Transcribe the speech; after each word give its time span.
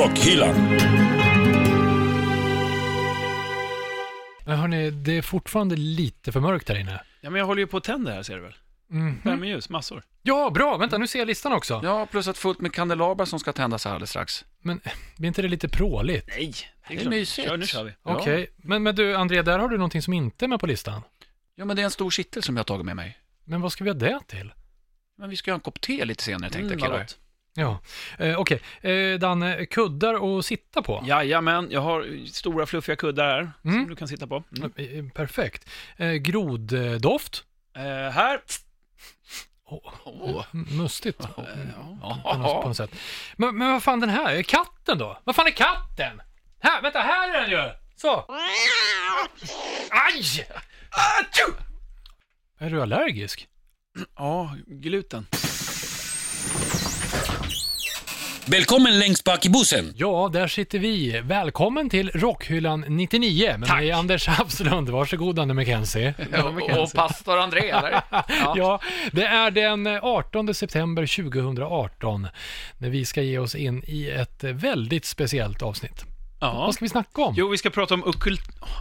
Rockhyllan. 0.00 0.54
Men 4.44 4.58
hörni, 4.58 4.90
det 4.90 5.18
är 5.18 5.22
fortfarande 5.22 5.76
lite 5.76 6.32
för 6.32 6.40
mörkt 6.40 6.68
här 6.68 6.76
inne. 6.76 7.00
Ja, 7.20 7.30
men 7.30 7.38
jag 7.38 7.46
håller 7.46 7.60
ju 7.60 7.66
på 7.66 7.76
att 7.76 7.84
tända 7.84 8.12
här 8.12 8.22
ser 8.22 8.36
du 8.36 8.42
väl? 8.42 8.54
Mhm. 8.88 9.20
Värmeljus, 9.24 9.68
massor. 9.68 10.02
Ja, 10.22 10.50
bra. 10.50 10.76
Vänta, 10.76 10.98
nu 10.98 11.06
ser 11.06 11.18
jag 11.18 11.26
listan 11.26 11.52
också. 11.52 11.80
Ja, 11.84 12.06
plus 12.06 12.28
ett 12.28 12.38
fullt 12.38 12.60
med 12.60 12.72
kandelabrar 12.72 13.26
som 13.26 13.38
ska 13.38 13.52
tändas 13.52 13.84
här 13.84 13.92
alldeles 13.92 14.10
strax. 14.10 14.44
Men 14.62 14.80
blir 15.16 15.28
inte 15.28 15.42
det 15.42 15.48
lite 15.48 15.68
pråligt? 15.68 16.28
Nej, 16.28 16.54
det 16.88 16.94
är 16.94 16.98
klart. 16.98 17.10
mysigt. 17.10 17.48
Kör, 17.48 17.56
nu 17.56 17.66
kör 17.66 17.84
vi. 17.84 17.92
Ja. 18.04 18.16
Okej, 18.16 18.50
men, 18.56 18.82
men 18.82 18.94
du 18.96 19.16
André, 19.16 19.42
där 19.42 19.58
har 19.58 19.68
du 19.68 19.76
någonting 19.76 20.02
som 20.02 20.12
inte 20.12 20.44
är 20.44 20.48
med 20.48 20.60
på 20.60 20.66
listan. 20.66 21.02
Ja, 21.54 21.64
men 21.64 21.76
det 21.76 21.82
är 21.82 21.84
en 21.84 21.90
stor 21.90 22.10
kittel 22.10 22.42
som 22.42 22.56
jag 22.56 22.60
har 22.60 22.64
tagit 22.64 22.86
med 22.86 22.96
mig. 22.96 23.18
Men 23.44 23.60
vad 23.60 23.72
ska 23.72 23.84
vi 23.84 23.90
ha 23.90 23.94
det 23.98 24.20
till? 24.26 24.52
Men 25.18 25.30
vi 25.30 25.36
ska 25.36 25.50
göra 25.50 25.56
en 25.56 25.60
kopp 25.60 25.80
te 25.80 26.04
lite 26.04 26.24
senare 26.24 26.50
tänkte 26.50 26.74
Mm, 26.74 26.78
jag 26.78 26.90
vad 26.90 26.98
killar. 26.98 27.29
Ja, 27.54 27.80
eh, 28.18 28.38
okej. 28.40 28.60
Eh, 28.82 29.18
Danne, 29.18 29.66
kuddar 29.66 30.38
att 30.38 30.46
sitta 30.46 30.82
på? 30.82 31.04
Jajamän, 31.06 31.68
jag 31.70 31.80
har 31.80 32.26
stora 32.26 32.66
fluffiga 32.66 32.96
kuddar 32.96 33.24
här 33.28 33.40
Mm. 33.64 33.80
som 33.80 33.88
du 33.88 33.96
kan 33.96 34.08
sitta 34.08 34.26
på. 34.26 34.42
Mm. 34.58 34.72
Eh, 34.76 34.98
eh, 34.98 35.04
Perfekt. 35.14 35.68
Eh, 35.96 36.12
groddoft? 36.12 37.44
Eh, 37.76 37.82
här. 38.12 38.40
Oh, 39.64 39.92
Åh. 40.04 40.44
mustigt. 40.52 41.20
Eh, 41.20 41.26
på, 42.00 42.36
något, 42.38 42.62
på 42.62 42.68
något 42.68 42.76
sätt. 42.76 42.90
Men, 43.36 43.56
men 43.58 43.72
vad 43.72 43.82
fan 43.82 44.00
den 44.00 44.10
här? 44.10 44.34
Är 44.34 44.42
Katten 44.42 44.98
då? 44.98 45.18
Vad 45.24 45.36
fan 45.36 45.46
är 45.46 45.50
katten? 45.50 46.20
Här, 46.62 46.82
vänta, 46.82 46.98
här 47.00 47.34
är 47.34 47.40
den 47.40 47.50
ju! 47.50 47.70
Så! 47.96 48.24
Aj! 49.90 50.46
Achoo! 50.90 51.54
Är 52.58 52.70
du 52.70 52.82
allergisk? 52.82 53.48
Ja, 54.16 54.56
gluten. 54.66 55.26
Välkommen 58.50 58.98
längst 58.98 59.24
bak 59.24 59.46
i 59.46 59.50
bussen. 59.50 59.92
Ja, 59.96 60.30
där 60.32 60.48
sitter 60.48 60.78
vi. 60.78 61.20
Välkommen 61.20 61.90
till 61.90 62.10
Rockhyllan 62.10 62.84
99 62.88 63.56
med 63.58 63.68
Tack. 63.68 63.78
mig 63.78 63.92
Anders 63.92 64.26
Hafslund. 64.26 64.88
Varsågod 64.88 65.38
Anne 65.38 65.54
McKenzie. 65.54 66.14
Och, 66.44 66.78
och 66.82 66.92
pastor 66.92 67.38
André, 67.38 67.70
eller? 67.70 67.90
Ja. 68.28 68.54
Ja, 68.56 68.80
det 69.12 69.24
är 69.24 69.50
den 69.50 69.86
18 69.86 70.54
september 70.54 71.06
2018 71.22 72.28
när 72.78 72.90
vi 72.90 73.04
ska 73.04 73.22
ge 73.22 73.38
oss 73.38 73.54
in 73.54 73.84
i 73.86 74.08
ett 74.10 74.44
väldigt 74.44 75.04
speciellt 75.04 75.62
avsnitt. 75.62 76.04
Ja. 76.40 76.52
Vad 76.52 76.74
ska 76.74 76.84
vi 76.84 76.88
snacka 76.88 77.22
om? 77.22 77.34
Jo, 77.36 77.48
vi 77.48 77.58
ska 77.58 77.70
prata 77.70 77.94
om 77.94 78.04
okult 78.04 78.40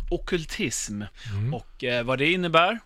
okultism 0.10 1.02
Mm. 1.34 1.54
och 1.54 1.84
eh, 1.84 2.04
vad 2.04 2.18
det 2.20 2.32
innebär. 2.32 2.80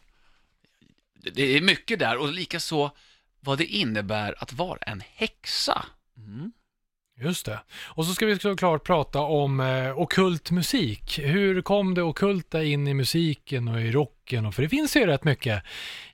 Det 1.34 1.58
är 1.58 1.62
mycket 1.62 2.00
där 2.00 2.18
och 2.18 2.34
likaså 2.34 2.92
vad 3.40 3.58
det 3.58 3.66
innebär 3.66 4.36
att 4.44 4.54
vara 4.54 4.78
en 4.82 5.04
häxa. 5.16 5.86
Just 7.22 7.46
det. 7.46 7.60
Och 7.86 8.06
så 8.06 8.14
ska 8.14 8.26
vi 8.26 8.40
såklart 8.40 8.84
prata 8.84 9.20
om 9.22 9.60
eh, 9.60 10.00
okult 10.00 10.52
musik. 10.52 11.20
Hur 11.20 11.62
kom 11.62 11.94
det 11.94 12.02
okulta 12.04 12.64
in 12.64 12.88
i 12.88 12.94
musiken 12.94 13.68
och 13.68 13.82
i 13.82 13.92
rocken? 13.92 14.46
Och 14.46 14.56
för 14.56 14.62
det 14.64 14.70
finns 14.70 14.96
ju 14.96 15.06
rätt 15.06 15.24
mycket 15.24 15.64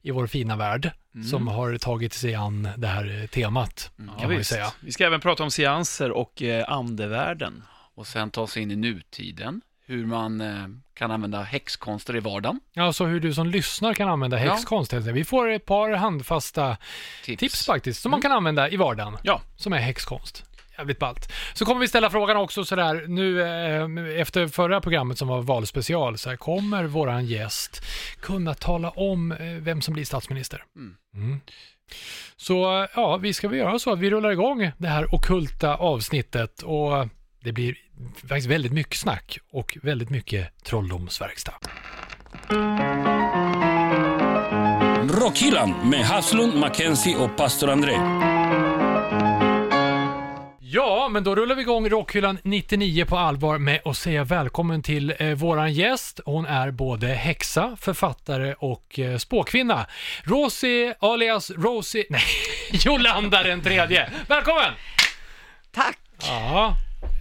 i 0.01 0.11
vår 0.11 0.27
fina 0.27 0.55
värld 0.55 0.91
som 1.31 1.47
har 1.47 1.77
tagit 1.77 2.13
sig 2.13 2.35
an 2.35 2.67
det 2.77 2.87
här 2.87 3.21
eh, 3.21 3.27
temat, 3.27 3.91
kan 4.19 4.27
man 4.27 4.37
ju 4.37 4.43
säga. 4.43 4.73
Vi 4.79 4.91
ska 4.91 5.05
även 5.05 5.19
prata 5.19 5.43
om 5.43 5.51
seanser 5.51 6.11
och 6.11 6.41
eh, 6.41 6.69
andevärlden. 6.69 7.63
Och 7.95 8.07
sen 8.07 8.29
ta 8.31 8.47
sig 8.47 8.61
in 8.63 8.71
i 8.71 8.75
nutiden, 8.75 9.61
hur 9.85 10.05
man 10.05 10.41
eh, 10.41 10.67
kan 10.93 11.11
använda 11.11 11.43
häxkonster 11.43 12.15
i 12.15 12.19
vardagen. 12.19 12.59
Alltså 12.75 13.05
hur 13.05 13.19
du 13.19 13.33
som 13.33 13.47
lyssnar 13.47 13.93
kan 13.93 14.09
använda 14.09 14.45
Ja. 14.45 14.53
häxkonst. 14.53 14.93
enkelt. 14.93 15.15
Vi 15.15 15.23
får 15.25 15.49
ett 15.49 15.65
par 15.65 15.91
handfasta 15.91 16.77
Tips. 17.25 17.39
tips 17.39 17.65
faktiskt, 17.65 18.01
som 18.01 18.11
man 18.11 18.21
kan 18.21 18.31
använda 18.31 18.69
i 18.69 18.75
vardagen. 18.77 19.17
Ja. 19.23 19.41
Som 19.57 19.73
är 19.73 19.77
häxkonst. 19.77 20.45
Jävligt 20.79 20.99
ballt. 20.99 21.31
Så 21.53 21.65
kommer 21.65 21.81
vi 21.81 21.87
ställa 21.87 22.09
frågan 22.09 22.37
också 22.37 22.65
sådär 22.65 23.05
nu 23.07 23.41
eh, 23.41 24.21
efter 24.21 24.47
förra 24.47 24.81
programmet 24.81 25.17
som 25.17 25.27
var 25.27 25.41
valspecial. 25.41 26.17
Så 26.17 26.29
här, 26.29 26.37
kommer 26.37 26.83
våran 26.83 27.25
gäst 27.25 27.81
kunna 28.21 28.53
tala 28.53 28.89
om 28.89 29.31
eh, 29.31 29.37
vem 29.39 29.81
som 29.81 29.93
blir 29.93 30.05
statsminister? 30.05 30.63
Mm. 30.75 30.95
Mm. 31.13 31.41
Så 32.35 32.81
eh, 32.81 32.89
ja, 32.95 33.17
vi 33.17 33.33
ska 33.33 33.47
väl 33.47 33.57
göra 33.57 33.79
så 33.79 33.93
att 33.93 33.99
vi 33.99 34.09
rullar 34.09 34.31
igång 34.31 34.71
det 34.77 34.87
här 34.87 35.15
okulta 35.15 35.75
avsnittet 35.75 36.61
och 36.61 37.07
det 37.43 37.51
blir 37.51 37.75
faktiskt 38.19 38.47
väldigt 38.47 38.73
mycket 38.73 38.97
snack 38.97 39.39
och 39.51 39.77
väldigt 39.81 40.09
mycket 40.09 40.63
trolldomsverkstad. 40.63 41.59
Rockhyllan 45.21 45.89
med 45.89 46.05
Haslund, 46.05 46.55
Mackenzie 46.55 47.15
och 47.15 47.37
pastor 47.37 47.69
André. 47.69 48.28
Ja, 51.09 51.13
men 51.13 51.23
då 51.23 51.35
rullar 51.35 51.55
vi 51.55 51.61
igång 51.61 51.89
Rockhyllan 51.89 52.37
99 52.43 53.05
på 53.05 53.17
allvar 53.17 53.57
med 53.57 53.81
att 53.85 53.97
säga 53.97 54.23
välkommen 54.23 54.81
till 54.81 55.13
eh, 55.19 55.29
våran 55.29 55.73
gäst. 55.73 56.19
Hon 56.25 56.45
är 56.45 56.71
både 56.71 57.07
häxa, 57.07 57.77
författare 57.81 58.53
och 58.53 58.99
eh, 58.99 59.17
spåkvinna. 59.17 59.85
Rosie 60.23 60.95
alias 60.99 61.51
Rosie, 61.51 62.05
nej, 62.09 62.21
Jolanda 62.71 63.43
den 63.43 63.61
tredje. 63.61 64.09
Välkommen! 64.27 64.73
Tack! 65.71 65.99
Ja, 66.21 66.73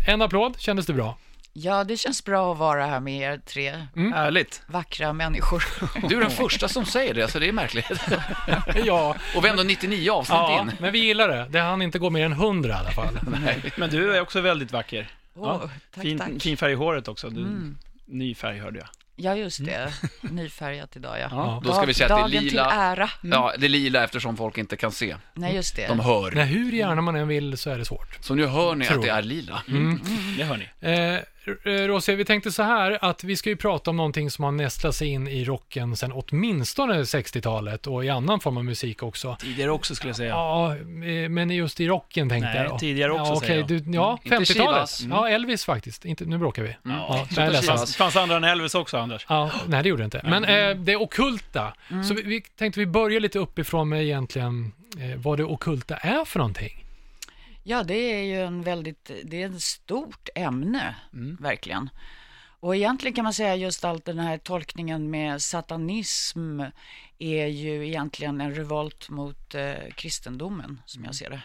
en 0.09 0.23
applåd, 0.23 0.61
kändes 0.61 0.87
det 0.87 0.93
bra? 0.93 1.19
Ja, 1.63 1.85
det 1.85 1.97
känns 1.97 2.25
bra 2.25 2.53
att 2.53 2.59
vara 2.59 2.87
här 2.87 3.01
med 3.01 3.21
er 3.35 3.41
tre 3.47 3.87
Härligt. 4.15 4.63
vackra 4.67 5.13
människor. 5.13 5.65
Du 6.09 6.17
är 6.17 6.21
den 6.21 6.31
första 6.31 6.69
som 6.69 6.85
säger 6.85 7.15
det, 7.15 7.29
så 7.29 7.39
det 7.39 7.49
är 7.49 7.53
märkligt. 7.53 7.87
Ja, 8.85 9.17
Och 9.37 9.45
vi 9.45 9.49
är 9.49 9.53
ändå 9.53 9.63
99 9.63 10.11
avsnitt 10.11 10.35
ja 10.35 10.61
in. 10.61 10.73
men 10.81 10.93
vi 10.93 10.99
gillar 10.99 11.29
det. 11.29 11.47
Det 11.51 11.61
hann 11.61 11.83
inte 11.83 11.99
gå 11.99 12.11
mer 12.11 12.25
än 12.25 12.33
100 12.33 12.69
i 12.71 12.73
alla 12.73 12.91
fall. 12.91 13.19
Men 13.77 13.91
du 13.91 14.17
är 14.17 14.21
också 14.21 14.41
väldigt 14.41 14.73
vacker. 14.73 15.09
Åh, 15.35 15.61
tack, 15.95 16.03
fin, 16.03 16.19
tack. 16.19 16.31
fin 16.41 16.57
färg 16.57 16.73
i 16.73 16.75
håret 16.75 17.09
också. 17.09 17.31
Du, 17.31 17.41
Mm. 17.41 17.79
Ny 18.07 18.35
färg 18.35 18.59
hörde 18.59 18.79
jag. 18.79 18.89
Ja, 19.17 19.35
just 19.37 19.65
det. 19.65 19.93
Nyfärgat 20.21 20.97
idag, 20.97 21.19
ja. 21.21 21.29
Ja. 21.31 21.63
Då 21.65 21.73
ska 21.73 21.87
vi 21.87 21.95
säga 21.95 22.07
att 22.07 22.31
det 22.31 22.37
är 22.37 22.41
Dagen 22.41 22.43
till 22.43 22.51
lila. 22.51 22.71
ära. 22.73 23.11
Mm. 23.23 23.33
Ja, 23.39 23.53
det 23.59 23.67
är 23.67 23.69
lila 23.69 24.05
eftersom 24.05 24.37
folk 24.37 24.59
inte 24.59 24.77
kan 24.77 24.93
se. 24.93 25.17
Nej, 25.35 25.55
just 25.55 25.77
det. 25.77 25.87
De 25.87 26.01
hör. 26.01 26.31
Nej, 26.31 26.47
hur 26.47 26.73
gärna 26.73 27.03
man 27.03 27.17
än 27.17 27.29
vill 27.29 27.59
så 27.59 27.71
är 27.71 27.79
det 27.79 27.85
svårt. 27.85 28.19
Så 28.21 28.35
nu 28.35 28.47
hör 28.47 28.75
ni 28.75 28.85
Tror 28.85 28.97
att 28.99 29.05
det 29.05 29.11
är 29.11 29.23
lila. 29.23 29.63
Mm. 29.69 30.01
Det 30.39 30.45
hör 30.45 30.57
ni. 30.57 30.91
Eh, 31.15 31.21
Rosie, 31.65 32.17
vi 32.17 32.25
tänkte 32.25 32.53
så 32.53 32.63
här 32.63 32.99
att 33.01 33.25
vi 33.25 33.37
ska 33.37 33.51
ju 33.51 33.57
prata 33.57 33.91
om 33.91 33.97
någonting 33.97 34.31
som 34.31 34.45
har 34.45 34.53
nästlat 34.53 34.95
sig 34.95 35.09
in 35.09 35.29
i 35.29 35.45
rocken 35.45 35.97
sedan 35.97 36.13
åtminstone 36.15 37.03
60-talet 37.03 37.87
och 37.87 38.05
i 38.05 38.09
annan 38.09 38.41
form 38.41 38.57
av 38.57 38.65
musik 38.65 39.03
också. 39.03 39.37
Tidigare 39.41 39.71
också 39.71 39.95
skulle 39.95 40.09
jag 40.09 40.17
säga. 40.17 40.31
Ja, 40.31 40.77
eh, 40.77 41.29
men 41.29 41.51
just 41.51 41.81
i 41.81 41.89
rocken 41.89 42.29
tänkte 42.29 42.49
Nej, 42.49 42.63
jag 42.63 42.71
då. 42.71 42.79
tidigare 42.79 43.13
också, 43.13 43.33
ja, 43.33 43.41
säger 43.41 43.65
okej, 43.65 43.77
jag. 43.77 43.85
du, 43.85 43.97
Ja, 43.97 44.19
Inte 44.23 44.37
50-talet. 44.37 44.49
Chivas. 44.49 45.01
Mm. 45.01 45.17
Ja, 45.17 45.29
Elvis 45.29 45.65
faktiskt. 45.65 46.05
Inte, 46.05 46.25
nu 46.25 46.39
bråkar 46.39 46.63
vi. 46.63 46.69
Ja, 46.69 47.09
Ja, 47.09 47.27
nej, 47.37 47.51
det. 47.51 47.61
Det 47.61 47.97
fanns 47.97 48.17
andra 48.17 48.37
än 48.37 48.45
Elvis 48.45 48.75
också, 48.75 48.97
Anders. 48.97 49.27
Ja, 49.29 49.51
nej, 49.67 49.83
det 49.83 49.89
gjorde 49.89 50.03
det 50.03 50.05
inte. 50.05 50.21
Men 50.25 50.45
eh, 50.45 50.77
det 50.77 50.97
okulta. 50.97 51.73
Mm. 51.91 52.05
Så 52.05 52.15
vi, 52.15 52.23
vi 52.23 52.41
tänkte 52.41 52.81
vi 52.81 52.87
börjar 52.87 53.21
lite 53.21 53.39
uppifrån 53.39 53.89
med 53.89 54.03
egentligen 54.03 54.73
eh, 55.01 55.17
vad 55.17 55.39
det 55.39 55.45
okulta 55.45 55.97
är 55.97 56.25
för 56.25 56.39
någonting. 56.39 56.85
Ja, 57.69 57.83
det 57.83 57.95
är 57.95 58.23
ju 58.23 58.43
en 58.43 58.63
väldigt, 58.63 59.11
det 59.25 59.43
är 59.43 59.51
ett 59.51 59.63
stort 59.63 60.29
ämne, 60.35 60.97
verkligen. 61.41 61.91
Och 62.61 62.77
egentligen 62.77 63.15
kan 63.15 63.25
man 63.25 63.35
säga 63.35 63.57
just 63.57 63.85
allt 63.85 64.05
den 64.05 64.19
här 64.19 64.39
tolkningen 64.39 65.11
med 65.11 65.43
satanism 65.43 66.61
är 67.19 67.47
ju 67.47 67.87
egentligen 67.87 68.41
en 68.41 68.55
revolt 68.55 69.09
mot 69.09 69.55
eh, 69.55 69.75
kristendomen, 69.95 70.81
som 70.87 71.05
jag 71.05 71.15
ser 71.15 71.31
det. 71.31 71.43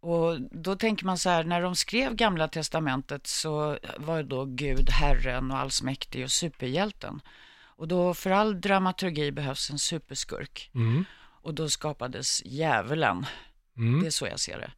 Och 0.00 0.40
då 0.40 0.76
tänker 0.76 1.06
man 1.06 1.18
så 1.18 1.30
här, 1.30 1.44
när 1.44 1.62
de 1.62 1.76
skrev 1.76 2.14
Gamla 2.14 2.48
Testamentet 2.48 3.26
så 3.26 3.78
var 3.96 4.22
då 4.22 4.44
Gud 4.44 4.90
Herren 4.90 5.50
och 5.50 5.58
allsmäktig 5.58 6.24
och 6.24 6.30
superhjälten. 6.30 7.20
Och 7.76 7.88
då 7.88 8.14
för 8.14 8.30
all 8.30 8.60
dramaturgi 8.60 9.32
behövs 9.32 9.70
en 9.70 9.78
superskurk. 9.78 10.70
Mm. 10.74 11.04
Och 11.42 11.54
då 11.54 11.68
skapades 11.68 12.42
djävulen. 12.44 13.26
Mm. 13.76 14.00
Det 14.00 14.06
är 14.06 14.10
så 14.10 14.26
jag 14.26 14.40
ser 14.40 14.58
det. 14.58 14.70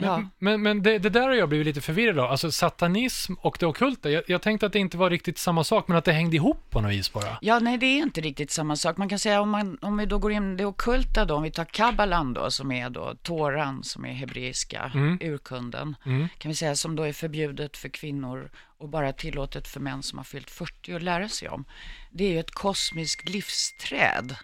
Men, 0.00 0.08
Ja, 0.08 0.28
men, 0.38 0.62
men 0.62 0.82
det, 0.82 0.98
det 0.98 1.08
där 1.10 1.22
har 1.28 1.34
jag 1.34 1.48
blivit 1.48 1.66
lite 1.66 1.80
förvirrad 1.80 2.18
av. 2.18 2.30
Alltså 2.30 2.52
satanism 2.52 3.32
och 3.40 3.56
det 3.60 3.66
okulta. 3.66 4.10
Jag, 4.10 4.22
jag 4.26 4.42
tänkte 4.42 4.66
att 4.66 4.72
det 4.72 4.78
inte 4.78 4.96
var 4.96 5.10
riktigt 5.10 5.38
samma 5.38 5.64
sak, 5.64 5.88
men 5.88 5.96
att 5.96 6.04
det 6.04 6.12
hängde 6.12 6.36
ihop 6.36 6.70
på 6.70 6.80
något 6.80 6.90
vis 6.92 7.12
bara. 7.12 7.38
ja, 7.42 7.58
nej 7.58 7.78
det 7.78 7.86
är 7.86 7.98
inte 7.98 8.20
riktigt 8.20 8.50
samma 8.50 8.76
sak. 8.76 8.96
Man 8.96 9.08
kan 9.08 9.18
säga 9.18 9.40
om, 9.40 9.50
man, 9.50 9.78
om 9.82 9.96
vi 9.96 10.06
då 10.06 10.18
går 10.18 10.32
in 10.32 10.56
det 10.56 10.64
okulta 10.64 11.24
då, 11.24 11.34
om 11.34 11.42
vi 11.42 11.50
tar 11.50 11.64
kabbalan 11.64 12.34
då, 12.34 12.50
som 12.50 12.72
är 12.72 12.90
då 12.90 13.14
Toran, 13.22 13.84
som 13.84 14.04
är 14.04 14.12
hebreiska 14.12 14.90
Mm. 14.94 15.18
urkunden, 15.22 15.96
Mm. 16.06 16.28
kan 16.38 16.48
vi 16.48 16.54
säga 16.54 16.74
som 16.74 16.96
då 16.96 17.02
är 17.02 17.12
förbjudet 17.12 17.76
för 17.76 17.88
kvinnor 17.88 18.50
och 18.78 18.88
bara 18.88 19.12
tillåtet 19.12 19.68
för 19.68 19.80
män 19.80 20.02
som 20.02 20.18
har 20.18 20.24
fyllt 20.24 20.50
40 20.50 20.94
att 20.94 21.02
lära 21.02 21.28
sig 21.28 21.48
om. 21.48 21.64
Det 22.10 22.24
är 22.24 22.30
ju 22.30 22.40
ett 22.40 22.50
kosmiskt 22.50 23.28
livsträd. 23.28 24.36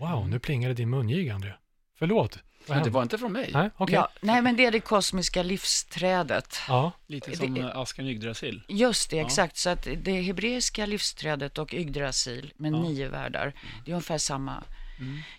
Wow, 0.00 0.28
nu 0.28 0.38
plingade 0.38 0.74
din 0.74 0.90
mungiga, 0.90 1.34
André. 1.34 1.52
Förlåt. 1.98 2.38
Men 2.68 2.82
det 2.84 2.90
var 2.90 3.02
inte 3.02 3.18
från 3.18 3.32
mig. 3.32 3.50
Nej, 3.52 3.70
okej. 3.76 3.94
Ja, 3.94 4.08
nej, 4.20 4.42
men 4.42 4.56
det 4.56 4.66
är 4.66 4.70
det 4.72 4.80
kosmiska 4.80 5.42
livsträdet. 5.42 6.58
Ja. 6.68 6.92
Lite 7.06 7.36
som 7.36 7.54
det- 7.54 7.72
Askan 7.74 8.06
Yggdrasil. 8.06 8.62
Just 8.68 9.10
det, 9.10 9.16
Ja. 9.16 9.26
exakt. 9.26 9.56
Så 9.56 9.70
att 9.70 9.88
det 10.02 10.20
hebreiska 10.22 10.86
livsträdet 10.86 11.58
och 11.58 11.74
Yggdrasil 11.74 12.52
med 12.56 12.72
Ja. 12.72 12.82
nio 12.82 13.08
världar, 13.08 13.52
det 13.84 13.90
är 13.90 13.94
ungefär 13.94 14.18
samma 14.18 14.64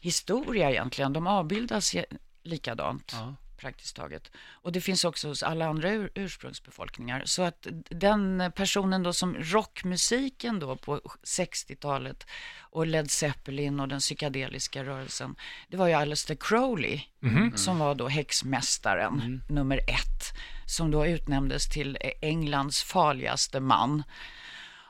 historia 0.01 0.71
egentligen. 0.71 1.13
De 1.13 1.27
avbildas 1.27 1.95
likadant. 2.43 3.11
Ja. 3.15 3.35
Praktiskt 3.57 3.95
taget. 3.95 4.31
Och 4.51 4.71
det 4.71 4.81
finns 4.81 5.05
också 5.05 5.27
hos 5.27 5.43
alla 5.43 5.67
andra 5.67 5.91
ur, 5.91 6.11
ursprungsbefolkningar. 6.15 7.21
Så 7.25 7.43
att 7.43 7.67
den 7.89 8.51
personen 8.55 9.03
då 9.03 9.13
som 9.13 9.35
rockmusiken 9.35 10.59
då 10.59 10.75
på 10.75 11.01
60-talet 11.23 12.27
och 12.59 12.87
Led 12.87 13.11
Zeppelin 13.11 13.79
och 13.79 13.87
den 13.87 13.99
psykedeliska 13.99 14.83
rörelsen, 14.83 15.35
det 15.67 15.77
var 15.77 15.87
ju 15.87 15.93
Aleister 15.93 16.35
Crowley 16.35 17.01
som 17.55 17.79
var 17.79 17.95
då 17.95 18.07
häxmästaren 18.07 19.43
nummer 19.49 19.77
ett, 19.77 20.37
som 20.65 20.91
då 20.91 21.05
utnämndes 21.05 21.69
till 21.69 21.97
Englands 22.21 22.83
farligaste 22.83 23.59
man. 23.59 24.03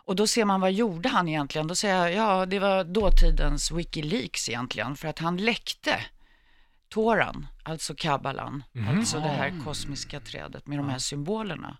Och 0.07 0.15
då 0.15 0.27
ser 0.27 0.45
man 0.45 0.61
vad 0.61 0.71
gjorde 0.71 1.09
han 1.09 1.27
egentligen? 1.27 1.67
Då 1.67 1.75
säger 1.75 1.95
jag, 1.95 2.13
ja 2.13 2.45
det 2.45 2.59
var 2.59 2.83
dåtidens 2.83 3.71
Wikileaks 3.71 4.49
egentligen, 4.49 4.95
för 4.95 5.07
att 5.07 5.19
han 5.19 5.37
läckte 5.37 5.99
Toran, 6.97 7.47
alltså 7.63 7.95
kabbalan, 7.95 8.63
alltså 8.89 9.19
det 9.19 9.27
här 9.27 9.53
kosmiska 9.63 10.19
trädet 10.19 10.67
med 10.67 10.79
de 10.79 10.89
här 10.89 10.97
symbolerna. 10.97 11.77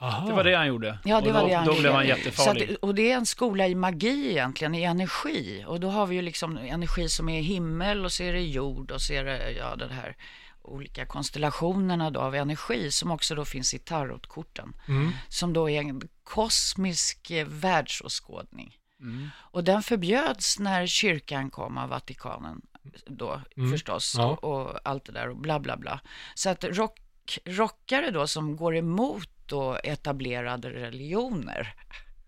Aha. 0.00 0.26
Det 0.26 0.32
var 0.32 0.44
det 0.44 0.54
han 0.54 0.66
gjorde. 0.66 0.98
Ja, 1.04 1.20
det 1.20 1.28
och 1.28 1.34
var 1.34 1.40
då, 1.42 1.48
det 1.48 1.54
han 1.54 1.66
Då 1.66 1.80
blev 1.80 1.92
han 1.92 2.02
Så 2.02 2.08
jättefarlig. 2.08 2.72
att, 2.72 2.76
och 2.76 2.94
det 2.94 3.12
är 3.12 3.16
en 3.16 3.26
skola 3.26 3.68
i 3.68 3.74
magi 3.74 4.30
egentligen, 4.30 4.74
i 4.74 4.82
energi. 4.82 5.64
Och 5.66 5.80
då 5.80 5.90
har 5.90 6.06
vi 6.06 6.16
ju 6.16 6.22
liksom 6.22 6.56
energi 6.56 7.08
som 7.08 7.28
är 7.28 7.42
himmel 7.42 8.04
och 8.04 8.12
så 8.12 8.22
är 8.22 8.32
det 8.32 8.40
jord 8.40 8.90
och 8.90 9.00
så 9.00 9.12
är 9.12 9.24
det, 9.24 9.50
ja, 9.50 9.76
det 9.76 9.88
här 9.88 10.16
olika 10.62 11.06
konstellationerna 11.06 12.10
då 12.10 12.20
av 12.20 12.34
energi 12.34 12.90
som 12.90 13.10
också 13.10 13.34
då 13.34 13.44
finns 13.44 13.74
i 13.74 13.78
tarotkorten. 13.78 14.76
Som 15.28 15.52
då 15.52 15.70
är 15.70 15.80
en 15.80 16.02
kosmisk 16.22 17.30
eh, 17.30 17.46
världsåskådning. 17.46 18.76
Och 19.34 19.64
den 19.64 19.82
förbjöds 19.82 20.58
när 20.58 20.86
kyrkan 20.86 21.50
kom 21.50 21.78
av 21.78 21.88
Vatikanen 21.88 22.60
då 23.06 23.40
förstås 23.72 24.14
Ja. 24.18 24.26
och, 24.26 24.44
och 24.44 24.80
allt 24.84 25.04
det 25.04 25.12
där 25.12 25.28
och 25.28 25.36
bla 25.36 25.58
bla 25.60 25.76
bla. 25.76 26.00
Så 26.34 26.50
att 26.50 26.64
rock, 26.64 27.00
rockare 27.44 28.10
då 28.10 28.26
som 28.26 28.56
går 28.56 28.76
emot 28.76 29.28
då 29.46 29.74
etablerade 29.84 30.70
religioner 30.70 31.74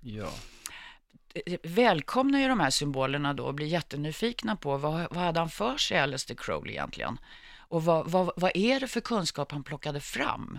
Ja. 0.00 0.30
välkomnar 1.62 2.38
ju 2.40 2.48
de 2.48 2.60
här 2.60 2.70
symbolerna 2.70 3.34
då 3.34 3.44
och 3.44 3.54
blir 3.54 3.66
jättenyfikna 3.66 4.56
på 4.56 4.76
vad, 4.76 4.92
vad 5.14 5.24
hade 5.24 5.40
han 5.40 5.50
för 5.50 5.76
sig, 5.76 5.98
Aleister 5.98 6.34
Crowley 6.34 6.72
egentligen? 6.74 7.18
Och 7.68 7.84
vad, 7.84 8.10
vad, 8.10 8.30
vad 8.36 8.50
är 8.54 8.80
det 8.80 8.88
för 8.88 9.00
kunskap 9.00 9.52
han 9.52 9.64
plockade 9.64 10.00
fram? 10.00 10.58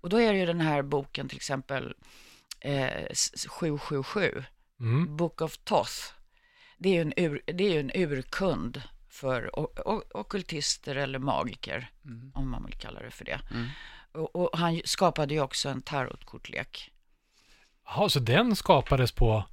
Och 0.00 0.08
då 0.08 0.20
är 0.20 0.32
det 0.32 0.38
ju 0.38 0.46
den 0.46 0.60
här 0.60 0.82
boken 0.82 1.28
till 1.28 1.36
exempel 1.36 1.94
eh, 2.60 2.86
s- 3.10 3.46
777, 3.48 4.44
Mm. 4.80 5.16
Book 5.16 5.40
of 5.40 5.58
Thoth. 5.58 5.92
Det 6.78 6.88
är 6.88 6.92
ju 6.94 7.00
en, 7.00 7.12
ur, 7.16 7.42
det 7.46 7.76
är 7.76 7.80
en 7.80 7.90
urkund 7.94 8.82
för 9.20 9.58
o- 9.58 9.72
o- 9.84 10.02
ockultister 10.14 10.96
eller 10.96 11.18
magiker, 11.18 11.90
om 12.34 12.50
man 12.50 12.64
vill 12.64 12.74
kalla 12.74 13.00
det 13.02 13.10
för 13.10 13.24
det. 13.24 13.40
Och, 14.12 14.36
och 14.36 14.58
han 14.58 14.80
skapade 14.84 15.34
ju 15.34 15.40
också 15.40 15.68
en 15.68 15.82
tarotkortlek. 15.82 16.90
Jaha, 17.86 18.08
så 18.08 18.18
den 18.20 18.56
skapades 18.56 19.12
på, 19.12 19.44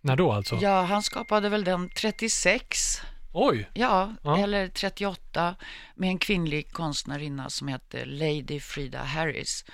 när 0.00 0.16
då 0.16 0.32
alltså? 0.32 0.58
Ja, 0.62 0.82
han 0.82 1.02
skapade 1.02 1.48
väl 1.48 1.64
den 1.64 1.88
36, 1.88 3.00
Oj! 3.32 3.70
ja, 3.74 4.14
Ja. 4.22 4.38
eller 4.38 4.68
38, 4.68 5.56
med 5.94 6.08
en 6.08 6.18
kvinnlig 6.18 6.72
konstnärinna 6.72 7.50
som 7.50 7.68
hette 7.68 8.04
Lady 8.04 8.60
Frida 8.60 9.02
Harris. 9.02 9.64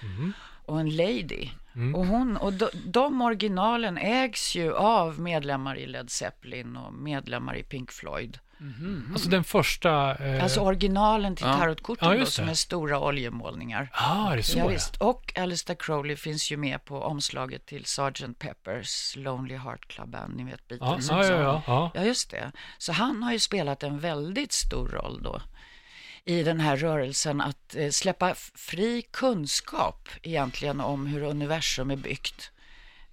Och 0.67 0.81
en 0.81 0.97
lady. 0.97 1.49
Och, 1.95 2.07
hon, 2.07 2.37
och 2.37 2.53
de, 2.53 2.69
de 2.85 3.23
originalen 3.23 3.99
ägs 3.99 4.55
ju 4.57 4.75
av 4.75 5.21
medlemmar 5.21 5.79
i 5.79 5.87
Led 5.87 6.11
Zeppelin 6.11 6.77
och 6.77 6.95
medlemmar 6.95 7.57
i 7.57 7.63
Pink 7.63 7.93
Floyd. 7.93 8.39
Alltså 9.12 9.29
den 9.29 9.44
första... 9.44 10.14
Eh... 10.14 10.43
Alltså 10.43 10.61
originalen 10.61 11.37
till 11.37 11.47
tarotkorten 11.47 12.08
Ja, 12.08 12.19
då, 12.19 12.26
som 12.26 12.49
är 12.49 12.55
stora 12.55 13.00
oljemålningar. 13.00 13.91
ah, 13.93 14.32
är 14.32 14.37
det 14.37 14.43
så 14.43 14.58
Ja, 14.58 14.64
ja, 14.64 14.69
visst. 14.69 14.97
Och 14.97 15.38
Alistair 15.38 15.76
Crowley 15.79 16.17
finns 16.17 16.50
ju 16.50 16.56
med 16.56 16.85
på 16.85 17.03
omslaget 17.03 17.67
till 17.67 17.85
Sgt. 17.85 18.38
Peppers 18.38 19.17
Lonely 19.17 19.56
Heart 19.56 19.88
Club 19.88 20.08
Band, 20.08 20.37
ni 20.37 20.44
vet 20.44 20.61
Ja, 20.69 20.76
Beatles 20.79 21.11
ja, 21.11 21.25
ja, 21.25 21.32
ja, 21.41 21.62
ja. 21.67 21.91
Ja, 21.94 22.05
just 22.05 22.31
det. 22.31 22.53
Så 22.79 22.93
han 22.93 23.23
har 23.23 23.32
ju 23.32 23.38
spelat 23.38 23.82
en 23.82 23.99
väldigt 23.99 24.53
stor 24.53 24.88
roll 24.88 25.23
då 25.23 25.41
i 26.26 26.43
den 26.43 26.61
här 26.61 26.76
rörelsen 26.76 27.41
att 27.41 27.76
eh, 27.76 27.91
släppa 27.91 28.35
fri 28.55 29.02
kunskap 29.11 30.09
egentligen 30.23 30.81
om 30.81 31.06
hur 31.06 31.23
universum 31.23 31.91
är 31.91 31.97
byggt 31.97 32.50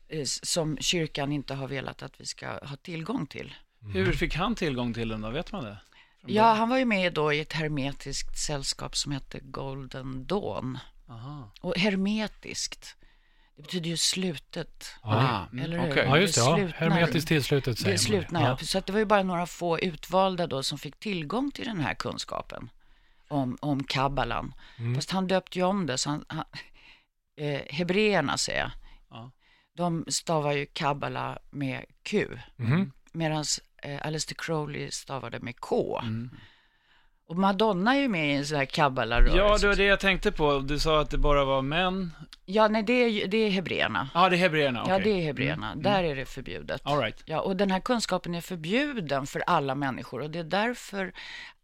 eh, 0.10 0.24
som 0.26 0.78
kyrkan 0.78 1.32
inte 1.32 1.54
har 1.54 1.68
velat 1.68 2.04
att 2.04 2.22
vi 2.22 2.26
ska 2.26 2.48
ha 2.48 2.76
tillgång 2.82 3.28
till. 3.28 3.54
Hur 3.94 4.14
fick 4.14 4.36
han 4.36 4.56
tillgång 4.56 4.94
till 4.94 5.08
den 5.10 5.22
då? 5.22 5.30
Vet 5.30 5.52
man 5.52 5.64
det? 5.64 5.78
Ja, 6.26 6.54
han 6.54 6.70
var 6.70 6.78
ju 6.78 6.86
med 6.86 7.14
då 7.14 7.34
i 7.34 7.40
ett 7.40 7.54
hermetiskt 7.54 8.38
sällskap 8.38 8.96
som 8.96 9.12
hette 9.12 9.40
Golden 9.40 10.26
Dawn. 10.26 10.80
Aha. 11.10 11.52
Och 11.62 11.78
hermetiskt, 11.78 12.96
det 13.56 13.62
betyder 13.62 13.90
ju 13.90 13.98
slutet. 13.98 14.94
Ah, 15.02 15.46
Eller 15.52 15.66
mm, 15.78 15.80
hur? 15.82 15.92
okej. 15.92 16.04
Ja, 16.06 16.18
just 16.18 16.36
det. 16.36 16.42
Ja. 16.42 16.68
Hermetiskt 16.76 17.28
tillslutet 17.28 17.78
Det 17.78 17.82
säger 17.84 17.90
är 17.90 17.94
man. 17.94 18.00
slutna, 18.22 18.42
ja. 18.42 18.48
ja. 18.48 18.58
Så 18.58 18.78
att 18.78 18.86
det 18.86 18.94
var 18.94 19.00
ju 19.00 19.06
bara 19.06 19.24
några 19.24 19.46
få 19.46 19.80
utvalda 19.80 20.48
då 20.48 20.64
som 20.64 20.78
fick 20.78 21.00
tillgång 21.00 21.52
till 21.52 21.66
den 21.66 21.80
här 21.80 21.94
kunskapen 21.94 22.70
om, 23.28 23.58
om 23.62 23.84
kabbalan. 23.84 24.54
Mm. 24.80 24.96
Fast 24.96 25.12
han 25.12 25.28
döpte 25.28 25.60
ju 25.60 25.66
om 25.66 25.86
det, 25.86 25.98
så 25.98 26.10
han, 26.10 26.26
han, 26.28 26.46
eh, 27.38 27.62
hebreerna 27.70 28.38
säger 28.38 28.60
jag, 28.60 28.72
Ja. 29.10 29.32
de 29.78 30.06
stavar 30.08 30.52
ju 30.52 30.66
kabbala 30.66 31.40
med 31.52 31.86
Q, 32.04 32.28
Mhm. 32.56 32.92
medan 33.12 33.46
eh, 33.84 34.06
Aleister 34.08 34.36
Crowley 34.36 34.92
stavade 34.92 35.40
med 35.40 35.60
K. 35.60 36.00
Mm. 36.04 36.30
Och 37.28 37.36
Madonna 37.36 37.96
är 37.96 38.00
ju 38.00 38.08
med 38.08 38.30
i 38.30 38.34
en 38.34 38.46
sån 38.46 38.58
här 38.58 38.66
kabbalarörelse. 38.66 39.38
ja, 39.38 39.58
det 39.58 39.68
var 39.68 39.76
det 39.76 39.84
jag 39.84 40.00
tänkte 40.00 40.32
på. 40.32 40.60
Du 40.60 40.80
sa 40.80 41.02
att 41.02 41.10
det 41.10 41.18
bara 41.18 41.46
var 41.46 41.62
män. 41.62 42.12
Ja, 42.46 42.68
nej, 42.68 42.84
det 42.84 42.94
är, 42.94 43.28
det 43.28 43.38
är 43.38 43.50
hebreerna. 43.50 44.10
Ja, 44.14 44.30
det 44.30 44.36
är 44.36 44.40
hebreerna. 44.40 44.84
Ja, 44.88 44.96
okej. 44.96 45.04
det 45.14 45.20
är 45.22 45.26
hebreerna. 45.26 45.76
Där 45.76 46.04
är 46.04 46.16
det 46.16 46.26
förbjudet. 46.26 46.82
All 46.86 47.00
right. 47.00 47.24
Ja, 47.26 47.42
och 47.42 47.56
den 47.56 47.72
här 47.72 47.80
kunskapen 47.80 48.36
är 48.36 48.42
förbjuden 48.42 49.28
för 49.28 49.40
alla 49.48 49.76
människor 49.76 50.22
och 50.22 50.30
det 50.30 50.40
är 50.40 50.44
därför 50.44 51.14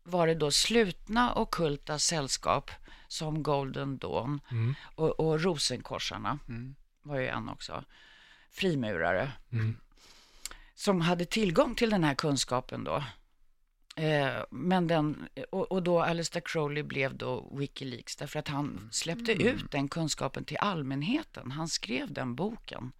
var 0.03 0.27
det 0.27 0.35
då 0.35 0.51
slutna 0.51 1.33
ockulta 1.33 1.99
sällskap 1.99 2.71
som 3.07 3.43
Golden 3.43 3.97
Dawn 3.97 4.41
Mm. 4.51 4.75
och, 4.95 5.19
och 5.19 5.41
Rosenkorsarna 5.43 6.39
Mm. 6.49 6.75
var 7.01 7.19
ju 7.19 7.27
en 7.27 7.49
också, 7.49 7.83
frimurare, 8.51 9.31
Mm. 9.51 9.77
Som 10.79 11.01
hade 11.01 11.25
tillgång 11.25 11.75
till 11.75 11.89
den 11.89 12.03
här 12.03 12.15
kunskapen 12.15 12.83
då. 12.83 13.03
Eh, 13.95 14.43
men 14.49 14.87
den, 14.87 15.27
och, 15.51 15.71
och 15.71 15.83
då 15.83 16.01
Aleister 16.01 16.41
Crowley 16.45 16.83
blev 16.83 17.17
då 17.17 17.49
Wikileaks 17.57 18.15
därför 18.15 18.39
att 18.39 18.47
han 18.47 18.89
släppte 18.91 19.31
ut 19.31 19.71
den 19.71 19.87
kunskapen 19.89 20.43
till 20.43 20.57
allmänheten. 20.57 21.51
Han 21.51 21.67
skrev 21.67 22.13
den 22.13 22.35
boken. 22.35 22.91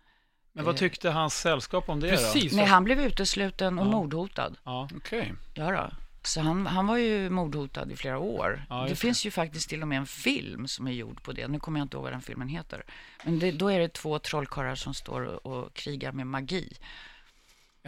Men 0.53 0.65
vad 0.65 0.77
tyckte 0.77 1.09
hans 1.09 1.33
sällskap 1.39 1.89
om 1.89 1.99
det 1.99 2.07
då? 2.11 2.15
Precis. 2.15 2.53
Nej, 2.53 2.65
han 2.65 2.83
blev 2.83 2.99
utesluten 3.01 3.79
och 3.79 3.85
Ja. 3.85 3.91
mordhotad. 3.91 4.55
Ja. 4.63 4.89
Okej. 4.95 5.33
Ja 5.53 5.71
då. 5.71 5.91
Så 6.23 6.41
han, 6.41 6.65
han 6.67 6.87
var 6.87 6.97
ju 6.97 7.29
mordhotad 7.29 7.91
i 7.91 7.95
flera 7.95 8.19
år. 8.19 8.65
Ja, 8.69 8.85
det 8.89 8.95
finns 8.95 9.25
ju 9.25 9.31
faktiskt 9.31 9.69
till 9.69 9.81
och 9.81 9.87
med 9.87 9.97
en 9.97 10.05
film 10.05 10.67
som 10.67 10.87
är 10.87 10.91
gjord 10.91 11.23
på 11.23 11.31
det. 11.31 11.47
Nu 11.47 11.59
kommer 11.59 11.79
jag 11.79 11.85
inte 11.85 11.97
ihåg 11.97 12.03
vad 12.03 12.13
den 12.13 12.21
filmen 12.21 12.47
heter. 12.47 12.83
Men 13.23 13.39
det, 13.39 13.51
då 13.51 13.67
är 13.67 13.79
det 13.79 13.93
två 13.93 14.19
trollkarlar 14.19 14.75
som 14.75 14.93
står 14.93 15.21
och, 15.21 15.45
och 15.45 15.73
krigar 15.73 16.11
med 16.11 16.27
magi. 16.27 16.77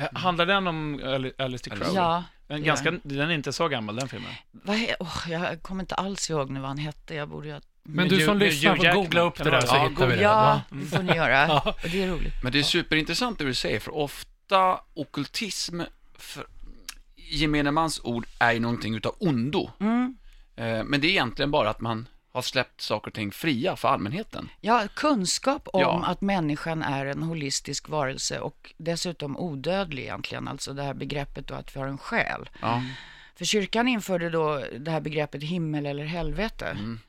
Eh, 0.01 0.07
Handlar 0.19 0.45
den 0.45 0.67
om 0.67 0.99
Ali- 0.99 1.33
Aleister 1.41 1.71
Crowley? 1.71 1.95
Ja, 1.95 2.23
Den, 2.47 2.63
ganska, 2.63 2.91
den 3.03 3.29
är 3.29 3.33
inte 3.33 3.53
så 3.53 3.67
gammal, 3.67 3.95
den 3.95 4.07
filmen. 4.09 4.31
vad 4.51 4.75
he, 4.75 4.95
åh, 4.99 5.23
jag 5.29 5.61
kommer 5.63 5.83
inte 5.83 5.95
alls 5.95 6.29
ihåg 6.29 6.49
nu 6.49 6.59
vad 6.59 6.69
han 6.69 6.77
hette. 6.77 7.15
Jag 7.15 7.29
borde 7.29 7.47
ju 7.47 7.53
ha... 7.53 7.61
Men 7.83 8.07
du 8.07 8.19
som 8.25 8.37
lyssnar 8.37 8.75
får 8.75 8.93
googla 8.93 9.21
upp 9.21 9.37
det 9.37 9.49
där 9.49 9.61
så 9.61 9.67
så? 9.67 9.87
hittar 9.89 10.07
vi 10.07 10.15
det. 10.15 10.21
Ja, 10.21 10.61
det 10.69 10.85
får 10.85 11.03
ni 11.03 11.15
göra. 11.15 11.37
Ja. 11.47 11.75
Och 11.83 11.89
det 11.91 12.03
är 12.03 12.07
roligt. 12.07 12.33
Men 12.43 12.51
det 12.51 12.59
är 12.59 12.63
superintressant 12.63 13.37
det 13.39 13.43
du 13.45 13.53
säger, 13.53 13.79
för 13.79 13.95
ofta 13.95 14.79
ockultism, 14.93 15.81
för 16.17 16.47
gemene 17.15 17.71
mans 17.71 18.01
ord, 18.03 18.25
är 18.39 18.51
ju 18.51 18.59
någonting 18.59 18.95
utav 18.95 19.15
ondo. 19.19 19.69
Mm. 19.79 20.15
Eh, 20.55 20.83
Men 20.83 21.01
det 21.01 21.07
är 21.07 21.09
egentligen 21.09 21.51
bara 21.51 21.69
att 21.69 21.81
man 21.81 22.07
har 22.31 22.41
släppt 22.41 22.81
saker 22.81 23.07
och 23.07 23.13
ting 23.13 23.31
fria 23.31 23.75
för 23.75 23.87
allmänheten. 23.87 24.49
Ja, 24.61 24.87
kunskap 24.95 25.67
om 25.73 25.81
Ja. 25.81 26.03
att 26.05 26.21
människan 26.21 26.83
är 26.83 27.05
en 27.05 27.23
holistisk 27.23 27.89
varelse 27.89 28.39
och 28.39 28.73
dessutom 28.77 29.37
odödlig 29.37 30.03
egentligen. 30.03 30.47
Alltså 30.47 30.73
det 30.73 30.83
här 30.83 30.93
begreppet 30.93 31.47
då 31.47 31.53
att 31.53 31.75
vi 31.75 31.79
har 31.79 31.87
en 31.87 31.97
själ. 31.97 32.49
Ja. 32.61 32.83
För 33.35 33.45
kyrkan 33.45 33.87
införde 33.87 34.29
då 34.29 34.63
det 34.79 34.91
här 34.91 35.01
begreppet 35.01 35.43
himmel 35.43 35.85
eller 35.85 36.05
helvete. 36.05 36.65
Mm. 36.65 36.99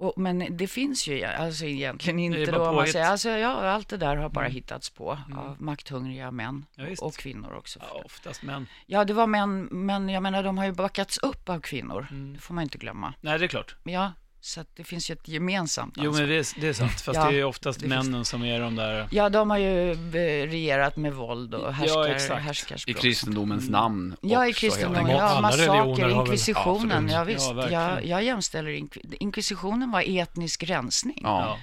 Och, 0.00 0.12
men 0.16 0.56
det 0.56 0.66
finns 0.66 1.06
ju 1.06 1.24
alltså 1.24 1.64
egentligen 1.64 2.16
Det 2.16 2.22
inte 2.40 2.52
bara 2.52 2.70
då, 2.70 2.72
man 2.72 2.86
säger, 2.86 3.06
alltså, 3.10 3.28
ja, 3.28 3.70
allt 3.70 3.88
det 3.88 3.96
där 3.96 4.16
har 4.16 4.28
bara 4.28 4.46
hittats 4.46 4.90
på 4.90 5.10
av 5.36 5.56
makthungriga 5.58 6.30
män 6.30 6.66
Mm. 6.78 6.94
Ja, 6.98 7.06
och 7.06 7.14
kvinnor 7.14 7.52
också. 7.54 7.78
Ja, 7.82 8.02
oftast 8.04 8.42
män. 8.42 8.66
Ja, 8.86 9.04
det 9.04 9.12
var 9.14 9.26
män, 9.26 9.68
men 9.70 10.08
jag 10.08 10.22
menar 10.22 10.42
de 10.42 10.58
har 10.58 10.64
ju 10.64 10.72
backats 10.72 11.18
upp 11.18 11.48
av 11.48 11.60
kvinnor. 11.60 12.06
Mm. 12.10 12.34
Det 12.34 12.40
får 12.40 12.54
man 12.54 12.62
inte 12.62 12.78
glömma. 12.78 13.14
Nej, 13.20 13.38
det 13.38 13.44
är 13.44 13.48
klart. 13.48 13.76
Ja, 13.82 14.12
Så 14.40 14.60
att 14.60 14.76
det 14.76 14.84
finns 14.84 15.10
ju 15.10 15.12
ett 15.12 15.28
gemensamt 15.28 15.94
Jo, 15.96 16.02
ansvar. 16.10 16.20
men 16.20 16.28
det 16.30 16.36
är, 16.36 16.60
det 16.60 16.68
är 16.68 16.72
sant. 16.72 17.00
Fast 17.00 17.16
Ja, 17.16 17.30
det 17.30 17.40
är 17.40 17.44
oftast 17.44 17.80
det 17.80 17.88
finns- 17.88 18.04
männen 18.06 18.24
som 18.24 18.44
är 18.44 18.60
de 18.60 18.76
där... 18.76 19.08
Ja, 19.10 19.28
de 19.28 19.50
har 19.50 19.58
ju 19.58 19.90
eh, 19.92 20.46
regerat 20.50 20.96
med 20.96 21.14
våld 21.14 21.54
och 21.54 21.74
härskar. 21.74 22.36
I 22.38 22.40
härskarspråk. 22.40 22.96
kristendomens 22.96 23.68
namn 23.68 24.16
Ja, 24.22 24.46
i 24.46 24.50
också, 24.50 24.60
kristendomen. 24.60 25.10
Ja, 25.10 25.40
massaker, 25.40 26.02
väl- 26.02 26.12
inkvisitionen. 26.12 26.92
Absolut. 26.92 27.12
Ja, 27.12 27.24
visst. 27.24 27.50
Ja, 27.50 27.70
jag, 27.70 28.04
jag 28.06 28.22
jämställer 28.24 28.70
inkvi- 28.70 29.16
Inkvisitionen 29.20 29.90
var 29.90 30.04
etnisk 30.20 30.62
rensning. 30.64 31.20
Ja. 31.22 31.58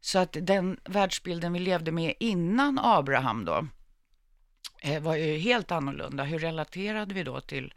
Så 0.00 0.18
att 0.18 0.36
den 0.40 0.76
världsbilden 0.84 1.52
vi 1.52 1.58
levde 1.58 1.92
med 1.92 2.14
innan 2.20 2.78
Abraham 2.82 3.44
då 3.44 3.66
eh, 4.82 5.00
var 5.02 5.16
ju 5.16 5.38
helt 5.38 5.72
annorlunda. 5.72 6.24
Hur 6.24 6.38
relaterade 6.38 7.14
vi 7.14 7.22
då 7.22 7.40
till 7.40 7.74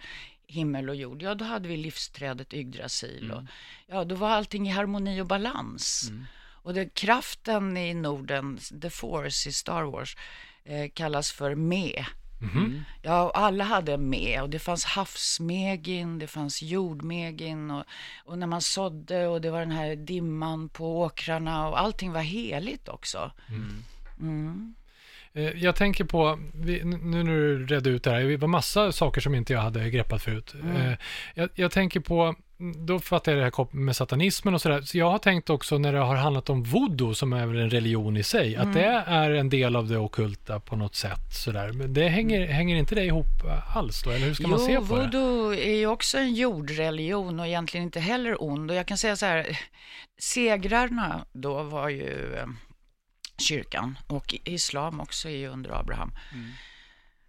himmel 0.49 0.89
och 0.89 0.95
jord? 0.95 1.21
Ja, 1.21 1.35
då 1.35 1.45
hade 1.45 1.67
vi 1.67 1.77
livsträdet 1.77 2.53
Yggdrasil. 2.53 3.31
Och, 3.31 3.43
ja, 3.87 4.03
då 4.03 4.15
var 4.15 4.29
allting 4.29 4.67
i 4.67 4.71
harmoni 4.71 5.21
och 5.21 5.25
balans. 5.27 6.09
Och 6.63 6.73
det, 6.73 6.93
kraften 6.93 7.77
i 7.77 7.93
Norden, 7.93 8.59
the 8.81 8.89
force 8.89 9.49
i 9.49 9.53
Star 9.53 9.83
Wars, 9.83 10.17
eh, 10.63 10.89
kallas 10.93 11.31
för 11.31 11.55
me. 11.55 12.05
Ja, 13.01 13.23
och 13.23 13.37
alla 13.39 13.63
hade 13.63 13.97
med 13.97 14.41
och 14.41 14.49
det 14.49 14.59
fanns 14.59 14.85
havsmegin, 14.85 16.19
det 16.19 16.27
fanns 16.27 16.61
jordmegin 16.61 17.71
och, 17.71 17.83
och 18.25 18.37
när 18.37 18.47
man 18.47 18.61
sådde 18.61 19.27
och 19.27 19.41
det 19.41 19.51
var 19.51 19.59
den 19.59 19.71
här 19.71 19.95
dimman 19.95 20.69
på 20.69 21.01
åkrarna 21.01 21.67
och 21.69 21.79
allting 21.79 22.11
var 22.11 22.21
heligt 22.21 22.89
också. 22.89 23.31
Mm. 24.19 24.75
Eh, 25.33 25.63
Jag 25.63 25.75
tänker 25.75 26.03
på, 26.03 26.39
nu 26.53 26.83
när 27.03 27.23
du 27.23 27.65
redde 27.65 27.89
ut 27.89 28.03
det 28.03 28.11
här, 28.11 28.21
det 28.21 28.37
var 28.37 28.47
massa 28.47 28.91
saker 28.91 29.21
som 29.21 29.35
inte 29.35 29.53
jag 29.53 29.59
hade 29.61 29.89
greppat 29.89 30.21
förut. 30.21 30.55
Eh, 30.75 30.93
Jag, 31.35 31.49
jag 31.55 31.71
tänker 31.71 31.99
på, 31.99 32.35
då 32.87 32.99
fattar 32.99 33.31
jag 33.31 33.39
det 33.39 33.43
här 33.57 33.75
med 33.75 33.95
satanismen 33.95 34.53
och 34.53 34.61
sådär, 34.61 34.81
så 34.81 34.97
jag 34.97 35.11
har 35.11 35.17
tänkt 35.19 35.49
också 35.49 35.77
när 35.77 35.93
det 35.93 35.99
har 35.99 36.15
handlat 36.15 36.49
om 36.49 36.63
voodoo, 36.63 37.13
som 37.13 37.33
är 37.33 37.45
väl 37.45 37.57
en 37.59 37.69
religion 37.69 38.17
i 38.17 38.23
sig, 38.23 38.55
att 38.55 38.73
det 38.73 39.03
är 39.07 39.31
en 39.31 39.49
del 39.49 39.75
av 39.75 39.87
det 39.87 39.97
ockulta 39.97 40.59
på 40.59 40.75
något 40.75 40.95
sätt. 40.95 41.33
Sådär. 41.33 41.71
Men 41.73 41.93
det 41.93 42.07
hänger, 42.07 42.47
hänger 42.47 42.75
inte 42.75 42.95
det 42.95 43.05
ihop 43.05 43.25
alls 43.75 44.03
då, 44.03 44.09
eller 44.09 44.25
hur 44.25 44.33
ska 44.33 44.47
man 44.47 44.59
se 44.59 44.73
jo, 44.73 44.85
på 44.85 44.95
det? 44.95 45.01
voodoo 45.01 45.53
är 45.53 45.75
ju 45.75 45.87
också 45.87 46.17
en 46.17 46.33
jordreligion 46.35 47.39
och 47.39 47.47
egentligen 47.47 47.83
inte 47.83 47.99
heller 47.99 48.43
ond. 48.43 48.71
Och 48.71 48.77
jag 48.77 48.85
kan 48.85 48.97
säga 48.97 49.15
så 49.15 49.25
här, 49.25 49.59
segrarna 50.21 51.25
då 51.33 51.63
var 51.63 51.89
ju 51.89 52.35
eh, 52.35 52.45
kyrkan 53.39 53.97
och 54.07 54.35
islam 54.43 54.99
också 54.99 55.29
är 55.29 55.37
ju 55.37 55.47
under 55.47 55.79
Abraham. 55.79 56.11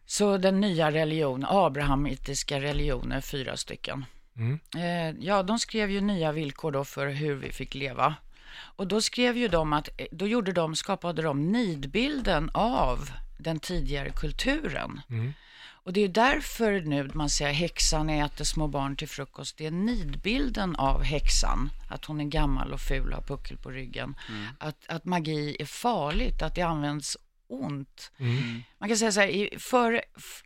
Så 0.07 0.37
den 0.37 0.61
nya 0.61 0.90
religion, 0.90 1.45
abrahamitiska 1.49 2.61
religioner, 2.61 3.21
fyra 3.21 3.57
stycken. 3.57 4.05
Mm. 4.37 4.59
Eh, 4.76 5.25
ja, 5.25 5.43
de 5.43 5.59
skrev 5.59 5.90
ju 5.90 6.00
nya 6.00 6.33
villkor 6.33 6.73
då 6.73 6.85
för 6.85 7.07
hur 7.07 7.35
vi 7.35 7.52
fick 7.52 7.75
leva. 7.75 8.14
Och 8.52 8.87
då 8.87 9.00
skrev 9.00 9.37
ju 9.37 9.49
de 9.49 9.73
att, 9.73 9.88
eh, 9.97 10.07
då 10.12 10.26
gjorde 10.26 10.52
de, 10.52 10.76
skapade 10.76 11.23
de 11.23 11.52
nidbilden 11.52 12.50
av 12.55 13.11
den 13.38 13.61
tidigare 13.61 14.11
kulturen. 14.11 15.00
Mm. 15.11 15.33
Och 15.82 15.92
det 15.92 16.00
är 16.00 16.08
därför 16.08 16.80
nu 16.80 17.10
man 17.14 17.30
säger 17.30 17.52
häxan 17.52 18.10
äter 18.10 18.44
små 18.44 18.68
barn 18.68 18.96
till 18.96 19.08
frukost. 19.08 19.56
Det 19.56 19.66
är 19.66 19.70
nidbilden 19.70 20.76
av 20.76 21.02
häxan, 21.02 21.70
att 21.90 22.04
hon 22.04 22.20
är 22.20 22.25
gammal 22.25 22.72
och 22.72 22.80
ful 22.80 23.08
och 23.08 23.14
har 23.14 23.22
puckel 23.22 23.56
på 23.56 23.70
ryggen. 23.70 24.14
Att, 24.58 24.87
att 24.88 25.04
magi 25.04 25.56
är 25.60 25.66
farligt, 25.66 26.42
att 26.42 26.54
det 26.54 26.62
används 26.62 27.16
ont. 27.49 28.12
Mm. 28.18 28.62
Man 28.78 28.88
kan 28.88 28.99
säga 28.99 29.12
så 29.12 29.20
här, 29.20 29.28
i, 29.28 29.58
för, 29.58 30.02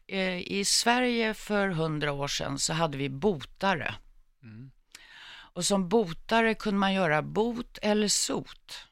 eh, 0.06 0.38
i 0.38 0.64
Sverige 0.64 1.34
för 1.34 1.68
hundra 1.68 2.12
år 2.12 2.28
sedan 2.28 2.58
så 2.58 2.72
hade 2.72 2.98
vi 2.98 3.08
botare. 3.08 3.94
Och 5.54 5.64
som 5.64 5.88
botare 5.88 6.54
kunde 6.54 6.78
man 6.78 6.94
göra 6.94 7.22
bot 7.22 7.78
eller 7.82 8.08
sot. 8.08 8.86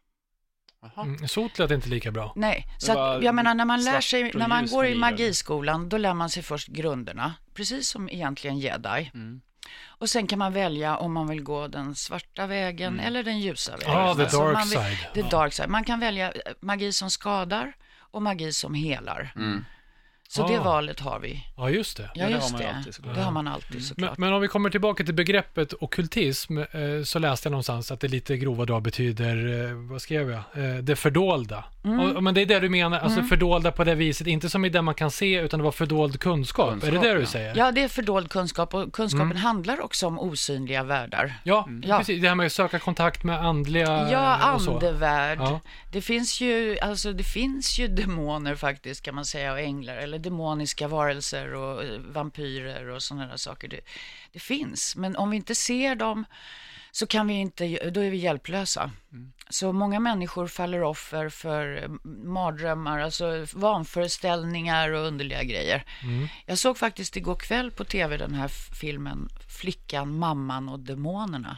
Mm. 0.97 1.29
Sot 1.29 1.59
lät 1.59 1.71
inte 1.71 1.89
lika 1.89 2.11
bra. 2.11 2.33
Nej, 2.37 2.67
så 2.79 2.93
att, 2.99 3.23
jag 3.25 3.35
menar 3.35 3.55
när 3.55 3.65
man 3.65 3.85
lär 3.85 4.01
sig, 4.01 4.31
när 4.35 4.49
man 4.49 4.67
går 4.67 4.87
i 4.87 4.95
magiskolan, 4.95 5.89
då 5.89 5.97
lär 5.99 6.15
man 6.15 6.31
sig 6.31 6.43
först 6.43 6.69
grunderna, 6.69 7.35
precis 7.55 7.89
som 7.89 8.09
egentligen 8.09 8.59
jedi. 8.59 9.11
Mm. 9.15 9.41
Och 9.87 10.11
sen 10.11 10.27
kan 10.27 10.39
man 10.39 10.53
välja 10.53 10.97
om 10.97 11.13
man 11.13 11.29
vill 11.29 11.43
gå 11.43 11.69
den 11.69 11.95
svarta 11.95 12.47
vägen 12.47 13.01
eller 13.01 13.23
den 13.23 13.41
ljusa 13.41 13.77
vägen. 13.77 13.97
Ah, 13.97 14.15
the 14.15 14.23
Alltså, 14.23 14.39
dark 14.45 14.55
man 14.55 14.69
vill- 14.69 14.79
side. 14.79 14.99
The 15.15 15.23
dark 15.23 15.53
side. 15.53 15.69
Man 15.69 15.85
kan 15.85 16.01
välja 16.01 16.33
eh, 16.33 16.41
magi 16.61 16.93
som 16.93 17.11
skadar 17.11 17.73
och 17.99 18.23
magi 18.23 18.53
som 18.53 18.75
helar. 18.75 19.33
Mm. 19.37 19.65
Så 20.35 20.49
det 20.49 20.59
Ah. 20.59 20.63
valet 20.63 21.01
har 21.01 21.19
vi. 21.21 21.47
Ja, 21.57 21.71
just 21.71 21.97
det. 21.97 22.03
Ja, 22.03 22.11
det 22.15 22.23
har 22.23 22.31
just 22.41 22.59
det. 22.59 22.71
alltid 22.73 22.95
såklart. 22.95 23.15
det 23.15 23.23
har 23.23 23.31
man 23.31 23.49
alltid 23.49 23.75
Men, 23.75 23.83
såklart. 23.83 24.19
men 24.19 24.33
om 24.33 24.41
vi 24.41 24.49
kommer 24.49 24.71
tillbaka 24.71 25.05
till 25.05 25.15
begreppet 25.15 25.75
ockultism, 25.81 26.59
eh, 26.59 26.65
så 27.05 27.19
läste 27.19 27.47
jag 27.47 27.51
någonstans 27.51 27.91
att 27.93 28.01
det 28.01 28.09
lite 28.09 28.37
grova 28.37 28.65
drag 28.65 28.83
betyder, 28.83 29.65
eh, 29.71 29.75
vad 29.91 30.03
skrev 30.03 30.31
jag, 30.31 30.39
eh, 30.65 30.75
det 30.83 30.97
fördolda. 30.97 31.65
Mm. 31.85 32.01
Och, 32.17 32.23
men 32.23 32.35
det 32.35 32.43
är 32.43 32.47
det 32.47 32.61
du 32.61 32.69
menar, 32.69 32.99
alltså 32.99 33.23
fördolda 33.23 33.73
på 33.73 33.85
det 33.85 33.95
viset, 33.95 34.27
inte 34.27 34.51
som 34.51 34.65
i 34.65 34.69
det 34.69 34.83
man 34.83 34.95
kan 34.95 35.11
se, 35.11 35.41
utan 35.41 35.59
det 35.61 35.65
var 35.65 35.73
fördold 35.73 36.21
kunskap. 36.21 36.71
Kunskap, 36.71 36.89
är 36.89 36.93
det 36.93 37.09
det 37.09 37.15
du 37.15 37.21
ja. 37.21 37.27
säger? 37.27 37.57
Ja, 37.57 37.73
det 37.73 37.83
är 37.83 37.89
fördold 37.89 38.31
kunskap 38.31 38.75
och 38.75 38.93
kunskapen 38.93 39.27
Mm. 39.31 39.37
handlar 39.37 39.81
också 39.81 40.07
om 40.07 40.19
osynliga 40.19 40.83
världar. 40.83 41.35
Ja, 41.45 41.69
Ja. 41.83 41.99
precis. 41.99 42.23
Det 42.23 42.29
här 42.29 42.35
med 42.35 42.47
att 42.47 42.53
söka 42.53 42.79
kontakt 42.79 43.25
med 43.25 43.45
andliga 43.45 44.09
Ja, 44.11 44.53
och 44.55 44.63
så. 44.63 44.75
andevärld. 44.75 45.39
Ja. 45.41 45.61
Det 45.93 46.01
finns 46.01 46.41
ju, 46.41 46.79
alltså 46.79 47.13
det 47.13 47.25
finns 47.25 47.79
ju 47.79 47.89
demoner 47.89 48.55
faktiskt 48.55 49.03
kan 49.03 49.15
man 49.15 49.25
säga 49.25 49.53
och 49.53 49.61
änglar 49.61 49.97
eller 49.97 50.19
demoniska 50.23 50.89
varelser 50.89 51.55
och 51.55 51.85
eh, 51.85 51.99
vampyrer 51.99 52.89
och 52.89 53.03
sådana 53.03 53.27
där 53.27 53.37
saker. 53.37 53.69
Det, 53.69 53.81
det 54.33 54.39
finns, 54.39 54.97
men 54.97 55.17
om 55.17 55.31
vi 55.31 55.37
inte 55.37 55.55
ser 55.55 55.95
dem 55.95 56.25
så 56.91 57.07
kan 57.07 57.27
vi 57.27 57.35
inte, 57.35 57.91
då 57.91 58.01
är 58.01 58.11
vi 58.11 58.17
hjälplösa. 58.17 58.91
Så 59.49 59.73
många 59.73 60.01
människor 60.01 60.47
faller 60.47 60.83
offer 60.83 61.29
för 61.29 61.83
eh, 61.83 61.89
mardrömmar, 62.25 62.99
alltså 62.99 63.47
vanföreställningar 63.55 64.91
och 64.91 65.07
underliga 65.07 65.43
grejer. 65.43 65.85
Jag 66.47 66.59
såg 66.59 66.79
faktiskt 66.79 67.17
igår 67.17 67.37
kväll 67.37 67.71
på 67.71 67.85
tv 67.85 68.17
den 68.17 68.35
här 68.35 68.49
filmen 68.49 69.29
Flickan, 69.49 70.19
mamman 70.19 70.69
och 70.69 70.81
demonerna 70.81 71.57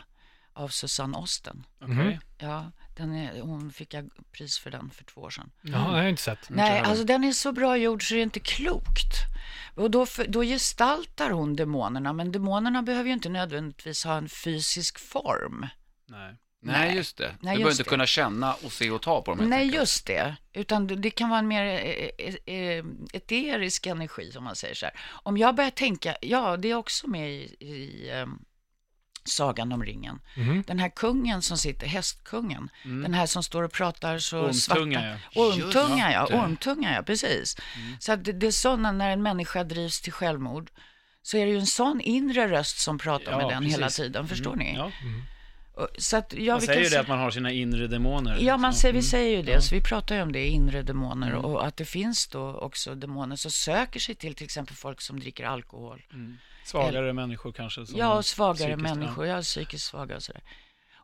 av 0.52 0.68
Susanne 0.68 1.18
Osten. 1.18 1.66
Okej. 1.80 2.20
Ja, 2.38 2.70
den 2.96 3.14
är, 3.14 3.40
hon 3.40 3.72
fick 3.72 3.94
jag 3.94 4.10
pris 4.32 4.58
för 4.58 4.70
den 4.70 4.90
för 4.90 5.04
två 5.04 5.20
år 5.20 5.30
sedan. 5.30 5.50
Ja, 5.62 5.70
det 5.70 5.76
har 5.78 5.98
jag 5.98 6.08
inte 6.10 6.22
sett. 6.22 6.50
Nej, 6.50 6.80
alltså 6.80 7.04
den 7.04 7.24
är 7.24 7.32
så 7.32 7.52
bra 7.52 7.76
gjord 7.76 8.08
så 8.08 8.14
det 8.14 8.20
är 8.20 8.22
inte 8.22 8.40
klokt. 8.40 9.14
Och 9.74 9.90
då, 9.90 10.06
för, 10.06 10.26
då 10.26 10.42
gestaltar 10.42 11.30
hon 11.30 11.56
demonerna, 11.56 12.12
men 12.12 12.32
demonerna 12.32 12.82
behöver 12.82 13.06
ju 13.06 13.12
inte 13.14 13.28
nödvändigtvis 13.28 14.04
ha 14.04 14.16
en 14.16 14.28
fysisk 14.28 14.98
form. 14.98 15.66
Nej. 16.08 16.36
Nej, 16.66 16.96
just 16.96 17.16
det. 17.16 17.24
Nej, 17.24 17.36
du 17.40 17.42
behöver 17.42 17.70
inte 17.70 17.82
det. 17.82 17.88
kunna 17.88 18.06
känna 18.06 18.54
och 18.54 18.72
se 18.72 18.90
och 18.90 19.02
ta 19.02 19.22
på 19.22 19.34
dem. 19.34 19.48
Nej, 19.50 19.66
just 19.74 20.06
det. 20.06 20.36
Utan 20.52 20.86
det- 20.86 21.10
kan 21.10 21.28
vara 21.28 21.38
en 21.38 21.48
mer 21.48 21.64
eh, 21.64 22.26
eh, 22.26 22.54
eh, 22.56 22.84
eterisk 23.12 23.86
energi, 23.86 24.32
som 24.32 24.44
man 24.44 24.56
säger 24.56 24.74
så 24.74 24.86
här. 24.86 24.94
Om 25.10 25.36
jag 25.38 25.54
börjar 25.54 25.70
tänka, 25.70 26.16
ja, 26.20 26.56
det 26.56 26.70
är 26.70 26.74
också 26.74 27.06
med 27.06 27.30
i, 27.32 27.56
i 27.60 28.10
eh, 28.10 28.26
Sagan 29.24 29.72
om 29.72 29.84
ringen. 29.84 30.20
Mhm. 30.36 30.64
Den 30.66 30.78
här 30.78 30.88
kungen 30.88 31.42
som 31.42 31.58
sitter, 31.58 31.86
hästkungen, 31.86 32.68
den 32.82 33.14
här 33.14 33.26
som 33.26 33.42
står 33.42 33.62
och 33.62 33.72
pratar 33.72 34.18
så 34.18 34.38
Ormtunga, 34.38 34.52
svarta... 35.00 35.18
ja. 35.34 35.40
Ormtunga, 35.42 36.12
ja. 36.12 36.26
Ormtunga, 36.26 36.94
ja, 36.94 37.02
precis. 37.02 37.56
Så 37.98 38.12
att 38.12 38.24
det, 38.24 38.32
det 38.32 38.46
är 38.46 38.50
sådana, 38.50 38.92
när 38.92 39.10
en 39.10 39.22
människa 39.22 39.64
drivs 39.64 40.00
till 40.00 40.12
självmord, 40.12 40.70
så 41.22 41.36
är 41.36 41.46
det 41.46 41.52
ju 41.52 41.58
en 41.58 41.66
sån 41.66 42.00
inre 42.00 42.48
röst 42.50 42.78
som 42.78 42.98
pratar 42.98 43.32
Ja, 43.32 43.38
med 43.38 43.48
den 43.48 43.62
hela 43.64 43.86
precis. 43.86 43.96
tiden, 43.96 44.28
förstår 44.28 44.56
ni? 44.56 44.74
Ja. 44.76 44.90
Och- 45.74 45.88
Så 45.98 46.16
att, 46.16 46.32
ja, 46.32 46.52
Man 46.54 46.60
säger 46.60 46.82
ju 46.82 46.88
det 46.88 47.00
att 47.00 47.08
man 47.08 47.18
har 47.18 47.30
sina 47.30 47.50
inre 47.52 47.86
demoner. 47.86 48.38
Ja, 48.40 48.56
man 48.56 48.72
Så, 48.74 48.80
säger, 48.80 48.92
vi 48.92 48.98
mm. 48.98 49.10
säger 49.10 49.36
ju 49.36 49.42
det, 49.42 49.52
Ja. 49.52 49.60
så 49.60 49.74
vi 49.74 49.80
pratar 49.80 50.14
ju 50.16 50.22
om 50.22 50.32
det, 50.32 50.46
inre 50.46 50.82
demoner, 50.82 51.32
och 51.34 51.66
att 51.66 51.76
det 51.76 51.84
finns 51.84 52.26
då 52.26 52.52
också 52.52 52.94
demoner 52.94 53.36
som 53.36 53.50
söker 53.50 54.00
sig 54.00 54.14
till 54.14 54.34
till 54.34 54.44
exempel 54.44 54.76
folk 54.76 55.00
som 55.00 55.20
dricker 55.20 55.44
alkohol. 55.44 56.02
Svagare 56.64 57.12
människor 57.12 57.52
kanske. 57.52 57.84
Ja, 57.88 58.22
svagare 58.22 58.76
människor, 58.76 59.26
ja, 59.26 59.42
psykiskt 59.42 59.84
svaga 59.84 60.16
och 60.16 60.22
sådär. 60.22 60.42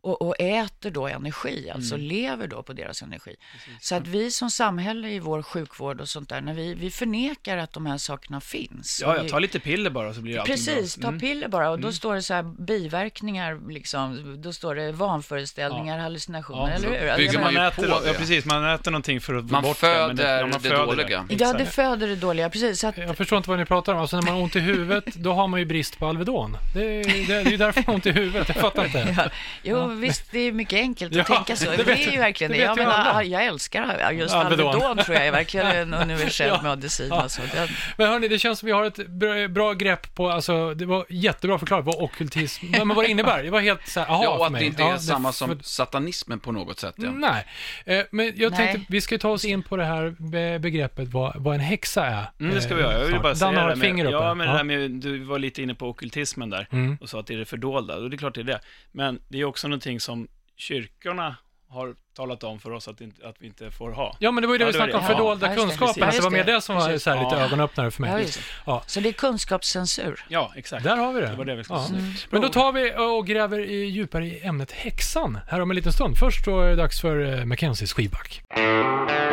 Och, 0.02 0.23
och 0.23 0.35
äter 0.40 0.90
då 0.90 1.09
energi, 1.09 1.71
alltså 1.75 1.95
Mm. 1.95 2.07
lever 2.07 2.47
då 2.47 2.62
på 2.62 2.73
deras 2.73 3.02
energi. 3.02 3.37
Så 3.80 3.95
att 3.95 4.07
vi 4.07 4.30
som 4.30 4.50
samhälle 4.50 5.09
i 5.09 5.19
vår 5.19 5.42
sjukvård 5.42 6.00
och 6.00 6.09
sånt 6.09 6.28
där, 6.28 6.40
när 6.40 6.54
vi, 6.54 6.75
vi 6.75 6.90
förnekar 6.90 7.57
att 7.59 7.73
de 7.73 7.87
här 7.87 7.99
sakerna 7.99 8.40
finns. 8.40 8.99
Ja, 9.02 9.09
Och 9.12 9.19
ja, 9.19 9.23
vi, 9.23 9.28
ta 9.28 9.38
lite 9.38 9.61
piller 9.61 9.90
bara 9.90 10.14
så 10.14 10.21
blir 10.21 10.38
allting 10.38 10.54
Precis, 10.54 10.97
bra. 10.97 11.02
ta 11.02 11.09
Mm. 11.09 11.21
piller 11.21 11.49
bara 11.49 11.71
och 11.71 11.78
då 11.80 11.92
står 11.92 12.14
det 12.14 12.23
så 12.23 12.35
här 12.35 12.42
biverkningar, 12.42 13.71
liksom, 13.71 14.37
då 14.42 14.52
står 14.52 14.75
det 14.75 14.92
vanföreställningar, 14.92 15.99
hallucinationer, 15.99 16.61
Ja, 16.61 16.69
eller 16.69 16.88
så 16.88 16.95
hur? 16.95 17.16
bygger 17.16 17.25
Jag 17.25 17.33
Så 17.35 17.40
man 17.40 17.54
man 17.54 17.66
äter, 17.66 17.83
på 17.83 17.88
ja, 17.88 18.00
det. 18.04 18.14
precis, 18.19 18.45
man 18.45 18.64
äter 18.75 18.90
någonting 18.90 19.21
för 19.21 19.35
att 19.35 19.50
Man 19.50 19.62
bort 19.62 19.80
det. 19.80 19.87
men 19.87 20.16
föder 20.16 20.38
ja, 20.38 20.47
man 20.47 20.50
det 20.62 20.69
föder 20.69 20.87
dåliga. 20.87 21.09
Ja, 21.28 21.35
Exakt. 21.35 21.59
det 21.59 21.66
föder 21.66 22.07
det 22.09 22.16
dåliga, 22.16 22.50
precis. 22.50 22.80
Så 22.80 22.87
att, 22.87 22.97
Jag 22.99 23.16
förstår 23.16 23.37
inte 23.37 23.50
vad 23.50 23.59
ni 23.59 23.64
pratar 23.64 23.95
om. 23.95 24.00
Alltså 24.00 24.16
när 24.16 24.23
man 24.23 24.35
har 24.35 24.40
ont 24.42 24.57
i 24.57 24.61
huvudet, 24.61 25.14
då 25.14 25.33
har 25.33 25.49
man 25.49 25.61
ju 25.61 25.66
brist 25.66 25.99
på 25.99 26.07
Alvedon. 26.07 26.57
Det 26.75 27.00
är, 27.00 27.26
det 27.26 27.35
är 27.35 27.50
ju 27.50 27.57
därför 27.57 27.80
man 27.80 27.87
har 27.87 27.95
ont 27.95 28.07
i 28.07 28.11
huvudet. 28.12 28.49
Jag 28.49 28.57
fattar 28.57 28.85
inte. 28.85 29.14
ja, 29.19 29.30
jo, 29.62 29.89
visst, 29.90 30.32
det 30.32 30.38
är 30.38 30.52
mycket 30.52 30.78
enkelt 30.78 31.14
Ja, 31.14 31.20
att 31.20 31.26
tänka 31.26 31.56
så. 31.56 31.70
det 31.70 31.76
Det, 31.85 31.92
är 31.92 32.12
ju 32.12 32.18
verkligen 32.18 32.52
det 32.52 32.59
det. 32.59 32.64
Jag, 32.64 32.76
menar, 32.78 33.23
jag 33.23 33.44
älskar 33.44 34.11
just 34.12 34.35
Alvedon. 34.35 34.66
Alvedon, 34.75 35.04
tror 35.04 35.16
jag 35.16 35.26
är 35.26 35.32
verkligen 35.32 35.66
en 35.76 35.94
universell 35.94 36.49
Ja. 36.49 36.62
medicin. 36.62 37.06
Ja. 37.11 37.20
Alltså. 37.23 37.42
Den, 37.54 37.68
Men 37.97 38.09
hörni, 38.09 38.28
det 38.28 38.38
känns 38.38 38.59
som 38.59 38.66
vi 38.66 38.73
har 38.73 38.85
ett 38.85 39.06
bra, 39.09 39.49
bra 39.49 39.73
grepp 39.73 40.14
på, 40.14 40.30
alltså 40.30 40.75
det 40.75 40.87
var 40.87 41.06
jättebra 41.09 41.59
förklarat 41.59 41.85
vad 41.85 41.94
ockultism, 42.02 42.66
men 42.70 42.88
vad 42.88 43.04
det 43.04 43.09
innebär. 43.11 43.42
Det 43.42 43.50
var 43.50 43.61
helt 43.61 43.88
så 43.88 44.00
här, 44.00 44.06
aha, 44.06 44.25
Ja, 44.25 44.30
och 44.30 44.47
att 44.47 44.52
det 44.52 44.64
inte 44.64 44.82
är 44.82 44.88
Ja, 44.88 44.99
samma 44.99 45.32
som 45.32 45.49
för- 45.49 45.64
satanismen 45.64 46.40
på 46.40 46.52
något 46.52 46.78
sätt. 46.80 46.94
Ja. 46.97 47.11
Nej, 47.11 47.47
eh, 47.85 48.04
men 48.11 48.32
jag 48.37 48.52
Nej. 48.52 48.66
tänkte 48.73 48.92
vi 48.92 49.00
ska 49.00 49.18
ta 49.18 49.28
oss 49.28 49.44
in 49.44 49.62
på 49.62 49.76
det 49.76 49.85
här 49.85 50.14
be- 50.18 50.59
begreppet 50.59 51.09
vad, 51.09 51.32
vad 51.37 51.54
en 51.54 51.61
häxa 51.61 52.06
är. 52.06 52.25
Mm, 52.40 52.54
det 52.54 52.61
ska 52.62 52.75
vi 52.75 52.82
eh, 52.82 52.88
göra. 52.88 52.99
Jag 53.00 53.06
vill 53.06 53.20
bara 53.20 53.35
säga 53.35 53.47
Dan 53.52 53.61
har 53.61 53.66
det 53.68 53.73
ett 53.75 53.80
finger 53.80 54.04
uppe. 54.04 54.12
Ja, 54.14 54.35
men 54.35 54.47
det 54.47 54.52
där 54.52 54.64
med, 54.64 54.90
du 54.90 55.18
var 55.25 55.38
lite 55.38 55.62
inne 55.62 55.75
på 55.75 55.88
ockultismen 55.88 56.50
där 56.50 56.68
Mm. 56.73 56.99
och 57.00 57.09
sa 57.09 57.20
att 57.20 57.26
det 57.26 57.35
är 57.35 57.38
det 57.38 57.44
fördolda. 57.44 57.97
Och 57.97 58.11
det 58.11 58.16
är 58.16 58.18
klart 58.18 58.35
det 58.35 58.40
är 58.40 58.44
det. 58.44 58.61
Men 58.92 59.20
det 59.28 59.40
är 59.40 59.44
också 59.44 59.68
någonting 59.80 60.00
som 60.00 60.28
kyrkorna 60.56 61.37
har 61.68 61.94
talat 62.16 62.44
om 62.44 62.58
för 62.60 62.70
oss 62.70 62.88
att, 62.88 63.00
inte, 63.00 63.28
att 63.28 63.37
vi 63.38 63.46
inte 63.46 63.70
får 63.70 63.90
ha. 63.90 64.16
Ja, 64.18 64.30
men 64.30 64.42
det 64.42 64.46
var 64.46 64.54
ju 64.54 64.58
det 64.58 64.64
Ja, 64.64 64.66
vi 64.66 64.72
det 64.72 64.78
var 64.78 64.87
snackade 64.87 64.99
om, 64.99 65.08
det. 65.08 65.14
fördolda 65.16 65.49
Ja, 65.49 65.54
kunskaper. 65.54 66.00
Ja, 66.00 66.06
Alltså, 66.06 66.20
det 66.20 66.25
var 66.25 66.30
mer 66.30 66.44
det. 66.44 66.60
som 66.60 66.75
var 66.76 66.99
så 66.99 67.10
här, 67.10 67.22
lite 67.25 67.34
Ja. 67.34 67.40
ögonöppnare 67.44 67.90
för 67.90 68.02
mig. 68.02 68.10
ja, 68.10 68.20
just 68.20 68.34
det. 68.38 68.42
Ja. 68.66 68.82
Så 68.87 69.00
det 69.00 69.08
är 69.08 69.12
kunskapscensur. 69.12 70.25
Ja, 70.28 70.52
exakt. 70.56 70.84
Där 70.84 70.96
har 70.96 71.12
vi 71.12 71.20
det. 71.20 71.26
Det 71.26 71.37
var 71.37 71.44
det 71.44 71.54
vi 71.56 71.64
skulle 71.64 71.78
Ja. 71.78 71.87
säga. 71.87 72.00
Men 72.30 72.42
då 72.42 72.49
tar 72.49 72.72
vi 72.72 72.94
och 73.18 73.26
gräver 73.26 73.58
djupare 73.68 74.26
i 74.26 74.40
ämnet 74.46 74.72
häxan 74.72 75.38
här 75.49 75.60
om 75.60 75.70
en 75.70 75.75
liten 75.76 75.92
stund. 75.92 76.18
Först 76.18 76.44
då 76.44 76.60
är 76.60 76.68
det 76.68 76.76
dags 76.76 77.00
för 77.00 77.38
eh, 77.38 77.44
Mackenzies 77.44 77.92
skivback. 77.92 78.42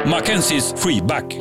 Mackenzies 0.06 0.74
freeback. 0.84 1.34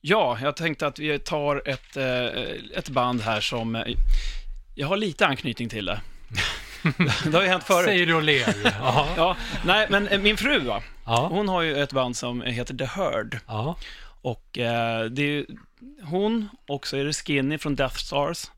Ja, 0.00 0.38
jag 0.42 0.56
tänkte 0.56 0.86
att 0.86 0.98
vi 0.98 1.18
tar 1.18 1.62
ett, 1.68 1.96
eh, 1.96 2.78
ett 2.78 2.88
band 2.88 3.20
här 3.22 3.40
som... 3.40 3.84
eh, 4.76 4.80
Jag 4.80 4.88
har 4.88 4.96
lite 4.96 5.26
anknytning 5.26 5.68
till 5.68 5.84
det. 5.84 6.00
det 7.24 7.32
har 7.36 7.42
ju 7.42 7.48
hänt 7.48 7.64
förut. 7.64 7.84
Säger 7.86 8.06
du 8.06 8.14
och 8.14 8.22
ler. 8.22 8.54
Ja. 8.80 9.08
Ja, 9.16 9.36
nej, 9.64 9.86
men 9.90 10.08
eh, 10.08 10.20
min 10.20 10.36
fru 10.36 10.58
va, 10.58 10.82
Ja. 11.06 11.26
hon 11.32 11.48
har 11.48 11.62
ju 11.62 11.76
ett 11.82 11.92
band 11.92 12.16
som 12.16 12.42
heter 12.42 12.74
The 12.74 12.84
Herd. 12.84 13.38
ja. 13.46 13.76
Och 14.22 14.58
eh, 14.58 15.04
det 15.04 15.22
är 15.22 15.26
ju 15.26 15.46
hon, 16.02 16.48
och 16.68 16.86
så 16.86 16.96
är 16.96 17.04
det 17.04 17.12
Skinny 17.12 17.58
från 17.58 17.74
Death 17.74 17.96
Stars. 17.96 18.50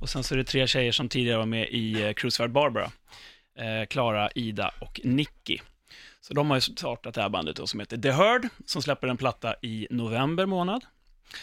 Och 0.00 0.08
sen 0.08 0.24
så 0.24 0.34
är 0.34 0.38
det 0.38 0.44
tre 0.44 0.66
tjejer 0.66 0.92
som 0.92 1.08
tidigare 1.08 1.38
var 1.38 1.46
med 1.46 1.68
i 1.70 2.02
eh, 2.02 2.12
Crucified 2.12 2.50
Barbara. 2.52 2.90
Eh, 3.58 3.86
Klara, 3.88 4.30
Ida 4.34 4.70
och 4.80 5.00
Nicky. 5.04 5.58
Så 6.20 6.34
de 6.34 6.50
har 6.50 6.56
ju 6.56 6.60
startat 6.60 7.14
det 7.14 7.22
här 7.22 7.28
bandet 7.28 7.56
då, 7.56 7.66
som 7.66 7.80
heter 7.80 7.96
The 7.98 8.10
Herd, 8.10 8.48
som 8.66 8.82
släpper 8.82 9.08
en 9.08 9.16
platta 9.16 9.54
i 9.62 9.86
november 9.90 10.46
månad. 10.46 10.84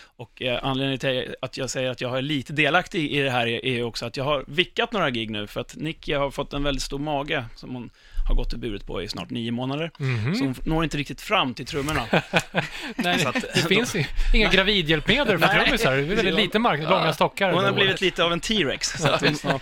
Och 0.02 0.42
eh, 0.42 0.60
anledningen 0.64 1.00
till 1.00 1.36
att 1.42 1.58
jag 1.58 1.70
säger 1.70 1.90
att 1.90 2.02
jag 2.02 2.18
är 2.18 2.22
lite 2.22 2.54
delaktig 2.54 3.12
i 3.12 3.22
det 3.22 3.30
här 3.30 3.48
är, 3.48 3.66
är 3.66 3.74
ju 3.74 3.84
också 3.84 4.06
att 4.06 4.18
jag 4.18 4.24
har 4.24 4.44
vickat 4.48 4.94
några 4.94 5.10
gig 5.10 5.30
nu, 5.30 5.48
för 5.48 5.62
att 5.62 5.76
Nicky 5.76 6.14
har 6.14 6.32
fått 6.32 6.54
en 6.54 6.64
väldigt 6.64 6.84
stor 6.84 7.00
mage 7.00 7.46
som 7.56 7.76
hon 7.76 7.90
har 8.30 8.36
gått 8.36 8.54
och 8.54 8.60
burit 8.60 8.86
på 8.86 9.02
i 9.04 9.08
snart 9.08 9.30
nio 9.30 9.52
månader. 9.52 9.92
Mhm. 9.98 10.36
Så 10.36 10.44
hon 10.44 10.56
når 10.64 10.84
inte 10.84 10.98
riktigt 10.98 11.22
fram 11.22 11.54
till 11.54 11.66
trummorna. 11.66 12.06
Nej, 12.96 13.20
Så 13.20 13.30
att- 13.30 13.46
det 13.54 13.68
finns 13.68 13.96
ju 13.96 14.04
inga 14.34 14.50
gravidhjälpmedel 14.50 15.40
för 15.40 15.48
trummisar. 15.48 15.92
Det 15.96 16.02
är 16.02 16.16
väldigt 16.16 16.36
lite 16.36 16.60
mark, 16.60 16.82
långa 16.82 17.14
stockar. 17.14 17.52
Hon 17.52 17.64
har 17.64 17.72
blivit 17.72 18.02
lite 18.02 18.24
av 18.24 18.34
en 18.34 18.40
T-Rex. 18.40 18.90
Så 18.90 19.08
att, 19.08 19.22
hon, 19.26 19.60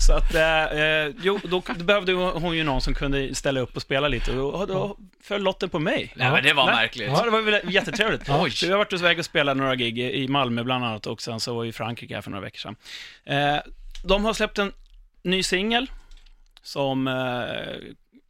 så 0.00 0.12
att 0.12 0.34
eh, 0.34 0.64
eh, 0.64 1.12
jo, 1.22 1.40
då, 1.44 1.62
då 1.78 1.84
behövde 1.84 2.12
hon 2.12 2.56
ju 2.56 2.64
någon 2.64 2.80
som 2.80 2.94
kunde 2.94 3.34
ställa 3.34 3.60
upp 3.60 3.76
och 3.76 3.82
spela 3.82 4.08
lite 4.08 4.30
och 4.32 4.66
då, 4.66 4.74
då 4.74 4.96
föll 5.22 5.42
lotten 5.42 5.68
på 5.68 5.78
mig. 5.78 6.12
Nej, 6.16 6.30
men 6.30 6.42
det 6.44 6.52
var 6.52 6.66
Nej. 6.66 6.74
märkligt. 6.74 7.08
Ja, 7.08 7.24
det 7.24 7.30
var 7.30 7.40
väl 7.40 7.60
jättetrevligt. 7.74 8.26
Så 8.26 8.66
vi 8.66 8.70
har 8.72 8.78
varit 8.78 8.92
iväg 8.92 9.18
och 9.18 9.24
spelat 9.24 9.56
några 9.56 9.74
gig 9.76 9.98
i 9.98 10.18
i 10.22 10.28
Malmö 10.28 10.64
bland 10.64 10.84
annat 10.84 11.06
och 11.06 11.22
sen 11.22 11.40
så 11.40 11.54
var 11.54 11.62
vi 11.62 11.68
i 11.68 11.72
Frankrike 11.72 12.14
här 12.14 12.22
för 12.22 12.30
några 12.30 12.44
veckor 12.44 12.58
sedan. 12.58 12.76
Eh, 13.24 13.56
de 14.04 14.24
har 14.24 14.32
släppt 14.34 14.58
en 14.58 14.72
ny 15.22 15.42
singel 15.42 15.90
som 16.62 17.08
eh, 17.08 17.14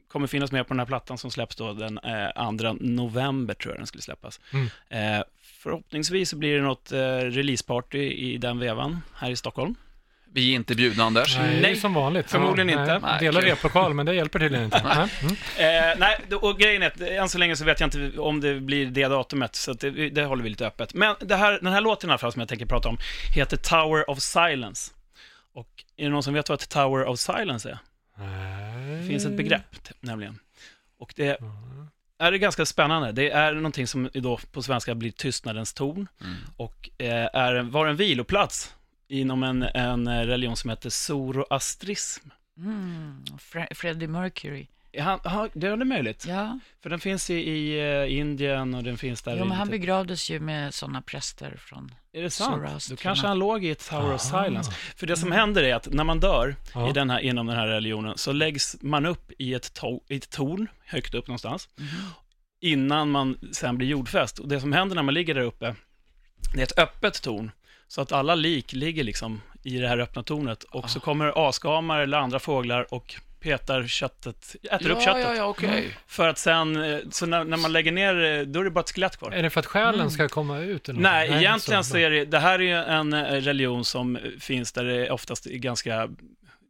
kommer 0.08 0.26
finnas 0.26 0.52
med 0.52 0.66
på 0.68 0.74
den 0.74 0.78
här 0.78 0.86
plattan 0.86 1.18
som 1.18 1.30
släpps 1.30 1.56
då 1.56 1.72
den 1.72 1.98
eh, 1.98 2.56
2 2.58 2.76
november 2.80 3.54
tror 3.54 3.74
jag 3.74 3.80
den 3.80 3.86
skulle 3.86 4.02
släppas. 4.02 4.40
Mm. 4.52 4.66
Eh, 4.88 5.24
förhoppningsvis 5.42 6.30
så 6.30 6.36
blir 6.36 6.56
det 6.56 6.62
något 6.62 6.92
eh, 6.92 6.98
releaseparty 7.08 8.12
i 8.12 8.38
den 8.38 8.58
vevan 8.58 9.02
här 9.14 9.30
i 9.30 9.36
Stockholm. 9.36 9.74
Vi 10.32 10.50
är 10.52 10.56
inte 10.56 10.74
bjudna, 10.74 11.04
Anders. 11.04 11.36
Nej, 11.36 11.60
Nej, 11.62 11.76
som 11.76 11.94
vanligt. 11.94 12.30
förmodligen 12.30 12.68
Ja, 12.68 12.80
inte. 12.80 13.06
Nej, 13.06 13.20
delar 13.20 13.42
replokal, 13.42 13.94
men 13.94 14.06
det 14.06 14.14
hjälper 14.14 14.38
tydligen 14.38 14.64
inte. 14.64 14.82
Nej. 14.84 15.08
Mm. 15.56 15.90
Eh, 15.90 15.98
nej, 15.98 16.36
och 16.36 16.58
grejen 16.58 16.82
är 16.82 16.86
att 16.86 17.00
än 17.00 17.28
så 17.28 17.38
länge 17.38 17.56
så 17.56 17.64
vet 17.64 17.80
jag 17.80 17.86
inte 17.86 18.18
om 18.18 18.40
det 18.40 18.60
blir 18.60 18.86
det 18.86 19.08
datumet, 19.08 19.54
så 19.54 19.70
att 19.70 19.80
det, 19.80 19.90
det 20.10 20.24
håller 20.24 20.42
vi 20.42 20.50
lite 20.50 20.66
öppet. 20.66 20.94
Men 20.94 21.16
det 21.20 21.36
här, 21.36 21.58
den 21.62 21.72
här 21.72 21.80
låten 21.80 22.10
i 22.10 22.12
alla 22.12 22.18
fall 22.18 22.32
som 22.32 22.40
jag 22.40 22.48
tänker 22.48 22.66
prata 22.66 22.88
om 22.88 22.98
heter 23.34 23.56
Tower 23.56 24.10
of 24.10 24.18
Silence. 24.18 24.92
Och 25.54 25.68
är 25.96 26.04
det 26.04 26.10
någon 26.10 26.22
som 26.22 26.34
vet 26.34 26.48
vad 26.48 26.60
ett 26.60 26.68
Tower 26.68 27.04
of 27.04 27.18
Silence 27.18 27.70
är? 27.70 27.78
Det 28.18 29.04
finns 29.08 29.24
ett 29.26 29.36
begrepp, 29.36 29.88
nämligen. 30.00 30.38
Och 30.98 31.12
det 31.16 31.38
är 32.18 32.30
det 32.32 32.38
ganska 32.38 32.66
spännande. 32.66 33.12
Det 33.12 33.30
är 33.30 33.54
någonting 33.54 33.86
som 33.86 34.10
då 34.14 34.38
på 34.52 34.62
svenska 34.62 34.94
blir 34.94 35.10
tystnadens 35.10 35.72
torn 35.74 36.08
Mm. 36.20 36.34
och 36.56 36.90
eh, 36.98 37.28
är, 37.32 37.62
var 37.62 37.86
en 37.86 37.96
viloplats 37.96 38.74
inom 39.08 39.42
en, 39.42 39.62
en 39.62 40.26
religion 40.26 40.56
som 40.56 40.70
heter 40.70 40.90
zoroastrism. 40.90 42.28
Mm. 42.58 43.24
Fre- 43.38 43.74
Freddie 43.74 44.06
Mercury. 44.06 44.66
Han, 44.98 45.20
han, 45.24 45.50
det 45.54 45.66
är 45.66 45.76
det 45.76 45.84
möjligt. 45.84 46.24
Ja, 46.28 46.58
För 46.82 46.90
den 46.90 47.00
finns 47.00 47.30
i, 47.30 47.34
i 47.34 47.80
eh, 47.80 48.18
Indien 48.18 48.74
och 48.74 48.82
den 48.84 48.98
finns 48.98 49.22
där 49.22 49.36
jo, 49.36 49.44
men 49.44 49.56
han 49.56 49.66
lite- 49.66 49.78
begravdes 49.78 50.30
ju 50.30 50.40
med 50.40 50.74
sådana 50.74 51.02
präster 51.02 51.56
från... 51.58 51.94
Är 52.12 52.22
det 52.22 52.30
sant? 52.30 52.54
Zoroaster. 52.56 52.90
Då 52.96 52.96
kanske 53.02 53.26
han 53.26 53.38
låg 53.38 53.64
i 53.64 53.70
ett 53.70 53.88
Tower 53.90 54.14
of 54.14 54.32
Ah. 54.32 54.44
Silence. 54.44 54.72
För 54.96 55.06
det 55.06 55.16
som 55.16 55.32
händer 55.32 55.62
är 55.62 55.74
att 55.74 55.88
när 55.92 56.04
man 56.04 56.20
dör 56.20 56.56
i 56.90 56.92
den 56.92 57.10
här, 57.10 57.20
inom 57.20 57.46
den 57.46 57.56
här 57.56 57.66
religionen 57.66 58.18
så 58.18 58.32
läggs 58.32 58.76
man 58.80 59.06
upp 59.06 59.32
i 59.38 59.54
ett, 59.54 59.80
to- 59.80 60.00
i 60.08 60.16
ett 60.16 60.30
torn, 60.30 60.66
högt 60.86 61.14
upp 61.14 61.26
någonstans, 61.26 61.68
innan 62.60 63.10
man 63.10 63.38
sen 63.52 63.76
blir 63.78 63.88
jordfäst. 63.88 64.38
Och 64.38 64.48
det 64.48 64.60
som 64.60 64.72
händer 64.72 64.94
när 64.96 65.02
man 65.02 65.14
ligger 65.14 65.34
där 65.34 65.42
uppe, 65.42 65.74
det 66.54 66.60
är 66.60 66.64
ett 66.64 66.78
öppet 66.78 67.22
torn. 67.22 67.50
Så 67.88 68.00
att 68.00 68.12
alla 68.12 68.34
lik 68.34 68.72
ligger 68.72 69.04
liksom 69.04 69.40
i 69.62 69.78
det 69.78 69.88
här 69.88 69.98
öppna 69.98 70.22
tornet. 70.22 70.62
Och 70.64 70.90
så 70.90 71.00
kommer 71.00 71.48
asgamar 71.48 72.00
eller 72.00 72.18
andra 72.18 72.38
fåglar 72.38 72.94
och 72.94 73.14
petar 73.40 73.86
köttet, 73.86 74.56
äter 74.72 74.90
upp 74.90 74.98
Ja, 75.00 75.04
köttet. 75.04 75.24
ja, 75.24 75.34
ja, 75.34 75.44
okej. 75.44 75.96
För 76.06 76.28
att 76.28 76.38
sen, 76.38 76.92
eh, 76.92 76.98
så 77.10 77.26
när, 77.26 77.44
när 77.44 77.56
man 77.56 77.72
lägger 77.72 77.92
ner, 77.92 78.24
eh, 78.24 78.40
då 78.46 78.60
är 78.60 78.64
det 78.64 78.70
bara 78.70 78.80
ett 78.80 78.90
skelett 78.94 79.16
kvar. 79.16 79.30
Är 79.32 79.42
det 79.42 79.50
för 79.50 79.60
att 79.60 79.66
själen 79.66 80.10
ska 80.10 80.28
komma 80.28 80.58
ut? 80.58 80.88
Eller 80.88 81.00
något? 81.00 81.02
Nej, 81.02 81.28
egentligen 81.32 81.84
så, 81.84 81.90
så 81.90 81.98
är 81.98 82.10
det, 82.10 82.24
det 82.24 82.38
här 82.38 82.58
är 82.58 82.62
ju 82.62 82.76
en 82.76 83.12
eh, 83.12 83.22
religion 83.32 83.84
som 83.84 84.18
finns 84.40 84.72
där 84.72 84.84
det 84.84 85.10
oftast 85.10 85.46
är 85.46 85.50
ganska, 85.58 86.08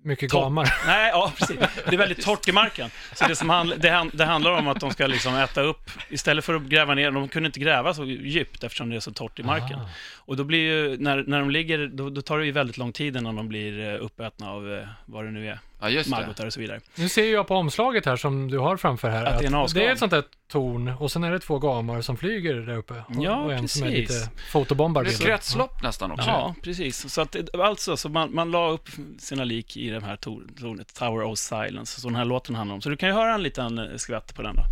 Mycket 0.02 0.30
gamar. 0.32 0.74
nej, 0.86 1.10
ja 1.10 1.32
precis, 1.38 1.56
det 1.88 1.94
är 1.94 1.98
väldigt 1.98 2.24
torrt 2.24 2.48
i 2.48 2.52
marken. 2.52 2.90
Så 3.14 3.28
det, 3.28 3.36
som 3.36 3.50
handl, 3.50 3.72
det, 3.76 3.88
han- 3.90 4.10
det 4.14 4.24
handlar 4.24 4.50
om 4.50 4.68
att 4.68 4.80
de 4.80 4.90
ska 4.90 5.06
liksom 5.06 5.34
äta 5.34 5.60
upp, 5.60 5.90
istället 6.08 6.44
för 6.44 6.54
att 6.54 6.62
gräva 6.62 6.94
ner, 6.94 7.10
de 7.10 7.28
kunde 7.28 7.46
inte 7.46 7.60
gräva 7.60 7.94
så 7.94 8.04
djupt 8.04 8.64
eftersom 8.64 8.90
det 8.90 8.96
är 8.96 9.00
så 9.00 9.12
torrt 9.12 9.38
i 9.38 9.42
marken. 9.42 9.78
Ah. 9.78 9.88
Och 10.16 10.36
då 10.36 10.44
blir 10.44 10.58
ju, 10.58 10.96
när, 10.98 11.24
när 11.26 11.38
de 11.40 11.50
ligger, 11.50 11.86
då, 11.86 12.10
då 12.10 12.22
tar 12.22 12.38
det 12.38 12.46
ju 12.46 12.52
väldigt 12.52 12.78
lång 12.78 12.92
tid 12.92 13.16
innan 13.16 13.36
de 13.36 13.48
blir 13.48 13.94
uppätna 13.96 14.50
av 14.50 14.72
eh, 14.74 14.88
vad 15.06 15.24
det 15.24 15.30
nu 15.30 15.48
är, 15.48 15.58
Ja, 15.80 15.88
just 15.90 16.10
det. 16.10 16.16
maggotar 16.16 16.46
och 16.46 16.52
så 16.52 16.60
vidare. 16.60 16.80
Nu 16.94 17.08
ser 17.08 17.32
jag 17.32 17.46
på 17.46 17.54
omslaget 17.54 18.06
här 18.06 18.16
som 18.16 18.50
du 18.50 18.58
har 18.58 18.76
framför 18.76 19.08
här. 19.10 19.24
Att 19.24 19.38
det 19.38 19.46
är 19.46 19.74
det 19.74 19.86
är 19.86 19.92
ett 19.92 19.98
sånt 19.98 20.10
där 20.10 20.24
torn 20.48 20.88
och 21.00 21.12
sen 21.12 21.24
är 21.24 21.32
det 21.32 21.38
två 21.40 21.58
gamar 21.58 22.00
som 22.00 22.16
flyger 22.16 22.54
där 22.54 22.76
uppe. 22.76 22.94
Och, 22.94 23.24
Ja, 23.24 23.36
och 23.36 23.52
en 23.52 23.68
som 23.68 23.82
är 23.86 23.90
precis. 23.90 24.10
lite 24.20 24.30
fotobombar. 24.52 25.02
Det 25.04 25.08
är 25.08 25.12
ett 25.12 25.18
bilden. 25.18 25.36
kretslopp 25.36 25.82
nästan 25.82 26.10
också. 26.12 26.28
Ja, 26.30 26.54
precis. 26.62 27.12
Så 27.12 27.20
att, 27.20 27.54
alltså, 27.54 27.96
så 27.96 28.08
man, 28.08 28.34
man 28.34 28.50
la 28.50 28.68
upp 28.70 28.88
sina 29.18 29.44
lik 29.44 29.76
i 29.76 29.90
det 29.90 30.00
här 30.04 30.16
tor- 30.16 30.46
tornet, 30.60 30.94
Tower 30.94 31.22
of 31.24 31.38
Silence, 31.38 32.00
som 32.00 32.12
den 32.12 32.18
här 32.18 32.24
låten 32.24 32.54
handlar 32.54 32.74
om. 32.74 32.80
Så 32.82 32.88
du 32.88 32.96
kan 32.96 33.08
ju 33.08 33.14
höra 33.14 33.34
en 33.34 33.42
liten 33.42 33.78
eh, 33.78 33.96
skvätt 33.96 34.34
på 34.34 34.42
den 34.42 34.56
då. 34.56 34.62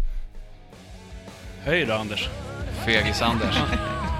Höj 1.64 1.84
då, 1.84 1.94
Anders. 1.94 2.28
Fegis-Anders. 2.86 3.56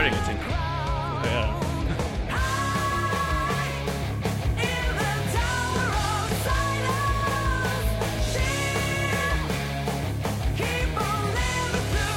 living 0.00 0.18
through. 0.24 0.38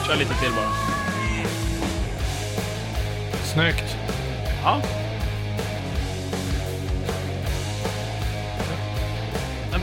Kör 0.08 0.16
lite 0.16 0.34
till 0.34 0.52
bara. 0.52 0.72
Snyggt. 3.44 3.98
Ja. 4.64 4.82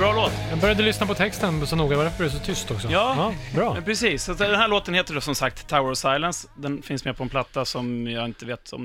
Bra 0.02 0.12
låt. 0.12 0.32
Jag 0.50 0.58
började 0.58 0.82
lyssna 0.82 1.06
på 1.06 1.14
texten 1.14 1.66
så 1.66 1.76
noga, 1.76 1.96
varför 1.96 2.24
är 2.24 2.28
det 2.28 2.34
så 2.34 2.44
tyst 2.44 2.70
också? 2.70 2.90
Ja. 2.90 3.34
bra. 3.54 3.74
Men 3.74 3.82
precis, 3.84 4.24
så 4.24 4.34
den 4.34 4.54
här 4.54 4.68
låten 4.68 4.94
heter 4.94 5.14
då 5.14 5.20
som 5.20 5.34
sagt 5.34 5.66
Tower 5.68 5.90
of 5.90 5.98
Silence. 5.98 6.48
Den 6.56 6.82
finns 6.82 7.04
med 7.04 7.16
på 7.16 7.22
en 7.22 7.28
platta 7.28 7.64
som 7.64 8.06
jag 8.06 8.24
inte 8.24 8.46
vet 8.46 8.72
om, 8.72 8.82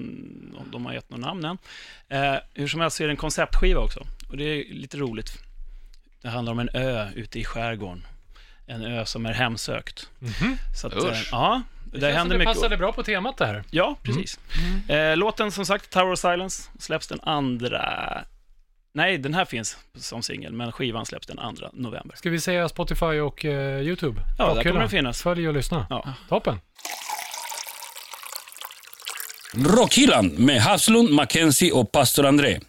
om 0.58 0.72
de 0.72 0.86
har 0.86 0.94
gett 0.94 1.10
något 1.10 1.20
namn 1.20 1.46
än. 1.46 1.58
Eh, 2.10 2.40
hur 2.54 2.68
som 2.68 2.82
helst 2.82 2.98
så 2.98 3.04
är 3.04 3.08
det 3.08 3.14
en 3.14 3.18
konceptskiva 3.18 3.80
också. 3.82 4.00
Och 4.30 4.38
det 4.38 4.44
är 4.44 4.74
lite 4.74 4.98
roligt. 4.98 5.38
Det 6.22 6.30
handlar 6.30 6.52
om 6.54 6.60
en 6.60 6.70
ö 6.74 7.08
ute 7.16 7.40
i 7.40 7.46
skärgården. 7.46 8.06
En 8.68 8.86
ö 8.86 9.06
som 9.06 9.26
är 9.26 9.34
hemsökt. 9.34 10.10
Mhm. 10.20 10.58
Så 10.82 10.88
att, 10.88 10.94
Usch. 10.96 11.04
eh, 11.12 11.18
ja, 11.32 11.62
Det, 11.86 12.00
som 12.00 12.10
händer 12.10 12.36
det 12.36 12.40
mycket. 12.40 12.54
passade 12.54 12.78
bra 12.78 12.92
på 12.94 13.04
temat 13.04 13.38
det 13.38 13.46
här. 13.46 13.64
Ja, 13.72 13.96
precis. 14.04 14.40
Eh, 14.90 15.18
låten 15.18 15.52
som 15.52 15.66
sagt, 15.66 15.90
Tower 15.90 16.12
of 16.12 16.20
Silence, 16.20 16.70
släpps 16.80 17.08
den 17.08 17.20
andra... 17.24 18.24
Nej, 18.94 19.18
den 19.18 19.34
här 19.34 19.46
finns 19.46 19.78
som 19.96 20.24
singel, 20.24 20.54
men 20.54 20.72
skivan 20.72 21.06
släpps 21.06 21.28
den 21.28 21.38
2 21.38 21.68
november. 21.74 22.16
Ska 22.16 22.30
vi 22.30 22.40
säga 22.40 22.70
Spotify 22.70 23.06
och 23.06 23.46
eh, 23.46 23.82
YouTube? 23.82 24.22
Ja, 24.38 24.54
där 24.54 24.64
kommer 24.64 24.80
den 24.80 24.90
finnas. 24.90 25.22
Följ 25.22 25.48
och 25.48 25.54
lyssna. 25.54 25.88
Ja. 25.90 26.14
Toppen. 26.30 26.60
Rockhyllan 29.56 30.28
med 30.28 30.62
Havslund, 30.62 31.10
Mackenzie 31.10 31.72
och 31.72 31.92
pastor 31.92 32.26
André. 32.26 32.60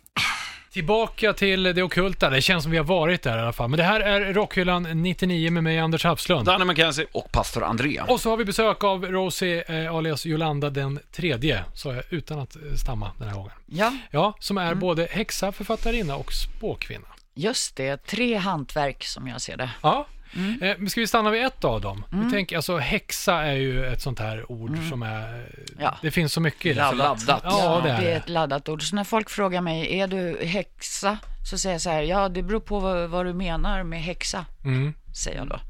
Tillbaka 0.73 1.33
till 1.33 1.63
det 1.63 1.83
ockulta. 1.83 2.31
Det 2.31 2.41
känns 2.43 2.63
som 2.63 2.73
vi 2.73 2.79
har 2.79 2.85
varit 2.85 3.23
där 3.23 3.39
i 3.39 3.41
alla 3.41 3.53
fall. 3.53 3.69
Men 3.69 3.77
det 3.79 3.85
här 3.85 4.01
är 4.01 4.33
Rockhyllan 4.35 4.83
99 5.03 5.51
med 5.51 5.65
mig, 5.65 5.79
Anders 5.79 6.05
Hafslund. 6.05 6.47
Danne 6.47 6.65
McKenzie. 6.65 7.07
Och 7.13 7.33
pastor 7.33 7.65
André. 7.65 8.01
Och 8.09 8.21
så 8.21 8.31
har 8.31 8.37
vi 8.37 8.45
besök 8.45 8.85
av 8.85 9.05
Rosie 9.07 9.65
eh, 9.87 9.95
alias 9.95 10.27
Jolanda 10.27 10.71
den 10.71 10.99
tredje, 11.13 11.65
sa 11.75 11.95
jag 11.95 12.05
utan 12.11 12.39
att 12.39 12.57
eh, 12.57 12.63
stamma 12.77 13.11
den 13.19 13.29
här 13.29 13.35
gången. 13.35 13.53
Ja, 13.67 13.93
Ja, 14.11 14.35
som 14.41 14.59
är 14.59 14.75
både 14.75 15.09
häxa, 15.11 15.53
författarinna 15.53 16.17
och 16.17 16.33
spåkvinna. 16.33 17.07
just 17.35 17.77
det. 17.77 17.97
Tre 18.07 18.35
hantverk 18.37 19.05
som 19.05 19.29
jag 19.29 19.41
ser 19.41 19.57
det. 19.57 19.71
Ja, 19.83 20.07
Mm. 20.37 20.62
eh, 20.62 20.87
ska 20.88 21.01
vi 21.01 21.07
stanna 21.07 21.31
vid 21.31 21.45
ett 21.45 21.64
av 21.64 21.81
dem? 21.81 22.05
Vi 22.11 22.31
tänker, 22.31 22.57
alltså 22.57 22.77
häxa 22.79 23.35
är 23.35 23.55
ju 23.55 23.87
ett 23.87 24.01
sånt 24.03 24.19
här 24.19 24.53
ord 24.53 24.79
som 24.88 25.03
är... 25.03 25.29
Mm. 25.29 25.47
Ja. 25.79 25.99
Det 26.03 26.11
finns 26.11 26.33
så 26.33 26.41
mycket 26.41 26.67
i 26.67 26.75
det. 26.75 26.81
Laddat. 26.81 27.27
Laddat. 27.27 27.43
Ja, 27.45 27.81
det 27.85 27.91
är 27.91 28.01
det 28.01 28.12
är 28.12 28.17
ett 28.17 28.29
laddat 28.29 28.69
ord. 28.69 28.83
Så 28.83 28.97
när 28.97 29.05
folk 29.05 29.31
frågar 29.31 29.61
mig, 29.61 29.99
är 30.01 30.07
du 30.07 30.38
häxa? 30.47 31.19
Så 31.51 31.59
säger 31.59 31.75
jag 31.75 31.81
så 31.83 31.91
här, 31.91 32.03
ja 32.03 32.29
det 32.29 32.43
beror 32.43 32.61
på 32.61 32.81
vad, 32.81 33.11
vad 33.11 33.27
du 33.27 33.33
menar 33.33 33.83
med 33.83 34.03
häxa, 34.03 34.45
Mm. 34.64 34.95
Säger 35.19 35.39
jag 35.39 35.49
då. 35.49 35.61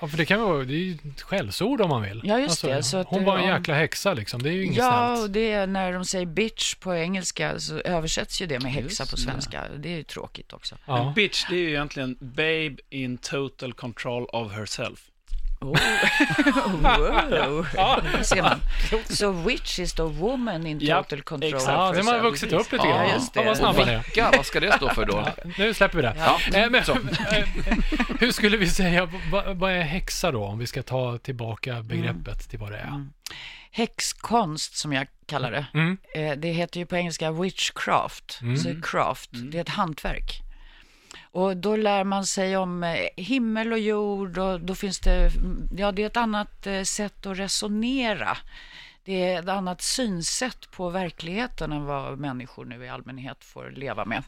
Ja, 0.00 0.08
för 0.08 0.16
det 0.16 0.24
kan 0.24 0.40
vara, 0.40 0.64
det 0.64 0.74
är 0.74 0.78
ju 0.78 0.92
ett 1.14 1.22
skällsord 1.22 1.80
om 1.80 1.88
man 1.88 2.02
vill. 2.02 2.12
Alltså, 2.12 2.28
Ja, 2.28 2.38
just 2.38 2.62
det, 2.62 2.82
så 2.82 2.96
att 2.96 3.06
hon 3.06 3.18
det- 3.20 3.26
var 3.26 3.38
en 3.38 3.46
jäkla 3.48 3.74
häxa 3.74 4.14
liksom, 4.14 4.42
det 4.42 4.48
är 4.48 4.52
ju 4.52 4.64
inget 4.64 4.76
Ja, 4.76 5.12
och 5.12 5.18
snällt. 5.18 5.32
det 5.32 5.52
är 5.52 5.66
när 5.66 5.92
de 5.92 6.04
säger 6.04 6.26
bitch 6.26 6.74
på 6.74 6.94
engelska 6.94 7.58
så 7.58 7.78
översätts 7.78 8.42
ju 8.42 8.46
det 8.46 8.60
med 8.62 8.72
häxa 8.72 9.06
på 9.06 9.16
svenska. 9.16 9.62
Det 9.78 9.88
är 9.88 9.96
ju 9.96 10.02
tråkigt 10.02 10.52
också. 10.52 10.76
Ja. 10.86 11.12
Bitch, 11.16 11.44
det 11.50 11.56
är 11.56 11.60
ju 11.60 11.68
egentligen 11.68 12.16
babe 12.20 12.76
in 12.90 13.18
total 13.18 13.72
control 13.72 14.24
of 14.24 14.52
herself. 14.52 15.00
Oh. 15.72 15.78
Där 18.12 18.22
ser 18.22 18.42
man. 18.42 18.60
Så 19.10 19.30
witch 19.32 19.78
is 19.78 19.92
the 19.94 20.02
woman 20.02 20.66
in 20.66 20.78
Ja, 20.82 21.02
total 21.02 21.22
control. 21.22 21.54
exakt. 21.54 21.68
Ja, 21.72 21.92
de 21.92 22.06
har 22.06 22.20
vuxit 22.20 22.52
upp 22.52 22.72
lite 22.72 22.86
Ja, 22.86 22.96
grann. 22.96 23.08
just 23.08 23.36
Ja, 23.36 23.42
det. 23.42 23.48
vad 23.48 23.56
snabba. 23.56 23.84
Vicka, 23.98 24.30
vad 24.36 24.46
ska 24.46 24.60
det 24.60 24.72
stå 24.76 24.88
för 24.94 25.04
då? 25.06 25.28
Nu 25.58 25.74
släpper 25.74 25.96
vi 25.96 26.02
det. 26.02 26.14
Ja, 26.18 26.38
Eh, 26.58 26.70
Men, 26.70 26.82
hur 28.20 28.32
skulle 28.32 28.56
vi 28.56 28.68
säga, 28.68 29.08
vad, 29.32 29.56
vad 29.56 29.72
är 29.72 29.80
häxa 29.82 30.32
då? 30.32 30.44
Om 30.44 30.58
vi 30.58 30.66
ska 30.66 30.82
ta 30.82 31.18
tillbaka 31.18 31.82
begreppet 31.82 32.50
till 32.50 32.58
vad 32.58 32.70
det 32.72 32.78
är. 32.78 33.06
Häxkonst 33.70 34.76
som 34.76 34.92
jag 34.92 35.06
kallar 35.26 35.50
det. 35.50 35.66
Mm. 35.74 35.96
Eh, 36.14 36.32
Det 36.36 36.48
heter 36.48 36.80
ju 36.80 36.86
på 36.86 36.96
engelska 36.96 37.30
witchcraft. 37.32 38.38
Så 38.62 38.80
craft, 38.82 39.30
det 39.32 39.58
är 39.58 39.62
ett 39.62 39.68
hantverk. 39.68 40.40
Och 41.34 41.56
då 41.56 41.76
lär 41.76 42.04
man 42.04 42.26
sig 42.26 42.56
om 42.56 42.84
eh, 42.84 42.96
himmel 43.16 43.72
och 43.72 43.78
jord 43.78 44.38
och 44.38 44.60
då 44.60 44.74
finns 44.74 45.00
det, 45.00 45.30
ja 45.76 45.92
det 45.92 46.02
är 46.02 46.06
ett 46.06 46.16
annat 46.16 46.66
eh, 46.66 46.82
sätt 46.82 47.26
att 47.26 47.38
resonera. 47.38 48.36
Det 49.04 49.22
är 49.22 49.40
ett 49.40 49.48
annat 49.48 49.82
synsätt 49.82 50.70
på 50.70 50.90
verkligheten 50.90 51.72
än 51.72 51.84
vad 51.84 52.18
människor 52.18 52.64
nu 52.64 52.84
i 52.84 52.88
allmänhet 52.88 53.44
får 53.44 53.70
leva 53.70 54.04
med. 54.04 54.22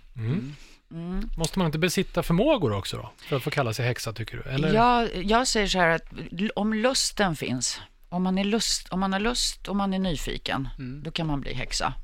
Måste 1.36 1.58
man 1.58 1.66
inte 1.66 1.78
besitta 1.78 2.22
förmågor 2.22 2.72
också 2.72 2.96
då? 2.96 3.10
För 3.16 3.36
att 3.36 3.42
få 3.42 3.50
kalla 3.50 3.72
sig 3.72 3.86
häxa, 3.86 4.12
tycker 4.12 4.36
du? 4.36 4.50
Eller? 4.50 4.74
Jag, 4.74 5.24
jag 5.24 5.48
säger 5.48 5.66
så 5.66 5.78
här 5.78 5.88
att 5.88 6.12
om 6.54 6.74
lusten 6.74 7.36
finns, 7.36 7.80
om 8.08 8.22
man, 8.22 8.38
är 8.38 8.44
lust, 8.44 8.88
om 8.88 9.00
man 9.00 9.12
har 9.12 9.20
lust 9.20 9.68
och 9.68 9.76
man 9.76 9.94
är 9.94 9.98
nyfiken, 9.98 10.68
då 11.02 11.10
kan 11.10 11.26
man 11.26 11.40
bli 11.40 11.54
häxa. 11.54 11.94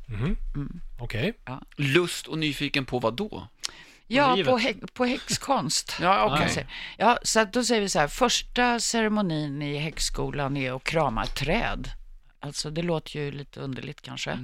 Okej. 1.01 1.35
Lust 1.77 2.27
och 2.27 2.39
nyfiken 2.39 2.85
på 2.85 2.99
vad 2.99 3.15
då? 3.15 3.49
Ja, 4.17 4.35
livet. 4.35 4.51
på, 4.51 4.59
hä- 4.59 4.87
på 4.93 5.05
häxkonst. 5.05 5.99
Ja, 6.01 6.49
säga. 6.49 6.67
Ja, 6.99 7.19
så 7.23 7.45
då 7.45 7.65
säger 7.65 7.81
vi 7.81 7.89
så 7.89 7.99
här, 7.99 8.09
första 8.09 8.81
ceremonin 8.81 9.63
i 9.63 9.77
häxskolan 9.79 10.57
är 10.57 10.73
att 10.77 10.85
krama 10.85 11.25
ett 11.25 11.37
träd. 11.37 11.89
Alltså 12.41 12.71
det 12.71 12.83
låter 12.83 13.19
ju 13.19 13.31
lite 13.33 13.61
underligt 13.61 14.01
kanske. 14.03 14.39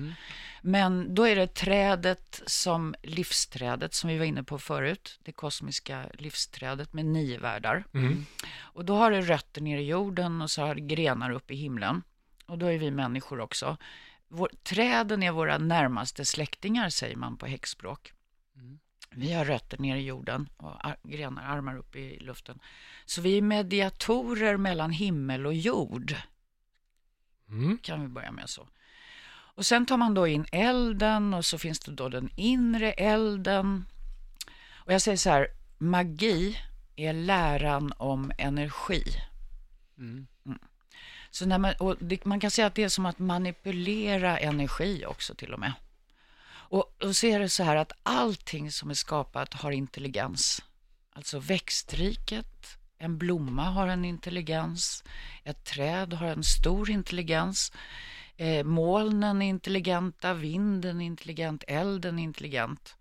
Men 0.62 1.14
då 1.14 1.28
är 1.28 1.36
det 1.36 1.54
trädet 1.54 2.42
som 2.46 2.94
livsträdet 3.02 3.94
som 3.94 4.10
vi 4.10 4.18
var 4.18 4.24
inne 4.24 4.42
på 4.42 4.58
förut. 4.58 5.18
Det 5.24 5.32
kosmiska 5.32 6.04
livsträdet 6.14 6.92
med 6.92 7.04
nio 7.06 7.38
världar. 7.38 7.84
Och 8.60 8.84
då 8.84 8.96
har 8.96 9.10
det 9.10 9.20
rötter 9.20 9.60
ner 9.60 9.78
i 9.78 9.86
jorden 9.86 10.42
och 10.42 10.50
så 10.50 10.62
har 10.62 10.74
det 10.74 10.80
grenar 10.80 11.30
upp 11.30 11.50
i 11.50 11.56
himlen. 11.56 12.02
Och 12.46 12.58
då 12.58 12.66
är 12.66 12.78
vi 12.78 12.90
människor 12.90 13.40
också. 13.40 13.76
Vår, 14.28 14.50
träden 14.62 15.22
är 15.22 15.32
våra 15.32 15.58
närmaste 15.58 16.24
släktingar 16.24 16.88
säger 16.88 17.16
man 17.16 17.36
på 17.36 17.46
häxspråk. 17.46 18.12
Vi 19.10 19.32
har 19.32 19.44
rötter 19.44 19.78
ner 19.78 19.96
i 19.96 20.02
jorden 20.04 20.48
och 20.56 20.86
ar- 20.86 20.96
grenar, 21.02 21.42
armar 21.42 21.76
upp 21.76 21.96
i 21.96 22.18
luften. 22.20 22.58
Så 23.04 23.20
vi 23.20 23.38
är 23.38 23.42
mediatorer 23.42 24.56
mellan 24.56 24.90
himmel 24.90 25.46
och 25.46 25.54
jord, 25.54 26.14
Mm. 27.48 27.78
kan 27.78 28.02
vi 28.02 28.08
börja 28.08 28.32
med 28.32 28.48
så. 28.50 28.68
Och 29.30 29.66
sen 29.66 29.86
tar 29.86 29.96
man 29.96 30.14
då 30.14 30.26
in 30.26 30.46
elden 30.52 31.34
och 31.34 31.44
så 31.44 31.58
finns 31.58 31.78
det 31.80 31.92
då 31.92 32.08
den 32.08 32.30
inre 32.36 32.92
elden. 32.92 33.84
Och 34.72 34.92
jag 34.92 35.02
säger 35.02 35.16
så 35.16 35.30
här, 35.30 35.48
magi 35.78 36.58
är 36.96 37.12
läran 37.12 37.92
om 37.96 38.32
energi. 38.38 39.02
Mm. 39.98 40.26
Så 41.30 41.46
när 41.46 41.58
man, 41.58 41.74
man 42.24 42.40
kan 42.40 42.50
säga 42.50 42.66
att 42.66 42.74
det 42.74 42.82
är 42.84 42.88
som 42.88 43.06
att 43.06 43.18
manipulera 43.18 44.38
energi 44.38 45.04
också 45.06 45.34
till 45.34 45.52
och 45.52 45.60
med. 45.60 45.72
Och, 46.70 46.96
och 47.02 47.16
så 47.16 47.26
är 47.26 47.38
det 47.38 47.48
så 47.48 47.62
här 47.62 47.76
att 47.76 47.92
allting 48.02 48.72
som 48.72 48.90
är 48.90 48.94
skapat 48.94 49.54
har 49.54 49.70
intelligens. 49.70 50.62
Alltså 51.12 51.38
växtriket, 51.38 52.78
en 52.98 53.18
blomma 53.18 53.64
har 53.64 53.88
en 53.88 54.04
intelligens, 54.04 55.04
ett 55.44 55.64
träd 55.64 56.12
har 56.12 56.26
en 56.26 56.44
stor 56.44 56.90
intelligens, 56.90 57.72
eh, 58.36 58.64
molnen 58.64 59.42
är 59.42 59.46
intelligenta, 59.46 60.34
vinden 60.34 61.00
är 61.00 61.04
intelligent, 61.04 61.64
elden 61.66 62.18
är 62.18 62.22
intelligent. 62.22 62.96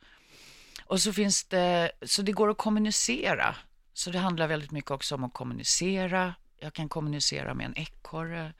Och 0.85 1.01
så 1.01 1.13
finns 1.13 1.43
det, 1.43 1.91
så 2.01 2.21
det 2.21 2.31
går 2.31 2.49
att 2.49 2.57
kommunicera. 2.57 3.55
Så 3.93 4.11
det 4.11 4.19
handlar 4.19 4.47
väldigt 4.47 4.71
mycket 4.71 4.91
också 4.91 5.15
om 5.15 5.23
att 5.23 5.33
kommunicera. 5.33 6.33
Jag 6.59 6.73
kan 6.73 6.89
kommunicera 6.89 7.53
med 7.53 7.65
en 7.65 7.77
ekorre. 7.77 8.53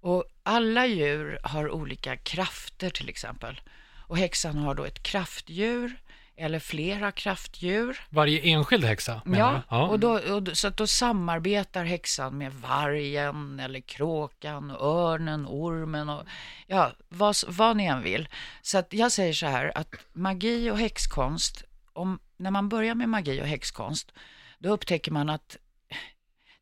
Och 0.00 0.24
alla 0.42 0.86
djur 0.86 1.38
har 1.42 1.70
olika 1.70 2.16
krafter 2.16 2.90
till 2.90 3.08
exempel. 3.08 3.60
Och 4.08 4.18
häxan 4.18 4.58
har 4.58 4.74
då 4.74 4.84
ett 4.84 5.02
kraftdjur 5.02 5.96
eller 6.36 6.58
flera 6.58 7.12
kraftdjur. 7.12 8.00
Varje 8.10 8.40
enskild 8.40 8.84
häxa, 8.84 9.22
Ja, 9.26 9.62
ja. 9.70 9.88
Och 9.88 10.00
då, 10.00 10.12
och 10.12 10.58
så 10.58 10.68
att 10.68 10.76
då 10.76 10.86
samarbetar 10.86 11.84
häxan 11.84 12.38
med 12.38 12.52
vargen 12.52 13.60
eller 13.60 13.80
kråkan, 13.80 14.70
örnen, 14.70 15.46
ormen 15.46 16.08
och 16.08 16.26
ja, 16.66 16.92
vad, 17.08 17.36
vad 17.48 17.76
ni 17.76 17.84
än 17.84 18.02
vill. 18.02 18.28
Så 18.62 18.78
att 18.78 18.92
jag 18.92 19.12
säger 19.12 19.32
så 19.32 19.46
här 19.46 19.78
att 19.78 19.94
magi 20.12 20.70
och 20.70 20.78
häxkonst, 20.78 21.64
om, 21.92 22.18
när 22.36 22.50
man 22.50 22.68
börjar 22.68 22.94
med 22.94 23.08
magi 23.08 23.42
och 23.42 23.46
häxkonst, 23.46 24.12
då 24.58 24.68
upptäcker 24.68 25.12
man 25.12 25.30
att 25.30 25.56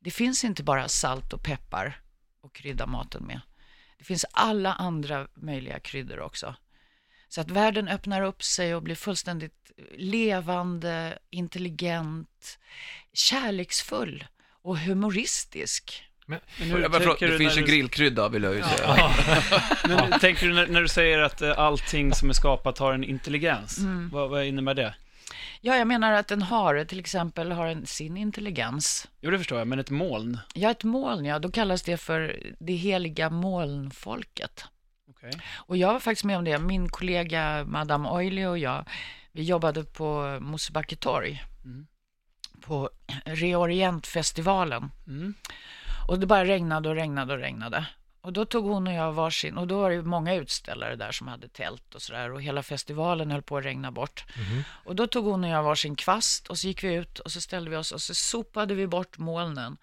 det 0.01 0.11
finns 0.11 0.45
inte 0.45 0.63
bara 0.63 0.89
salt 0.89 1.33
och 1.33 1.43
peppar 1.43 2.01
och 2.41 2.55
krydda 2.55 2.87
maten 2.87 3.25
med. 3.25 3.41
Det 3.99 4.05
finns 4.05 4.25
alla 4.33 4.73
andra 4.73 5.29
möjliga 5.35 5.81
kryddor 5.81 6.21
också. 6.21 6.55
Så 7.35 7.41
att 7.41 7.51
världen 7.51 7.89
öppnar 7.89 8.23
upp 8.23 8.43
sig 8.43 8.75
och 8.75 8.83
blir 8.83 8.95
fullständigt 8.95 9.73
levande, 9.97 11.19
intelligent, 11.31 12.59
kärleksfull 13.13 14.25
och 14.63 14.79
humoristisk. 14.79 16.05
Men, 16.27 16.41
Men 16.59 16.69
hur 16.69 16.83
Ja, 16.83 16.89
men 16.89 17.01
förlåt, 17.01 17.21
det 17.21 17.39
finns 17.39 17.57
ju 17.57 17.61
du- 17.61 17.67
grillkrydda 17.67 18.29
vill 18.29 18.43
jag 18.43 18.55
ju 18.55 18.63
säga. 18.63 18.97
Men 19.89 19.99
hur 20.13 20.19
tänker 20.19 20.47
du 20.47 20.55
när, 20.55 20.67
när 20.67 20.81
du 20.83 20.89
säger 20.89 21.19
att 21.19 21.43
eh, 21.43 21.59
allting 21.59 22.13
som 22.13 22.29
är 22.29 22.33
skapat 22.35 22.79
har 22.79 22.93
en 22.93 23.05
intelligens? 23.05 23.79
Vad, 24.13 24.31
vad 24.31 24.45
innebär 24.45 24.75
det? 24.75 24.95
Ja, 25.61 25.77
jag 25.77 25.87
menar 25.87 26.13
att 26.13 26.31
en 26.31 26.43
hare 26.43 26.85
till 26.85 27.01
exempel 27.01 27.53
har 27.53 27.67
en, 27.67 27.87
sin 27.87 28.17
intelligens. 28.17 29.09
Jo, 29.21 29.31
det 29.31 29.39
förstår 29.39 29.59
jag, 29.59 29.69
men 29.69 29.79
ett 29.79 29.91
moln? 29.91 30.39
Ja, 30.55 30.71
ett 30.71 30.85
moln, 30.85 31.25
ja, 31.25 31.39
då 31.39 31.51
kallas 31.51 31.83
det 31.83 31.97
för 31.97 32.53
det 32.59 32.73
heliga 32.73 33.31
molnfolket. 33.31 34.65
Okej. 35.29 35.41
Och 35.55 35.77
jag 35.77 35.93
var 35.93 36.01
faktiskt 36.01 36.25
med 36.25 36.39
om 36.39 36.45
det. 36.45 36.59
Min 36.59 36.89
kollega 36.89 37.65
Madame 37.65 38.09
Oily 38.09 38.45
och 38.45 38.59
jag, 38.59 38.89
vi 39.33 39.43
jobbade 39.43 39.85
på 39.85 40.39
Mosebacke 40.41 40.97
torg. 40.97 41.45
På 42.61 42.91
Reorientfestivalen. 43.25 44.91
Mm. 45.07 45.35
Och 46.09 46.19
det 46.19 46.27
bara 46.27 46.45
regnade 46.45 46.89
och 46.89 46.95
regnade 46.95 47.33
och 47.33 47.39
regnade. 47.39 47.87
Och 48.21 48.33
då 48.33 48.45
tog 48.45 48.65
hon 48.65 48.87
och 48.87 48.93
jag 48.93 49.13
varsin, 49.13 49.59
och 49.59 49.67
då 49.67 49.81
var 49.81 49.91
det 49.91 50.03
många 50.03 50.35
utställare 50.35 50.97
där 50.97 51.13
som 51.13 51.29
hade 51.29 51.49
tält 51.49 51.95
och 51.95 52.03
sådär. 52.03 52.33
Och 52.33 52.43
hela 52.43 52.63
festivalen 52.63 53.31
höll 53.31 53.43
på 53.43 53.57
att 53.57 53.65
regna 53.65 53.91
bort. 53.91 54.25
Och 54.85 54.97
då 54.97 55.07
tog 55.07 55.25
hon 55.25 55.45
och 55.45 55.51
jag 55.51 55.63
varsin 55.63 55.97
kvast 55.97 56.47
och 56.47 56.59
så 56.59 56.67
gick 56.67 56.85
vi 56.85 56.95
ut 56.95 57.19
och 57.19 57.33
så 57.33 57.41
ställde 57.41 57.71
vi 57.71 57.77
oss 57.77 57.93
och 57.93 58.03
så 58.03 58.15
sopade 58.15 58.75
vi 58.75 58.87
bort 58.87 59.19
molnen. 59.19 59.77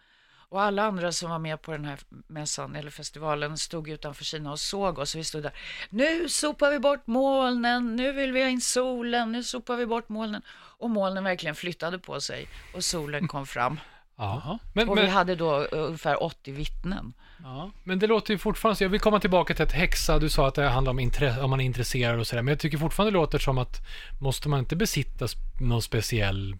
Och 0.51 0.61
alla 0.61 0.83
andra 0.83 1.11
som 1.11 1.29
var 1.29 1.39
med 1.39 1.61
på 1.61 1.71
den 1.71 1.85
här 1.85 1.99
mässan 2.27 2.75
eller 2.75 2.91
festivalen 2.91 3.57
stod 3.57 3.89
utanför 3.89 4.23
Kina 4.23 4.51
och 4.51 4.59
såg 4.59 4.99
oss. 4.99 5.15
Vi 5.15 5.23
stod 5.23 5.43
där. 5.43 5.51
Nu 5.89 6.29
sopar 6.29 6.71
vi 6.71 6.79
bort 6.79 7.07
molnen, 7.07 7.95
nu 7.95 8.11
vill 8.11 8.31
vi 8.31 8.41
ha 8.41 8.49
in 8.49 8.61
solen, 8.61 9.31
nu 9.31 9.43
sopar 9.43 9.75
vi 9.75 9.85
bort 9.85 10.09
molnen. 10.09 10.41
Och 10.79 10.89
molnen 10.89 11.23
verkligen 11.23 11.55
flyttade 11.55 11.99
på 11.99 12.21
sig 12.21 12.47
och 12.73 12.83
solen 12.83 13.27
kom 13.27 13.45
fram. 13.45 13.79
Ja. 14.17 14.59
Men, 14.73 14.89
Och 14.89 14.97
vi 14.97 15.01
men, 15.01 15.11
hade 15.11 15.35
då 15.35 15.63
ungefär 15.63 16.23
80 16.23 16.51
vittnen. 16.51 17.13
ja. 17.43 17.71
men 17.83 17.99
det 17.99 18.07
låter 18.07 18.33
ju 18.33 18.37
fortfarande, 18.37 18.75
så 18.75 18.83
jag 18.83 18.89
vill 18.89 18.99
komma 18.99 19.19
tillbaka 19.19 19.53
till 19.53 19.63
att 19.63 19.71
häxa, 19.71 20.19
du 20.19 20.29
sa 20.29 20.47
att 20.47 20.55
det 20.55 20.69
handlar 20.69 20.91
om, 20.91 20.99
intre, 20.99 21.41
om 21.41 21.49
man 21.49 21.61
är 21.61 21.65
intresserad 21.65 22.19
och 22.19 22.27
sådär, 22.27 22.41
men 22.43 22.51
jag 22.51 22.59
tycker 22.59 22.77
fortfarande 22.77 23.11
det 23.11 23.17
låter 23.17 23.39
som 23.39 23.57
att 23.57 23.77
måste 24.19 24.49
man 24.49 24.59
inte 24.59 24.75
besitta 24.75 25.27
någon 25.61 25.81
speciell 25.81 26.55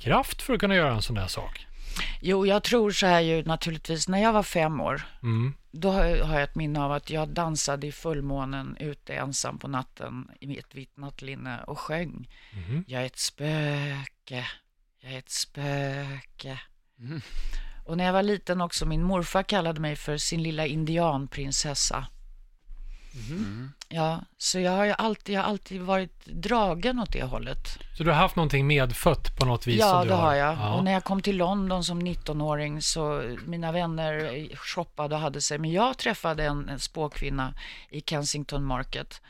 kraft 0.00 0.42
för 0.42 0.54
att 0.54 0.60
kunna 0.60 0.74
göra 0.74 0.94
en 0.94 1.02
sån 1.02 1.16
där 1.16 1.26
sak? 1.26 1.66
Jo, 2.20 2.46
jag 2.46 2.62
tror 2.62 2.90
så 2.90 3.06
här 3.06 3.20
ju 3.20 3.44
naturligtvis. 3.44 4.08
När 4.08 4.22
jag 4.22 4.32
var 4.32 4.42
fem 4.42 4.80
år, 4.80 5.02
Mm. 5.22 5.54
då 5.70 5.90
har 5.92 6.04
jag 6.04 6.42
ett 6.42 6.54
minne 6.54 6.80
av 6.82 6.92
att 6.92 7.10
jag 7.10 7.28
dansade 7.28 7.86
i 7.86 7.92
fullmånen 7.92 8.76
ute 8.80 9.14
ensam 9.14 9.58
på 9.58 9.68
natten 9.68 10.30
i 10.40 10.58
ett 10.58 10.74
vitt 10.74 10.96
nattlinne 10.96 11.60
och 11.66 11.78
sjöng. 11.78 12.28
Mhm. 12.52 12.84
Jag 12.86 13.02
är 13.02 13.06
ett 13.06 13.18
spöke, 13.18 14.46
jag 15.00 15.12
är 15.12 15.18
ett 15.18 15.30
spöke. 15.30 16.60
Mm. 16.98 17.20
Och 17.86 17.96
när 17.96 18.04
jag 18.04 18.12
var 18.12 18.22
liten 18.22 18.60
också, 18.60 18.86
min 18.86 19.02
morfar 19.02 19.42
kallade 19.42 19.80
mig 19.80 19.96
för 19.96 20.16
sin 20.16 20.42
lilla 20.42 20.66
indianprinsessa. 20.66 22.06
Ja, 23.88 24.20
så 24.38 24.58
jag 24.60 24.70
har 24.72 24.84
ju 24.84 24.92
alltid, 24.98 25.34
jag 25.34 25.40
har 25.42 25.48
alltid 25.48 25.80
varit 25.82 26.24
dragen 26.26 26.98
åt 26.98 27.12
det 27.12 27.22
hållet. 27.22 27.78
Så 27.98 28.04
du 28.04 28.10
har 28.10 28.16
haft 28.16 28.36
någonting 28.36 28.66
medfött 28.66 29.36
på 29.36 29.46
något 29.46 29.66
vis? 29.66 29.80
Ja, 29.80 29.90
som 29.90 30.02
du 30.02 30.08
det 30.08 30.14
har 30.14 30.34
jag. 30.34 30.54
Ja. 30.54 30.74
Och 30.74 30.84
när 30.84 30.92
jag 30.92 31.04
kom 31.04 31.22
till 31.22 31.36
London 31.36 31.84
som 31.84 32.02
19-åring 32.02 32.82
så 32.82 33.36
mina 33.46 33.72
vänner 33.72 34.48
shoppade 34.56 35.14
och 35.14 35.20
hade 35.20 35.40
sig. 35.40 35.58
Men 35.58 35.72
jag 35.72 35.98
träffade 35.98 36.44
en, 36.44 36.68
en 36.68 36.78
spåkvinna 36.80 37.54
i 37.90 38.00
Kensington 38.00 38.64
Market 38.64 39.20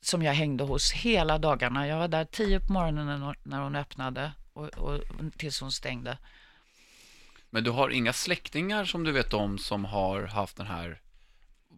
som 0.00 0.22
jag 0.22 0.34
hängde 0.34 0.64
hos 0.64 0.92
hela 0.92 1.38
dagarna. 1.38 1.86
Jag 1.86 1.98
var 1.98 2.08
där 2.08 2.24
tio 2.24 2.60
på 2.60 2.72
morgonen 2.72 3.06
när- 3.20 3.36
när 3.42 3.60
hon 3.60 3.76
öppnade 3.76 4.32
och, 4.52 4.64
och 4.68 5.00
tills 5.36 5.60
hon 5.60 5.72
stängde. 5.72 6.18
Men 7.50 7.64
du 7.64 7.70
har 7.70 7.90
inga 7.90 8.12
släktingar 8.12 8.84
som 8.84 9.04
du 9.04 9.12
vet 9.12 9.34
om 9.34 9.58
som 9.58 9.84
har 9.84 10.22
haft 10.26 10.56
den 10.56 10.66
här, 10.66 11.00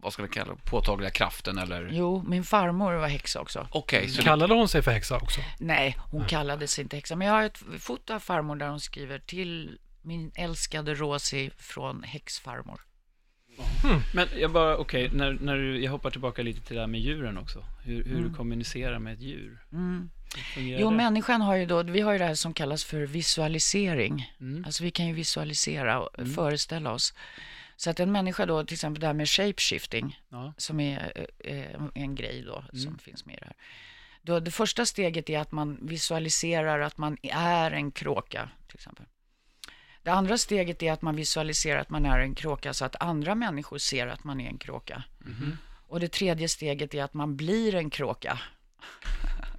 vad 0.01 0.13
ska 0.13 0.23
vi 0.23 0.29
kalla 0.29 0.53
det, 0.53 0.61
påtagliga 0.65 1.09
kraften 1.09 1.57
eller? 1.57 1.89
Jo, 1.91 2.23
min 2.27 2.43
farmor 2.43 2.93
var 2.93 3.07
häxa 3.07 3.39
också. 3.41 3.67
Okej, 3.71 4.09
så 4.09 4.21
Kallade 4.21 4.53
hon 4.53 4.67
sig 4.67 4.81
för 4.81 4.91
häxa 4.91 5.17
också? 5.17 5.41
Nej, 5.59 5.97
hon 6.11 6.25
kallade 6.25 6.67
sig 6.67 6.81
inte 6.81 6.95
häxa. 6.95 7.15
Men 7.15 7.27
jag 7.27 7.33
har 7.33 7.43
ett 7.43 7.63
foto 7.79 8.13
av 8.13 8.19
farmor 8.19 8.55
där 8.55 8.67
hon 8.67 8.79
skriver 8.79 9.19
till 9.19 9.77
min 10.01 10.31
älskade 10.35 10.93
Rosie 10.93 11.51
från 11.57 12.03
häxfarmor. 12.03 12.81
Men 14.13 14.27
jag 14.39 14.51
bara, 14.51 14.77
okej, 14.77 15.09
när, 15.13 15.33
när 15.33 15.55
du, 15.55 15.83
jag 15.83 15.91
hoppar 15.91 16.09
tillbaka 16.09 16.41
lite 16.41 16.61
till 16.61 16.75
det 16.75 16.81
här 16.81 16.87
med 16.87 16.99
djuren 16.99 17.37
också. 17.37 17.63
Hur, 17.83 18.03
hur 18.03 18.11
Mm. 18.17 18.23
du 18.29 18.33
kommunicerar 18.37 18.99
med 18.99 19.13
ett 19.13 19.21
djur. 19.21 19.59
Mm. 19.71 20.09
Jo, 20.57 20.89
det? 20.89 20.95
människan 20.95 21.41
har 21.41 21.55
ju 21.55 21.65
då, 21.65 21.83
vi 21.83 22.01
har 22.01 22.11
ju 22.11 22.17
det 22.17 22.25
här 22.25 22.35
som 22.35 22.53
kallas 22.53 22.83
för 22.83 23.01
visualisering. 23.01 24.31
Mm. 24.39 24.65
Alltså 24.65 24.83
vi 24.83 24.91
kan 24.91 25.07
ju 25.07 25.13
visualisera 25.13 25.99
och 25.99 26.27
föreställa 26.35 26.91
oss. 26.91 27.13
Så 27.81 27.89
att 27.89 27.99
en 27.99 28.11
människa 28.11 28.45
då, 28.45 28.63
till 28.63 28.73
exempel 28.73 29.01
det 29.01 29.07
här 29.07 29.13
med 29.13 29.29
shapeshifting, 29.29 30.19
Ja. 30.29 30.53
som 30.57 30.79
är 30.79 31.27
eh, 31.39 31.81
en 31.95 32.15
grej 32.15 32.41
då, 32.41 32.63
som 32.73 32.87
Mm. 32.87 32.97
finns 32.97 33.25
med 33.25 33.35
i 33.35 33.39
det 33.39 33.45
här. 33.45 33.55
Då, 34.21 34.39
det 34.39 34.51
första 34.51 34.85
steget 34.85 35.29
är 35.29 35.39
att 35.39 35.51
man 35.51 35.79
visualiserar 35.87 36.79
att 36.79 36.97
man 36.97 37.17
är 37.23 37.71
en 37.71 37.91
kråka, 37.91 38.49
till 38.67 38.75
exempel. 38.77 39.05
Det 40.03 40.11
andra 40.11 40.37
steget 40.37 40.83
är 40.83 40.91
att 40.91 41.01
man 41.01 41.15
visualiserar 41.15 41.79
att 41.79 41.89
man 41.89 42.05
är 42.05 42.19
en 42.19 42.35
kråka 42.35 42.73
så 42.73 42.85
att 42.85 42.95
andra 43.01 43.35
människor 43.35 43.77
ser 43.77 44.07
att 44.07 44.23
man 44.23 44.41
är 44.41 44.47
en 44.47 44.57
kråka. 44.57 45.03
Mhm. 45.19 45.57
Och 45.87 45.99
det 45.99 46.07
tredje 46.11 46.47
steget 46.49 46.93
är 46.93 47.03
att 47.03 47.13
man 47.13 47.35
blir 47.37 47.75
en 47.75 47.89
kråka. 47.89 48.39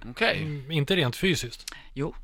okej. 0.09 0.37
Mm, 0.43 0.71
inte 0.71 0.95
rent 0.95 1.15
fysiskt? 1.15 1.73
Jo. 1.93 2.15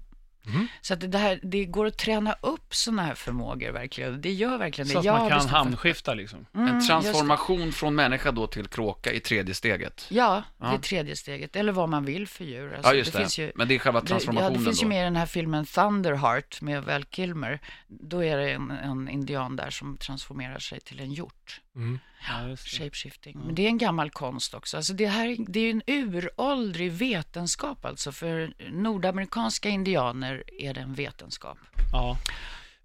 Mhm. 0.49 0.67
Så 0.81 0.93
att 0.93 1.11
det, 1.11 1.17
här, 1.17 1.39
det 1.43 1.65
går 1.65 1.85
att 1.85 1.97
träna 1.97 2.35
upp 2.41 2.75
sådana 2.75 3.01
här 3.03 3.15
förmågor 3.15 3.71
verkligen. 3.71 4.21
Det 4.21 4.31
gör 4.31 4.57
verkligen 4.57 4.87
det. 4.87 4.93
Så 4.93 4.99
att 4.99 5.05
Jag 5.05 5.19
man 5.19 5.29
kan 5.29 5.47
hamnskifta 5.47 6.13
liksom. 6.13 6.45
Mm, 6.55 6.67
En 6.67 6.79
det. 6.79 6.85
transformation 6.85 7.71
från 7.71 7.95
människa 7.95 8.31
då 8.31 8.47
till 8.47 8.67
kråka 8.67 9.11
i 9.13 9.19
tredje 9.19 9.53
steget. 9.55 10.05
Ja, 10.09 10.43
det 10.57 10.65
är 10.65 10.71
Ja. 10.71 10.77
tredje 10.81 11.15
steget. 11.15 11.55
Eller 11.55 11.71
vad 11.71 11.89
man 11.89 12.05
vill 12.05 12.27
för 12.27 12.45
djur. 12.45 12.73
Alltså, 12.75 12.91
Ja, 12.91 12.95
just 12.95 13.11
det. 13.13 13.19
Finns 13.19 13.39
ju, 13.39 13.51
Men 13.55 13.67
det 13.67 13.75
är 13.75 13.79
själva 13.79 13.99
det, 13.99 14.03
ja, 14.05 14.07
transformationen 14.07 14.53
det 14.53 14.63
finns 14.65 14.83
ju 14.83 14.87
med 14.87 15.01
i 15.01 15.03
den 15.03 15.15
här 15.15 15.25
filmen 15.25 15.65
Thunderheart 15.65 16.61
med 16.61 16.83
Val 16.83 17.03
Kilmer. 17.05 17.59
Då 17.87 18.23
är 18.23 18.37
det 18.37 18.51
en, 18.51 18.71
en 18.71 19.09
indian 19.09 19.55
där 19.55 19.69
som 19.69 19.97
transformerar 19.97 20.59
sig 20.59 20.79
till 20.79 20.99
en 20.99 21.11
hjort. 21.11 21.33
Mm. 21.75 21.99
Ja. 22.27 22.55
Shapeshifting. 22.57 23.39
Men 23.45 23.55
det 23.55 23.61
är 23.61 23.67
en 23.67 23.77
gammal 23.77 24.09
konst 24.09 24.53
också. 24.53 24.77
Alltså 24.77 24.93
det, 24.93 25.07
här, 25.07 25.35
det 25.47 25.59
är 25.59 25.69
en 25.71 25.81
uråldrig 25.87 26.91
vetenskap 26.91 27.85
alltså. 27.85 28.11
För 28.11 28.53
nordamerikanska 28.71 29.69
indianer 29.69 30.43
är 30.59 30.73
det 30.73 30.81
en 30.81 30.93
vetenskap. 30.93 31.57
ja. 31.91 32.17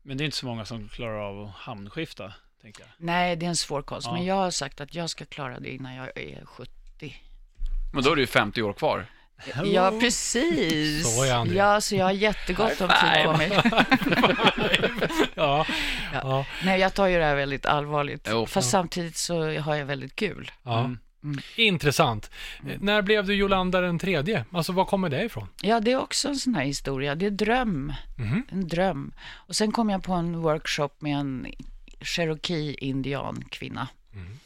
Men 0.06 0.16
det 0.16 0.24
är 0.24 0.26
inte 0.26 0.36
så 0.36 0.46
många 0.46 0.64
som 0.64 0.88
klarar 0.88 1.18
av 1.18 1.44
att 1.44 1.54
hamnskifta, 1.54 2.32
tänker 2.62 2.80
jag. 2.82 2.90
Nej, 2.96 3.36
det 3.36 3.46
är 3.46 3.50
en 3.50 3.56
svår 3.56 3.82
konst. 3.82 4.06
Ja. 4.06 4.12
Men 4.12 4.24
jag 4.24 4.34
har 4.34 4.50
sagt 4.50 4.80
att 4.80 4.94
jag 4.94 5.10
ska 5.10 5.24
klara 5.24 5.60
det 5.60 5.70
innan 5.70 5.94
jag 5.94 6.18
är 6.18 6.44
70. 6.44 6.70
Men 7.94 8.02
då 8.04 8.10
är 8.12 8.16
det 8.16 8.20
ju 8.20 8.26
50 8.26 8.62
år 8.62 8.72
kvar. 8.72 9.06
Ja, 9.64 9.92
precis. 10.00 11.16
Så 11.16 11.22
är 11.24 11.32
André. 11.34 11.56
Ja, 11.56 11.80
så 11.80 11.94
jag 11.96 12.04
har 12.04 12.12
jättegott 12.12 12.80
om 12.80 12.88
tid 12.88 13.24
på 13.24 13.32
mig. 13.32 13.50
Ja. 13.74 13.84
Ja. 15.36 15.66
Ja. 16.22 16.46
Nej, 16.64 16.80
jag 16.80 16.94
tar 16.94 17.06
ju 17.06 17.18
det 17.18 17.24
här 17.24 17.34
väldigt 17.36 17.66
allvarligt. 17.66 18.28
Jo. 18.30 18.46
Fast 18.46 18.70
samtidigt 18.70 19.16
så 19.16 19.58
har 19.60 19.74
jag 19.74 19.86
väldigt 19.86 20.16
kul. 20.16 20.50
ja. 20.62 20.84
Mm. 21.24 21.38
Intressant. 21.56 22.30
Eh, 22.68 22.76
När 22.80 23.02
blev 23.02 23.26
du 23.26 23.34
Jolanda 23.34 23.80
den 23.80 23.98
tredje? 23.98 24.44
Alltså, 24.52 24.72
var 24.72 24.84
kommer 24.84 25.08
det 25.08 25.24
ifrån? 25.24 25.48
Ja, 25.62 25.80
det 25.80 25.92
är 25.92 26.00
också 26.00 26.28
en 26.28 26.36
sån 26.36 26.54
här 26.54 26.64
historia. 26.64 27.14
Det 27.14 27.26
är 27.26 27.30
dröm. 27.30 27.92
Mhm. 28.18 28.42
En 28.52 28.68
dröm. 28.68 29.12
Och 29.32 29.56
sen 29.56 29.72
kom 29.72 29.90
jag 29.90 30.02
på 30.02 30.12
en 30.12 30.36
workshop 30.40 30.88
med 30.98 31.16
en 31.18 31.46
Cherokee-indian-kvinna. 32.00 33.88
Mm. 34.14 34.38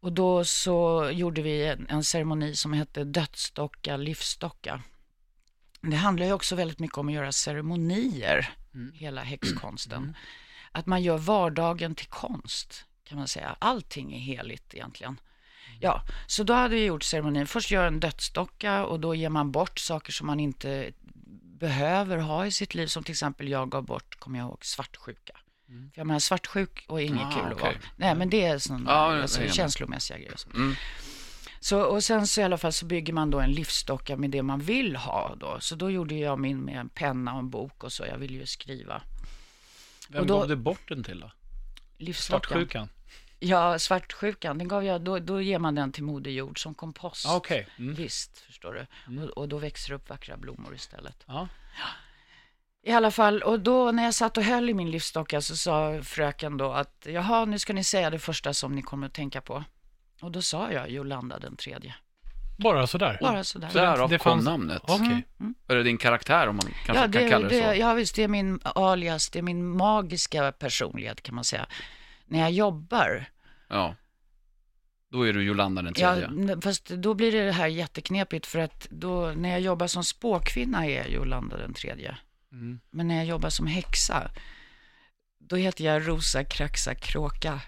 Och 0.00 0.12
då 0.12 0.44
så 0.44 1.10
gjorde 1.12 1.42
vi 1.42 1.66
en, 1.66 1.86
en 1.88 2.04
ceremoni 2.04 2.56
som 2.56 2.72
hette 2.72 3.04
dödsdocka, 3.04 3.96
livsdocka. 3.96 4.82
Det 5.80 5.96
handlar 5.96 6.26
ju 6.26 6.32
också 6.32 6.54
väldigt 6.54 6.78
mycket 6.78 6.98
om 6.98 7.08
att 7.08 7.14
göra 7.14 7.32
ceremonier, 7.32 8.54
Mm. 8.74 8.92
hela 8.94 9.22
häxkonsten. 9.22 10.16
Att 10.72 10.86
man 10.86 11.02
gör 11.02 11.18
vardagen 11.18 11.94
till 11.94 12.06
konst, 12.08 12.84
kan 13.04 13.18
man 13.18 13.28
säga. 13.28 13.56
Allting 13.58 14.14
är 14.14 14.18
heligt 14.18 14.74
egentligen. 14.74 15.20
Ja, 15.80 16.02
så 16.26 16.42
då 16.42 16.52
hade 16.52 16.74
vi 16.74 16.84
gjort 16.84 17.02
ceremonin. 17.02 17.46
Först 17.46 17.70
gör 17.70 17.86
en 17.86 18.00
dödsdocka 18.00 18.84
och 18.86 19.00
då 19.00 19.14
ger 19.14 19.28
man 19.28 19.52
bort 19.52 19.78
saker 19.78 20.12
som 20.12 20.26
man 20.26 20.40
inte 20.40 20.92
behöver 21.58 22.16
ha 22.18 22.46
i 22.46 22.50
sitt 22.50 22.74
liv. 22.74 22.86
Som 22.86 23.04
till 23.04 23.12
exempel 23.12 23.48
jag 23.48 23.70
gav 23.70 23.84
bort, 23.84 24.18
kommer 24.18 24.38
jag 24.38 24.48
ihåg, 24.48 24.64
svartsjuka. 24.64 25.36
För 25.68 25.90
jag 26.00 26.06
menar, 26.06 26.20
svartsjuk 26.20 26.84
och 26.88 27.02
inget 27.02 27.26
Ah, 27.26 27.30
kul 27.30 27.46
att 27.46 27.52
okej. 27.52 27.62
vara. 27.62 27.76
Nej, 27.96 28.14
men 28.14 28.30
det 28.30 28.44
är 28.44 28.58
sådana 28.58 28.90
jag 28.90 29.22
alltså, 29.22 29.48
känslomässiga 29.48 30.16
grejer. 30.18 30.36
Mm. 30.54 30.74
Så, 31.60 31.80
och 31.82 32.04
sen 32.04 32.26
så 32.26 32.40
i 32.40 32.44
alla 32.44 32.58
fall 32.58 32.72
så 32.72 32.86
bygger 32.86 33.12
man 33.12 33.30
då 33.30 33.40
en 33.40 33.52
livsdocka 33.52 34.16
med 34.16 34.30
det 34.30 34.42
man 34.42 34.60
vill 34.60 34.96
ha 34.96 35.34
då. 35.34 35.56
Så 35.60 35.74
då 35.74 35.90
gjorde 35.90 36.14
jag 36.14 36.38
min 36.38 36.58
med 36.64 36.76
en 36.80 36.88
penna 36.88 37.32
och 37.32 37.38
en 37.38 37.50
bok 37.50 37.84
och 37.84 37.92
så. 37.92 38.06
Jag 38.06 38.18
ville 38.18 38.38
ju 38.38 38.46
skriva. 38.46 39.02
Vem 40.08 40.20
Och 40.20 40.26
då- 40.26 40.38
gav 40.38 40.48
du 40.48 40.56
bort 40.56 40.88
den 40.88 41.04
till 41.04 41.20
då? 41.20 41.30
Livsdockan. 41.98 42.40
Svartsjukan? 42.50 42.88
Ja, 43.40 43.78
svartsjukan. 43.78 44.58
Den 44.58 44.68
gav 44.68 44.84
jag, 44.84 45.00
då, 45.00 45.18
då 45.18 45.40
ger 45.40 45.58
man 45.58 45.74
den 45.74 45.92
till 45.92 46.02
Moder 46.04 46.30
Jord 46.30 46.62
som 46.62 46.74
kompost. 46.74 47.26
Ah, 47.26 47.36
Okej. 47.36 47.68
Mm. 47.78 47.94
Visst, 47.94 48.38
förstår 48.38 48.74
du. 49.06 49.22
Och, 49.22 49.28
och 49.28 49.48
då 49.48 49.58
växer 49.58 49.88
det 49.88 49.94
upp 49.96 50.08
vackra 50.08 50.36
blommor 50.36 50.74
istället. 50.74 51.16
Ja. 51.26 51.48
I 52.88 52.92
alla 52.92 53.10
fall, 53.10 53.42
och 53.42 53.60
då 53.60 53.92
när 53.92 54.04
jag 54.04 54.14
satt 54.14 54.36
och 54.36 54.42
höll 54.44 54.70
i 54.70 54.74
min 54.74 54.90
livsdocka 54.90 55.40
så 55.40 55.56
sa 55.56 56.02
fröken 56.02 56.56
då 56.56 56.72
att 56.72 57.06
jaha, 57.10 57.44
nu 57.44 57.58
ska 57.58 57.72
ni 57.72 57.84
säga 57.84 58.10
det 58.10 58.18
första 58.18 58.54
som 58.54 58.74
ni 58.74 58.82
kommer 58.82 59.06
att 59.06 59.14
tänka 59.14 59.40
på. 59.40 59.64
Och 60.20 60.30
då 60.32 60.42
sa 60.42 60.72
jag 60.72 60.90
Jolanda 60.90 61.38
den 61.38 61.56
tredje. 61.56 61.94
Bara 62.58 62.86
sådär? 62.86 63.18
Bara 63.20 63.44
sådär. 63.44 63.70
Därav 63.72 64.10
det 64.10 64.18
kom 64.18 64.32
fanns- 64.32 64.44
namnet. 64.44 64.82
Okej. 64.84 65.26
Är 65.68 65.76
det 65.76 65.82
din 65.82 65.98
karaktär 65.98 66.48
om 66.48 66.56
man 66.56 66.64
kanske 66.86 66.94
Ja, 66.94 67.02
kan 67.02 67.10
det, 67.10 67.30
kalla 67.30 67.48
det, 67.48 67.60
det, 67.60 67.74
så? 67.74 67.80
ja, 67.80 67.92
visst, 67.94 68.14
det 68.16 68.22
är 68.22 68.28
min 68.28 68.60
alias, 68.64 69.30
det 69.30 69.38
är 69.38 69.42
min 69.42 69.76
magiska 69.76 70.52
personlighet 70.52 71.22
kan 71.22 71.34
man 71.34 71.44
säga. 71.44 71.66
När 72.26 72.38
jag 72.38 72.50
jobbar, 72.50 73.24
Ja. 73.68 73.94
Då 75.10 75.22
är 75.28 75.32
du 75.32 75.42
Jolanda 75.42 75.82
den 75.82 75.94
ja, 75.96 76.14
tredje. 76.14 76.26
n- 76.52 76.60
fast 76.62 76.88
då 76.88 77.14
blir 77.14 77.32
det 77.32 77.52
här 77.52 77.66
jätteknepigt 77.66 78.46
för 78.46 78.58
att 78.58 78.86
då, 78.90 79.32
när 79.36 79.48
jag 79.50 79.60
jobbar 79.60 79.86
som 79.86 80.04
spåkvinna 80.04 80.86
är 80.86 80.96
jag 80.96 81.10
Jolanda 81.10 81.56
den 81.56 81.74
tredje. 81.74 82.16
Mm. 82.52 82.80
Men 82.90 83.08
när 83.08 83.16
jag 83.16 83.24
jobbar 83.24 83.50
som 83.50 83.66
häxa, 83.66 84.30
då 85.38 85.56
heter 85.56 85.84
jag 85.84 86.08
Rosa 86.08 86.44
Kraxa 86.44 86.94
Kråka. 86.94 87.60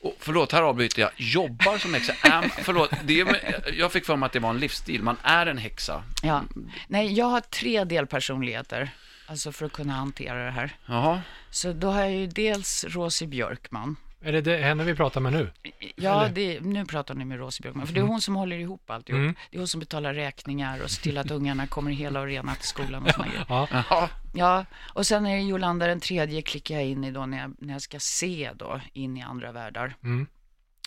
Och 0.00 0.16
förlåt, 0.18 0.52
här 0.52 0.62
avbryter 0.62 1.02
jag. 1.02 1.10
Jobbar 1.16 1.78
som 1.78 1.94
häxa? 1.94 2.12
Är, 2.22 2.48
förlåt, 2.48 2.90
det 3.04 3.20
är, 3.20 3.74
jag 3.78 3.92
fick 3.92 4.06
för 4.06 4.16
mig 4.16 4.26
att 4.26 4.32
det 4.32 4.38
var 4.38 4.50
en 4.50 4.58
livsstil. 4.58 5.02
Man 5.02 5.16
är 5.22 5.46
en 5.46 5.58
häxa. 5.58 6.04
Ja. 6.22 6.44
Nej, 6.88 7.12
jag 7.12 7.26
har 7.26 7.40
tre 7.40 7.84
delpersonligheter, 7.84 8.90
alltså 9.26 9.52
för 9.52 9.66
att 9.66 9.72
kunna 9.72 9.92
hantera 9.92 10.44
det 10.44 10.50
här. 10.50 10.76
Jaha. 10.86 11.22
Så 11.50 11.72
då 11.72 11.90
har 11.90 12.00
jag 12.00 12.12
ju 12.12 12.26
dels 12.26 12.84
Rosie 12.84 13.28
Björkman. 13.28 13.96
Är 14.20 14.32
det, 14.32 14.40
det 14.40 14.56
henne 14.56 14.84
vi 14.84 14.94
pratar 14.94 15.20
med 15.20 15.32
nu? 15.32 15.50
Ja, 15.96 16.28
det, 16.34 16.60
nu 16.60 16.84
pratar 16.84 17.14
ni 17.14 17.24
med 17.24 17.38
Rosie 17.38 17.62
Björkman, 17.62 17.86
för 17.86 17.94
det 17.94 18.00
är 18.00 18.04
hon 18.04 18.20
som 18.20 18.36
håller 18.36 18.58
ihop 18.58 18.90
alltihop. 18.90 19.18
Mm. 19.18 19.34
Det 19.50 19.56
är 19.56 19.58
hon 19.58 19.68
som 19.68 19.80
betalar 19.80 20.14
räkningar 20.14 20.82
och 20.82 20.90
ser 20.90 21.02
till 21.02 21.18
att 21.18 21.30
ungarna 21.30 21.66
kommer 21.66 21.90
hela 21.90 22.20
och 22.20 22.26
rena 22.26 22.54
till 22.54 22.68
skolan 22.68 23.02
och 23.02 23.10
såna. 23.10 23.26
Ja. 23.48 23.68
Ja. 23.90 24.10
Ja, 24.34 24.64
och 24.94 25.06
sen 25.06 25.26
är 25.26 25.36
det 25.36 25.42
Jolanda 25.42 25.86
den 25.86 26.00
tredje 26.00 26.42
klickar 26.42 26.74
jag 26.74 26.84
in 26.84 27.04
i 27.04 27.10
då 27.10 27.26
när 27.26 27.38
jag, 27.38 27.54
när 27.58 27.72
jag 27.72 27.82
ska 27.82 27.98
se 28.00 28.50
då 28.54 28.80
in 28.92 29.16
i 29.16 29.22
andra 29.22 29.52
världar. 29.52 29.96
Mm. 30.02 30.26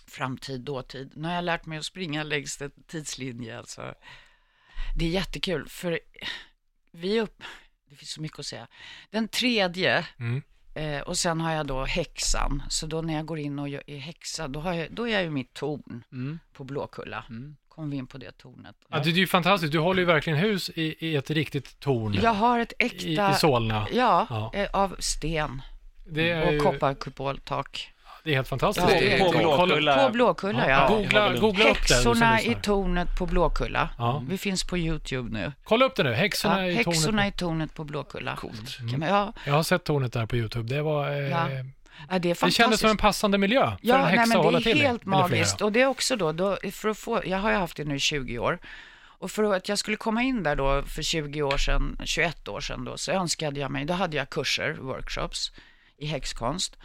Framtid, 0.07 0.61
dåtid. 0.61 1.11
Nu 1.15 1.27
har 1.27 1.35
jag 1.35 1.43
lärt 1.43 1.65
mig 1.65 1.77
att 1.77 1.85
springa 1.85 2.23
längs 2.23 2.61
en 2.61 2.71
tidslinje 2.87 3.57
alltså. 3.57 3.93
Det 4.97 5.05
är 5.05 5.09
jättekul 5.09 5.69
för 5.69 5.99
vi 6.91 7.21
upp, 7.21 7.43
det 7.89 7.95
finns 7.95 8.11
så 8.11 8.21
mycket 8.21 8.39
att 8.39 8.45
säga. 8.45 8.67
Den 9.11 9.27
tredje 9.27 10.05
Mm. 10.19 10.41
Eh, 10.79 11.01
och 11.01 11.17
sen 11.17 11.41
har 11.41 11.51
jag 11.53 11.67
då 11.67 11.85
häxan. 11.85 12.63
Så 12.69 12.85
då 12.87 13.01
när 13.01 13.13
jag 13.13 13.25
går 13.25 13.39
in 13.39 13.59
och 13.59 13.67
är 13.69 13.97
häxa, 13.97 14.47
då, 14.47 14.59
har 14.59 14.73
jag, 14.73 14.87
då 14.91 15.07
är 15.07 15.13
jag 15.13 15.23
ju 15.23 15.29
mitt 15.29 15.53
torn 15.53 16.03
Mm. 16.11 16.39
på 16.53 16.63
Blåkulla. 16.63 17.25
Mm. 17.29 17.55
Kommer 17.67 17.87
vi 17.91 17.97
in 17.97 18.07
på 18.07 18.17
det 18.17 18.31
tornet. 18.37 18.75
Ja, 18.89 18.99
det 18.99 19.09
är 19.09 19.13
ju 19.13 19.27
fantastiskt. 19.27 19.71
Du 19.71 19.79
håller 19.79 19.99
ju 19.99 20.05
verkligen 20.05 20.39
hus 20.39 20.69
i, 20.69 21.07
i 21.07 21.15
ett 21.15 21.29
riktigt 21.29 21.79
torn 21.79 22.13
Jag 22.21 22.33
har 22.33 22.59
ett 22.59 22.73
i, 22.79 22.85
äkta, 22.85 23.31
i 23.31 23.33
Solna. 23.35 23.87
ja, 23.91 24.27
Ja. 24.29 24.51
eh, 24.53 24.69
av 24.73 24.95
sten 24.99 25.61
Det 26.07 26.29
är, 26.31 26.47
och 26.47 26.53
ju, 26.53 26.59
kopparkupoltak. 26.59 27.93
Det 28.23 28.31
är 28.31 28.35
helt 28.35 28.47
fantastiskt. 28.47 28.87
Ja, 28.89 28.99
det 28.99 29.13
är 29.13 29.19
På 29.19 29.31
det. 29.31 29.37
Blåkulla. 29.39 30.05
På 30.07 30.13
Blåkulla, 30.13 30.69
ja. 30.69 30.87
Googla, 30.87 31.33
googla 31.33 31.69
upp 31.69 31.87
det. 31.87 31.93
som 31.93 32.21
Häxorna 32.21 32.41
i 32.41 32.55
tornet 32.61 33.07
på 33.17 33.25
Blåkulla. 33.25 33.89
Ja. 33.97 34.23
Vi 34.29 34.37
finns 34.37 34.63
på 34.63 34.77
YouTube 34.77 35.29
nu. 35.39 35.51
Kolla 35.63 35.85
upp 35.85 35.95
det 35.95 36.03
nu. 36.03 36.09
Ja, 36.09 36.15
Häxorna 36.15 36.67
i 36.67 36.73
häxorna 36.75 37.05
tornet. 37.05 37.35
i 37.35 37.37
tornet 37.37 37.73
på 37.73 37.83
Blåkulla. 37.83 38.35
Coolt. 38.35 38.79
Man, 38.97 39.01
ja, 39.09 39.33
Jag 39.45 39.53
har 39.53 39.63
sett 39.63 39.83
tornet 39.83 40.13
där 40.13 40.25
på 40.25 40.35
YouTube. 40.35 40.75
Det 40.75 40.81
var... 40.81 41.11
Eh, 41.11 41.17
Ja. 41.29 41.47
ja, 42.09 42.19
det 42.19 42.29
är 42.41 42.45
det 42.45 42.51
kändes 42.51 42.79
som 42.79 42.89
en 42.89 42.97
passande 42.97 43.37
miljö 43.37 43.61
för 43.61 43.71
en 43.71 43.77
Ja, 43.81 43.97
häxa 43.97 44.15
nej, 44.15 44.27
men 44.27 44.37
att 44.37 44.43
hålla 44.45 44.57
det 44.57 44.63
till 44.63 44.77
är 44.77 44.83
i, 44.83 44.87
helt 44.87 45.05
magiskt. 45.05 45.61
Och 45.61 45.71
det 45.71 45.81
är 45.81 45.87
också 45.87 46.15
då, 46.15 46.31
då, 46.31 46.57
för 46.71 46.89
att 46.89 46.97
få, 46.97 47.21
jag 47.25 47.37
har 47.37 47.51
ju 47.51 47.57
haft 47.57 47.77
det 47.77 47.83
nu 47.83 47.95
i 47.95 47.99
20 47.99 48.39
år. 48.39 48.59
Och 49.21 49.31
för 49.31 49.55
att 49.55 49.69
jag 49.69 49.77
skulle 49.77 49.97
komma 49.97 50.23
in 50.23 50.43
där 50.43 50.55
då 50.55 50.83
för 50.83 51.01
20 51.01 51.41
år 51.43 51.57
sedan, 51.57 51.97
21 52.03 52.47
år 52.47 52.59
sedan 52.61 52.85
då, 52.85 52.97
så 52.97 53.11
önskade 53.11 53.59
jag 53.59 53.71
mig, 53.71 53.85
då 53.85 53.93
hade 53.93 54.17
jag 54.17 54.29
kurser, 54.29 54.73
workshops 54.73 55.51
i 55.97 56.05
häxkonst. 56.05 56.77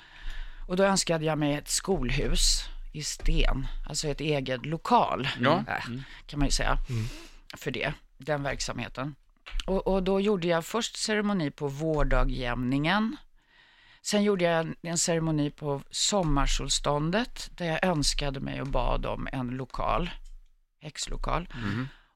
Och 0.67 0.77
då 0.77 0.85
önskade 0.85 1.25
jag 1.25 1.39
mig 1.39 1.55
ett 1.55 1.69
skolhus 1.69 2.65
i 2.93 3.03
sten, 3.03 3.67
alltså 3.89 4.09
ett 4.09 4.21
eget 4.21 4.67
lokal, 4.67 5.29
Ja. 5.41 5.65
äh, 5.69 5.85
kan 6.27 6.39
man 6.39 6.49
ju 6.49 6.53
säga, 6.53 6.79
för 7.57 7.71
det, 7.71 7.93
den 8.19 8.43
verksamheten. 8.43 9.15
Och, 9.67 9.87
och 9.87 10.03
då 10.03 10.21
gjorde 10.21 10.49
jag 10.49 10.65
först 10.65 10.97
ceremoni 10.97 11.51
på 11.51 11.69
vårdagjämningen. 11.69 13.17
Sen 14.03 14.23
gjorde 14.23 14.45
jag 14.45 14.61
en, 14.61 14.77
en 14.83 14.99
ceremoni 14.99 15.51
på 15.51 15.83
sommarsolståndet 15.91 17.51
där 17.57 17.67
jag 17.67 17.85
önskade 17.85 18.41
mig 18.41 18.61
och 18.61 18.67
bad 18.67 19.07
om 19.07 19.29
en 19.33 19.49
lokal, 19.49 20.11
häxlokal. 20.81 21.49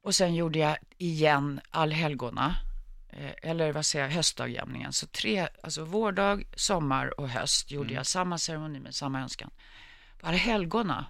Och 0.03 0.15
sen 0.15 0.35
gjorde 0.35 0.59
jag 0.59 0.77
igen 0.97 1.61
allhelgona, 1.71 2.55
eller 3.41 3.73
vad 3.73 3.85
säger 3.85 4.05
jag, 4.05 4.11
höstdagjämningen. 4.11 4.93
Så 4.93 5.07
tre, 5.07 5.47
alltså 5.63 5.83
vårdag, 5.83 6.43
sommar 6.55 7.19
och 7.19 7.29
höst 7.29 7.71
gjorde 7.71 7.93
jag 7.93 8.05
samma 8.05 8.37
ceremoni 8.37 8.79
med 8.79 8.95
samma 8.95 9.21
önskan. 9.21 9.51
På 10.19 10.27
allhelgona 10.27 11.05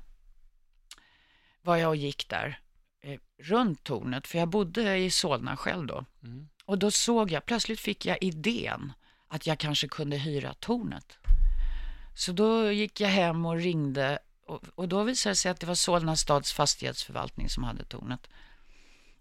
var 1.62 1.78
jag 1.78 1.90
och 1.90 1.96
gick 1.96 2.30
där 2.30 2.60
eh, 3.02 3.20
runt 3.38 3.84
tornet, 3.84 4.28
för 4.28 4.38
jag 4.38 4.50
bodde 4.50 4.98
i 4.98 5.12
Solna 5.12 5.58
själv 5.58 5.88
då. 5.88 6.06
Och 6.66 6.80
då 6.80 6.92
såg 6.92 7.32
jag, 7.32 7.46
plötsligt 7.46 7.80
fick 7.80 8.06
jag 8.06 8.18
idén 8.22 8.94
att 9.28 9.48
jag 9.48 9.60
kanske 9.60 9.88
kunde 9.88 10.18
hyra 10.18 10.54
tornet. 10.54 11.18
Så 12.16 12.32
då 12.32 12.72
gick 12.72 13.02
jag 13.02 13.10
hem 13.10 13.46
och 13.46 13.56
ringde 13.56 14.20
och, 14.46 14.64
och 14.76 14.88
då 14.88 15.04
visade 15.04 15.32
det 15.32 15.36
sig 15.36 15.52
att 15.52 15.60
det 15.60 15.68
var 15.68 15.76
Solna 15.76 16.16
stads 16.16 16.54
fastighetsförvaltning 16.54 17.50
som 17.50 17.64
hade 17.64 17.86
tornet. 17.86 18.30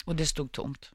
Och 0.04 0.16
det 0.16 0.26
stod 0.26 0.52
tomt. 0.52 0.90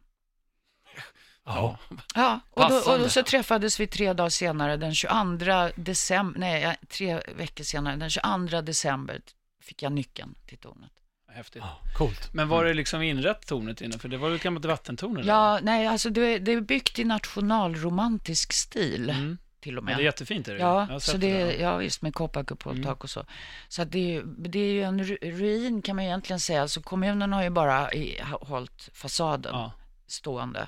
Ja. 1.45 1.77
Ja, 2.15 2.39
och 2.51 2.69
då, 2.69 2.75
och 2.91 2.99
då 2.99 3.09
så 3.09 3.23
träffades 3.23 3.79
vi 3.79 3.87
tre 3.87 4.13
dagar 4.13 4.29
senare, 4.29 4.77
den 4.77 4.93
22 4.95 5.69
december, 5.75 6.39
nej, 6.39 6.77
tre 6.89 7.21
veckor 7.35 7.63
senare, 7.63 7.95
den 7.95 8.09
22 8.09 8.61
december 8.61 9.21
fick 9.63 9.83
jag 9.83 9.91
nyckeln 9.91 10.35
till 10.47 10.57
tornet. 10.57 10.91
Häftigt. 11.35 11.61
ja, 11.65 11.79
coolt. 11.97 12.33
Men 12.33 12.47
var 12.49 12.65
det 12.65 12.73
liksom 12.73 13.01
inrett 13.01 13.47
tornet 13.47 13.81
inne? 13.81 13.99
För 13.99 14.09
det 14.09 14.17
var 14.17 14.29
ju 14.29 14.35
ett 14.35 14.43
gammalt 14.43 14.65
vattentorn 14.65 15.17
eller? 15.17 15.33
Ja, 15.33 15.59
nej, 15.63 15.87
alltså 15.87 16.09
det, 16.09 16.21
är- 16.21 16.39
det 16.39 16.51
är 16.51 16.61
byggt 16.61 16.99
i 16.99 17.03
nationalromantisk 17.03 18.53
stil 18.53 19.09
Mm. 19.09 19.37
till 19.59 19.77
och 19.77 19.83
Men 19.83 19.91
med. 19.91 19.97
det 19.99 20.03
är 20.03 20.05
jättefint. 20.05 20.47
Är 20.47 20.53
det? 20.53 20.59
Ja, 20.59 20.99
så 20.99 21.17
det, 21.17 21.41
är- 21.41 21.61
ja, 21.61 21.77
visst 21.77 22.01
med 22.01 22.13
kopparkupoltak 22.13 22.83
Mm. 22.85 22.97
och 23.01 23.09
så. 23.09 23.25
Så 23.67 23.81
att 23.81 23.91
det, 23.91 23.99
är, 23.99 24.13
ju- 24.13 24.23
det 24.25 24.59
är 24.59 24.71
ju 24.73 24.83
en 24.83 25.03
ru- 25.03 25.31
ruin 25.39 25.81
kan 25.81 25.95
man 25.95 26.05
egentligen 26.05 26.39
säga. 26.39 26.67
Så 26.67 26.81
kommunen 26.81 27.33
har 27.33 27.43
ju 27.43 27.49
bara 27.49 27.93
i, 27.93 28.21
hållit 28.41 28.89
fasaden 28.93 29.51
Ja. 29.55 29.71
stående. 30.07 30.67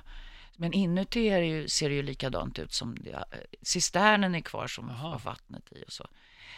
Men 0.57 0.73
inuti 0.73 1.27
är 1.29 1.39
det 1.41 1.47
ju, 1.47 1.67
ser 1.67 1.89
det 1.89 1.95
ju 1.95 2.01
likadant 2.03 2.59
ut 2.59 2.73
som 2.73 2.95
det, 2.95 3.11
eh, 3.11 3.21
cisternen 3.61 4.35
är 4.35 4.41
kvar 4.41 4.67
som 4.67 4.87
Jaha. 4.87 4.97
har 4.97 5.19
vattnet 5.19 5.63
i 5.71 5.83
och 5.87 5.91
så. 5.93 6.07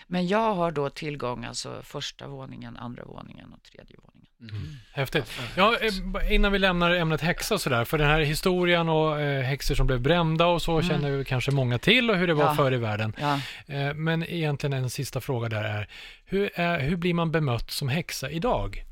Men 0.07 0.27
jag 0.27 0.53
har 0.55 0.71
då 0.71 0.89
tillgång, 0.89 1.45
alltså 1.45 1.81
första 1.83 2.27
våningen, 2.27 2.77
andra 2.77 3.05
våningen 3.05 3.53
och 3.53 3.63
tredje 3.63 3.95
våningen. 3.97 4.13
Häftigt. 4.93 5.31
Ja, 5.55 5.77
eh, 5.81 6.33
innan 6.33 6.51
vi 6.51 6.59
lämnar 6.59 6.91
ämnet 6.91 7.21
häxa 7.21 7.53
och 7.53 7.61
sådär, 7.61 7.85
för 7.85 7.97
den 7.97 8.07
här 8.07 8.19
historien 8.19 8.89
och 8.89 9.21
eh, 9.21 9.43
häxor 9.43 9.75
som 9.75 9.87
blev 9.87 10.01
brända 10.01 10.45
och 10.45 10.61
så 10.61 10.81
känner 10.81 11.09
ju 11.09 11.23
kanske 11.23 11.51
många 11.51 11.77
till 11.79 12.09
och 12.09 12.17
hur 12.17 12.27
det 12.27 12.33
var 12.33 12.43
Mm. 12.43 12.55
Ja. 12.57 12.63
förr 12.63 12.73
i 12.73 12.77
världen. 12.77 13.13
Ja. 13.19 13.39
Eh, 13.65 13.93
men 13.93 14.23
egentligen 14.23 14.73
en 14.73 14.89
sista 14.89 15.21
fråga 15.21 15.49
där 15.49 15.63
är, 15.63 15.87
hur, 16.25 16.49
är, 16.59 16.79
hur 16.79 16.95
blir 16.97 17.13
man 17.13 17.31
bemött 17.31 17.71
som 17.71 17.89
häxa 17.89 18.29
idag? 18.29 18.83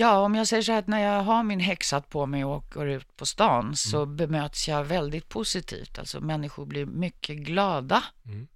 Ja, 0.00 0.18
om 0.18 0.34
jag 0.34 0.46
säger 0.48 0.62
så 0.62 0.72
här 0.72 0.78
att 0.78 0.86
när 0.86 1.00
jag 1.00 1.22
har 1.22 1.42
min 1.42 1.60
häxhatt 1.60 2.08
på 2.10 2.26
mig 2.26 2.44
och 2.44 2.64
går 2.70 2.88
ut 2.88 3.16
på 3.16 3.26
stan 3.26 3.76
så 3.76 4.02
Mm. 4.02 4.16
bemöts 4.16 4.68
jag 4.68 4.84
väldigt 4.84 5.28
positivt. 5.28 5.98
Alltså 5.98 6.20
människor 6.20 6.66
blir 6.66 6.86
mycket 6.86 7.36
glada. 7.36 8.04
Mm. 8.26 8.48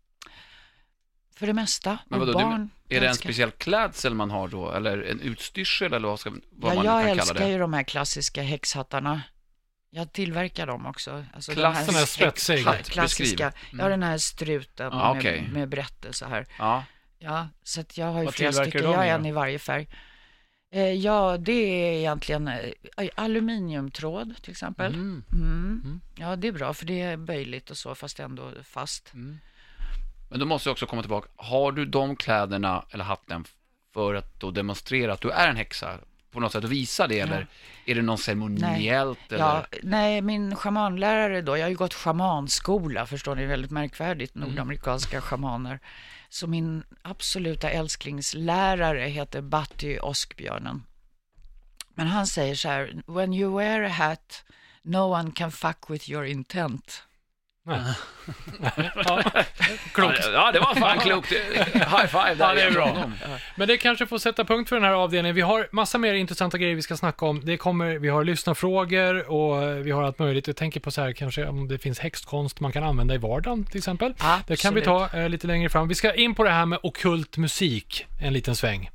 För 1.37 1.46
det 1.46 1.52
mesta. 1.52 1.98
Men 2.09 2.20
vadå, 2.20 2.33
du- 2.33 2.44
barn 2.44 2.70
Är 2.88 3.00
det 3.00 3.07
en 3.07 3.11
älskar- 3.11 3.24
speciell 3.28 3.50
klädsel 3.50 4.14
man 4.14 4.31
har 4.31 4.48
då? 4.48 4.72
Eller 4.72 5.02
en 5.02 5.20
utstyrsel 5.20 5.92
eller 5.92 6.09
vad, 6.09 6.20
ska, 6.20 6.31
vad 6.31 6.72
Ja, 6.72 6.76
man 6.76 6.85
jag 6.85 6.94
kan 6.94 7.09
kalla 7.09 7.11
älskar 7.22 7.35
det? 7.35 7.48
ju 7.50 7.59
de 7.59 7.72
här 7.72 7.83
klassiska 7.83 8.42
häxhattarna. 8.42 9.22
Jag 9.90 10.12
tillverkar 10.12 10.66
dem 10.66 10.87
också. 10.87 11.24
Alltså 11.35 11.52
Klass- 11.52 11.87
Sån 11.87 11.94
här 11.94 12.07
spetsig. 12.07 12.59
kla- 12.59 12.64
Hatt, 12.76 12.90
klassiska. 12.90 13.50
beskriv. 13.50 13.81
Ja, 13.81 13.88
den 13.88 14.02
här 14.02 14.18
struten 14.18 14.88
Ja, 14.92 15.12
med, 15.14 15.20
okej. 15.20 15.48
med 15.52 15.68
berättelse 15.68 16.26
här. 16.26 16.46
Ja. 16.59 16.85
Ja, 17.18 17.48
så 17.62 17.81
att 17.81 17.98
jag 17.98 18.07
har 18.07 18.18
ju 18.18 18.24
Vad 18.24 18.35
flera 18.35 18.52
stycken. 18.52 18.83
Jag 18.83 18.92
har 18.96 19.05
en 19.05 19.26
i 19.26 19.33
varje 19.33 19.59
färg. 19.59 19.88
Eh, 20.74 20.92
ja, 20.92 21.37
det 21.38 21.52
är 21.52 21.98
egentligen 21.98 22.48
eh, 22.48 23.08
aluminiumtråd 23.14 24.35
till 24.42 24.50
exempel. 24.50 24.94
Mm. 24.94 25.24
Mm. 25.32 26.00
Ja, 26.14 26.37
det 26.37 26.48
är 26.48 26.52
bra 26.52 26.74
för 26.74 26.87
det 26.87 27.00
är 27.00 27.16
böjligt 27.16 27.70
och 27.70 27.76
så 27.76 27.94
fast 27.94 28.20
ändå 28.20 28.50
fast. 28.64 29.12
Men 30.30 30.38
då 30.40 30.46
måste 30.46 30.68
jag 30.68 30.72
också 30.72 30.87
komma 30.87 31.02
tillbaka. 31.02 31.28
Har 31.37 31.72
du 31.72 31.85
de 31.85 32.16
kläderna 32.16 32.85
eller 32.90 33.04
hatten 33.04 33.44
för 33.94 34.14
att 34.14 34.40
då 34.40 34.50
demonstrera 34.50 35.12
att 35.12 35.20
du 35.20 35.30
är 35.30 35.48
en 35.48 35.56
häxa? 35.56 35.98
På 36.30 36.40
något 36.40 36.52
sätt 36.52 36.64
visa 36.64 37.06
det 37.06 37.20
eller 37.20 37.46
är 37.87 37.94
det 37.94 38.02
någon 38.02 38.18
ceremoniellt? 38.18 39.32
Eller? 39.32 39.44
Ja, 39.44 39.66
nej, 39.82 40.22
min 40.22 40.56
schamanlärare 40.56 41.42
då, 41.42 41.56
jag 41.56 41.64
har 41.64 41.70
ju 41.70 41.76
gått 41.76 41.94
schamanskola, 41.94 43.06
förstår 43.06 43.35
ni, 43.35 43.46
väldigt 43.46 43.70
märkvärdigt, 43.70 44.35
nordamerikanska 44.35 45.20
schamaner. 45.20 45.80
Så 46.33 46.47
min 46.47 46.85
absoluta 47.03 47.71
älsklingslärare 47.71 49.09
heter 49.09 49.40
Batty 49.40 49.99
Oskbjörnen. 49.99 50.83
Men 51.95 52.07
han 52.07 52.27
säger 52.27 52.55
så 52.55 52.68
här, 52.68 53.03
when 53.07 53.35
you 53.35 53.57
wear 53.57 53.83
a 53.83 53.88
hat, 53.88 54.45
no 54.83 54.99
one 54.99 55.33
can 55.33 55.53
fuck 55.53 55.90
with 55.90 56.11
your 56.11 56.25
intent. 56.25 57.03
Ja. 58.94 59.22
Klokt. 59.92 60.20
Ja, 60.33 60.53
det 60.53 60.61
var 60.61 60.75
fan 60.75 60.98
klokt. 60.98 61.33
High 61.75 62.07
five 62.07 62.35
där. 62.35 62.48
Ja, 62.48 62.55
det 62.55 62.62
är 62.62 62.70
bra. 62.70 63.11
Men 63.57 63.68
det 63.68 63.77
kanske 63.77 64.07
får 64.07 64.18
sätta 64.18 64.44
punkt 64.44 64.68
för 64.68 64.77
den 64.77 64.85
här 64.85 64.92
avdelningen. 64.92 65.35
Vi 65.35 65.40
har 65.40 65.68
massa 65.72 65.98
mer 65.98 66.14
intressanta 66.14 66.59
grejer 66.59 66.75
vi 66.75 66.83
ska 66.83 66.96
snacka 66.96 67.27
om. 67.27 67.40
Det 67.44 67.57
kommer, 67.57 67.98
vi 67.98 68.09
har 68.09 68.25
lyssnarfrågor 68.25 69.31
och 69.31 69.87
vi 69.87 69.90
har 69.90 70.03
allt 70.03 70.18
möjligt. 70.18 70.46
Jag 70.46 70.57
tänker 70.57 70.81
på 70.81 70.90
så 70.90 71.01
här, 71.03 71.12
kanske 71.12 71.46
om 71.46 71.68
det 71.68 71.79
finns 71.79 71.98
häxkonst 71.98 72.61
man 72.61 72.72
kan 72.72 72.85
använda 72.85 73.14
i 73.14 73.18
vardagen 73.18 73.64
till 73.64 73.79
exempel. 73.79 74.14
Det 74.46 74.57
kan 74.57 74.75
vi 74.75 74.83
ta 74.83 75.09
eh, 75.14 75.29
lite 75.29 75.46
längre 75.46 75.68
fram. 75.68 75.88
Vi 75.88 75.94
ska 75.94 76.14
in 76.14 76.35
på 76.35 76.44
det 76.44 76.51
här 76.51 76.66
med 76.66 76.79
okult 76.83 77.37
musik 77.37 78.07
en 78.20 78.33
liten 78.33 78.57
sväng. 78.57 78.90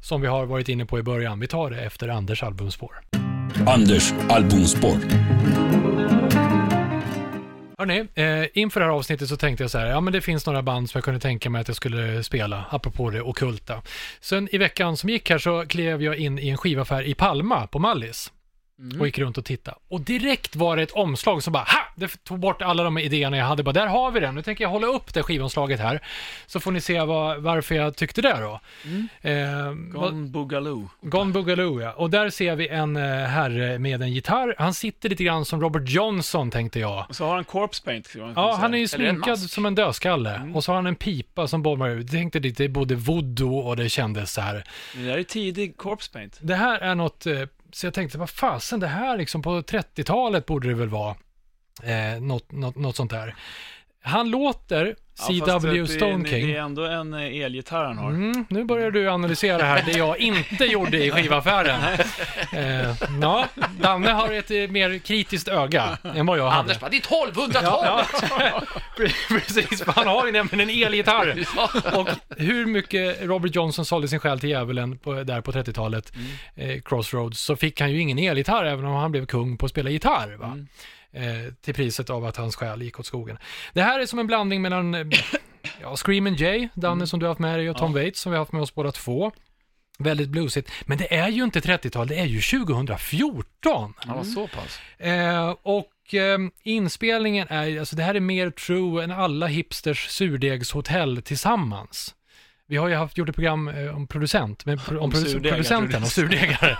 Som 0.00 0.20
vi 0.20 0.26
har 0.26 0.46
varit 0.46 0.68
inne 0.68 0.86
på 0.86 0.98
i 0.98 1.02
början. 1.02 1.40
Vi 1.40 1.46
tar 1.46 1.70
det 1.70 1.80
efter 1.80 2.08
Anders 2.08 2.42
albumspår. 2.42 3.00
Anders 3.66 4.12
albumspår. 4.28 4.96
Hörrni, 7.82 8.08
eh, 8.14 8.48
inför 8.54 8.80
det 8.80 8.86
här 8.86 8.92
avsnittet 8.92 9.28
så 9.28 9.36
tänkte 9.36 9.64
jag 9.64 9.70
så 9.70 9.78
här, 9.78 9.86
ja 9.86 10.00
men 10.00 10.12
det 10.12 10.20
finns 10.20 10.46
några 10.46 10.62
band 10.62 10.90
som 10.90 10.98
jag 10.98 11.04
kunde 11.04 11.20
tänka 11.20 11.50
mig 11.50 11.60
att 11.60 11.68
jag 11.68 11.76
skulle 11.76 12.22
spela, 12.22 12.64
apropå 12.70 13.10
det 13.10 13.22
okulta. 13.22 13.82
Sen 14.20 14.48
i 14.52 14.58
veckan 14.58 14.96
som 14.96 15.08
gick 15.08 15.30
här 15.30 15.38
så 15.38 15.66
klev 15.66 16.02
jag 16.02 16.16
in 16.16 16.38
i 16.38 16.48
en 16.48 16.56
skivaffär 16.56 17.02
i 17.02 17.14
Palma 17.14 17.66
på 17.66 17.78
Mallis. 17.78 18.32
Och 19.00 19.06
gick 19.06 19.18
runt 19.18 19.38
och 19.38 19.44
tittade. 19.44 19.76
Och 19.88 20.00
direkt 20.00 20.56
var 20.56 20.76
det 20.76 20.82
ett 20.82 20.90
omslag 20.92 21.42
som 21.42 21.52
bara, 21.52 21.62
ha! 21.64 21.78
Det 21.96 22.24
tog 22.24 22.38
bort 22.38 22.62
alla 22.62 22.82
de 22.84 22.98
idéerna 22.98 23.36
jag 23.36 23.44
hade. 23.44 23.62
Bara, 23.62 23.72
där 23.72 23.86
har 23.86 24.10
vi 24.10 24.20
den. 24.20 24.34
Nu 24.34 24.42
tänker 24.42 24.64
jag 24.64 24.68
hålla 24.68 24.86
upp 24.86 25.14
det 25.14 25.22
skivomslaget 25.22 25.80
här. 25.80 26.00
Så 26.46 26.60
får 26.60 26.72
ni 26.72 26.80
se 26.80 27.00
vad, 27.00 27.42
varför 27.42 27.74
jag 27.74 27.96
tyckte 27.96 28.22
det 28.22 28.36
då. 28.40 28.60
Eh, 29.20 29.32
vad- 29.94 30.10
Gone 30.12 30.28
Boogaloo. 30.28 30.88
Gone 31.00 31.32
Boogaloo, 31.32 31.80
ja. 31.80 31.92
Och 31.92 32.10
där 32.10 32.30
ser 32.30 32.56
vi 32.56 32.68
en 32.68 32.96
eh, 32.96 33.02
herre 33.26 33.78
med 33.78 34.02
en 34.02 34.12
gitarr. 34.12 34.54
Han 34.58 34.74
sitter 34.74 35.08
lite 35.08 35.24
grann 35.24 35.44
som 35.44 35.60
Robert 35.60 35.88
Johnson, 35.88 36.50
tänkte 36.50 36.80
jag. 36.80 37.06
Och 37.08 37.16
så 37.16 37.24
har 37.26 37.34
han 37.34 37.44
corpse 37.44 37.82
paint. 37.84 38.08
Ja, 38.16 38.34
säga. 38.34 38.52
han 38.52 38.74
är 38.74 38.78
ju 38.78 38.88
sminkad 38.88 39.38
som 39.38 39.66
en 39.66 39.74
dödskalle. 39.74 40.50
Och 40.54 40.64
så 40.64 40.72
har 40.72 40.76
han 40.76 40.86
en 40.86 40.94
pipa 40.96 41.48
som 41.48 41.62
bommar 41.62 41.88
ut. 41.90 42.02
Jag 42.02 42.10
tänkte 42.20 42.40
lite, 42.40 42.62
det 42.62 42.66
är 42.66 42.68
både 42.68 42.94
voodoo 42.94 43.58
och 43.58 43.76
det 43.76 43.88
kändes 43.88 44.32
så 44.32 44.40
här. 44.40 44.64
Det 44.94 45.02
där 45.04 45.18
är 45.18 45.22
tidig 45.22 45.76
corpse 45.76 46.12
paint. 46.12 46.38
Det 46.40 46.54
här 46.54 46.78
är 46.78 46.94
något, 46.94 47.26
eh, 47.26 47.40
så 47.72 47.86
jag 47.86 47.94
tänkte, 47.94 48.18
vad 48.18 48.30
fasen, 48.30 48.80
det 48.80 48.86
här 48.86 49.16
liksom 49.18 49.42
på 49.42 49.60
30-talet 49.60 50.46
borde 50.46 50.68
det 50.68 50.74
väl 50.74 50.88
vara. 50.88 51.16
Eh, 51.82 52.20
något, 52.20 52.52
något, 52.52 52.76
något 52.76 52.96
sånt 52.96 53.10
där. 53.10 53.34
Han 54.02 54.30
låter 54.30 54.96
CW 55.14 55.80
det, 55.80 55.86
Stone 55.86 56.24
det, 56.24 56.30
King. 56.30 56.46
Det 56.46 56.56
är 56.56 56.60
ändå 56.60 56.84
en 56.84 57.14
eh, 57.14 57.42
elgitarr 57.42 57.84
han 57.84 57.98
har. 57.98 58.10
Mm, 58.10 58.44
nu 58.48 58.64
börjar 58.64 58.90
du 58.90 59.08
analysera 59.08 59.62
här 59.62 59.82
det 59.86 59.92
jag 59.92 60.18
inte 60.18 60.64
gjorde 60.64 61.04
i 61.04 61.10
skivaffären. 61.12 61.80
Eh, 62.52 62.94
ja, 63.20 63.46
Danne 63.80 64.10
har 64.10 64.32
ett 64.32 64.50
eh, 64.50 64.56
mer 64.56 64.98
kritiskt 64.98 65.48
öga 65.48 65.98
än 66.14 66.26
vad 66.26 66.38
jag 66.38 66.44
hade. 66.44 66.60
Anders 66.60 66.80
bara, 66.80 66.90
det 66.90 66.96
är 66.96 67.00
1200-talet! 67.00 68.06
Ja, 68.38 68.62
precis. 69.28 69.82
för 69.82 69.92
Han 69.92 70.06
har 70.06 70.26
ju 70.26 70.32
nämligen 70.32 70.70
en 70.70 70.86
elgitarr. 70.86 71.46
Och 71.98 72.08
hur 72.36 72.66
mycket 72.66 73.22
Robert 73.22 73.54
Johnson 73.54 73.84
sålde 73.84 74.08
sin 74.08 74.20
själ 74.20 74.40
till 74.40 74.50
djävulen 74.50 74.98
på, 74.98 75.14
där 75.22 75.40
på 75.40 75.52
30-talet, 75.52 76.12
eh, 76.54 76.80
Crossroads, 76.84 77.40
så 77.40 77.56
fick 77.56 77.80
han 77.80 77.92
ju 77.92 78.00
ingen 78.00 78.18
elgitarr 78.18 78.64
även 78.64 78.84
om 78.84 78.94
han 78.94 79.12
blev 79.12 79.26
kung 79.26 79.56
på 79.56 79.66
att 79.66 79.70
spela 79.70 79.90
gitarr. 79.90 80.36
Va? 80.36 80.58
Eh, 81.14 81.52
till 81.60 81.74
priset 81.74 82.10
av 82.10 82.24
att 82.24 82.36
hans 82.36 82.56
själ 82.56 82.82
gick 82.82 83.00
åt 83.00 83.06
skogen. 83.06 83.38
Det 83.72 83.82
här 83.82 84.00
är 84.00 84.06
som 84.06 84.18
en 84.18 84.26
blandning 84.26 84.62
mellan 84.62 84.94
eh, 84.94 85.06
ja, 85.80 85.94
Screamin' 85.94 86.36
Jay, 86.36 86.68
Danne 86.74 87.06
som 87.06 87.20
du 87.20 87.26
har 87.26 87.30
haft 87.30 87.40
med 87.40 87.58
dig, 87.58 87.70
och 87.70 87.76
Tom 87.76 87.92
Waits 87.92 88.20
som 88.20 88.32
vi 88.32 88.36
har 88.36 88.42
haft 88.42 88.52
med 88.52 88.62
oss 88.62 88.74
båda 88.74 88.92
två. 88.92 89.32
Väldigt 89.98 90.28
bluesigt. 90.28 90.70
Men 90.86 90.98
det 90.98 91.14
är 91.14 91.28
ju 91.28 91.44
inte 91.44 91.60
30-tal, 91.60 92.06
det 92.06 92.18
är 92.18 92.24
ju 92.24 92.40
2014. 92.40 93.94
Ja, 94.06 94.24
så 94.24 94.48
pass. 94.48 94.80
Eh, 94.98 95.50
och 95.62 96.14
eh, 96.14 96.38
inspelningen 96.62 97.48
är, 97.50 97.78
alltså 97.78 97.96
det 97.96 98.02
här 98.02 98.14
är 98.14 98.20
mer 98.20 98.50
true 98.50 99.04
än 99.04 99.10
alla 99.10 99.46
hipsters 99.46 100.08
surdegshotell 100.08 101.22
tillsammans. 101.22 102.14
Vi 102.72 102.78
har 102.78 102.88
ju 102.88 102.94
haft, 102.94 103.18
gjort 103.18 103.28
ett 103.28 103.34
program 103.34 103.68
eh, 103.68 103.96
om 103.96 104.06
producent, 104.06 104.64
med, 104.64 104.80
om, 104.88 104.98
Om 104.98 105.10
produ- 105.10 105.24
surdegar, 105.24 105.56
producenten 105.56 106.02
och 106.02 106.08
surdegare. 106.08 106.76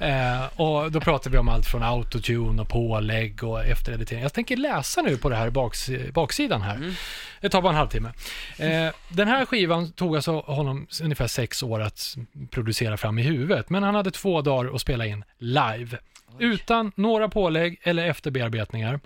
eh, 0.00 0.60
och 0.60 0.92
då 0.92 1.00
pratar 1.00 1.30
vi 1.30 1.38
om 1.38 1.48
allt 1.48 1.66
från 1.66 1.82
autotune 1.82 2.62
och 2.62 2.68
pålägg 2.68 3.44
och 3.44 3.64
eftereditering. 3.64 4.22
Jag 4.22 4.32
tänker 4.32 4.56
läsa 4.56 5.02
nu 5.02 5.16
på 5.16 5.28
det 5.28 5.36
här 5.36 5.50
baks, 5.50 5.90
baksidan 6.12 6.62
här. 6.62 6.94
Det 7.40 7.48
tar 7.48 7.62
bara 7.62 7.72
en 7.72 7.78
halvtimme. 7.78 8.12
Eh, 8.58 8.94
den 9.08 9.28
här 9.28 9.44
skivan 9.44 9.92
tog 9.92 10.16
alltså 10.16 10.40
honom 10.40 10.86
ungefär 11.02 11.26
sex 11.26 11.62
år 11.62 11.80
att 11.80 12.16
producera 12.50 12.96
fram 12.96 13.18
i 13.18 13.22
huvudet, 13.22 13.70
men 13.70 13.82
han 13.82 13.94
hade 13.94 14.10
två 14.10 14.42
dagar 14.42 14.74
att 14.74 14.80
spela 14.80 15.06
in 15.06 15.24
live. 15.38 15.98
Utan 16.38 16.92
några 16.94 17.28
pålägg 17.28 17.80
eller 17.82 18.06
efterbearbetningar. 18.06 19.00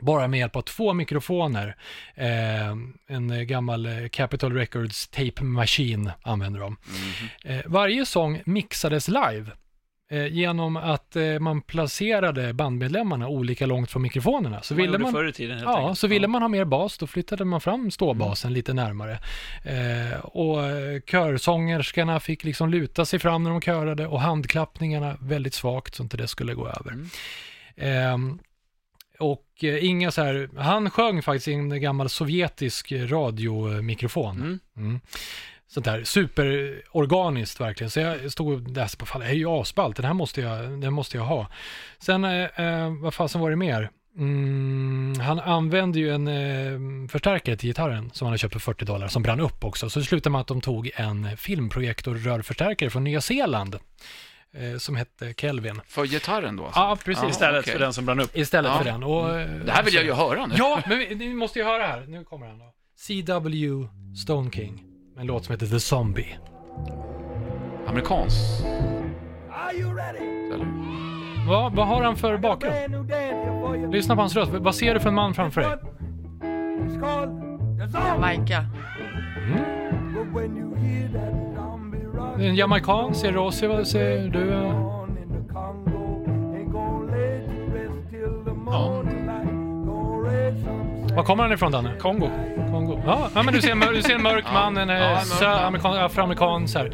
Bara 0.00 0.28
med 0.28 0.38
hjälp 0.40 0.56
av 0.56 0.62
två 0.62 0.92
mikrofoner. 0.94 1.76
Eh, 2.14 2.68
en 3.06 3.46
gammal 3.46 3.86
eh, 3.86 4.08
Capitol 4.08 4.52
Records 4.52 5.08
Tape 5.08 5.44
Machine 5.44 6.10
använder 6.22 6.60
de. 6.60 6.76
Eh, 7.44 7.60
varje 7.66 8.06
sång 8.06 8.42
mixades 8.46 9.08
live. 9.08 9.46
Eh, 10.10 10.26
genom 10.26 10.76
att 10.76 11.16
eh, 11.16 11.38
man 11.38 11.60
placerade 11.62 12.52
bandmedlemmarna 12.54 13.28
olika 13.28 13.66
långt 13.66 13.90
från 13.90 14.02
mikrofonerna. 14.02 14.62
Så 14.62 14.74
man 14.74 14.82
ville 14.82 14.98
man, 14.98 15.12
förr 15.12 15.28
i 15.28 15.32
tiden 15.32 15.56
helt 15.58 15.68
Ja, 15.70 15.78
enkelt. 15.78 15.98
så 15.98 16.06
ville 16.06 16.26
man 16.28 16.42
ha 16.42 16.48
mer 16.48 16.64
bas, 16.64 16.98
då 16.98 17.06
flyttade 17.06 17.44
man 17.44 17.60
fram 17.60 17.90
ståbasen 17.90 18.52
lite 18.52 18.72
närmare. 18.74 19.18
Och 20.22 20.58
körsångerskorna 21.06 22.20
fick 22.20 22.44
liksom 22.44 22.68
luta 22.70 23.04
sig 23.04 23.18
fram 23.18 23.42
när 23.44 23.50
de 23.50 23.60
körade 23.60 24.06
och 24.06 24.20
handklappningarna 24.20 25.16
väldigt 25.20 25.54
svagt 25.54 25.94
så 25.94 26.02
inte 26.02 26.16
det 26.16 26.28
skulle 26.28 26.54
gå 26.54 26.68
över. 26.68 26.98
Ehm, 27.76 28.38
och 29.18 29.44
eh, 29.62 29.84
inga 29.84 30.10
så 30.10 30.22
här, 30.22 30.48
han 30.56 30.90
sjöng 30.90 31.22
faktiskt 31.22 31.48
i 31.48 31.52
en 31.52 31.80
gammal 31.80 32.08
sovjetisk 32.08 32.92
radiomikrofon. 32.92 34.36
Mm. 34.36 34.60
Mm. 34.76 35.00
Sånt 35.70 35.86
där 35.86 36.04
superorganiskt 36.04 37.60
verkligen. 37.60 37.90
Så 37.90 38.00
jag 38.00 38.32
stod 38.32 38.52
och 38.52 38.68
läste 38.68 38.96
på 38.98 39.06
fall, 39.06 39.20
det 39.20 39.26
här 39.26 39.34
är 39.34 39.38
ju 39.38 39.48
asballt, 39.48 39.96
den 39.96 40.04
här 40.04 40.14
måste 40.14 40.40
jag, 40.40 40.80
den 40.80 40.92
måste 40.92 41.16
jag 41.16 41.24
ha. 41.24 41.46
Sen, 41.98 42.24
eh, 42.24 42.60
eh, 42.60 42.94
vad 43.02 43.14
fasen 43.14 43.40
var 43.40 43.50
det 43.50 43.56
mer? 43.56 43.90
Mm, 44.18 45.20
han 45.20 45.40
använde 45.40 45.98
ju 45.98 46.14
en 46.14 46.28
eh, 46.28 47.08
förstärkare 47.08 47.56
till 47.56 47.68
gitarren 47.68 48.10
som 48.12 48.26
han 48.26 48.32
hade 48.32 48.38
köpt 48.38 48.52
för 48.52 48.60
40 48.60 48.84
dollar 48.84 49.08
som 49.08 49.22
brann 49.22 49.40
upp 49.40 49.64
också. 49.64 49.90
Så 49.90 49.98
det 49.98 50.04
slutade 50.04 50.32
med 50.32 50.40
att 50.40 50.46
de 50.46 50.60
tog 50.60 50.90
en 50.94 51.36
filmprojektorrörförstärkare 51.36 52.90
från 52.90 53.04
Nya 53.04 53.20
Zeeland 53.20 53.74
eh, 53.74 53.80
som 54.78 54.96
hette 54.96 55.34
Kelvin. 55.36 55.80
För 55.86 56.04
gitarren 56.06 56.56
då 56.56 56.64
alltså? 56.64 56.80
Ja, 56.80 56.96
precis. 57.04 57.22
Ja, 57.22 57.28
Istället 57.30 57.60
okej. 57.62 57.72
för 57.72 57.80
den 57.80 57.92
som 57.92 58.06
brann 58.06 58.20
upp. 58.20 58.36
Istället 58.36 58.72
Ja. 58.72 58.78
för 58.78 58.84
den. 58.84 59.02
Och, 59.02 59.38
eh, 59.40 59.48
Det 59.50 59.72
här 59.72 59.82
vill 59.82 59.94
jag 59.94 60.04
ju 60.04 60.12
höra 60.12 60.46
nu. 60.46 60.54
Ja, 60.58 60.82
men 60.88 60.98
vi, 60.98 61.14
ni 61.14 61.34
måste 61.34 61.58
ju 61.58 61.64
höra 61.64 61.82
här. 61.86 62.04
Nu 62.08 62.24
kommer 62.24 62.46
han 62.46 62.58
då. 62.58 62.72
CW 63.06 63.88
Stone 64.24 64.50
King. 64.50 64.82
med 65.14 65.20
En 65.20 65.26
låt 65.26 65.44
som 65.44 65.52
heter 65.52 65.66
The 65.66 65.80
Zombie. 65.80 66.38
Amerikansk? 67.86 68.36
Eller? 70.54 70.66
Vad, 71.48 71.74
vad 71.74 71.86
har 71.86 72.02
han 72.04 72.16
för 72.16 72.36
bakgrund? 72.38 73.92
Lyssna 73.92 74.14
på 74.14 74.20
hans 74.20 74.36
röst. 74.36 74.52
Vad 74.52 74.74
ser 74.74 74.94
du 74.94 75.00
för 75.00 75.08
en 75.08 75.14
man 75.14 75.34
framför 75.34 75.60
dig? 75.60 75.70
Jamaica. 77.94 78.64
En 82.40 82.54
jamaican, 82.54 83.14
ser 83.14 83.32
Rossi, 83.32 83.66
vad 83.66 83.86
säger 83.88 84.28
du? 84.28 84.50
Var 91.16 91.24
kommer 91.24 91.42
han 91.42 91.52
ifrån 91.52 91.72
Danne? 91.72 91.92
Kongo. 91.98 92.28
Kongo. 92.70 93.00
Ja, 93.06 93.28
ja 93.34 93.42
men 93.42 93.54
du 93.54 93.60
ser, 93.62 93.70
en 93.72 93.78
mör- 93.78 93.92
du 93.92 94.02
ser 94.02 94.14
en 94.14 94.22
mörk 94.22 94.44
man, 94.52 94.76
en 94.76 94.88
Ja, 94.88 95.20
ja, 95.40 96.04
afroamerikan 96.04 96.68
så 96.68 96.78
här. 96.78 96.90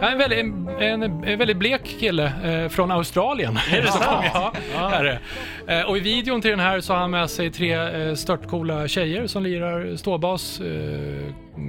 Ja, 0.00 0.08
en, 0.10 0.18
väldigt, 0.18 0.38
en, 0.38 0.68
en, 1.02 1.02
en 1.24 1.38
väldigt 1.38 1.56
blek 1.56 1.96
kille 2.00 2.32
eh, 2.44 2.68
från 2.68 2.90
Australien. 2.90 3.58
Är 3.72 3.82
det 3.82 3.86
sant? 3.92 4.26
Ja, 4.74 4.90
är 4.92 5.04
det. 5.04 5.18
Eh, 5.78 5.82
och 5.88 5.96
i 5.96 6.00
videon 6.00 6.40
till 6.40 6.50
den 6.50 6.60
här 6.60 6.80
så 6.80 6.92
har 6.92 7.00
han 7.00 7.10
med 7.10 7.30
sig 7.30 7.50
tre 7.50 7.72
eh, 8.08 8.14
störtcoola 8.14 8.88
tjejer 8.88 9.26
som 9.26 9.42
lirar 9.42 9.96
ståbas, 9.96 10.60
eh, 10.60 10.66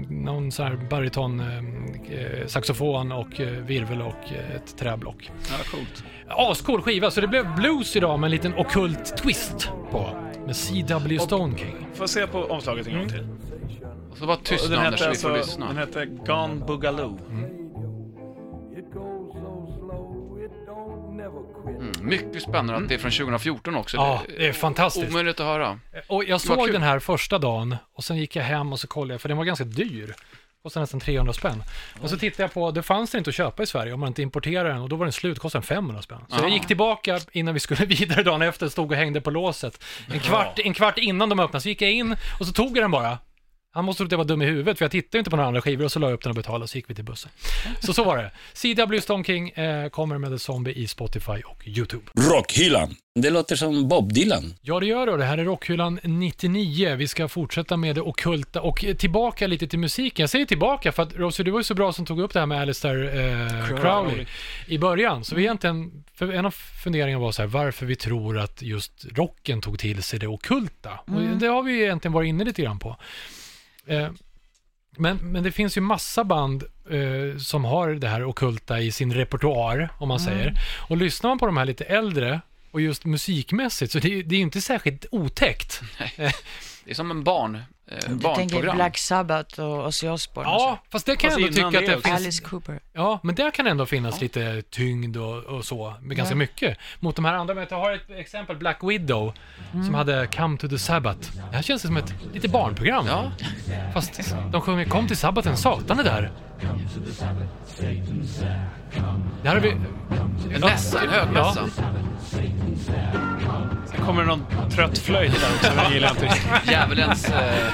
någon 0.09 0.51
så 0.51 0.63
här 0.63 0.79
bariton, 0.89 1.39
eh, 1.39 1.45
eh, 1.57 1.61
saxofon 2.47 3.11
och 3.11 3.39
eh, 3.39 3.47
virvel 3.47 4.01
och 4.01 4.31
eh, 4.31 4.55
ett 4.55 4.77
träblock. 4.77 5.31
Ja, 5.49 5.55
coolt. 5.71 6.03
Ascool 6.29 6.81
skiva, 6.81 7.11
så 7.11 7.21
det 7.21 7.27
blev 7.27 7.55
blues 7.55 7.95
idag 7.95 8.19
med 8.19 8.27
en 8.27 8.31
liten 8.31 8.53
ockult 8.53 9.17
twist 9.17 9.69
på. 9.91 10.09
Med 10.45 10.55
CW 10.55 11.19
Stone 11.19 11.57
King. 11.57 11.87
Får 11.93 12.07
se 12.07 12.27
på 12.27 12.43
omslaget 12.43 12.87
en 12.87 12.97
gång 12.97 13.09
till. 13.09 13.27
Och 14.11 14.17
så 14.17 14.25
var 14.25 14.35
tyst 14.35 14.69
nu 14.69 14.75
den 14.75 14.85
Anders 14.85 14.99
så 14.99 15.09
vi 15.09 15.15
får 15.15 15.29
alltså, 15.29 15.49
lyssna. 15.49 15.67
den 15.67 15.77
hette 15.77 16.05
Gone 16.05 16.55
Boogaloo. 16.55 17.19
Mm, 21.67 21.91
mycket 22.01 22.41
spännande 22.41 22.75
att 22.75 22.89
det 22.89 22.95
är 22.95 22.99
från 22.99 23.11
2014 23.11 23.75
också. 23.75 23.97
Ja, 23.97 24.21
Det 24.37 24.47
är 24.47 24.53
fantastiskt. 24.53 25.09
Omöjligt 25.09 25.39
att 25.39 25.45
höra. 25.45 25.79
Och 26.07 26.23
jag 26.23 26.41
såg 26.41 26.71
den 26.71 26.81
här 26.81 26.99
första 26.99 27.37
dagen 27.37 27.75
och 27.93 28.03
sen 28.03 28.17
gick 28.17 28.35
jag 28.35 28.43
hem 28.43 28.73
och 28.73 28.79
så 28.79 28.87
kollade 28.87 29.13
jag, 29.13 29.21
för 29.21 29.29
den 29.29 29.37
var 29.37 29.45
ganska 29.45 29.65
dyr. 29.65 30.15
Kostade 30.65 30.81
nästan 30.83 30.99
300 30.99 31.33
spänn. 31.33 31.63
Och 32.01 32.09
så 32.09 32.17
tittade 32.17 32.43
jag 32.43 32.53
på, 32.53 32.71
det 32.71 32.83
fanns 32.83 33.11
det 33.11 33.17
inte 33.17 33.29
att 33.29 33.35
köpa 33.35 33.63
i 33.63 33.65
Sverige 33.65 33.93
om 33.93 33.99
man 33.99 34.07
inte 34.07 34.21
importerade 34.21 34.69
den 34.69 34.81
och 34.81 34.89
då 34.89 34.95
var 34.95 35.05
den 35.05 35.11
slut, 35.13 35.39
kostade 35.39 35.59
den 35.61 35.67
500 35.67 36.01
spänn. 36.01 36.17
Så 36.29 36.35
jag 36.35 36.45
Ah. 36.45 36.47
gick 36.47 36.67
tillbaka 36.67 37.19
innan 37.31 37.53
vi 37.53 37.59
skulle 37.59 37.85
vidare 37.85 38.23
dagen 38.23 38.41
efter, 38.41 38.69
stod 38.69 38.91
och 38.91 38.97
hängde 38.97 39.21
på 39.21 39.31
låset. 39.31 39.83
En 40.13 40.19
kvart, 40.19 40.59
en 40.59 40.73
kvart 40.73 40.97
innan 40.97 41.29
de 41.29 41.39
öppnade 41.39 41.61
så 41.61 41.69
gick 41.69 41.81
jag 41.81 41.91
in 41.91 42.15
och 42.39 42.45
så 42.47 42.53
tog 42.53 42.77
jag 42.77 42.83
den 42.83 42.91
bara. 42.91 43.17
Han 43.75 43.85
måste 43.85 43.97
tro 43.97 44.05
att 44.05 44.11
jag 44.11 44.17
var 44.17 44.25
dum 44.25 44.41
i 44.41 44.45
huvudet, 44.45 44.77
för 44.77 44.85
jag 44.85 44.91
tittade 44.91 45.17
inte 45.17 45.29
på 45.29 45.35
några 45.35 45.47
andra 45.47 45.61
skivor 45.61 45.85
och 45.85 45.91
så 45.91 45.99
la 45.99 46.07
jag 46.07 46.13
upp 46.13 46.23
den 46.23 46.29
och 46.29 46.35
betalade 46.35 46.63
och 46.63 46.69
så 46.69 46.77
gick 46.77 46.89
vi 46.89 46.95
till 46.95 47.03
bussen. 47.03 47.31
Så 47.79 47.93
så 47.93 48.03
var 48.03 48.17
det. 48.17 48.31
CW 48.53 49.01
Stone 49.01 49.23
King 49.23 49.49
eh, 49.49 49.89
kommer 49.89 50.17
med 50.17 50.31
The 50.31 50.39
Zombie 50.39 50.71
i 50.71 50.87
Spotify 50.87 51.41
och 51.45 51.67
YouTube. 51.67 52.03
Rockhyllan. 52.31 52.95
Det 53.19 53.29
låter 53.29 53.55
som 53.55 53.87
Bob 53.87 54.13
Dylan. 54.13 54.53
Ja, 54.61 54.79
det 54.79 54.85
gör 54.85 55.05
det. 55.05 55.17
Det 55.17 55.25
här 55.25 55.37
är 55.37 55.43
Rockhyllan 55.43 55.99
99. 56.03 56.95
Vi 56.95 57.07
ska 57.07 57.27
fortsätta 57.27 57.77
med 57.77 57.95
det 57.95 58.01
ockulta 58.01 58.61
och 58.61 58.85
tillbaka 58.97 59.47
lite 59.47 59.67
till 59.67 59.79
musiken. 59.79 60.23
Jag 60.23 60.29
säger 60.29 60.45
tillbaka 60.45 60.91
för 60.91 61.03
att 61.03 61.15
Rosie, 61.15 61.43
du 61.43 61.51
var 61.51 61.59
ju 61.59 61.63
så 61.63 61.73
bra 61.73 61.93
som 61.93 62.05
tog 62.05 62.19
upp 62.19 62.33
det 62.33 62.39
här 62.39 62.45
med 62.45 62.61
Alistair 62.61 63.05
eh, 63.05 63.67
Crowley 63.67 63.81
Crowley. 63.81 64.25
i 64.67 64.77
början. 64.77 65.23
Så 65.23 65.35
vi 65.35 65.41
egentligen, 65.41 66.03
för 66.13 66.31
en 66.31 66.45
av 66.45 66.55
funderingarna 66.83 67.21
var 67.23 67.31
så 67.31 67.41
här, 67.41 67.49
varför 67.49 67.85
vi 67.85 67.95
tror 67.95 68.37
att 68.39 68.61
just 68.61 69.05
rocken 69.11 69.61
tog 69.61 69.79
till 69.79 70.03
sig 70.03 70.19
det 70.19 70.27
ockulta. 70.27 70.99
Och 71.05 71.21
det 71.21 71.47
har 71.47 71.63
vi 71.63 71.83
egentligen 71.83 72.13
varit 72.13 72.27
inne 72.27 72.43
lite 72.43 72.61
grann 72.61 72.79
på. 72.79 72.97
Eh, 73.87 74.09
men, 74.97 75.17
men 75.17 75.43
det 75.43 75.51
finns 75.51 75.77
ju 75.77 75.81
massa 75.81 76.23
band 76.23 76.63
eh, 76.89 77.37
som 77.37 77.65
har 77.65 77.89
det 77.89 78.07
här 78.07 78.23
ockulta 78.23 78.79
i 78.79 78.91
sin 78.91 79.13
repertoar, 79.13 79.89
om 79.97 80.07
man 80.07 80.19
säger. 80.19 80.59
Och 80.89 80.97
lyssnar 80.97 81.29
man 81.29 81.39
på 81.39 81.45
de 81.45 81.57
här 81.57 81.65
lite 81.65 81.83
äldre 81.83 82.41
och 82.71 82.81
just 82.81 83.05
musikmässigt, 83.05 83.91
så 83.91 83.99
det, 83.99 84.23
det 84.23 84.35
är 84.35 84.37
ju 84.37 84.43
inte 84.43 84.61
särskilt 84.61 85.05
otäckt. 85.11 85.81
Det 86.85 86.91
är 86.91 86.93
som 86.93 87.11
en 87.11 87.23
barn, 87.23 87.61
eh, 87.87 87.97
Du 88.09 88.35
tänker. 88.35 88.73
Black 88.75 88.97
Sabbath 88.97 89.59
och 89.59 89.85
Ozzy 89.87 90.07
Osbourne 90.07 90.49
och 90.51 90.61
Ja, 90.61 90.79
fast 90.89 91.05
det 91.05 91.15
kan 91.15 91.29
Fast 91.29 91.39
jag 91.41 91.47
ändå 91.47 91.59
innan 91.59 91.71
tycka 91.71 91.79
att 91.79 91.85
det 91.85 91.91
det 91.91 91.97
också. 91.97 92.09
finns... 92.09 92.19
Alice 92.21 92.43
Cooper. 92.43 92.79
Ja, 92.93 93.19
men 93.23 93.35
där 93.35 93.51
kan 93.51 93.67
ändå 93.67 93.85
finnas 93.85 94.21
lite 94.21 94.61
tyngd 94.69 95.17
och, 95.17 95.43
och 95.43 95.65
så, 95.65 95.93
med 96.01 96.17
ganska 96.17 96.33
Ja. 96.33 96.37
mycket. 96.37 96.77
Mot 96.99 97.15
de 97.15 97.25
här 97.25 97.33
andra, 97.33 97.53
men 97.53 97.67
jag 97.69 97.77
har 97.79 97.91
ett 97.91 98.09
exempel, 98.09 98.55
Black 98.57 98.79
Widow, 98.83 99.33
som 99.71 99.93
hade 99.93 100.27
Come 100.27 100.57
to 100.57 100.67
the 100.67 100.79
Sabbath. 100.79 101.29
Det 101.51 101.55
här 101.55 101.61
känns 101.63 101.81
som 101.81 101.97
ett 101.97 102.13
lite 102.33 102.47
barnprogram. 102.47 103.05
Ja, 103.07 103.31
Fast 103.93 104.35
de 104.51 104.61
sjunger 104.61 104.85
Kom 104.85 105.07
till 105.07 105.17
sabbaten, 105.17 105.57
Satan 105.57 105.99
är 105.99 106.03
där. 106.03 106.31
Där 109.43 109.49
har 109.53 109.59
vi... 109.59 109.71
en 110.55 110.61
mässa, 110.61 111.01
en 111.03 111.09
högmässa. 111.09 111.67
Sen 113.85 114.05
kommer 114.05 114.21
det 114.21 114.27
någon 114.27 114.45
trött 114.71 114.97
flöjt 114.97 115.31
där 115.41 115.47
också, 115.55 115.71
den 115.83 115.93
gillar 115.93 116.07
jag 116.07 116.15
inte 116.17 116.25
riktigt. 116.25 116.51
Djävulens 116.71 117.29
eh, 117.29 117.65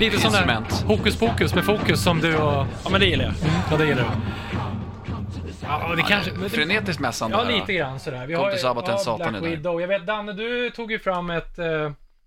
Lite 0.00 0.20
sån 0.20 0.32
där 0.32 0.38
instrument. 0.38 0.84
hokus 0.86 1.16
pokus 1.16 1.54
med 1.54 1.64
fokus 1.64 2.02
som 2.02 2.20
du 2.20 2.36
och... 2.36 2.66
Ja, 2.84 2.90
men 2.90 3.00
det 3.00 3.06
gillar 3.06 3.24
jag. 3.24 3.34
Ja, 3.70 3.76
det 3.76 3.86
gillar 3.86 4.02
du. 4.02 4.08
Ja, 5.62 5.94
det 5.96 6.02
kanske... 6.02 6.32
men 6.32 6.42
det- 6.42 6.48
Frenetiskt 6.48 7.00
mässande. 7.00 7.36
Ja, 7.36 7.44
där, 7.44 7.52
lite 7.52 7.72
grann 7.72 8.00
sådär. 8.00 8.26
Vi 8.26 8.34
Kom 8.34 8.44
har 8.44 8.50
till 8.50 8.60
ju- 8.60 8.66
ja, 8.86 8.98
Satan 8.98 9.18
Black 9.32 9.42
där. 9.42 9.50
Widow. 9.50 9.80
Jag 9.80 9.88
vet, 9.88 10.06
Danne, 10.06 10.32
du 10.32 10.70
tog 10.70 10.92
ju 10.92 10.98
fram 10.98 11.30
ett... 11.30 11.58
eh, 11.58 11.64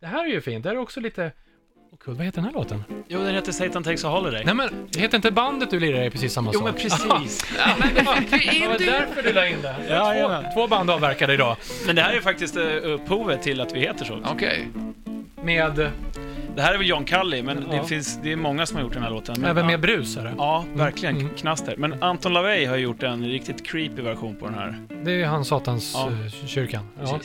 det 0.02 0.08
här 0.08 0.24
är 0.26 0.30
ju 0.30 0.42
fint. 0.42 0.64
Det 0.64 0.70
här 0.70 0.76
är 0.76 0.80
också 0.82 1.00
lite... 1.00 1.32
Oh, 2.00 2.06
cool. 2.06 2.16
Vad 2.16 2.26
heter 2.26 2.36
den 2.42 2.46
här 2.46 2.54
låten? 2.54 2.84
Jo, 3.08 3.20
den 3.24 3.36
heter 3.36 3.52
Satan 3.52 3.84
Takes 3.84 4.06
a 4.06 4.08
Holiday. 4.10 4.44
Nej 4.46 4.56
men, 4.56 4.70
heter 4.98 5.16
inte 5.16 5.32
bandet 5.32 5.70
du 5.72 5.80
lirar 5.80 6.04
i 6.04 6.10
precis 6.10 6.34
samma 6.34 6.52
Jo, 6.54 6.60
sak? 6.60 6.66
men 6.66 6.74
precis. 6.74 7.46
Ja, 7.58 7.76
det 7.96 8.02
var 8.02 8.16
därför 8.80 9.24
du 9.24 9.34
la 9.34 9.48
in 9.48 9.62
det. 9.62 9.76
Ja, 9.90 10.00
två, 10.06 10.14
jajamän. 10.14 10.46
två 10.54 10.68
band 10.68 10.90
avverkade 10.90 11.34
idag. 11.34 11.58
Men 11.86 11.96
det 11.96 12.02
här 12.02 12.14
är 12.14 12.22
faktiskt 12.22 12.58
eh, 12.58 12.64
upphovet 12.84 13.42
till 13.42 13.62
att 13.62 13.74
vi 13.76 13.80
heter 13.80 14.06
så. 14.06 14.20
Okej. 14.26 14.68
Med, 15.44 15.92
Det 16.56 16.62
här 16.62 16.74
är 16.74 16.78
väl 16.78 16.88
John 16.88 17.06
Cully, 17.06 17.42
men 17.44 17.66
Ja. 17.72 17.82
det, 17.82 17.88
finns, 17.88 18.20
det 18.24 18.32
är 18.32 18.36
många 18.36 18.66
som 18.66 18.78
har 18.78 18.84
gjort 18.84 18.94
den 18.94 19.04
här 19.04 19.10
låten. 19.10 19.36
Men, 19.42 19.50
även 19.50 19.66
med 19.68 19.80
brusare. 19.80 20.34
Ja, 20.38 20.66
verkligen. 20.74 21.16
Mm. 21.18 21.30
Knaster. 21.38 21.76
Men 21.78 22.04
Anton 22.04 22.34
LaVey 22.34 22.66
har 22.66 22.78
gjort 22.78 23.04
en 23.04 23.26
riktigt 23.26 23.68
creepy 23.68 24.02
version 24.02 24.36
på 24.36 24.46
den 24.46 24.56
här. 24.56 24.76
Det 25.04 25.22
är 25.22 25.26
han 25.26 25.46
satans 25.46 25.92
Ja. 25.96 26.08
eh, 26.10 26.48
kyrkan. 26.48 26.84
Ja. 27.02 27.20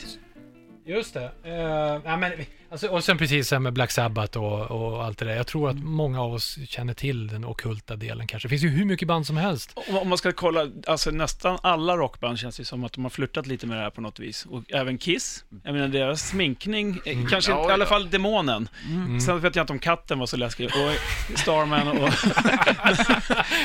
Just 0.85 1.13
det. 1.13 1.31
Uh, 1.45 2.01
ja, 2.05 2.17
men, 2.17 2.31
alltså, 2.71 2.87
och 2.87 3.03
sen 3.03 3.17
precis 3.17 3.49
det 3.49 3.55
här 3.55 3.59
med 3.59 3.73
Black 3.73 3.91
Sabbath 3.91 4.37
och, 4.37 4.71
och 4.71 5.03
allt 5.05 5.17
det 5.17 5.25
där. 5.25 5.35
Jag 5.35 5.47
tror 5.47 5.69
att 5.69 5.77
många 5.83 6.21
av 6.21 6.33
oss 6.33 6.57
känner 6.67 6.93
till 6.93 7.27
den 7.27 7.45
ockulta 7.45 7.95
delen 7.95 8.27
kanske. 8.27 8.45
Det 8.47 8.49
finns 8.49 8.63
ju 8.63 8.69
hur 8.69 8.85
mycket 8.85 9.07
band 9.07 9.27
som 9.27 9.37
helst. 9.37 9.71
Om 9.89 9.97
om 9.97 10.09
man 10.09 10.17
ska 10.17 10.31
kolla, 10.31 10.67
alltså 10.87 11.11
nästan 11.11 11.57
alla 11.63 11.97
rockband 11.97 12.39
känns 12.39 12.57
det 12.57 12.65
som 12.65 12.83
att 12.83 12.93
de 12.93 13.03
har 13.03 13.09
flirtat 13.09 13.47
lite 13.47 13.67
med 13.67 13.77
det 13.77 13.81
här 13.83 13.89
på 13.89 14.01
något 14.01 14.19
vis. 14.19 14.45
Och 14.45 14.63
även 14.73 14.97
Kiss. 14.97 15.45
Jag 15.63 15.73
menar 15.73 15.87
deras 15.87 16.27
sminkning, 16.27 16.99
eh, 17.05 17.17
kanske 17.29 17.51
Ja, 17.51 17.69
i 17.69 17.73
alla 17.73 17.85
ja. 17.85 17.89
fall 17.89 18.09
demonen. 18.09 18.69
Mm. 18.89 19.19
Sen 19.21 19.39
vet 19.39 19.55
jag 19.55 19.63
inte 19.63 19.73
om 19.73 19.79
katten 19.79 20.19
var 20.19 20.25
så 20.25 20.37
läskig. 20.37 20.65
Och 20.65 21.39
Starman 21.39 21.87
och... 21.87 21.95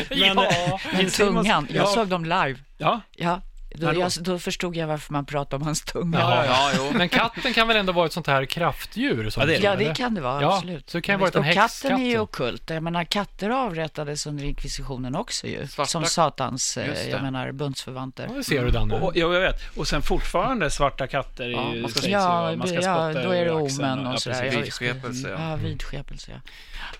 Men, 0.10 0.20
ja. 0.20 0.80
Men 0.92 0.96
Gene 0.96 1.08
Simmons- 1.08 1.42
tungan, 1.42 1.66
jag 1.70 1.82
ja, 1.82 1.86
såg 1.86 2.08
dem 2.08 2.24
live. 2.24 2.54
Ja, 2.78 3.00
Ja, 3.16 3.40
då, 3.74 3.94
jag, 3.94 4.10
då 4.20 4.38
förstod 4.38 4.76
jag 4.76 4.86
varför 4.86 5.12
man 5.12 5.26
pratar 5.26 5.56
om 5.56 5.62
hans 5.62 5.82
tunga. 5.82 6.18
Ja, 6.18 6.44
Ja, 6.46 6.70
jo. 6.76 6.90
Men 6.98 7.08
katten 7.08 7.52
kan 7.54 7.68
väl 7.68 7.76
ändå 7.76 7.92
vara 7.92 8.06
ett 8.06 8.12
sånt 8.12 8.26
här 8.26 8.44
kraftdjur? 8.44 9.30
som 9.30 9.40
Ja, 9.40 9.46
det. 9.46 9.56
Ja, 9.58 9.76
det 9.76 9.94
kan 9.94 10.14
det 10.14 10.20
vara, 10.20 10.42
Ja, 10.42 10.54
absolut. 10.56 10.90
så 10.90 10.98
det 10.98 11.02
kan 11.02 11.12
Ja, 11.12 11.18
vara 11.32 11.48
Och 11.48 11.54
katten 11.54 12.00
är 12.00 12.06
ju 12.10 12.18
ockult. 12.18 12.70
Jag 12.70 12.82
menar, 12.82 13.04
katter 13.04 13.50
avrättades 13.50 14.26
under 14.26 14.44
inkvisitionen 14.44 15.16
också 15.16 15.46
ju. 15.46 15.66
Svarta- 15.66 15.86
Som 15.90 16.04
satans, 16.04 16.76
eh, 16.76 17.08
jag 17.10 17.22
menar, 17.22 17.52
bundsförvanter. 17.52 18.26
Ja, 18.30 18.34
det 18.36 18.44
ser 18.44 18.64
du 18.64 18.70
Danne. 18.70 18.94
och, 18.94 19.16
ja, 19.16 19.32
jag 19.32 19.40
vet. 19.40 19.76
Och 19.76 19.88
sen 19.88 20.02
fortfarande 20.02 20.70
svarta 20.70 21.06
katter 21.06 21.48
Ja, 21.48 21.74
i 21.74 21.80
man 21.82 21.90
ska- 21.90 22.08
Ja, 22.08 22.56
man 22.56 22.68
ska 22.68 22.80
ja, 22.82 23.12
då 23.12 23.30
är 23.30 23.44
det 23.44 23.52
omen 23.52 24.06
och 24.06 24.14
ja, 24.14 24.18
sådär. 24.18 24.44
Ja, 24.44 24.60
Vidskepelse, 24.60 25.28
ja. 25.28 25.50
Ja, 25.50 25.56
vidskepelse, 25.56 26.30
ja. 26.34 26.40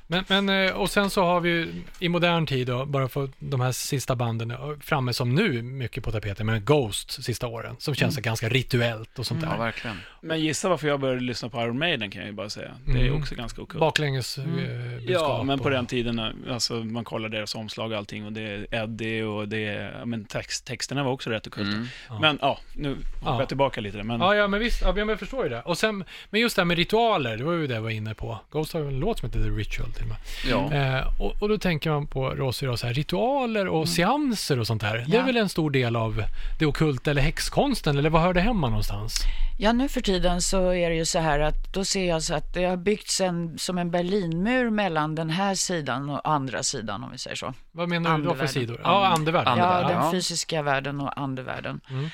Men, 0.07 0.25
men, 0.29 0.67
eh, 0.67 0.73
och 0.73 0.91
sen 0.91 1.11
så 1.11 1.25
har 1.25 1.41
vi 1.41 1.71
i 1.99 2.09
modern 2.09 2.47
tid, 2.47 2.67
då, 2.67 2.85
bara 2.87 3.09
för 3.09 3.29
de 3.39 3.61
här 3.61 3.73
sista 3.73 4.17
banden 4.17 4.51
eh, 4.51 4.59
framme 4.81 5.13
som 5.13 5.35
nu 5.35 5.63
mycket 5.63 6.05
på 6.05 6.13
tapeten, 6.13 6.47
men 6.47 6.58
Ghost 6.59 7.25
sista 7.25 7.47
åren, 7.47 7.77
som 7.79 7.95
känns 7.95 8.17
ganska 8.17 8.49
rituellt 8.49 9.19
och 9.19 9.27
sånt 9.27 9.43
Ja, 9.43 9.51
där. 9.51 9.59
verkligen. 9.59 9.97
Men 10.21 10.41
gissa 10.41 10.69
varför 10.69 10.89
jag 10.89 11.01
började 11.01 11.21
lyssna 11.21 11.49
på 11.49 11.61
Iron 11.63 11.79
Maiden 11.79 12.11
kan 12.11 12.21
jag 12.21 12.27
ju 12.27 12.33
bara 12.35 12.51
säga. 12.51 12.71
Det 12.87 12.93
är 13.01 13.07
Mm. 13.07 13.21
också 13.21 13.35
ganska 13.35 13.63
ockult. 13.63 13.81
Baklänges 13.81 14.39
Mm. 14.39 14.59
eh, 14.59 14.65
budskap 14.97 15.07
Ja, 15.11 15.43
men 15.43 15.59
på 15.59 15.65
och- 15.65 15.71
den 15.71 15.87
tiden, 15.87 16.21
alltså 16.51 16.75
man 16.75 17.05
kollar 17.05 17.29
deras 17.29 17.55
omslag 17.55 17.93
och 17.93 17.99
allting 17.99 18.27
och 18.27 18.33
det 18.33 18.41
är 18.43 18.75
Eddie 18.75 19.23
och 19.23 19.49
det 19.49 19.65
är, 19.69 19.95
ja, 19.99 20.05
men 20.05 20.25
text, 20.25 20.67
texterna 20.67 21.03
var 21.05 21.11
också 21.13 21.31
rätt 21.31 21.47
ockulta. 21.47 21.71
Mm. 21.77 21.87
Ja. 22.09 22.19
Men 22.21 22.39
ja, 22.43 22.59
nu 22.73 22.89
hoppar 22.91 23.33
Ja. 23.33 23.39
jag 23.41 23.49
tillbaka 23.49 23.81
lite 23.81 23.97
där, 23.97 24.05
men 24.05 24.21
Ja, 24.21 24.35
ja, 24.35 24.49
men 24.49 24.61
visst, 24.61 24.83
ja, 24.83 24.93
men 24.93 25.09
jag 25.09 25.19
förstår 25.19 25.43
ju 25.45 25.49
det. 25.51 25.61
Och 25.63 25.79
sen, 25.79 26.05
men 26.31 26.41
just 26.41 26.57
det 26.57 26.63
här 26.63 26.65
med 26.67 26.77
ritualer, 26.77 27.37
det 27.37 27.45
var 27.45 27.53
ju 27.53 27.67
det 27.67 27.75
jag 27.75 27.83
var 27.83 27.91
inne 27.91 28.15
på. 28.15 28.39
Ghost 28.51 28.73
har 28.73 28.81
ju 28.81 28.89
en 28.89 28.99
låt 29.01 29.19
som 29.19 29.29
heter 29.29 29.43
The 29.43 29.49
Ritual 29.49 29.93
till 29.93 30.03
och 30.03 30.09
med. 30.09 30.19
Ja. 30.47 30.73
Eh, 30.99 31.21
och, 31.21 31.43
och 31.43 31.49
då 31.49 31.59
tänker 31.59 31.91
man 31.91 32.07
på 32.07 32.31
Rosy 32.31 32.67
och 32.67 32.79
så 32.79 32.87
här, 32.87 32.95
ritualer 32.95 33.69
och 33.69 33.89
seanser 33.89 34.59
och 34.59 34.67
sånt 34.67 34.81
där. 34.83 34.95
Det 34.95 35.01
är 35.01 35.05
Mm. 35.05 35.17
Ja. 35.19 35.25
väl 35.27 35.37
en 35.37 35.49
stor 35.49 35.71
del 35.71 35.97
av 35.97 36.23
det 36.59 36.67
ockulta 36.67 37.11
eller 37.11 37.23
häxkonsten, 37.23 37.99
eller 37.99 38.11
vad 38.11 38.23
hör 38.23 38.35
det 38.35 38.41
hemma 38.41 38.69
någonstans? 38.69 39.21
Ja, 39.59 39.73
nu 39.73 39.89
för 39.89 40.01
tiden 40.01 40.43
så 40.43 40.73
är 40.75 40.91
det 40.91 40.97
ju 40.97 41.05
så 41.05 41.19
här 41.19 41.41
att 41.41 41.73
då 41.73 41.85
ser 41.85 42.09
jag 42.09 42.23
så 42.23 42.35
att 42.35 42.55
det 42.55 42.65
har 42.65 42.77
byggts 42.77 43.21
en, 43.21 43.59
som 43.59 43.79
en 43.79 43.91
Berlinmur 43.91 44.71
mellan 44.71 45.15
den 45.15 45.31
här 45.31 45.55
sidan 45.55 46.11
och 46.11 46.29
andra 46.29 46.63
sidan, 46.63 47.05
om 47.05 47.11
vi 47.13 47.19
säger 47.19 47.37
så. 47.37 47.55
Vad 47.73 47.89
menar 47.89 48.19
du 48.19 48.25
då 48.25 48.35
för 48.35 48.47
sidor? 48.47 48.81
Ja, 48.85 49.07
andevärlden. 49.07 49.53
Andevärlden. 49.53 49.91
Ja, 49.91 49.95
den 49.97 50.05
ja. 50.05 50.11
fysiska 50.13 50.63
världen 50.63 51.01
och 51.01 51.21
andevärlden. 51.21 51.81
Mm. 51.91 52.09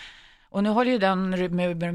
Och 0.51 0.63
nu 0.63 0.69
håller 0.71 0.91
ju 0.93 0.99
den 0.99 1.31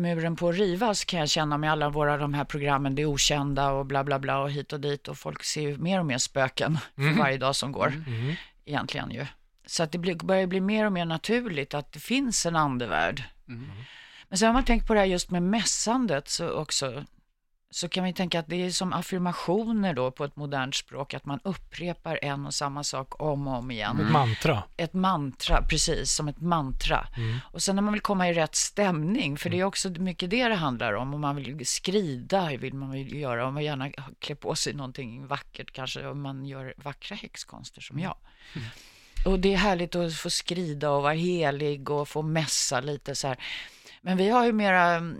muren 0.01 0.35
på 0.35 0.49
att 0.49 0.55
rivas 0.55 1.05
kan 1.05 1.19
jag 1.19 1.29
känna 1.29 1.57
med 1.57 1.71
alla 1.71 1.89
våra 1.89 2.17
de 2.17 2.33
här 2.33 2.43
programmen, 2.45 2.95
det 2.95 3.05
okända 3.05 3.71
och 3.71 3.85
bla 3.85 4.03
bla 4.03 4.19
bla 4.19 4.39
och 4.39 4.51
hit 4.51 4.73
och 4.73 4.79
dit 4.79 5.07
och 5.07 5.17
folk 5.17 5.43
ser 5.43 5.61
ju 5.61 5.77
mer 5.77 5.99
och 5.99 6.05
mer 6.05 6.17
spöken 6.17 6.77
för 6.95 7.17
varje 7.19 7.37
dag 7.37 7.55
som 7.55 7.71
går 7.71 7.87
Mm. 7.87 8.35
egentligen 8.65 9.11
ju. 9.11 9.25
Så 9.69 9.83
att 9.83 9.91
det 9.91 9.97
blir, 9.97 10.15
börjar 10.15 10.47
bli 10.47 10.59
mer 10.59 10.85
och 10.85 10.91
mer 10.91 11.05
naturligt 11.05 11.73
att 11.73 11.91
det 11.93 11.99
finns 11.99 12.45
en 12.45 12.55
andevärld. 12.55 13.23
Men 14.29 14.37
sen 14.37 14.45
har 14.45 14.53
man 14.53 14.65
tänkt 14.65 14.87
på 14.87 14.93
det 14.93 14.99
här 14.99 15.07
just 15.07 15.31
med 15.31 15.43
mässandet 15.43 16.27
så 16.27 16.49
också. 16.51 17.05
Så 17.71 17.89
kan 17.89 18.03
vi 18.03 18.13
tänka 18.13 18.39
att 18.39 18.47
det 18.47 18.55
är 18.55 18.71
som 18.71 18.93
affirmationer 18.93 19.93
då 19.93 20.11
på 20.11 20.23
ett 20.25 20.35
modernt 20.35 20.75
språk, 20.75 21.13
att 21.13 21.25
man 21.25 21.39
upprepar 21.43 22.19
en 22.21 22.45
och 22.45 22.53
samma 22.53 22.83
sak 22.83 23.21
om 23.21 23.47
och 23.47 23.57
om 23.57 23.71
igen 23.71 23.99
Ett 23.99 24.11
mantra. 24.11 24.63
ett 24.77 24.93
mantra, 24.93 25.61
precis 25.61 26.11
som 26.11 26.27
ett 26.27 26.41
mantra. 26.41 27.07
Och 27.51 27.61
sen 27.61 27.75
när 27.75 27.83
man 27.83 27.93
vill 27.93 28.01
komma 28.01 28.29
i 28.29 28.33
rätt 28.33 28.55
stämning, 28.55 29.37
för 29.37 29.49
det 29.49 29.59
är 29.59 29.63
också 29.63 29.89
mycket 29.89 30.29
det 30.29 30.47
det 30.47 30.55
handlar 30.55 30.93
om. 30.93 31.13
Om 31.13 31.21
man 31.21 31.35
vill 31.35 31.65
skrida, 31.65 32.57
vill 32.57 32.73
man 32.73 32.91
vill 32.91 33.13
göra, 33.13 33.47
och 33.47 33.53
man 33.53 33.63
gärna 33.63 33.91
klä 34.19 34.35
på 34.35 34.55
sig 34.55 34.73
någonting 34.73 35.27
vackert, 35.27 35.71
kanske 35.71 36.07
om 36.07 36.21
man 36.21 36.45
gör 36.45 36.73
vackra 36.77 37.15
häxkonster 37.15 37.81
som 37.81 37.99
jag. 37.99 38.17
Och 39.25 39.39
det 39.39 39.53
är 39.53 39.57
härligt 39.57 39.95
att 39.95 40.13
få 40.13 40.29
skrida 40.29 40.91
och 40.91 41.03
vara 41.03 41.13
helig 41.13 41.89
och 41.89 42.07
få 42.07 42.21
mässa 42.21 42.81
lite 42.81 43.15
så 43.15 43.27
här. 43.27 43.37
Men 44.01 44.17
vi 44.17 44.29
har 44.29 44.45
ju 44.45 44.53
mera, 44.53 44.81
mm, 44.81 45.17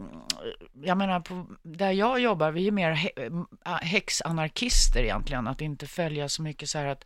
jag 0.84 0.98
menar 0.98 1.20
på, 1.20 1.46
där 1.64 1.92
jag 1.92 2.20
jobbar, 2.20 2.52
vi 2.52 2.68
är 2.68 2.72
mer 2.72 3.12
mm, 3.16 3.46
häxanarkister 3.82 5.04
egentligen. 5.04 5.48
Att 5.48 5.62
inte 5.62 5.88
följa 5.88 6.30
så 6.30 6.42
mycket 6.42 6.70
så 6.70 6.78
här 6.78 6.86
att 6.86 7.04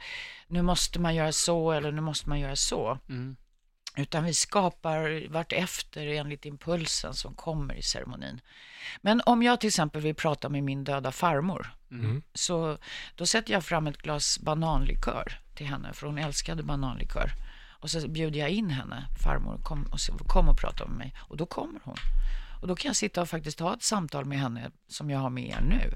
nu 0.48 0.62
måste 0.62 1.00
man 1.00 1.16
göra 1.16 1.32
så 1.32 1.72
eller 1.72 1.92
nu 1.92 2.02
måste 2.02 2.30
man 2.30 2.40
göra 2.40 2.56
så. 2.56 2.98
Mm. 3.10 3.36
Utan 3.96 4.24
vi 4.24 4.34
skapar 4.34 5.30
vartefter 5.30 6.08
enligt 6.08 6.46
impulsen 6.46 7.14
som 7.14 7.34
kommer 7.34 7.74
i 7.74 7.82
ceremonin. 7.82 8.42
Men 9.02 9.22
om 9.26 9.44
jag 9.44 9.60
till 9.60 9.68
exempel 9.68 10.02
vill 10.02 10.16
prata 10.16 10.50
med 10.50 10.64
min 10.64 10.84
döda 10.84 11.12
farmor, 11.12 11.76
Mm. 11.92 12.24
så 12.34 12.78
då 13.16 13.26
sätter 13.26 13.54
jag 13.54 13.66
fram 13.66 13.88
ett 13.88 13.98
glas 13.98 14.40
bananlikör 14.40 15.40
till 15.56 15.66
henne, 15.68 15.94
för 15.94 16.08
hon 16.08 16.18
älskade 16.18 16.64
bananlikör. 16.64 17.32
Och 17.70 17.90
så 17.90 18.08
bjuder 18.08 18.40
jag 18.40 18.50
in 18.50 18.70
henne, 18.70 19.06
farmor, 19.24 19.58
kom 19.64 19.84
och, 19.84 20.28
kom 20.28 20.50
och 20.50 20.58
prata 20.58 20.88
med 20.88 20.98
mig. 20.98 21.14
Och 21.20 21.38
då 21.38 21.46
kommer 21.46 21.80
hon. 21.84 21.96
Och 22.62 22.68
då 22.68 22.76
kan 22.76 22.90
jag 22.90 22.96
sitta 22.96 23.22
och 23.22 23.30
faktiskt 23.30 23.60
ha 23.60 23.74
ett 23.74 23.84
samtal 23.84 24.26
med 24.26 24.40
henne 24.40 24.72
som 24.88 25.10
jag 25.10 25.20
har 25.20 25.30
med 25.30 25.50
er 25.50 25.62
nu. 25.62 25.92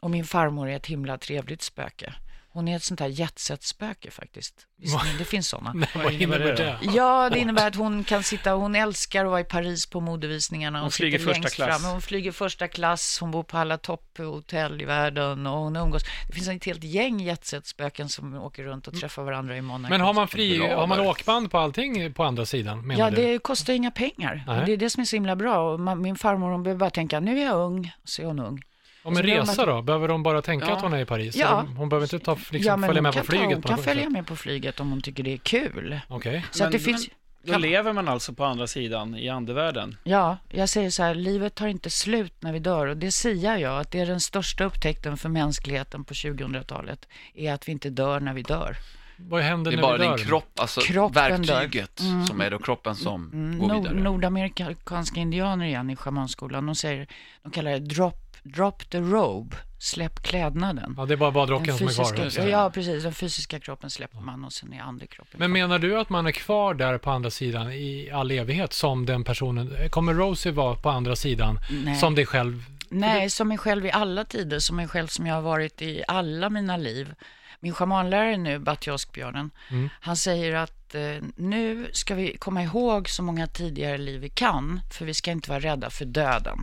Och 0.00 0.10
min 0.10 0.24
farmor 0.24 0.68
är 0.68 0.76
ett 0.76 0.86
himla 0.86 1.18
trevligt 1.18 1.62
spöke. 1.62 2.14
Hon 2.52 2.68
är 2.68 2.76
ett 2.76 2.82
sånt 2.82 3.00
här 3.00 3.08
jetset-spöke 3.08 4.10
faktiskt. 4.10 4.66
Visst? 4.80 4.96
Det 5.18 5.24
finns 5.24 5.48
sådana. 5.48 5.72
Nej, 5.74 5.88
vad 5.94 6.12
innebär 6.12 6.38
det? 6.38 6.78
Ja, 6.82 7.30
det 7.30 7.38
innebär 7.38 7.68
att 7.68 7.74
hon 7.74 8.04
kan 8.04 8.22
sitta, 8.22 8.52
hon 8.52 8.74
älskar 8.74 9.24
att 9.24 9.30
vara 9.30 9.40
i 9.40 9.44
Paris 9.44 9.86
på 9.86 10.00
modevisningarna. 10.00 10.80
Hon 10.80 10.90
sitter 10.90 11.18
flyger 11.18 11.34
första 11.34 11.48
klass. 11.48 11.82
Fram. 11.82 11.92
Hon 11.92 12.02
flyger 12.02 12.32
första 12.32 12.68
klass, 12.68 13.18
hon 13.20 13.30
bor 13.30 13.42
på 13.42 13.58
alla 13.58 13.78
topphotell 13.78 14.82
i 14.82 14.84
världen 14.84 15.46
och 15.46 15.58
hon 15.58 15.76
umgås. 15.76 16.02
Det 16.26 16.32
finns 16.34 16.48
ett 16.48 16.64
helt 16.64 16.84
gäng 16.84 17.20
jetset-spöken 17.20 18.08
som 18.08 18.34
åker 18.34 18.62
runt 18.64 18.88
och 18.88 18.94
träffar 19.00 19.22
varandra 19.22 19.56
i 19.56 19.60
Monaco. 19.60 19.90
Men 19.90 20.00
har 20.00 20.14
man 20.14 20.28
fri, 20.28 20.66
har 20.66 20.86
man 20.86 21.00
åkband 21.00 21.50
på 21.50 21.58
allting 21.58 22.12
på 22.14 22.24
andra 22.24 22.46
sidan, 22.46 22.86
menar 22.86 23.04
Ja, 23.04 23.10
du? 23.10 23.16
det 23.16 23.38
kostar 23.38 23.72
inga 23.72 23.90
pengar. 23.90 24.44
Nej. 24.46 24.62
Det 24.66 24.72
är 24.72 24.76
det 24.76 24.90
som 24.90 25.00
är 25.00 25.04
så 25.04 25.16
himla 25.16 25.36
bra. 25.36 25.76
Min 25.94 26.16
farmor 26.16 26.50
hon 26.50 26.62
behöver 26.62 26.78
bara 26.80 26.90
tänka, 26.90 27.20
nu 27.20 27.40
är 27.40 27.44
jag 27.44 27.56
ung, 27.56 27.92
så 28.04 28.22
är 28.22 28.26
hon 28.26 28.38
ung. 28.40 28.62
Om 29.08 29.16
en 29.16 29.22
resa 29.22 29.66
då? 29.66 29.82
Behöver 29.82 30.08
de 30.08 30.22
bara 30.22 30.42
tänka 30.42 30.66
Ja. 30.66 30.76
att 30.76 30.82
hon 30.82 30.92
är 30.92 30.98
i 30.98 31.04
Paris? 31.04 31.36
Ja. 31.36 31.64
Hon 31.76 31.88
behöver 31.88 32.14
inte 32.14 32.24
ta, 32.24 32.34
liksom, 32.34 32.58
ja, 32.60 32.76
men 32.76 32.88
följa 32.88 33.02
med 33.02 33.12
på 33.12 33.18
kan 33.18 33.26
ta- 33.26 33.32
flyget? 33.32 33.52
Hon 33.54 33.62
på 33.62 33.68
kan 33.68 33.78
följa 33.78 34.02
sätt? 34.04 34.12
med 34.12 34.26
på 34.26 34.36
flyget 34.36 34.80
om 34.80 34.90
hon 34.90 35.00
tycker 35.00 35.22
det 35.22 35.32
är 35.32 35.36
kul. 35.38 36.00
Okej. 36.08 36.44
Så 36.50 36.64
att 36.64 36.72
det 36.72 36.78
Men- 36.78 36.84
finns... 36.84 37.08
Då 37.42 37.52
Kan- 37.52 37.60
lever 37.60 37.92
man 37.92 38.08
alltså 38.08 38.32
på 38.32 38.44
andra 38.44 38.66
sidan, 38.66 39.16
i 39.16 39.28
andevärlden. 39.28 39.96
Ja, 40.04 40.36
jag 40.48 40.68
säger 40.68 40.90
så 40.90 41.02
här, 41.02 41.14
livet 41.14 41.54
tar 41.54 41.66
inte 41.66 41.90
slut 41.90 42.32
när 42.40 42.52
vi 42.52 42.58
dör 42.58 42.86
och 42.86 42.96
det 42.96 43.12
säger 43.12 43.56
jag 43.56 43.80
att 43.80 43.90
det 43.90 44.00
är 44.00 44.06
den 44.06 44.20
största 44.20 44.64
upptäckten 44.64 45.16
för 45.16 45.28
mänskligheten 45.28 46.04
på 46.04 46.14
2000-talet, 46.14 47.08
är 47.34 47.52
att 47.52 47.68
vi 47.68 47.72
inte 47.72 47.90
dör 47.90 48.20
när 48.20 48.32
vi 48.34 48.42
dör. 48.42 48.76
Vad 49.16 49.42
händer 49.42 49.70
Det 49.70 49.74
är 49.74 49.76
när 49.76 49.82
bara 49.82 49.96
vi 49.98 50.04
dör? 50.04 50.16
din 50.16 50.26
kropp, 50.26 50.60
alltså 50.60 50.80
Kroppen 50.80 51.42
verktyget 51.44 52.00
som 52.28 52.40
är 52.40 52.50
då 52.50 52.58
kroppen 52.58 52.94
som 52.94 53.30
Mm, 53.32 53.58
går 53.58 53.74
vidare. 53.74 53.94
nordamerikanska 53.94 55.20
indianer 55.20 55.66
igen 55.66 55.90
i 55.90 55.96
shamanskolan, 55.96 56.66
de 56.66 56.74
säger, 56.74 57.06
de 57.42 57.52
kallar 57.52 57.70
det 57.70 57.78
drop, 57.78 58.27
drop 58.42 58.90
the 58.90 58.98
robe, 59.00 59.56
släpp 59.78 60.22
klädnaden. 60.22 60.94
Ja, 60.96 61.04
det 61.06 61.14
är 61.14 61.16
bara 61.16 61.30
badrocken 61.30 61.78
som 61.78 61.88
är 61.88 62.30
kvar. 62.30 62.48
ja, 62.48 62.70
precis. 62.70 63.02
Den 63.02 63.14
fysiska 63.14 63.60
kroppen 63.60 63.90
släpper 63.90 64.20
man 64.20 64.44
och 64.44 64.52
sen 64.52 64.72
är 64.72 64.80
andekroppen 64.80 65.40
Men 65.40 65.52
menar 65.52 65.78
du 65.78 66.00
att 66.00 66.08
man 66.10 66.26
är 66.26 66.32
kvar 66.32 66.74
där 66.74 66.98
på 66.98 67.10
andra 67.10 67.30
sidan 67.30 67.72
i 67.72 68.10
all 68.12 68.30
evighet 68.30 68.72
som 68.72 69.06
den 69.06 69.24
personen? 69.24 69.74
Kommer 69.90 70.14
Rosie 70.14 70.52
vara 70.52 70.74
på 70.74 70.90
andra 70.90 71.16
sidan 71.16 71.58
Nej. 71.84 71.96
som 71.96 72.14
dig 72.14 72.26
själv? 72.26 72.64
Nej, 72.90 73.30
som 73.30 73.48
mig 73.48 73.58
själv 73.58 73.86
i 73.86 73.90
alla 73.90 74.24
tider, 74.24 74.58
som 74.58 74.76
mig 74.76 74.88
själv 74.88 75.06
som 75.06 75.26
jag 75.26 75.34
har 75.34 75.42
varit 75.42 75.82
i 75.82 76.02
alla 76.08 76.50
mina 76.50 76.76
liv. 76.76 77.14
Min 77.60 77.72
schamanlärare 77.74 78.36
nu, 78.36 78.58
Batjoskbjörnen, 78.58 79.50
Mm. 79.70 79.88
han 80.00 80.16
säger 80.16 80.54
att 80.54 80.94
eh, 80.94 81.00
nu 81.36 81.90
ska 81.92 82.14
vi 82.14 82.36
komma 82.36 82.62
ihåg 82.62 83.08
så 83.08 83.22
många 83.22 83.46
tidigare 83.46 83.98
liv 83.98 84.20
vi 84.20 84.28
kan, 84.28 84.80
för 84.98 85.04
vi 85.04 85.14
ska 85.14 85.30
inte 85.30 85.50
vara 85.50 85.60
rädda 85.60 85.90
för 85.90 86.04
döden. 86.04 86.58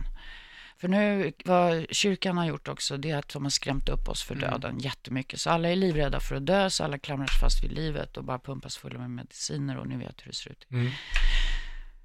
För 0.78 0.88
nu, 0.88 1.32
vad 1.44 1.86
kyrkan 1.90 2.38
har 2.38 2.46
gjort 2.46 2.68
också, 2.68 2.96
det 2.96 3.10
är 3.10 3.18
att 3.18 3.28
de 3.28 3.42
har 3.42 3.50
skrämt 3.50 3.88
upp 3.88 4.08
oss 4.08 4.22
för 4.22 4.34
döden 4.34 4.78
jättemycket. 4.78 5.40
Så 5.40 5.50
alla 5.50 5.68
är 5.68 5.76
livrädda 5.76 6.20
för 6.20 6.36
att 6.36 6.46
dö, 6.46 6.70
så 6.70 6.84
alla 6.84 6.98
klamrar 6.98 7.26
sig 7.26 7.40
fast 7.40 7.64
vid 7.64 7.72
livet 7.72 8.16
och 8.16 8.24
bara 8.24 8.38
pumpas 8.38 8.76
fulla 8.76 8.98
med 8.98 9.10
mediciner 9.10 9.76
och 9.76 9.86
ni 9.86 9.96
vet 9.96 10.20
hur 10.22 10.26
det 10.26 10.36
ser 10.36 10.50
ut. 10.50 10.66
Mm. 10.70 10.90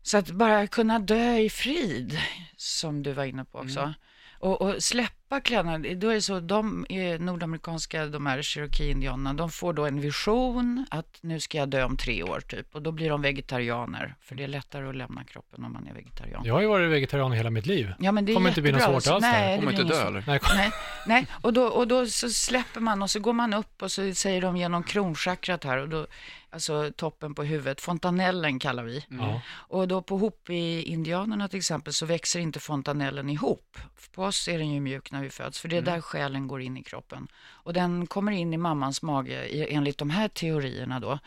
Så 0.03 0.17
att 0.17 0.31
bara 0.31 0.67
kunna 0.67 0.99
dö 0.99 1.37
i 1.37 1.49
frid, 1.49 2.19
som 2.57 3.03
du 3.03 3.13
var 3.13 3.23
inne 3.23 3.45
på 3.45 3.59
också. 3.59 3.93
Och, 4.39 4.61
och 4.61 4.83
släppa 4.83 5.20
kläderna, 5.39 5.77
då 5.77 6.09
är 6.09 6.13
det 6.13 6.21
så, 6.21 6.39
de 6.39 6.85
är 6.89 7.19
nordamerikanska, 7.19 8.05
de 8.05 8.25
här 8.25 8.41
cherokee-indianerna, 8.41 9.33
de 9.33 9.49
får 9.49 9.73
då 9.73 9.85
en 9.85 10.01
vision 10.01 10.85
att 10.91 11.17
nu 11.21 11.39
ska 11.39 11.57
jag 11.57 11.69
dö 11.69 11.83
om 11.83 11.97
tre 11.97 12.23
år 12.23 12.39
typ. 12.39 12.75
Och 12.75 12.81
då 12.81 12.91
blir 12.91 13.09
de 13.09 13.21
vegetarianer, 13.21 14.15
för 14.21 14.35
det 14.35 14.43
är 14.43 14.47
lättare 14.47 14.89
att 14.89 14.95
lämna 14.95 15.23
kroppen 15.23 15.65
om 15.65 15.73
man 15.73 15.87
är 15.87 15.93
vegetarian. 15.93 16.41
Jag 16.45 16.53
har 16.53 16.61
ju 16.61 16.67
varit 16.67 16.91
vegetarian 16.91 17.31
hela 17.31 17.49
mitt 17.49 17.65
liv. 17.65 17.93
Ja, 17.99 18.11
men 18.11 18.25
det 18.25 18.33
Kommer 18.33 18.49
inte 18.49 18.61
bli 18.61 18.71
något 18.71 18.81
svårt 18.81 19.07
alls 19.07 19.21
Nej, 19.21 19.51
det 19.51 19.59
Kommer 19.59 19.71
inte 19.71 19.83
dö 19.83 20.07
eller? 20.07 20.23
Nej, 20.27 20.39
kom- 20.39 20.57
Nej, 20.57 20.71
nej. 21.07 21.27
Och, 21.41 21.53
då, 21.53 21.63
och 21.63 21.87
då 21.87 22.05
så 22.05 22.29
släpper 22.29 22.79
man 22.79 23.01
och 23.01 23.09
så 23.09 23.19
går 23.19 23.33
man 23.33 23.53
upp 23.53 23.81
och 23.81 23.91
så 23.91 24.13
säger 24.13 24.41
de 24.41 24.57
genom 24.57 24.83
kronchakrat 24.83 25.63
här, 25.63 25.77
och 25.77 25.89
då, 25.89 26.07
alltså 26.49 26.91
toppen 26.95 27.35
på 27.35 27.43
huvudet, 27.43 27.81
fontanellen 27.81 28.59
kallar 28.59 28.83
vi. 28.83 29.05
ja. 29.09 29.41
Och 29.51 29.87
då 29.87 30.01
på 30.01 30.17
Hopi-indianerna 30.17 31.47
till 31.47 31.57
exempel 31.57 31.93
så 31.93 32.05
växer 32.05 32.39
inte 32.39 32.59
fontanellen 32.59 33.29
ihop. 33.29 33.77
På 34.15 34.23
oss 34.23 34.47
är 34.47 34.57
den 34.57 34.71
ju 34.71 34.79
mjuk 34.79 35.11
när 35.21 35.25
vi 35.25 35.31
föds, 35.31 35.59
för 35.59 35.67
det 35.69 35.77
är 35.77 35.81
där 35.81 36.01
själen 36.01 36.47
går 36.47 36.61
in 36.61 36.77
i 36.77 36.83
kroppen. 36.83 37.27
Och 37.63 37.73
den 37.73 38.07
kommer 38.07 38.31
in 38.31 38.53
i 38.53 38.57
mammans 38.57 39.01
mage, 39.01 39.65
enligt 39.69 39.97
de 39.97 40.09
här 40.09 40.27
teorierna 40.27 40.99
då, 40.99 41.19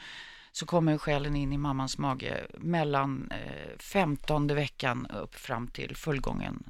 så 0.52 0.66
kommer 0.66 0.98
själen 0.98 1.36
in 1.36 1.52
i 1.52 1.58
mammans 1.58 1.98
mage 1.98 2.46
mellan 2.58 3.30
eh, 3.30 3.78
femtonde 3.78 4.54
veckan 4.54 5.06
upp 5.06 5.34
fram 5.34 5.68
till 5.68 5.96
fullgången, 5.96 6.64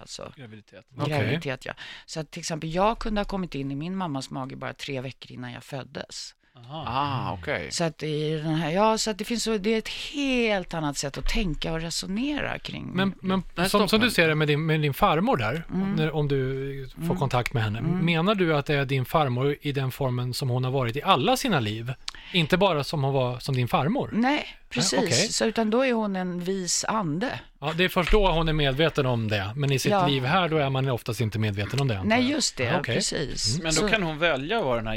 alltså 0.00 0.32
Graviditet. 0.36 0.86
Graviditet. 0.90 1.66
Ja. 1.66 1.74
Så 2.06 2.20
att 2.20 2.30
till 2.30 2.40
exempel 2.40 2.74
jag 2.74 2.98
kunde 2.98 3.20
ha 3.20 3.24
kommit 3.24 3.54
in 3.54 3.70
i 3.70 3.74
min 3.74 3.96
mammas 3.96 4.30
mage 4.30 4.56
bara 4.56 4.74
tre 4.74 5.00
veckor 5.00 5.32
innan 5.32 5.52
jag 5.52 5.64
föddes. 5.64 6.34
Aha. 6.70 6.84
Ah, 6.86 7.32
okej. 7.40 7.68
Så 7.70 7.84
att, 7.84 8.02
i 8.02 8.30
den 8.30 8.54
här, 8.54 8.70
ja, 8.70 8.98
så 8.98 9.10
att 9.10 9.18
det, 9.18 9.24
finns 9.24 9.42
så, 9.42 9.58
det 9.58 9.74
är 9.74 9.78
ett 9.78 9.88
helt 9.88 10.74
annat 10.74 10.96
sätt 10.96 11.18
att 11.18 11.28
tänka 11.28 11.72
och 11.72 11.80
resonera 11.80 12.58
kring. 12.58 12.90
Men, 12.94 13.14
men 13.20 13.42
som, 13.68 13.88
som 13.88 14.00
du 14.00 14.10
ser 14.10 14.28
det 14.28 14.34
med 14.34 14.48
din, 14.48 14.66
med 14.66 14.80
din 14.80 14.94
farmor 14.94 15.36
där, 15.36 15.64
Mm. 15.74 15.92
när, 15.94 16.14
om 16.14 16.28
du 16.28 16.88
får 17.08 17.14
kontakt 17.16 17.52
med 17.52 17.62
henne. 17.62 17.80
Menar 17.80 18.34
du 18.34 18.56
att 18.56 18.66
det 18.66 18.74
är 18.74 18.84
din 18.84 19.04
farmor 19.04 19.56
i 19.60 19.72
den 19.72 19.90
formen 19.90 20.34
som 20.34 20.48
hon 20.48 20.64
har 20.64 20.70
varit 20.70 20.96
i 20.96 21.02
alla 21.02 21.36
sina 21.36 21.60
liv? 21.60 21.92
Inte 22.32 22.56
bara 22.56 22.84
som 22.84 23.04
hon 23.04 23.14
var 23.14 23.38
som 23.38 23.54
din 23.54 23.68
farmor? 23.68 24.10
Nej, 24.12 24.46
precis. 24.68 24.98
okej. 24.98 25.12
så, 25.12 25.44
utan 25.44 25.70
då 25.70 25.84
är 25.84 25.92
hon 25.92 26.16
en 26.16 26.40
vis 26.40 26.84
ande. 26.88 27.40
Ja, 27.60 27.72
det 27.76 27.84
är 27.84 27.88
först 27.88 28.10
då 28.12 28.30
hon 28.30 28.48
är 28.48 28.52
medveten 28.52 29.06
om 29.06 29.28
det, 29.28 29.50
men 29.56 29.72
i 29.72 29.78
sitt 29.78 29.92
Ja. 29.92 30.06
liv 30.06 30.24
här 30.24 30.48
då 30.48 30.56
är 30.56 30.70
man 30.70 30.88
oftast 30.90 31.20
inte 31.20 31.38
medveten 31.38 31.80
om 31.80 31.88
det. 31.88 32.02
Nej, 32.04 32.30
just 32.30 32.56
det. 32.56 32.64
Ja, 32.64 32.78
okej. 32.80 32.94
Precis. 32.94 33.56
Men 33.58 33.66
då 33.66 33.72
så, 33.72 33.88
kan 33.88 34.02
hon 34.02 34.18
välja 34.18 34.58
att 34.58 34.64
vara 34.64 34.76
den 34.76 34.86
här 34.86 34.94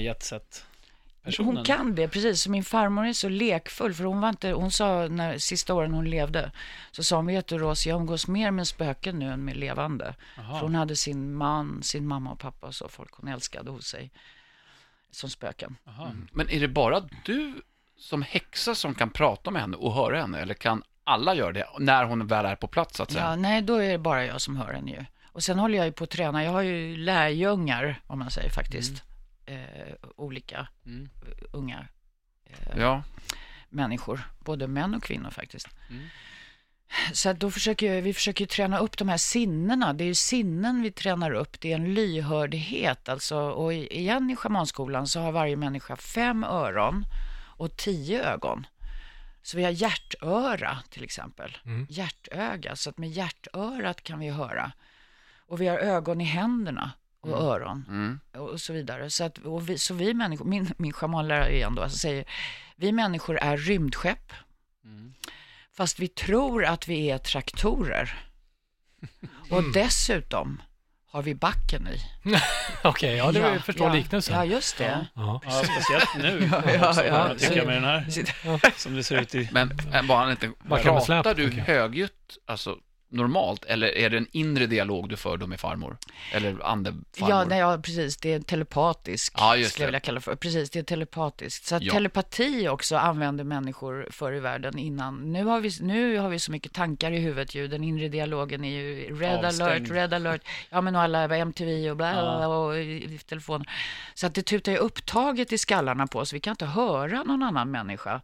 jetset-personen? 1.25 1.55
hon 1.55 1.65
kan 1.65 1.95
det, 1.95 2.07
precis. 2.07 2.47
Min 2.47 2.63
farmor 2.63 3.05
är 3.05 3.13
så 3.13 3.29
lekfull, 3.29 3.93
för 3.93 4.03
hon 4.03 4.21
var 4.21 4.29
inte, 4.29 4.51
hon 4.51 4.71
sa 4.71 5.07
när 5.07 5.37
sista 5.37 5.73
åren 5.73 5.93
hon 5.93 6.09
levde, 6.09 6.51
så 6.91 7.03
sa 7.03 7.15
hon, 7.15 7.25
vet 7.25 7.47
du 7.47 7.57
Ros, 7.57 7.85
jag 7.85 7.95
umgås 7.99 8.27
mer 8.27 8.51
med 8.51 8.67
spöken 8.67 9.19
nu 9.19 9.31
än 9.31 9.45
med 9.45 9.57
levande. 9.57 10.15
Aha. 10.37 10.53
För 10.53 10.65
hon 10.65 10.75
hade 10.75 10.95
sin 10.95 11.33
man, 11.33 11.83
sin 11.83 12.07
mamma 12.07 12.31
och 12.31 12.39
pappa 12.39 12.67
och 12.67 12.75
så, 12.75 12.87
folk 12.87 13.11
hon 13.13 13.27
älskade 13.27 13.71
hos 13.71 13.85
sig, 13.85 14.11
som 15.11 15.29
spöken. 15.29 15.77
Aha. 15.87 16.11
Men 16.31 16.49
är 16.49 16.59
det 16.59 16.67
bara 16.67 17.01
du 17.25 17.61
som 17.97 18.21
häxa 18.21 18.75
som 18.75 18.95
kan 18.95 19.09
prata 19.09 19.51
med 19.51 19.61
henne 19.61 19.77
och 19.77 19.93
höra 19.93 20.21
henne? 20.21 20.39
Eller 20.39 20.53
kan 20.53 20.83
alla 21.03 21.35
göra 21.35 21.51
det 21.51 21.67
när 21.79 22.03
hon 22.03 22.27
väl 22.27 22.45
är 22.45 22.55
på 22.55 22.67
plats, 22.67 22.97
så 22.97 23.03
att 23.03 23.11
säga? 23.11 23.23
Ja, 23.23 23.35
nej, 23.35 23.61
då 23.61 23.75
är 23.75 23.91
det 23.91 23.97
bara 23.97 24.25
jag 24.25 24.41
som 24.41 24.57
hör 24.57 24.73
henne 24.73 24.91
ju. 24.91 25.05
Och 25.33 25.43
sen 25.43 25.59
håller 25.59 25.77
jag 25.77 25.85
ju 25.85 25.91
på 25.91 26.03
att 26.03 26.09
träna. 26.09 26.43
Jag 26.43 26.51
har 26.51 26.61
ju 26.61 26.97
lärjungar, 26.97 28.01
om 28.07 28.19
man 28.19 28.31
säger 28.31 28.49
faktiskt. 28.49 29.03
Eh, 29.51 29.93
olika 30.15 30.67
Mm. 30.85 31.09
eh, 31.27 31.43
unga 31.51 31.87
eh, 32.45 32.77
Ja. 32.77 33.03
människor, 33.69 34.19
både 34.39 34.67
män 34.67 34.95
och 34.95 35.03
kvinnor 35.03 35.29
faktiskt. 35.29 35.67
Mm. 35.89 36.07
Så 37.13 37.33
då 37.33 37.51
försöker 37.51 37.93
jag- 37.93 38.01
vi 38.01 38.13
försöker 38.13 38.43
ju 38.43 38.47
träna 38.47 38.77
upp 38.77 38.97
de 38.97 39.09
här 39.09 39.17
sinnena. 39.17 39.93
Det 39.93 40.03
är 40.03 40.05
ju 40.05 40.15
sinnen 40.15 40.81
vi 40.81 40.91
tränar 40.91 41.31
upp. 41.31 41.61
Det 41.61 41.71
är 41.71 41.75
en 41.75 41.93
lyhördhet. 41.93 43.09
Alltså, 43.09 43.37
och 43.39 43.73
igen 43.73 44.29
i 44.29 44.35
schamanskolan 44.35 45.07
så 45.07 45.19
har 45.19 45.31
varje 45.31 45.55
människa 45.57 45.95
fem 45.95 46.43
öron 46.43 47.05
och 47.57 47.77
tio 47.77 48.23
ögon. 48.33 48.65
Så 49.43 49.57
vi 49.57 49.63
har 49.63 49.71
hjärtöra 49.71 50.77
till 50.89 51.03
exempel. 51.03 51.57
Mm. 51.65 51.87
Hjärtöga. 51.89 52.75
Så 52.75 52.89
att 52.89 52.97
med 52.97 53.09
hjärtörat 53.09 54.03
kan 54.03 54.19
vi 54.19 54.29
höra. 54.29 54.71
Och 55.47 55.61
vi 55.61 55.67
har 55.67 55.77
ögon 55.77 56.21
i 56.21 56.23
händerna 56.25 56.91
och 57.21 57.41
öron 57.41 57.85
Mm. 57.87 58.19
och 58.33 58.61
så 58.61 58.73
vidare. 58.73 59.09
Så, 59.09 59.23
att, 59.23 59.37
och 59.37 59.69
vi, 59.69 59.77
så 59.77 59.93
vi 59.93 60.13
människor, 60.13 60.45
min, 60.45 60.73
min 60.77 60.93
schamanlärare 60.93 61.55
igen 61.55 61.75
då, 61.75 61.83
alltså 61.83 61.97
säger, 61.97 62.25
vi 62.75 62.91
människor 62.91 63.37
är 63.37 63.57
rymdskepp, 63.57 64.33
Mm. 64.85 65.13
fast 65.73 65.99
vi 65.99 66.07
tror 66.07 66.65
att 66.65 66.87
vi 66.87 67.09
är 67.11 67.17
traktorer. 67.17 68.19
Och 69.49 69.63
dessutom 69.73 70.61
har 71.07 71.21
vi 71.21 71.35
backen 71.35 71.87
i. 71.87 72.01
Okej, 72.83 73.15
ja, 73.15 73.31
det 73.31 73.39
ja, 73.39 73.53
jag 73.53 73.65
förstår 73.65 73.87
ja, 73.87 73.93
liknelsen. 73.93 74.35
Ja, 74.35 74.45
just 74.45 74.77
det. 74.77 75.07
Ja. 75.13 75.41
Ja, 75.45 75.63
speciellt 75.63 76.15
nu. 76.17 76.49
ja, 76.51 76.61
ja. 76.65 77.03
jag 77.05 77.39
tycker 77.39 77.55
jag 77.57 77.65
med 77.65 77.75
den 77.75 77.83
här, 77.83 78.79
som 78.79 78.95
det 78.95 79.03
ser 79.03 79.21
ut 79.21 79.35
i... 79.35 79.49
Men 79.51 79.71
äh, 79.93 80.05
bara 80.05 80.19
han 80.19 80.31
inte, 80.31 80.51
pratar 80.67 81.33
du 81.33 81.51
högljutt, 81.51 82.37
alltså 82.45 82.77
normalt, 83.11 83.65
eller 83.65 83.87
är 83.97 84.09
det 84.09 84.17
en 84.17 84.27
inre 84.31 84.65
dialog 84.65 85.09
du 85.09 85.17
för 85.17 85.37
då 85.37 85.47
med 85.47 85.59
farmor? 85.59 85.97
Eller 86.33 86.65
andefarmor? 86.65 87.29
Ja, 87.29 87.43
nej, 87.43 87.59
ja, 87.59 87.77
precis. 87.77 88.17
Det 88.17 88.33
är 88.33 88.39
telepatisk, 88.39 89.33
Ja, 89.37 89.51
skulle 89.69 89.83
jag 89.83 89.87
vilja 89.87 89.99
kalla 89.99 90.15
det 90.15 90.21
för. 90.21 90.35
Precis, 90.35 90.69
det 90.69 90.79
är 90.79 90.83
telepatiskt. 90.83 91.65
Så 91.65 91.77
Ja. 91.81 91.93
telepati 91.93 92.67
också 92.67 92.95
använde 92.95 93.43
människor 93.43 94.07
förr 94.11 94.33
i 94.33 94.39
världen 94.39 94.77
innan. 94.77 95.31
Nu 95.33 95.45
har, 95.45 95.59
vi, 95.59 95.71
nu 95.81 96.17
har 96.17 96.29
vi 96.29 96.39
så 96.39 96.51
mycket 96.51 96.73
tankar 96.73 97.11
i 97.11 97.19
huvudet 97.19 97.55
ju. 97.55 97.67
Den 97.67 97.83
inre 97.83 98.07
dialogen 98.09 98.63
är 98.63 98.69
ju 98.81 99.15
red 99.19 99.45
Avstängd. 99.45 99.61
alert, 99.71 99.89
red 99.91 100.13
alert. 100.13 100.41
Ja, 100.69 100.81
men 100.81 100.95
och 100.95 101.01
alla 101.01 101.37
MTV 101.37 101.89
och 101.91 101.97
bla, 101.97 102.11
bla 102.13 102.47
och 102.47 102.77
i. 102.77 103.19
Så 104.13 104.27
att 104.27 104.35
det 104.35 104.41
tutar 104.43 104.71
ju 104.71 104.77
upptaget 104.77 105.51
i 105.53 105.57
skallarna 105.57 106.07
på 106.07 106.19
oss. 106.19 106.33
Vi 106.33 106.39
kan 106.39 106.51
inte 106.51 106.65
höra 106.65 107.23
någon 107.23 107.43
annan 107.43 107.71
människa. 107.71 108.21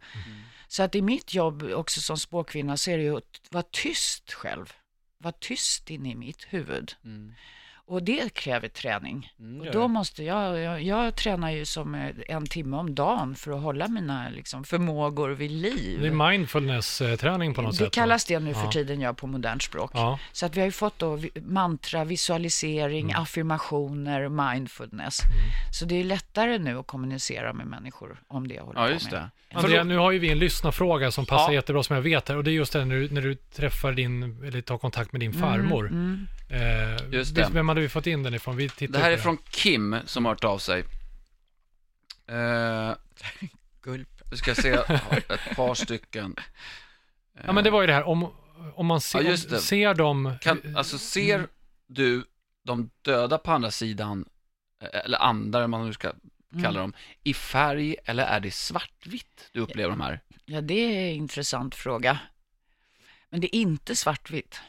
Så 0.68 0.82
att 0.82 0.94
i 0.94 1.02
mitt 1.02 1.34
jobb 1.34 1.62
också 1.74 2.00
som 2.00 2.18
spåkvinna 2.18 2.76
så 2.76 2.90
är 2.90 2.96
det 2.98 3.02
ju 3.04 3.16
att 3.16 3.40
vara 3.50 3.64
tyst 3.70 4.32
själv. 4.32 4.72
Var 5.20 5.34
tyst 5.40 5.90
inne 5.90 6.10
i 6.10 6.14
mitt 6.14 6.44
huvud. 6.44 6.94
Mm. 7.02 7.34
Och 7.90 8.02
det 8.02 8.34
kräver 8.34 8.68
träning. 8.68 9.32
Mm, 9.40 9.60
och 9.60 9.72
då 9.72 9.82
det. 9.82 9.88
måste 9.88 10.24
jag, 10.24 10.58
jag, 10.60 10.82
jag 10.82 11.14
tränar 11.16 11.50
ju 11.50 11.64
som 11.64 11.94
eh, 11.94 12.10
en 12.28 12.46
timme 12.46 12.76
om 12.76 12.94
dagen 12.94 13.34
för 13.34 13.52
att 13.52 13.62
hålla 13.62 13.88
mina 13.88 14.28
liksom, 14.28 14.64
förmågor 14.64 15.30
vid 15.30 15.50
liv. 15.50 16.00
Det 16.00 16.06
är 16.06 16.30
mindfulness-träning 16.30 17.54
på 17.54 17.62
något 17.62 17.70
det 17.72 17.76
sätt. 17.76 17.86
va? 17.86 17.90
kallas 17.90 18.24
det 18.24 18.38
nu 18.40 18.54
för 18.54 18.64
Ja. 18.64 18.70
tiden, 18.72 19.00
ja, 19.00 19.12
på 19.12 19.26
modernt 19.26 19.62
språk. 19.62 19.90
Ja. 19.94 20.18
Så 20.32 20.46
att 20.46 20.56
vi 20.56 20.60
har 20.60 20.66
ju 20.66 20.72
fått 20.72 20.98
då 20.98 21.18
mantra, 21.46 22.04
visualisering, 22.04 23.10
Mm. 23.10 23.22
affirmationer, 23.22 24.28
mindfulness. 24.54 25.20
Så 25.78 25.84
det 25.84 25.94
är 26.00 26.04
lättare 26.04 26.58
nu 26.58 26.78
att 26.78 26.86
kommunicera 26.86 27.52
med 27.52 27.66
människor 27.66 28.20
om 28.28 28.48
det 28.48 28.54
jag 28.54 28.62
håller 28.64 28.80
Ja, 28.80 28.86
på 28.86 28.92
just 28.92 29.10
med. 29.12 29.20
det. 29.20 29.30
Andrea, 29.58 29.84
nu 29.84 29.96
har 29.96 30.10
ju 30.12 30.18
vi 30.18 30.30
en 30.30 30.38
lyssnarfråga 30.38 31.10
som 31.10 31.26
passar 31.26 31.48
Ja. 31.48 31.54
jättebra 31.54 31.82
som 31.82 31.96
jag 31.96 32.02
vet 32.02 32.28
här 32.28 32.36
och 32.36 32.44
det 32.44 32.50
är 32.50 32.52
just 32.52 32.72
det 32.72 32.84
när 32.84 32.94
du, 32.96 33.08
när 33.10 33.20
du 33.22 33.34
träffar 33.34 33.92
din, 33.92 34.44
eller 34.46 34.60
tar 34.60 34.78
kontakt 34.78 35.12
med 35.12 35.20
din 35.20 35.32
farmor. 35.32 35.86
Mm. 35.86 36.26
Eh, 36.50 36.58
Just 37.12 37.34
det. 37.34 37.48
Vem 37.52 37.68
hade 37.78 37.82
vi 37.84 37.88
fått 37.88 38.06
in 38.06 38.22
den 38.22 38.34
ifrån? 38.34 38.56
Vi 38.56 38.68
tittar 38.68 38.92
Det 38.92 38.98
här 38.98 39.10
på 39.10 39.18
är 39.18 39.22
från 39.22 39.38
Kim 39.50 39.96
som 40.04 40.24
har 40.24 40.32
hört 40.32 40.44
av 40.44 40.58
sig. 40.58 40.84
Eh, 42.26 42.94
Gulp. 43.82 44.08
vi 44.30 44.36
ska 44.36 44.54
se 44.54 44.68
ett 44.68 45.56
par 45.56 45.74
stycken. 45.74 46.36
Ja 47.44 47.52
men 47.52 47.64
det 47.64 47.70
var 47.70 47.80
ju 47.80 47.86
det 47.86 47.92
här, 47.92 48.04
om, 48.04 48.32
om 48.74 48.86
man 48.86 49.00
ser, 49.00 49.22
Ja, 49.22 49.30
just 49.30 49.50
det. 49.50 49.60
ser 49.60 49.94
dem... 49.94 50.34
Kan, 50.40 50.76
alltså 50.76 50.98
ser 50.98 51.46
du 51.86 52.24
de 52.64 52.90
döda 53.02 53.38
på 53.38 53.52
andra 53.52 53.70
sidan, 53.70 54.24
eh, 54.82 55.00
eller 55.04 55.18
andar, 55.18 55.62
om 55.64 55.70
man 55.70 55.86
nu 55.86 55.92
ska 55.92 56.12
kalla 56.62 56.80
dem, 56.80 56.92
i 57.24 57.34
färg 57.34 57.96
eller 58.04 58.24
är 58.24 58.40
det 58.40 58.50
svartvitt 58.50 59.48
du 59.52 59.60
upplever 59.60 59.90
de 59.90 60.00
här? 60.00 60.20
Ja, 60.44 60.60
det 60.60 60.74
är 60.74 61.10
en 61.10 61.14
intressant 61.16 61.74
fråga. 61.74 62.18
Men 63.30 63.40
det 63.40 63.56
är 63.56 63.60
inte 63.60 63.96
svartvitt. 63.96 64.60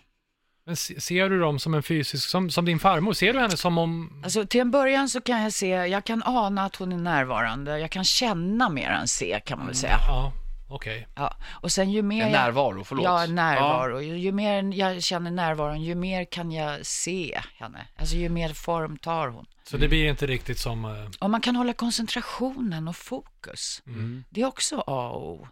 Men 0.70 0.76
se- 0.76 1.02
ser 1.02 1.30
du 1.30 1.40
dem 1.40 1.60
som 1.60 1.74
en 1.74 1.84
fysisk, 1.84 2.30
som, 2.30 2.50
som 2.50 2.66
din 2.66 2.80
farmor? 2.80 3.14
Ser 3.14 3.34
du 3.34 3.40
henne 3.40 3.58
som 3.58 3.78
om... 3.78 4.22
Alltså 4.24 4.46
till 4.46 4.62
en 4.62 4.72
början 4.72 5.10
så 5.10 5.22
kan 5.22 5.42
jag 5.42 5.54
se, 5.54 5.68
jag 5.68 6.04
kan 6.06 6.24
ana 6.26 6.66
att 6.66 6.76
hon 6.76 6.92
är 6.92 6.98
närvarande. 6.98 7.80
Jag 7.80 7.92
kan 7.92 8.04
känna 8.04 8.70
mer 8.70 8.90
än 8.90 9.08
se 9.08 9.42
kan 9.46 9.58
man 9.58 9.68
väl 9.68 9.76
säga. 9.76 9.98
Ja, 10.08 10.34
okej. 10.70 11.08
Ja. 11.16 11.36
Och 11.50 11.72
sen 11.72 11.92
ju 11.92 12.02
mer 12.02 12.26
En 12.26 12.32
närvaro, 12.32 12.84
förlåt. 12.84 13.04
Ja, 13.06 13.26
närvaro. 13.26 14.02
Ju, 14.02 14.18
ju 14.18 14.32
mer 14.32 14.74
jag 14.74 15.04
känner 15.04 15.32
närvaron, 15.32 15.82
ju 15.84 15.96
mer 15.96 16.26
kan 16.26 16.52
jag 16.52 16.86
se 16.86 17.42
henne. 17.60 17.88
Alltså 17.96 18.16
ju 18.16 18.30
mer 18.30 18.54
form 18.54 18.98
tar 18.98 19.28
hon. 19.28 19.46
Så 19.64 19.78
det 19.78 19.88
blir 19.88 20.10
inte 20.10 20.28
riktigt 20.28 20.60
som... 20.60 20.86
eh, 20.86 20.92
Och 21.20 21.30
man 21.30 21.42
kan 21.42 21.56
hålla 21.56 21.74
koncentrationen 21.74 22.88
och 22.88 22.96
fokus. 22.96 23.82
Mm. 23.88 24.24
Det 24.30 24.42
är 24.42 24.46
också 24.46 24.84
A 24.88 25.10
och 25.10 25.30
O. 25.32 25.48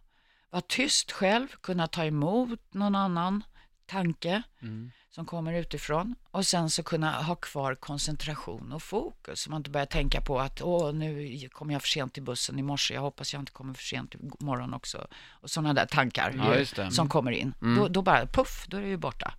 Vara 0.52 0.62
tyst 0.68 1.12
själv, 1.12 1.48
kunna 1.62 1.88
ta 1.88 2.06
emot 2.06 2.60
någon 2.74 2.96
annan 2.96 3.44
tanke 3.86 4.42
Mm. 4.62 4.92
Som 5.18 5.26
kommer 5.26 5.54
utifrån 5.54 6.16
och 6.32 6.46
sen 6.46 6.70
så 6.70 6.84
kunna 6.84 7.12
ha 7.12 7.36
kvar 7.36 7.76
koncentration 7.76 8.72
och 8.74 8.84
fokus. 8.84 9.42
Så 9.42 9.50
man 9.50 9.58
inte 9.58 9.70
börjar 9.70 9.86
tänka 9.86 10.22
på 10.22 10.40
att 10.40 10.62
åh, 10.62 10.94
nu 10.94 11.40
kommer 11.52 11.74
jag 11.74 11.82
för 11.82 11.88
sent 11.88 12.14
till 12.14 12.24
bussen 12.24 12.60
i 12.60 12.62
morse, 12.62 12.94
jag 12.94 13.02
hoppas 13.02 13.34
jag 13.34 13.42
inte 13.42 13.52
kommer 13.52 13.74
för 13.74 13.84
sent 13.84 14.16
imorgon 14.42 14.74
också. 14.74 15.08
Och 15.30 15.50
sådana 15.50 15.74
där 15.74 15.86
tankar 15.86 16.66
Ja, 16.78 16.92
som 16.92 17.10
kommer 17.10 17.32
in. 17.32 17.54
Mm. 17.62 17.76
Då, 17.76 17.88
då 17.88 18.02
bara 18.02 18.26
puff, 18.26 18.66
då 18.68 18.78
är 18.78 18.82
det 18.82 18.88
ju 18.88 18.98
borta. 18.98 19.34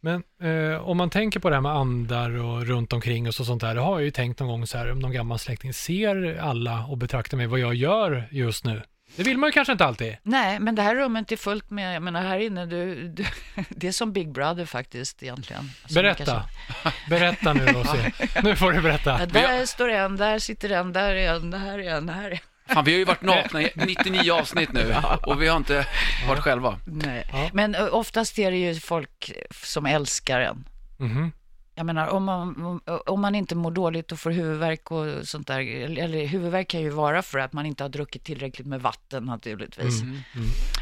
Men 0.00 0.22
eh, 0.42 0.88
om 0.88 0.96
man 0.96 1.10
tänker 1.10 1.40
på 1.40 1.48
det 1.48 1.56
här 1.56 1.62
med 1.62 1.72
andar 1.72 2.30
och 2.30 2.66
runt 2.66 2.92
omkring 2.92 3.28
och 3.28 3.34
så, 3.34 3.44
sånt 3.44 3.60
där. 3.60 3.74
Det 3.74 3.80
har 3.80 3.98
jag 3.98 4.04
ju 4.04 4.10
tänkt 4.10 4.40
någon 4.40 4.48
gång 4.48 4.66
så 4.66 4.78
här, 4.78 4.92
om 4.92 4.98
någon 4.98 5.12
gammal 5.12 5.38
släkting 5.38 5.72
ser 5.74 6.38
alla 6.40 6.86
och 6.86 6.98
betraktar 6.98 7.36
mig 7.36 7.46
vad 7.46 7.60
jag 7.60 7.74
gör 7.74 8.28
just 8.30 8.64
nu. 8.64 8.82
Det 9.16 9.22
vill 9.22 9.38
man 9.38 9.48
ju 9.48 9.52
kanske 9.52 9.72
inte 9.72 9.84
alltid. 9.84 10.16
Nej, 10.22 10.58
men 10.60 10.74
det 10.74 10.82
här 10.82 10.94
rummet 10.94 11.32
är 11.32 11.36
fullt 11.36 11.70
med, 11.70 11.96
jag 11.96 12.02
menar 12.02 12.22
här 12.22 12.38
inne, 12.38 12.66
du, 12.66 13.08
du, 13.08 13.24
det 13.68 13.88
är 13.88 13.92
som 13.92 14.12
Big 14.12 14.32
Brother 14.32 14.64
faktiskt 14.66 15.22
egentligen. 15.22 15.70
Berätta. 15.94 16.24
kanske- 16.24 16.92
Berätta 17.10 17.52
nu 17.52 17.66
Rosie. 17.66 18.12
Nu 18.42 18.56
får 18.56 18.72
du 18.72 18.80
berätta. 18.80 19.16
Ja, 19.20 19.26
där 19.26 19.66
står 19.66 19.88
en, 19.90 20.16
där 20.16 20.38
sitter 20.38 20.70
en, 20.70 20.92
där 20.92 21.14
är 21.14 21.34
en, 21.34 21.52
här 21.54 21.78
är 21.78 21.96
en, 21.96 22.08
här 22.08 22.24
är 22.24 22.30
en. 22.32 22.38
Fan, 22.74 22.84
vi 22.84 22.92
har 22.92 22.98
ju 22.98 23.04
varit 23.04 23.22
nakna 23.22 23.62
i 23.62 23.70
99 23.74 24.32
avsnitt 24.32 24.72
nu 24.72 24.94
och 25.26 25.42
vi 25.42 25.48
har 25.48 25.56
inte 25.56 25.86
varit 26.28 26.40
själva. 26.42 26.78
Nej. 26.86 27.50
Men 27.52 27.74
oftast 27.76 28.38
är 28.38 28.50
det 28.50 28.56
ju 28.56 28.74
folk 28.74 29.32
som 29.64 29.86
älskar 29.86 30.40
en. 30.40 30.64
Mhm. 30.98 31.32
Jag 31.74 31.86
menar, 31.86 32.06
om 32.08 32.24
man, 32.24 32.80
om- 33.06 33.20
man 33.20 33.34
inte 33.34 33.54
mår 33.54 33.70
dåligt 33.70 34.12
och 34.12 34.18
får 34.18 34.30
huvudvärk 34.30 34.90
och 34.90 35.28
sånt 35.28 35.46
där, 35.46 35.60
eller 35.98 36.26
huvudvärk 36.26 36.68
kan 36.68 36.80
ju 36.80 36.90
vara 36.90 37.22
för 37.22 37.38
att 37.38 37.52
man 37.52 37.66
inte 37.66 37.84
har 37.84 37.88
druckit 37.88 38.24
tillräckligt 38.24 38.66
med 38.66 38.82
vatten 38.82 39.24
naturligtvis. 39.24 40.02
Mm. 40.02 40.16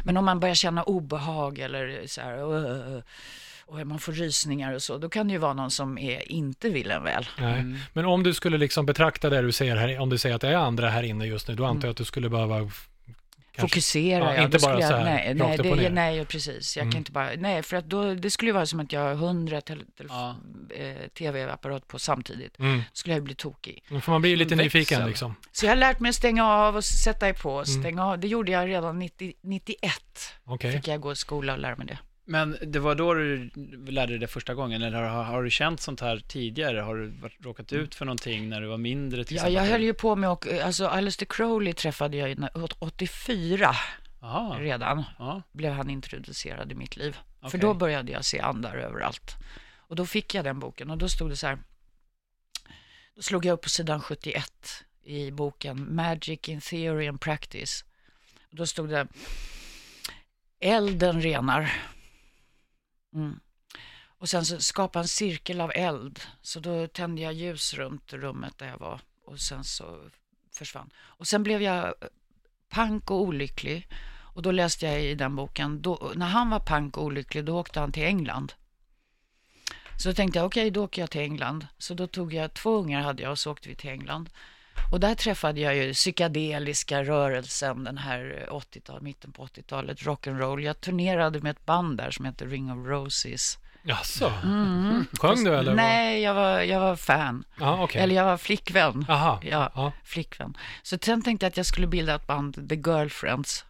Men 0.05 0.17
om 0.17 0.25
man 0.25 0.39
börjar 0.39 0.55
känna 0.55 0.83
obehag 0.83 1.59
eller 1.59 2.03
så 2.07 2.21
här, 2.21 2.43
"Åh", 2.45 2.99
och 3.65 3.87
man 3.87 3.99
får 3.99 4.11
rysningar 4.13 4.73
och 4.73 4.81
så, 4.81 4.97
då 4.97 5.09
kan 5.09 5.27
det 5.27 5.31
ju 5.31 5.37
vara 5.39 5.53
någon 5.53 5.71
som 5.71 5.97
är, 5.97 6.31
inte 6.31 6.69
vill 6.69 6.91
en 6.91 7.03
väl. 7.03 7.27
Nej. 7.39 7.65
Men 7.93 8.05
om 8.05 8.23
du 8.23 8.33
skulle 8.33 8.57
liksom 8.57 8.85
betrakta 8.85 9.29
det 9.29 9.41
du 9.41 9.51
säger 9.51 9.75
här, 9.75 9.99
om 9.99 10.09
du 10.09 10.17
säger 10.17 10.35
att 10.35 10.41
det 10.41 10.47
är 10.49 10.55
andra 10.55 10.89
här 10.89 11.03
inne 11.03 11.25
just 11.25 11.47
nu, 11.47 11.55
då 11.55 11.65
antar 11.65 11.87
jag 11.87 11.91
att 11.91 11.97
du 11.97 12.05
skulle 12.05 12.29
behöva 12.29 12.69
kanske- 13.55 13.61
Fokusera, 13.61 14.35
Ja, 14.35 14.43
inte 14.43 14.57
bara 14.57 14.59
skulle 14.73 14.87
så 14.87 14.93
jag, 14.93 14.97
här, 14.97 15.03
nej, 15.05 15.33
nej, 15.35 15.57
det, 15.57 15.89
nej, 15.89 16.25
precis. 16.25 16.77
Jag 16.77 16.81
Mm. 16.83 16.91
kan 16.91 16.97
inte 16.99 17.11
bara, 17.11 17.29
nej, 17.37 17.63
för 17.63 17.77
att 17.77 17.85
då, 17.85 18.13
det 18.13 18.29
skulle 18.29 18.49
ju 18.49 18.53
vara 18.53 18.65
som 18.65 18.79
att 18.79 18.91
jag 18.93 19.01
har 19.01 19.15
hundra 19.15 19.61
Ja. 20.09 20.35
eh, 20.75 21.07
tv-apparat 21.17 21.87
på 21.87 21.99
samtidigt. 21.99 22.59
Mm. 22.59 22.77
Då 22.77 22.83
skulle 22.93 23.15
jag 23.15 23.23
bli 23.23 23.35
tokig. 23.35 23.83
Får 24.01 24.11
man 24.11 24.21
bli 24.21 24.35
lite 24.35 24.55
Växel. 24.55 24.65
nyfiken 24.79 25.07
liksom. 25.07 25.35
Så 25.51 25.65
jag 25.65 25.71
har 25.71 25.75
lärt 25.77 25.99
mig 25.99 26.09
att 26.09 26.15
stänga 26.15 26.45
av 26.47 26.75
och 26.75 26.83
sätta 26.85 27.29
i 27.29 27.33
på, 27.33 27.51
Mm. 27.51 27.65
stänga 27.65 28.05
av. 28.05 28.19
Det 28.19 28.27
gjorde 28.27 28.51
jag 28.51 28.67
redan 28.69 28.99
90, 28.99 29.33
91. 29.41 30.33
Okej. 30.45 30.71
Fick 30.71 30.87
jag 30.87 31.01
gå 31.01 31.11
i 31.11 31.15
skola 31.15 31.53
och 31.53 31.59
lära 31.59 31.75
mig 31.75 31.87
det. 31.87 31.97
Men 32.31 32.57
det 32.61 32.79
var 32.79 32.95
då 32.95 33.13
du 33.13 33.49
lärde 33.87 34.11
dig 34.11 34.19
det 34.19 34.27
första 34.27 34.53
gången, 34.53 34.81
eller 34.81 35.01
har, 35.01 35.23
har 35.23 35.43
du 35.43 35.49
känt 35.49 35.81
sånt 35.81 36.01
här 36.01 36.17
tidigare? 36.27 36.79
Har 36.79 36.95
du 36.95 37.13
råkat 37.39 37.73
ut 37.73 37.95
för 37.95 38.05
någonting 38.05 38.49
när 38.49 38.61
du 38.61 38.67
var 38.67 38.77
mindre 38.77 39.25
Ja, 39.29 39.49
jag 39.49 39.63
höll 39.63 39.83
ju 39.83 39.93
på 39.93 40.15
med, 40.15 40.29
och, 40.29 40.47
alltså 40.47 40.87
Alistair 40.87 41.25
Crowley 41.25 41.73
träffade 41.73 42.17
jag 42.17 42.31
i- 42.31 42.37
84 42.79 43.75
Jaha, 44.21 44.59
redan. 44.59 45.03
ja, 45.19 45.41
blev 45.51 45.73
han 45.73 45.89
introducerad 45.89 46.71
i 46.71 46.75
mitt 46.75 46.95
liv. 46.97 47.17
För 47.41 47.47
Okej. 47.47 47.59
då 47.59 47.73
började 47.73 48.11
jag 48.11 48.25
se 48.25 48.39
andar 48.39 48.75
överallt. 48.77 49.35
Och 49.77 49.95
då 49.95 50.05
fick 50.05 50.35
jag 50.35 50.43
den 50.45 50.59
boken 50.59 50.89
och 50.89 50.97
då 50.97 51.09
stod 51.09 51.29
det 51.29 51.35
så 51.35 51.47
här. 51.47 51.57
Då 53.15 53.21
slog 53.21 53.45
jag 53.45 53.53
upp 53.53 53.61
på 53.61 53.69
sidan 53.69 54.01
71 54.01 54.43
i 55.03 55.31
boken 55.31 55.95
Magic 55.95 56.39
in 56.49 56.61
Theory 56.61 57.07
and 57.07 57.21
Practice. 57.21 57.85
Och 58.51 58.55
då 58.55 58.65
stod 58.65 58.89
det 58.89 59.07
Elden 60.59 61.21
renar. 61.21 61.71
Mm. 63.13 63.39
Och 64.21 64.29
sen 64.29 64.45
så 64.45 64.59
skapa 64.59 64.99
en 64.99 65.07
cirkel 65.07 65.61
av 65.61 65.71
eld. 65.75 66.19
Så 66.41 66.59
då 66.59 66.87
tände 66.87 67.21
jag 67.21 67.33
ljus 67.33 67.73
runt 67.73 68.13
rummet 68.13 68.57
där 68.57 68.67
jag 68.67 68.77
var 68.77 69.01
och 69.25 69.39
sen 69.39 69.63
så 69.63 70.09
försvann. 70.51 70.89
Och 70.97 71.27
sen 71.27 71.43
blev 71.43 71.61
jag 71.61 71.85
eh, 71.85 71.91
pank 72.69 73.11
och 73.11 73.21
olycklig. 73.21 73.87
Och 74.33 74.41
då 74.41 74.51
läste 74.51 74.85
jag 74.85 75.03
i 75.03 75.15
den 75.15 75.35
boken, 75.35 75.81
då, 75.81 76.11
när 76.15 76.25
han 76.25 76.49
var 76.49 76.59
pank 76.59 76.97
och 76.97 77.03
olycklig, 77.03 77.45
då 77.45 77.59
åkte 77.59 77.79
han 77.79 77.91
till 77.91 78.03
England. 78.03 78.53
Så 79.97 80.09
då 80.09 80.15
tänkte 80.15 80.39
jag, 80.39 80.45
okej, 80.45 80.71
då 80.71 80.83
åker 80.83 81.01
jag 81.01 81.09
till 81.09 81.21
England. 81.21 81.67
Så 81.77 81.93
då 81.93 82.07
tog 82.07 82.33
jag, 82.33 82.53
två 82.53 82.77
ungar 82.77 83.01
hade 83.01 83.23
jag 83.23 83.31
och 83.31 83.39
så 83.39 83.51
åkte 83.51 83.69
vi 83.69 83.75
till 83.75 83.89
England. 83.89 84.29
Och 84.91 84.99
där 84.99 85.15
träffade 85.15 85.61
jag 85.61 85.75
ju 85.75 85.93
psykedeliska 85.93 87.03
rörelsen, 87.03 87.83
den 87.83 87.97
här 87.97 88.47
80-tal, 88.51 89.01
mitten 89.01 89.31
på 89.31 89.45
80-talet, 89.45 89.97
rock'n'roll. 89.99 90.59
Jag 90.61 90.81
turnerade 90.81 91.39
med 91.41 91.51
ett 91.51 91.65
band 91.65 91.97
där 91.97 92.11
som 92.11 92.25
heter 92.25 92.47
Ring 92.47 92.71
of 92.71 92.87
Roses. 92.87 93.57
Jaså? 93.83 94.33
Sjöng 95.19 95.43
du 95.43 95.55
eller? 95.55 95.75
Nej, 95.75 96.21
jag 96.21 96.33
var, 96.33 96.59
jag 96.61 96.79
var 96.79 96.95
fan. 96.95 97.43
Ja, 97.59 97.83
okej. 97.83 98.01
Eller 98.01 98.15
jag 98.15 98.25
var 98.25 98.37
flickvän. 98.37 99.05
Aha. 99.09 99.39
Ja, 99.43 99.71
Ja. 99.75 99.91
flickvän. 100.03 100.57
Så 100.83 100.97
sen 101.01 101.21
tänkte 101.21 101.45
jag 101.45 101.49
att 101.49 101.57
jag 101.57 101.65
skulle 101.65 101.87
bilda 101.87 102.15
ett 102.15 102.27
band, 102.27 102.69
The 102.69 102.75
Girlfriends. 102.75 103.65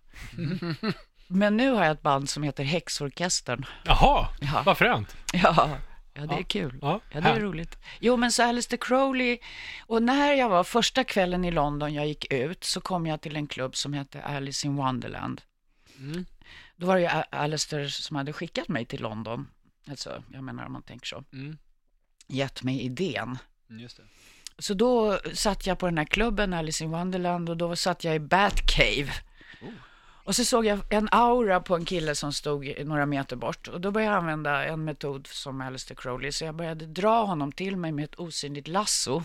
Men 1.28 1.58
nu 1.58 1.72
har 1.72 1.84
jag 1.84 1.92
ett 1.92 2.02
band 2.02 2.30
som 2.30 2.44
heter 2.44 2.64
Häxorkestern. 2.64 3.66
Jaha, 3.84 4.28
Ja. 4.40 4.62
vad 4.66 4.78
fränt. 4.78 5.16
Ja, 5.34 5.70
ja 6.14 6.26
det 6.26 6.36
är 6.36 6.44
kul. 6.44 6.80
Ja, 6.82 7.02
Ja, 7.12 7.22
det 7.22 7.28
är 7.28 7.34
här. 7.34 7.40
roligt. 7.40 7.78
Jo, 8.00 8.18
men 8.18 8.32
så 8.32 8.44
Alistair 8.44 8.78
Crowley, 8.78 9.38
och 9.88 10.04
när 10.04 10.34
jag 10.34 10.50
var 10.50 10.64
första 10.64 11.04
kvällen 11.04 11.46
i 11.46 11.52
London, 11.52 11.94
jag 11.94 12.08
gick 12.08 12.34
ut, 12.34 12.64
så 12.64 12.82
kom 12.82 13.06
jag 13.06 13.22
till 13.22 13.36
en 13.36 13.48
klubb 13.48 13.76
som 13.76 13.94
hette 13.94 14.22
Alice 14.22 14.68
in 14.68 14.76
Wonderland. 14.76 15.42
Mm. 15.98 16.26
Då 16.76 16.88
var 16.88 16.96
det 16.96 17.02
ju 17.02 17.08
Alistair 17.32 17.88
som 17.88 18.16
hade 18.16 18.34
skickat 18.34 18.68
mig 18.68 18.86
till 18.86 19.02
London. 19.02 19.48
Alltså, 19.90 20.24
jag 20.34 20.44
menar 20.44 20.66
om 20.66 20.74
man 20.74 20.82
tänker 20.84 21.08
så. 21.08 21.24
Mm. 21.34 21.58
Gett 22.28 22.64
mig 22.64 22.82
idén. 22.82 23.38
Just 23.68 23.98
det. 23.98 24.04
Så 24.58 24.74
då 24.74 25.20
satt 25.34 25.68
jag 25.68 25.80
på 25.80 25.86
den 25.86 25.98
här 25.98 26.06
klubben, 26.06 26.54
Alice 26.54 26.84
in 26.84 26.90
Wonderland, 26.92 27.50
och 27.50 27.58
då 27.58 27.76
satt 27.76 28.04
jag 28.04 28.16
i 28.16 28.20
Batcave. 28.20 29.12
Och 30.32 30.36
så 30.36 30.46
såg 30.46 30.66
jag 30.66 30.80
en 30.90 31.10
aura 31.12 31.60
på 31.60 31.76
en 31.76 31.86
kille 31.86 32.16
som 32.16 32.34
stod 32.34 32.74
några 32.86 33.06
meter 33.06 33.36
bort. 33.36 33.68
Och 33.68 33.82
då 33.82 33.92
började 33.92 34.14
jag 34.14 34.20
använda 34.20 34.66
en 34.66 34.84
metod 34.84 35.28
som 35.28 35.62
Alistair 35.62 35.96
Crowley. 35.96 36.32
Så 36.32 36.46
jag 36.46 36.56
började 36.56 36.86
dra 36.86 37.24
honom 37.26 37.52
till 37.52 37.78
mig 37.78 37.92
med 37.92 38.06
ett 38.06 38.20
osynligt 38.20 38.68
lasso. 38.68 39.24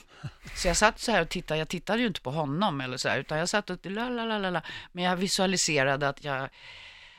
Så 0.56 0.68
jag 0.68 0.76
satt 0.76 1.00
så 1.00 1.12
här 1.12 1.22
och 1.22 1.28
tittade. 1.28 1.58
Jag 1.58 1.68
tittade 1.68 2.00
ju 2.00 2.06
inte 2.06 2.20
på 2.20 2.30
honom 2.30 2.80
eller 2.80 2.96
så 2.96 3.08
här, 3.08 3.18
utan 3.18 3.38
jag 3.38 3.48
satt 3.48 3.70
och 3.70 3.86
la 3.86 4.08
la 4.08 4.24
la 4.24 4.38
la 4.38 4.50
la. 4.50 4.62
Men 4.92 5.04
jag 5.04 5.16
visualiserade 5.16 6.08
att 6.08 6.24
jag 6.24 6.48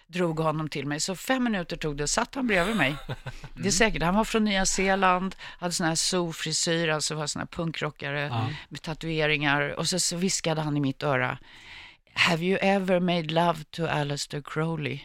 drog 0.08 0.40
honom 0.40 0.70
till 0.70 0.88
mig. 0.88 1.00
Så 1.00 1.16
fem 1.16 1.44
minuter 1.44 1.78
tog 1.78 1.98
det, 1.98 2.08
satt 2.08 2.36
han 2.36 2.48
bredvid 2.48 2.76
mig. 2.76 2.96
Det 3.54 3.68
är 3.68 3.72
säkert, 3.72 4.04
han 4.04 4.16
var 4.16 4.24
från 4.24 4.44
Nya 4.44 4.66
Zeeland, 4.66 5.36
hade 5.60 5.74
sån 5.74 5.88
här 5.88 5.96
zoo-frisyr, 5.96 6.90
alltså 6.90 7.16
var 7.16 7.28
sån 7.28 7.40
här 7.40 7.48
punkrockare 7.48 8.32
med 8.70 8.82
tatueringar. 8.82 9.80
Och 9.80 9.88
så, 9.88 10.00
så 10.00 10.16
viskade 10.16 10.62
han 10.62 10.78
i 10.78 10.80
mitt 10.80 11.04
öra, 11.04 11.38
Have 12.18 12.44
you 12.46 12.58
ever 12.62 13.00
made 13.00 13.24
love 13.34 13.64
to 13.72 13.86
Aleister 13.86 14.42
Crowley? 14.42 15.00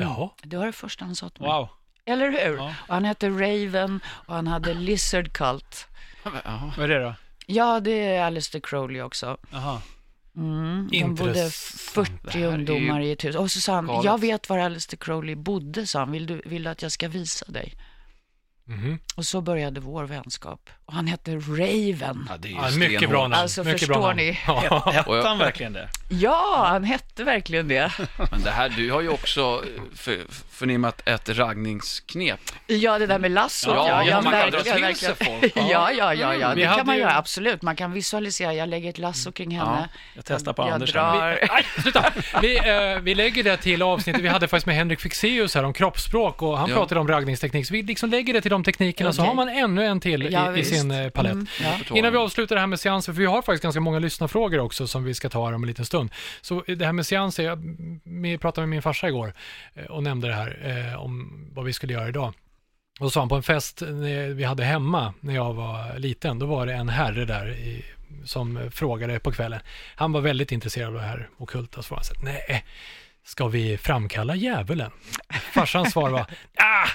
Jaha. 0.00 0.30
Det 0.42 0.56
var 0.56 0.66
det 0.66 0.72
första 0.72 1.04
han 1.04 1.16
sa 1.16 1.28
till 1.28 1.42
mig. 1.42 1.50
Wow. 1.50 1.68
Eller 2.04 2.30
hur? 2.30 2.56
Ja. 2.56 2.74
Och 2.88 2.94
han 2.94 3.04
hette 3.04 3.28
Raven 3.28 4.00
och 4.06 4.34
han 4.34 4.46
hade 4.46 4.74
Lizard 4.74 5.32
Cult. 5.32 5.86
Jaha. 6.24 6.72
Vad 6.76 6.90
är 6.90 6.98
det 6.98 7.04
då? 7.04 7.14
Ja, 7.46 7.80
det 7.80 7.90
är 7.90 8.24
Aleister 8.24 8.60
Crowley 8.60 9.02
också. 9.02 9.36
Jaha. 9.50 9.82
Mm, 10.36 10.88
de 10.90 11.14
bodde 11.14 11.30
Intressant. 11.30 11.80
40 11.80 12.12
Det 12.22 12.30
här 12.30 12.38
är 12.38 12.40
ju 12.40 12.54
ungdomar 12.54 13.00
i 13.00 13.12
ett 13.12 13.24
hus. 13.24 13.36
Och 13.36 13.50
så 13.50 13.60
sa 13.60 13.74
han, 13.74 13.86
galet. 13.86 14.04
jag 14.04 14.20
vet 14.20 14.48
var 14.48 14.58
Aleister 14.58 14.96
Crowley 14.96 15.34
bodde, 15.34 15.86
sa 15.86 15.98
han. 15.98 16.12
Vill 16.12 16.26
du, 16.26 16.42
vill 16.44 16.62
du 16.62 16.70
att 16.70 16.82
jag 16.82 16.92
ska 16.92 17.08
visa 17.08 17.46
dig? 17.48 17.74
Mhm. 18.70 18.98
Och 19.16 19.24
så 19.26 19.40
började 19.40 19.80
vår 19.80 20.04
vänskap. 20.04 20.70
Och 20.86 20.92
han 20.92 21.06
hette 21.06 21.34
Raven. 21.36 22.26
Ja, 22.28 22.36
det 22.38 22.48
är 22.48 22.50
ju 22.50 22.56
Ja, 22.56 22.70
mycket 22.90 23.10
bra 23.10 23.22
namn. 23.22 23.34
Alltså, 23.34 23.64
mycket 23.64 23.78
förstår 23.80 23.94
bra 23.94 24.12
ni? 24.12 24.38
Ja. 24.46 24.90
Hette 24.92 25.28
han 25.28 25.38
verkligen 25.38 25.72
det? 25.72 25.88
Ja, 26.10 26.64
han 26.68 26.84
hette 26.84 27.24
verkligen 27.24 27.68
det. 27.68 27.92
Men 28.30 28.42
det 28.42 28.50
här, 28.50 28.68
du 28.68 28.90
har 28.92 29.00
ju 29.00 29.08
också 29.08 29.40
eh, 29.76 29.82
för, 29.94 30.18
förnimmat 30.50 31.02
ett 31.08 31.28
raggningsknep. 31.28 32.40
Ja, 32.66 32.98
det 32.98 33.06
där 33.06 33.18
med 33.18 33.30
lassot, 33.30 33.74
Ja, 33.74 33.88
ja. 33.88 34.02
ja, 34.04 34.08
ja 34.10 34.14
man 34.14 34.32
kan 34.32 34.32
verkligen, 34.50 34.80
dra 34.80 34.86
till 34.88 34.96
sig 34.96 35.14
folk. 35.14 35.52
Ja, 35.70 35.90
ja, 35.92 36.14
ja, 36.14 36.34
ja. 36.34 36.52
Vi 36.54 36.62
det 36.62 36.74
kan 36.76 36.86
man 36.86 36.94
ju- 36.96 37.00
göra, 37.02 37.16
absolut. 37.16 37.62
Man 37.62 37.76
kan 37.76 37.92
visualisera, 37.92 38.54
jag 38.54 38.68
lägger 38.68 38.90
ett 38.90 38.98
lasso 38.98 39.32
kring 39.32 39.50
henne. 39.58 39.88
Jag 40.14 40.24
testar 40.24 40.52
på 40.52 40.62
jag 40.62 40.70
Anders. 40.70 40.92
drar... 40.92 41.20
Nej, 41.48 41.64
sluta! 41.82 42.12
Vi, 42.42 42.56
eh, 42.58 43.00
vi 43.02 43.14
lägger 43.14 43.44
det 43.44 43.56
till 43.56 43.82
avsnittet 43.82 44.22
vi 44.22 44.28
hade 44.28 44.48
faktiskt 44.48 44.66
med 44.66 44.76
Henrik 44.76 45.00
Fexeus 45.00 45.54
här 45.54 45.64
om 45.64 45.72
kroppsspråk 45.72 46.42
och 46.42 46.58
han 46.58 46.70
Ja. 46.70 46.76
pratade 46.76 47.00
om 47.00 47.08
raggningsteknik. 47.08 47.66
Så 47.66 47.72
vi 47.74 47.82
liksom 47.82 48.10
lägger 48.10 48.32
det 48.34 48.40
till 48.40 48.50
de 48.50 48.59
teknikerna 48.64 49.12
så 49.12 49.22
Okej. 49.22 49.28
har 49.28 49.34
man 49.34 49.48
ännu 49.48 49.84
en 49.84 50.00
till 50.00 50.32
Ja, 50.32 50.56
i, 50.56 50.60
i 50.60 50.64
sin 50.64 50.90
eh, 50.90 51.10
palett. 51.10 51.32
Mm, 51.32 51.46
ja. 51.62 51.96
Innan 51.96 52.12
vi 52.12 52.18
avslutar 52.18 52.56
det 52.56 52.60
här 52.60 52.66
med 52.66 52.80
seanser, 52.80 53.12
för 53.12 53.20
vi 53.20 53.26
har 53.26 53.42
faktiskt 53.42 53.62
ganska 53.62 53.80
många 53.80 53.98
lyssnarfrågor 53.98 54.58
också 54.58 54.86
som 54.86 55.04
vi 55.04 55.14
ska 55.14 55.28
ta 55.28 55.46
här 55.46 55.54
om 55.54 55.62
en 55.62 55.68
liten 55.68 55.84
stund. 55.84 56.10
Så 56.40 56.62
det 56.66 56.84
här 56.84 56.92
med 56.92 57.06
seanser, 57.06 57.44
jag 57.44 58.40
pratade 58.40 58.66
med 58.66 58.68
min 58.68 58.82
farsa 58.82 59.08
igår 59.08 59.32
eh, 59.74 59.84
och 59.84 60.02
nämnde 60.02 60.28
det 60.28 60.34
här 60.34 60.58
eh, 60.92 61.02
om 61.02 61.44
vad 61.54 61.64
vi 61.64 61.72
skulle 61.72 61.92
göra 61.92 62.08
idag. 62.08 62.32
Och 63.00 63.06
då 63.06 63.10
sa 63.10 63.20
han 63.20 63.28
på 63.28 63.36
en 63.36 63.42
fest 63.42 63.82
vi 64.34 64.44
hade 64.44 64.64
hemma 64.64 65.14
när 65.20 65.34
jag 65.34 65.54
var 65.54 65.98
liten, 65.98 66.38
då 66.38 66.46
var 66.46 66.66
det 66.66 66.72
en 66.72 66.88
herre 66.88 67.24
där 67.24 67.50
i, 67.50 67.84
som 68.24 68.70
frågade 68.72 69.18
på 69.18 69.32
kvällen. 69.32 69.60
Han 69.94 70.12
var 70.12 70.20
väldigt 70.20 70.52
intresserad 70.52 70.88
av 70.88 70.94
det 70.94 71.00
här 71.00 71.28
ockulta. 71.36 71.82
Så 71.82 71.94
han 71.94 72.04
så 72.04 72.14
här, 72.14 72.24
nej, 72.24 72.64
ska 73.24 73.48
vi 73.48 73.78
framkalla 73.78 74.34
djävulen? 74.34 74.90
Farsans 75.52 75.92
svar 75.92 76.10
var, 76.10 76.20
ah, 76.58 76.88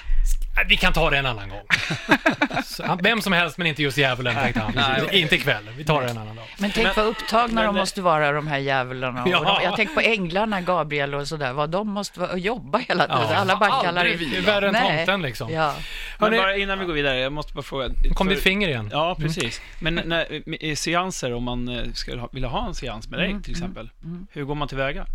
vi 0.68 0.76
kan 0.76 0.92
ta 0.92 1.10
det 1.10 1.18
en 1.18 1.26
annan 1.26 1.48
gång. 1.48 1.62
Så 2.64 2.86
han, 2.86 2.98
vem 3.02 3.20
som 3.20 3.32
helst, 3.32 3.58
men 3.58 3.66
inte 3.66 3.82
just 3.82 3.98
djävulen, 3.98 4.34
tänkte 4.34 4.60
han. 4.60 4.72
Nej. 4.76 5.20
Inte 5.20 5.34
ikväll, 5.34 5.68
vi 5.76 5.84
tar 5.84 6.02
det 6.02 6.08
en 6.10 6.18
annan 6.18 6.36
dag. 6.36 6.44
Men 6.58 6.70
tänk 6.74 6.96
vad 6.96 7.06
upptagna 7.06 7.54
men- 7.54 7.74
de 7.74 7.80
måste 7.80 8.02
vara, 8.02 8.32
de 8.32 8.46
här 8.46 8.58
djävularna. 8.58 9.24
Ja. 9.26 9.40
de, 9.58 9.64
jag 9.64 9.76
tänker 9.76 9.94
på 9.94 10.00
änglarna, 10.00 10.60
Gabriel 10.60 11.14
och 11.14 11.28
sådär, 11.28 11.52
vad 11.52 11.70
de 11.70 11.88
måste 11.88 12.20
vara 12.20 12.36
jobba 12.36 12.78
hela 12.78 13.06
tiden. 13.06 13.22
Ja. 13.30 13.36
Alla 13.36 13.56
bara 13.56 13.82
kallar 13.82 14.04
vi. 14.04 14.24
Det 14.30 14.36
är 14.36 14.42
värre 14.42 14.66
än 14.66 14.72
Nej. 14.72 14.96
tomten 15.06 15.22
liksom. 15.22 15.52
Ja. 15.52 15.74
Men 16.18 16.28
Hörrni- 16.32 16.36
bara 16.36 16.56
innan 16.56 16.78
vi 16.78 16.84
går 16.84 16.92
vidare, 16.92 17.18
jag 17.18 17.32
måste 17.32 17.52
bara 17.54 17.62
fråga. 17.62 17.88
Kom 18.14 18.26
för- 18.26 18.34
ditt 18.34 18.42
finger 18.44 18.68
igen. 18.68 18.88
Ja, 18.92 19.16
precis. 19.20 19.60
Men 19.80 19.94
när, 20.04 20.48
i 20.64 20.76
seanser, 20.76 21.34
om 21.34 21.44
man 21.44 21.68
eh, 21.68 21.92
skulle 21.92 22.20
ha, 22.20 22.28
vilja 22.32 22.48
ha 22.48 22.66
en 22.68 22.74
seans 22.74 23.08
med 23.08 23.18
dig 23.20 23.30
Mm, 23.30 23.42
till 23.42 23.52
exempel, 23.52 23.90
hur 24.32 24.44
går 24.44 24.54
man 24.54 24.68
tillväga? 24.68 25.06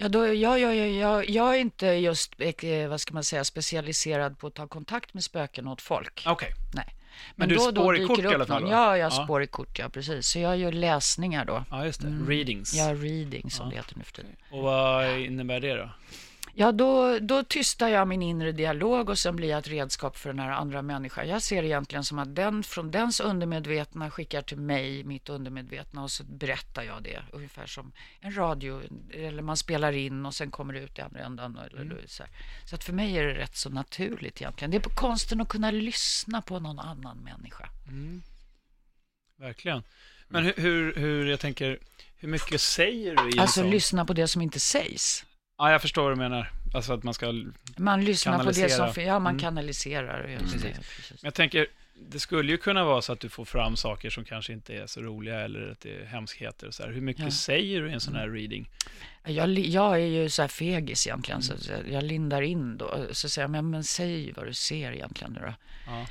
Ja, 0.00 0.08
då, 0.08 0.34
jag, 0.34 0.60
jag, 0.60 0.76
jag, 0.76 1.30
jag, 1.30 1.54
är 1.54 1.58
inte 1.58 1.86
just, 1.86 2.34
eh, 2.38 2.88
vad 2.88 3.00
ska 3.00 3.14
man 3.14 3.24
säga, 3.24 3.44
specialiserad 3.44 4.38
på 4.38 4.46
att 4.46 4.54
ta 4.54 4.66
kontakt 4.66 5.14
med 5.14 5.24
spöken 5.24 5.68
åt 5.68 5.82
folk. 5.82 6.22
Okej. 6.26 6.54
Nej. 6.74 6.84
Men 7.36 7.48
Men, 7.48 7.48
du 7.48 7.54
då 7.54 7.62
och 7.64 7.74
då 7.74 7.80
spår 7.82 7.96
i 7.96 8.06
kort 8.06 8.18
i 8.18 8.26
alla 8.26 8.46
fall, 8.46 8.62
någon. 8.62 8.70
Ja, 8.70 8.96
jag 8.96 9.12
Ja. 9.12 9.24
spår 9.24 9.42
i 9.42 9.46
kort, 9.46 9.78
ja 9.78 9.88
precis. 9.88 10.26
Så 10.26 10.38
jag 10.38 10.56
gör 10.58 10.72
läsningar 10.72 11.44
då. 11.44 11.64
Ja, 11.70 11.84
just 11.84 12.00
det. 12.00 12.08
Mm. 12.08 12.28
Readings. 12.28 12.74
Ja, 12.74 12.94
reading 12.94 13.50
som 13.50 13.66
Ja. 13.66 13.70
det 13.70 13.76
heter 13.76 13.96
nu 13.98 14.04
för 14.04 14.12
tiden. 14.12 14.36
Och 14.50 14.62
vad 14.62 15.18
innebär 15.18 15.60
det 15.60 15.74
då? 15.74 15.90
Ja, 16.60 16.72
då, 16.72 17.18
då 17.18 17.44
tystar 17.44 17.88
jag 17.88 18.08
min 18.08 18.22
inre 18.22 18.52
dialog 18.52 19.08
och 19.08 19.18
sen 19.18 19.36
blir 19.36 19.48
jag 19.48 19.58
ett 19.58 19.68
redskap 19.68 20.16
för 20.16 20.28
den 20.30 20.38
här 20.38 20.50
andra 20.50 20.82
människan. 20.82 21.28
Jag 21.28 21.42
ser 21.42 21.62
det 21.62 21.68
egentligen 21.68 22.04
som 22.04 22.18
att 22.18 22.34
den 22.34 22.62
från 22.62 22.90
dens 22.90 23.20
undermedvetna 23.20 24.10
skickar 24.10 24.42
till 24.42 24.58
mig 24.58 25.04
mitt 25.04 25.28
undermedvetna 25.28 26.02
och 26.02 26.10
så 26.10 26.24
berättar 26.24 26.82
jag 26.82 27.02
det. 27.02 27.22
Ungefär 27.32 27.66
som 27.66 27.92
en 28.20 28.36
radio, 28.36 28.82
eller 29.12 29.42
man 29.42 29.56
spelar 29.56 29.92
in 29.92 30.26
och 30.26 30.34
sen 30.34 30.50
kommer 30.50 30.74
det 30.74 30.80
ut 30.80 30.98
i 30.98 31.00
andra 31.00 31.20
ändan. 31.20 31.58
Eller 31.58 32.02
så, 32.06 32.22
här. 32.22 32.32
så 32.64 32.74
att 32.74 32.84
för 32.84 32.92
mig 32.92 33.18
är 33.18 33.26
det 33.26 33.34
rätt 33.34 33.56
så 33.56 33.70
naturligt 33.70 34.40
egentligen. 34.40 34.70
Det 34.70 34.76
är 34.76 34.80
på 34.80 34.96
konsten 34.96 35.40
att 35.40 35.48
kunna 35.48 35.70
lyssna 35.70 36.42
på 36.42 36.60
någon 36.60 36.78
annan 36.78 37.18
människa. 37.18 37.68
Verkligen. 39.36 39.82
Men 40.28 40.44
hur, 40.44 40.54
hur, 40.56 40.94
hur, 40.94 41.26
jag 41.26 41.40
tänker, 41.40 41.78
hur 42.16 42.28
mycket 42.28 42.60
säger 42.60 43.16
du 43.16 43.40
Alltså 43.40 43.62
lyssna 43.62 44.04
på 44.04 44.12
det 44.12 44.28
som 44.28 44.42
inte 44.42 44.60
sägs. 44.60 45.24
Ja, 45.58 45.70
jag 45.72 45.82
förstår 45.82 46.02
vad 46.02 46.12
du 46.12 46.16
menar. 46.16 46.50
Alltså 46.74 46.92
att 46.92 47.02
man 47.02 47.14
ska... 47.14 47.34
Man 47.76 48.04
lyssnar 48.04 48.38
på 48.44 48.50
det 48.50 48.68
som... 48.70 48.92
Ja, 49.02 49.18
man 49.18 49.32
Mm. 49.32 49.40
kanaliserar. 49.40 50.28
Just 50.28 50.62
det, 50.62 50.68
precis. 50.96 51.24
jag 51.24 51.34
tänker, 51.34 51.66
det 52.10 52.20
skulle 52.20 52.52
ju 52.52 52.58
kunna 52.58 52.84
vara 52.84 53.02
så 53.02 53.12
att 53.12 53.20
du 53.20 53.28
får 53.28 53.44
fram 53.44 53.76
saker 53.76 54.10
som 54.10 54.24
kanske 54.24 54.52
inte 54.52 54.74
är 54.74 54.86
så 54.86 55.00
roliga 55.00 55.40
eller 55.40 55.70
att 55.70 55.80
det 55.80 55.96
är 56.02 56.04
hemskheter 56.06 56.66
och 56.66 56.74
så 56.74 56.82
här. 56.82 56.90
Hur 56.90 57.00
mycket 57.00 57.24
Ja. 57.24 57.30
säger 57.30 57.80
du 57.80 57.90
i 57.90 57.92
en 57.92 58.00
sån 58.00 58.14
här 58.14 58.28
reading? 58.28 58.68
Jag, 59.24 59.48
jag 59.58 59.94
är 59.94 60.06
ju 60.06 60.28
så 60.30 60.42
här 60.42 60.48
fegis 60.48 61.06
egentligen, 61.06 61.42
så 61.42 61.58
så 61.58 61.72
jag 61.90 62.02
lindar 62.04 62.42
in 62.42 62.76
då. 62.78 63.06
Så 63.12 63.28
säger 63.28 63.44
jag, 63.44 63.50
men, 63.50 63.70
men 63.70 63.84
säg 63.84 64.32
vad 64.32 64.46
du 64.46 64.54
ser 64.54 64.92
egentligen 64.92 65.32
nu 65.32 65.40
då. 65.40 65.54
Ja. 65.86 66.06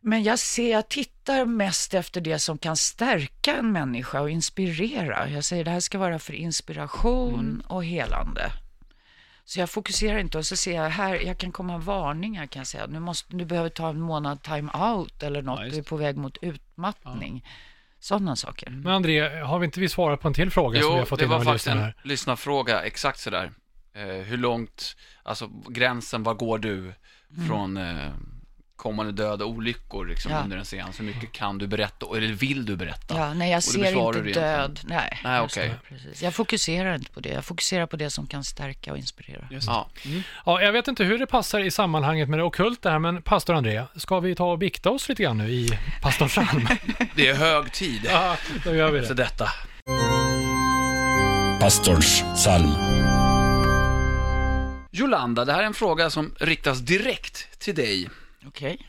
Men 0.00 0.22
jag 0.22 0.38
ser, 0.38 0.70
jag 0.72 0.88
tittar 0.88 1.44
mest 1.44 1.94
efter 1.94 2.20
det 2.20 2.38
som 2.38 2.58
kan 2.58 2.76
stärka 2.76 3.56
en 3.56 3.72
människa 3.72 4.20
och 4.20 4.30
inspirera. 4.30 5.28
Jag 5.28 5.44
säger, 5.44 5.64
det 5.64 5.70
här 5.70 5.80
ska 5.80 5.98
vara 5.98 6.18
för 6.18 6.32
inspiration 6.32 7.62
och 7.66 7.84
helande. 7.84 8.42
Så 9.44 9.60
jag 9.60 9.70
fokuserar 9.70 10.18
inte 10.18 10.38
och 10.38 10.46
så 10.46 10.56
ser 10.56 10.74
jag 10.76 10.90
här, 10.90 11.14
jag 11.14 11.38
kan 11.38 11.52
komma 11.52 11.78
varningar 11.78 12.46
kan 12.46 12.60
jag 12.60 12.66
säga. 12.66 12.86
Nu, 12.86 13.00
måste, 13.00 13.36
du 13.36 13.44
behöver 13.44 13.68
ta 13.68 13.88
en 13.88 14.00
månad 14.00 14.42
time 14.42 14.70
out 14.72 15.22
eller 15.22 15.42
något, 15.42 15.60
Ja, 15.60 15.68
du 15.70 15.78
är 15.78 15.82
på 15.82 15.96
väg 15.96 16.16
mot 16.16 16.36
utmattning. 16.42 17.46
Sådana 17.98 18.36
saker. 18.36 18.70
Men 18.70 18.92
André, 18.92 19.40
har 19.42 19.58
vi 19.58 19.64
inte 19.64 19.80
vi 19.80 19.88
svarat 19.88 20.20
på 20.20 20.28
en 20.28 20.34
till 20.34 20.50
fråga 20.50 20.80
som 20.80 20.88
vi 20.88 20.92
har 20.94 21.00
Jo, 21.00 21.06
fått 21.06 21.18
det 21.18 21.24
in 21.24 21.28
var 21.30 21.36
av 21.36 21.42
en 21.42 21.46
faktiskt 21.46 21.66
en 21.66 21.92
lyssnarfråga, 22.04 22.82
exakt 22.82 23.18
sådär. 23.20 23.52
Eh, 23.94 24.02
hur 24.04 24.36
långt, 24.36 24.96
alltså 25.22 25.50
gränsen, 25.68 26.22
var 26.22 26.34
går 26.34 26.58
du 26.58 26.94
från 27.48 27.76
eh, 27.76 28.10
kommande 28.82 29.12
död 29.12 29.42
och 29.42 29.48
olyckor 29.48 30.06
liksom, 30.06 30.30
Mm. 30.32 30.38
Ja. 30.40 30.44
under 30.44 30.56
en 30.56 30.64
seans? 30.64 31.00
Hur 31.00 31.04
mycket 31.04 31.32
kan 31.32 31.58
du 31.58 31.66
berätta, 31.66 32.06
eller 32.16 32.26
vill 32.32 32.64
du 32.66 32.76
berätta? 32.76 33.14
Ja, 33.18 33.34
nej, 33.34 33.50
jag 33.52 33.62
ser 33.62 33.96
inte 34.08 34.40
död. 34.40 34.80
Nej, 34.84 35.20
Nej, 35.24 35.34
det, 35.38 35.40
okej. 35.40 35.74
precis. 35.88 36.22
Jag 36.22 36.34
fokuserar 36.34 36.94
inte 36.94 37.10
på 37.10 37.20
det. 37.20 37.28
Jag 37.28 37.44
fokuserar 37.44 37.86
på 37.86 37.96
det 37.96 38.10
som 38.10 38.26
kan 38.26 38.44
stärka 38.44 38.92
och 38.92 38.98
inspirera. 38.98 39.48
Just 39.50 39.66
Ja. 39.66 39.88
Ja, 40.46 40.62
jag 40.62 40.72
vet 40.72 40.88
inte 40.88 41.04
hur 41.04 41.18
det 41.18 41.26
passar 41.26 41.60
i 41.60 41.70
sammanhanget 41.70 42.28
med 42.28 42.38
det 42.38 42.42
ockulta 42.42 42.90
här, 42.90 42.98
men 42.98 43.22
pastor 43.22 43.54
André, 43.54 43.82
ska 43.96 44.20
vi 44.20 44.34
ta 44.34 44.50
och 44.52 44.58
bikta 44.58 44.90
oss 44.90 45.08
lite 45.08 45.22
grann 45.22 45.38
nu 45.38 45.50
i 45.50 45.78
pastor 46.02 46.28
Salm? 46.28 46.68
Det 47.14 47.28
är 47.28 47.34
hög 47.34 47.72
tid 47.72 48.00
ja, 48.04 48.36
då 48.64 48.74
gör 48.74 48.90
vi 48.90 49.02
för 49.02 49.14
det. 49.14 49.22
detta. 49.22 49.48
Pastorns 51.60 52.24
psalm. 52.34 52.72
Jolanda, 54.94 55.44
det 55.44 55.52
här 55.52 55.62
är 55.62 55.66
en 55.66 55.74
fråga 55.74 56.10
som 56.10 56.34
riktas 56.40 56.78
direkt 56.78 57.58
till 57.60 57.74
dig. 57.74 58.08
Okej. 58.46 58.86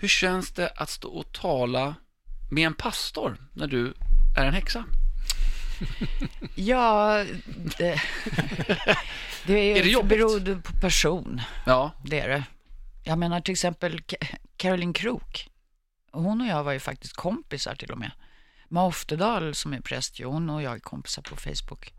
Hur 0.00 0.08
känns 0.08 0.50
det 0.52 0.68
att 0.76 0.90
stå 0.90 1.08
och 1.08 1.32
tala 1.32 1.94
med 2.50 2.66
en 2.66 2.74
pastor 2.74 3.36
när 3.52 3.66
du 3.66 3.94
är 4.36 4.44
en 4.46 4.54
häxa? 4.54 4.84
Ja, 6.54 7.24
det, 7.78 8.02
det 9.46 9.72
är, 9.72 9.76
Är 9.76 9.82
det 9.82 9.90
jobbigt? 9.90 10.08
beroende 10.08 10.56
på 10.56 10.72
person. 10.80 11.40
Ja, 11.66 11.90
Det 12.04 12.20
är 12.20 12.28
det. 12.28 12.44
Jag 13.04 13.18
menar 13.18 13.40
till 13.40 13.52
exempel 13.52 14.00
Caroline 14.56 14.92
Krook. 14.92 15.48
Hon 16.12 16.40
och 16.40 16.46
jag 16.46 16.64
var 16.64 16.72
ju 16.72 16.80
faktiskt 16.80 17.12
kompisar 17.16 17.74
till 17.74 17.90
och 17.92 17.98
med. 17.98 18.10
Ma 18.68 18.86
Oftedal 18.86 19.54
som 19.54 19.72
är 19.72 19.80
präst, 19.80 20.20
hon 20.22 20.50
och 20.50 20.62
jag 20.62 20.74
är 20.74 20.78
kompisar 20.78 21.22
på 21.22 21.36
Facebook. 21.36 21.92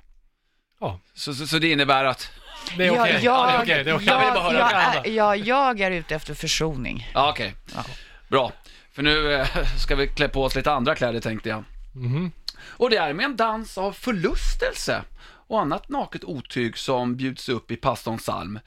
Så, 1.14 1.34
så, 1.34 1.48
så 1.48 1.60
det 1.60 1.72
innebär 1.72 2.06
att, 2.06 2.32
Det 2.78 2.88
är 2.88 2.92
okej. 3.02 3.14
Jag, 3.14 3.24
Ja, 3.24 3.64
det 3.66 3.74
är 3.74 3.78
jag. 3.78 3.86
Det 3.86 3.92
är 3.92 3.96
okej. 3.96 4.08
jag, 4.08 4.16
Jag 4.16 4.20
ville 4.20 4.32
bara 4.32 4.44
höra 4.44 4.58
jag, 5.06 5.06
är, 5.08 5.12
ja, 5.12 5.36
jag 5.36 5.80
är 5.82 5.92
ute 5.92 6.16
efter 6.16 6.34
försoning. 6.34 7.10
ja 7.14 7.30
okej, 7.30 7.56
Ja. 7.76 7.86
bra. 8.28 8.52
För 8.92 9.04
nu 9.04 9.34
eh, 9.34 9.48
ska 9.78 9.96
vi 9.96 10.08
klä 10.08 10.28
på 10.30 10.44
oss 10.44 10.56
lite 10.56 10.72
andra 10.72 10.96
kläder 10.96 11.20
tänkte 11.20 11.50
jag. 11.50 11.64
Mhm. 11.96 12.32
Och 12.62 12.90
det 12.90 12.98
är 12.98 13.14
med 13.14 13.26
en 13.26 13.36
dans 13.36 13.78
av 13.78 13.92
förlustelse 13.92 15.04
och 15.48 15.62
annat 15.62 15.90
naket 15.90 16.24
otyg 16.24 16.78
som 16.78 17.16
bjuds 17.16 17.50
upp 17.50 17.72
i 17.72 17.76
pastorns 17.76 18.22
psalm. 18.22 18.60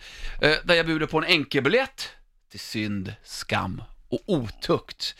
Eh, 0.42 0.54
där 0.64 0.74
jag 0.74 0.86
bjuder 0.86 1.06
på 1.06 1.18
en 1.18 1.24
enkelbiljett 1.24 2.08
till 2.50 2.60
synd, 2.60 3.14
skam 3.24 3.82
och 4.08 4.20
otukt. 4.26 5.14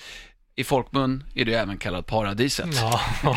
I 0.56 0.64
folkmun 0.64 1.24
är 1.34 1.44
det 1.44 1.54
även 1.54 1.78
kallat 1.78 2.06
paradiset. 2.06 2.68
Ja, 2.74 3.00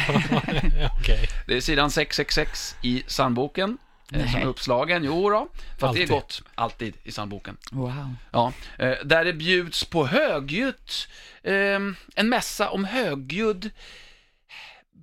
okej. 0.99 1.27
Det 1.47 1.55
är 1.57 1.61
sidan 1.61 1.91
666 1.91 2.75
i 2.81 3.03
psalmboken. 3.07 3.77
eh, 4.11 4.31
som 4.31 4.41
är 4.41 4.45
uppslagen. 4.45 5.03
Jo 5.03 5.29
då, 5.29 5.47
för 5.79 5.87
att 5.87 5.93
det 5.93 5.99
är 5.99 6.01
Alltid. 6.01 6.09
gott 6.09 6.41
alltid 6.55 6.93
i 7.03 7.11
psalmboken. 7.11 7.57
Wow. 7.71 8.15
Ja, 8.31 8.53
eh, 8.79 8.93
där 9.05 9.25
det 9.25 9.33
bjuds 9.33 9.83
på 9.85 10.07
högljutt, 10.07 11.07
eh, 11.43 11.79
en 12.15 12.29
mässa 12.29 12.69
om 12.69 12.85
högljudd 12.85 13.69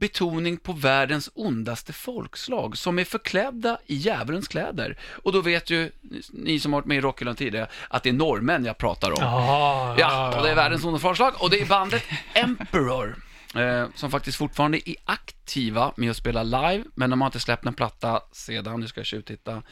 betoning 0.03 0.57
på 0.57 0.73
världens 0.73 1.31
ondaste 1.35 1.93
folkslag 1.93 2.79
som 2.79 2.99
är 2.99 3.05
förklädda 3.05 3.79
i 3.87 3.95
djävulens 3.95 4.49
kläder. 4.49 4.99
Och 5.23 5.33
då 5.33 5.41
vet 5.41 5.71
ju 5.71 5.91
ni 6.33 6.61
som 6.61 6.73
har 6.73 6.81
varit 6.81 6.87
med 6.87 6.97
i 6.97 7.01
Rockhyllan 7.01 7.37
tidigare 7.37 7.69
att 7.89 8.03
det 8.03 8.09
är 8.09 8.13
norrmän 8.13 8.65
jag 8.65 8.79
pratar 8.79 9.11
om. 9.11 9.17
Ja, 9.21 9.95
Ja, 9.99 10.37
och 10.37 10.43
det 10.43 10.51
är 10.51 10.55
världens 10.55 10.85
ondaste 10.85 11.03
folkslag 11.03 11.35
och 11.39 11.51
det 11.51 11.61
är 11.61 11.67
bandet 11.67 12.03
Emperor. 12.35 13.17
Eh, 13.55 13.87
som 13.95 14.11
faktiskt 14.11 14.39
fortfarande 14.39 14.91
är 14.91 14.97
aktiva 15.05 15.93
med 15.97 16.11
att 16.11 16.17
spela 16.17 16.43
live, 16.43 16.85
men 16.95 17.11
de 17.11 17.21
har 17.21 17.29
inte 17.29 17.41
släppt 17.41 17.67
en 17.67 17.75
platta 17.75 18.21
sedan, 18.33 18.81
nu 18.81 18.87
ska 18.89 19.01
jag 19.01 19.07
tjuvtitta, 19.07 19.63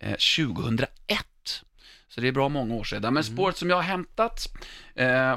eh, 0.00 0.16
2001. 0.36 0.88
Så 2.08 2.20
det 2.20 2.28
är 2.28 2.32
bra 2.32 2.48
många 2.48 2.74
år 2.74 2.84
sedan. 2.84 3.14
Men 3.14 3.24
spåret 3.24 3.56
som 3.56 3.70
jag 3.70 3.76
har 3.76 3.82
hämtat 3.82 4.46
eh, 4.94 5.36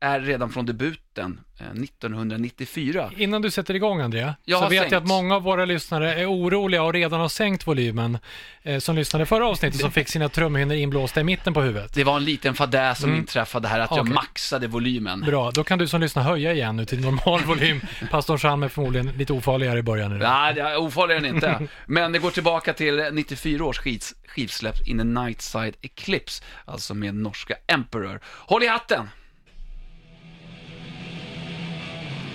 är 0.00 0.20
redan 0.20 0.50
från 0.50 0.66
debuten, 0.66 1.40
eh, 1.60 1.66
1994. 1.74 3.10
Innan 3.16 3.42
du 3.42 3.50
sätter 3.50 3.74
igång 3.74 4.00
Andrea, 4.00 4.34
Jag 4.44 4.62
så 4.62 4.68
vet 4.68 4.78
sänkt. 4.80 4.92
jag 4.92 5.02
att 5.02 5.08
många 5.08 5.34
av 5.36 5.42
våra 5.42 5.64
lyssnare 5.64 6.14
är 6.14 6.30
oroliga 6.30 6.82
och 6.82 6.92
redan 6.92 7.20
har 7.20 7.28
sänkt 7.28 7.66
volymen. 7.66 8.18
Eh, 8.62 8.78
som 8.78 8.96
lyssnade 8.96 9.26
förra 9.26 9.46
avsnittet 9.48 9.80
som 9.80 9.92
fick 9.92 10.08
sina 10.08 10.28
trumhinnor 10.28 10.74
inblåsta 10.76 11.20
i 11.20 11.24
mitten 11.24 11.54
på 11.54 11.60
huvudet. 11.62 11.94
Det 11.94 12.04
var 12.04 12.16
en 12.16 12.24
liten 12.24 12.54
fadäs 12.54 13.00
som 13.00 13.14
inträffade 13.16 13.68
här, 13.68 13.80
att 13.80 13.90
jag 13.90 14.00
Okej. 14.00 14.14
maxade 14.14 14.66
volymen. 14.66 15.20
Bra, 15.20 15.50
då 15.50 15.64
kan 15.64 15.78
du 15.78 15.88
som 15.88 16.00
lyssnar 16.00 16.22
höja 16.22 16.52
igen 16.52 16.76
nu 16.76 16.84
till 16.84 17.00
normal 17.00 17.40
volym. 17.44 17.80
Pastorn 18.10 18.38
Sam 18.38 18.62
är 18.62 18.68
förmodligen 18.68 19.06
lite 19.06 19.32
ofarligare 19.32 19.78
i 19.78 19.82
början. 19.82 20.10
nu. 20.12 20.18
Nej, 20.18 20.60
är 20.60 20.76
ofarligare 20.76 21.18
än 21.28 21.34
inte. 21.34 21.68
Men 21.86 22.12
det 22.12 22.18
går 22.18 22.30
tillbaka 22.30 22.72
till 22.72 23.04
94 23.12 23.64
års 23.64 23.78
skids, 23.78 24.14
skivsläpp 24.26 24.88
In 24.88 24.98
the 24.98 25.04
Nightside 25.04 25.74
Eclipse, 25.82 26.42
alltså 26.64 26.94
med 26.94 27.14
norska 27.14 27.54
Emperor. 27.66 28.20
Håll 28.24 28.62
i 28.62 28.66
hatten! 28.66 29.08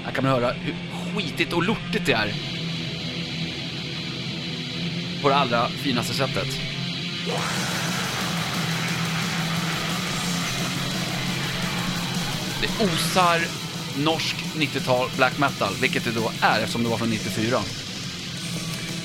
Här 0.05 0.11
kan 0.11 0.23
man 0.23 0.33
höra 0.33 0.51
hur 0.53 0.75
skitigt 1.15 1.53
och 1.53 1.63
lortigt 1.63 2.05
det 2.05 2.13
är. 2.13 2.33
På 5.21 5.29
det 5.29 5.35
allra 5.35 5.69
finaste 5.69 6.13
sättet. 6.13 6.47
Det 12.61 12.83
osar 12.83 13.41
norsk 13.97 14.35
90-tal 14.55 15.09
black 15.17 15.37
metal, 15.37 15.73
vilket 15.81 16.03
det 16.03 16.11
då 16.11 16.31
är 16.41 16.59
eftersom 16.59 16.83
det 16.83 16.89
var 16.89 16.97
från 16.97 17.09
94. 17.09 17.59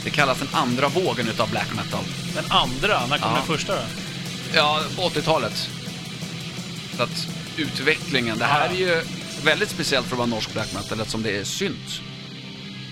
Det 0.05 0.11
kallas 0.11 0.39
den 0.39 0.49
andra 0.53 0.89
vågen 0.89 1.29
utav 1.29 1.51
black 1.51 1.75
metal. 1.77 2.05
Den 2.35 2.45
andra, 2.49 3.07
när 3.07 3.19
kom 3.19 3.31
Ja. 3.31 3.37
den 3.37 3.47
första 3.47 3.75
då? 3.77 3.83
Ja, 4.55 4.81
på 4.97 5.03
80-talet. 5.03 5.69
Så 6.97 7.03
att 7.03 7.29
utvecklingen, 7.57 8.39
det 8.39 8.45
här 8.45 8.69
är 8.69 8.75
ju 8.75 9.03
väldigt 9.45 9.69
speciellt 9.69 10.07
för 10.07 10.15
att 10.15 10.19
vara 10.19 10.27
norsk 10.29 10.53
black 10.53 10.73
metal 10.75 11.01
eftersom 11.01 11.23
det 11.23 11.37
är 11.39 11.45
synt. 11.45 12.01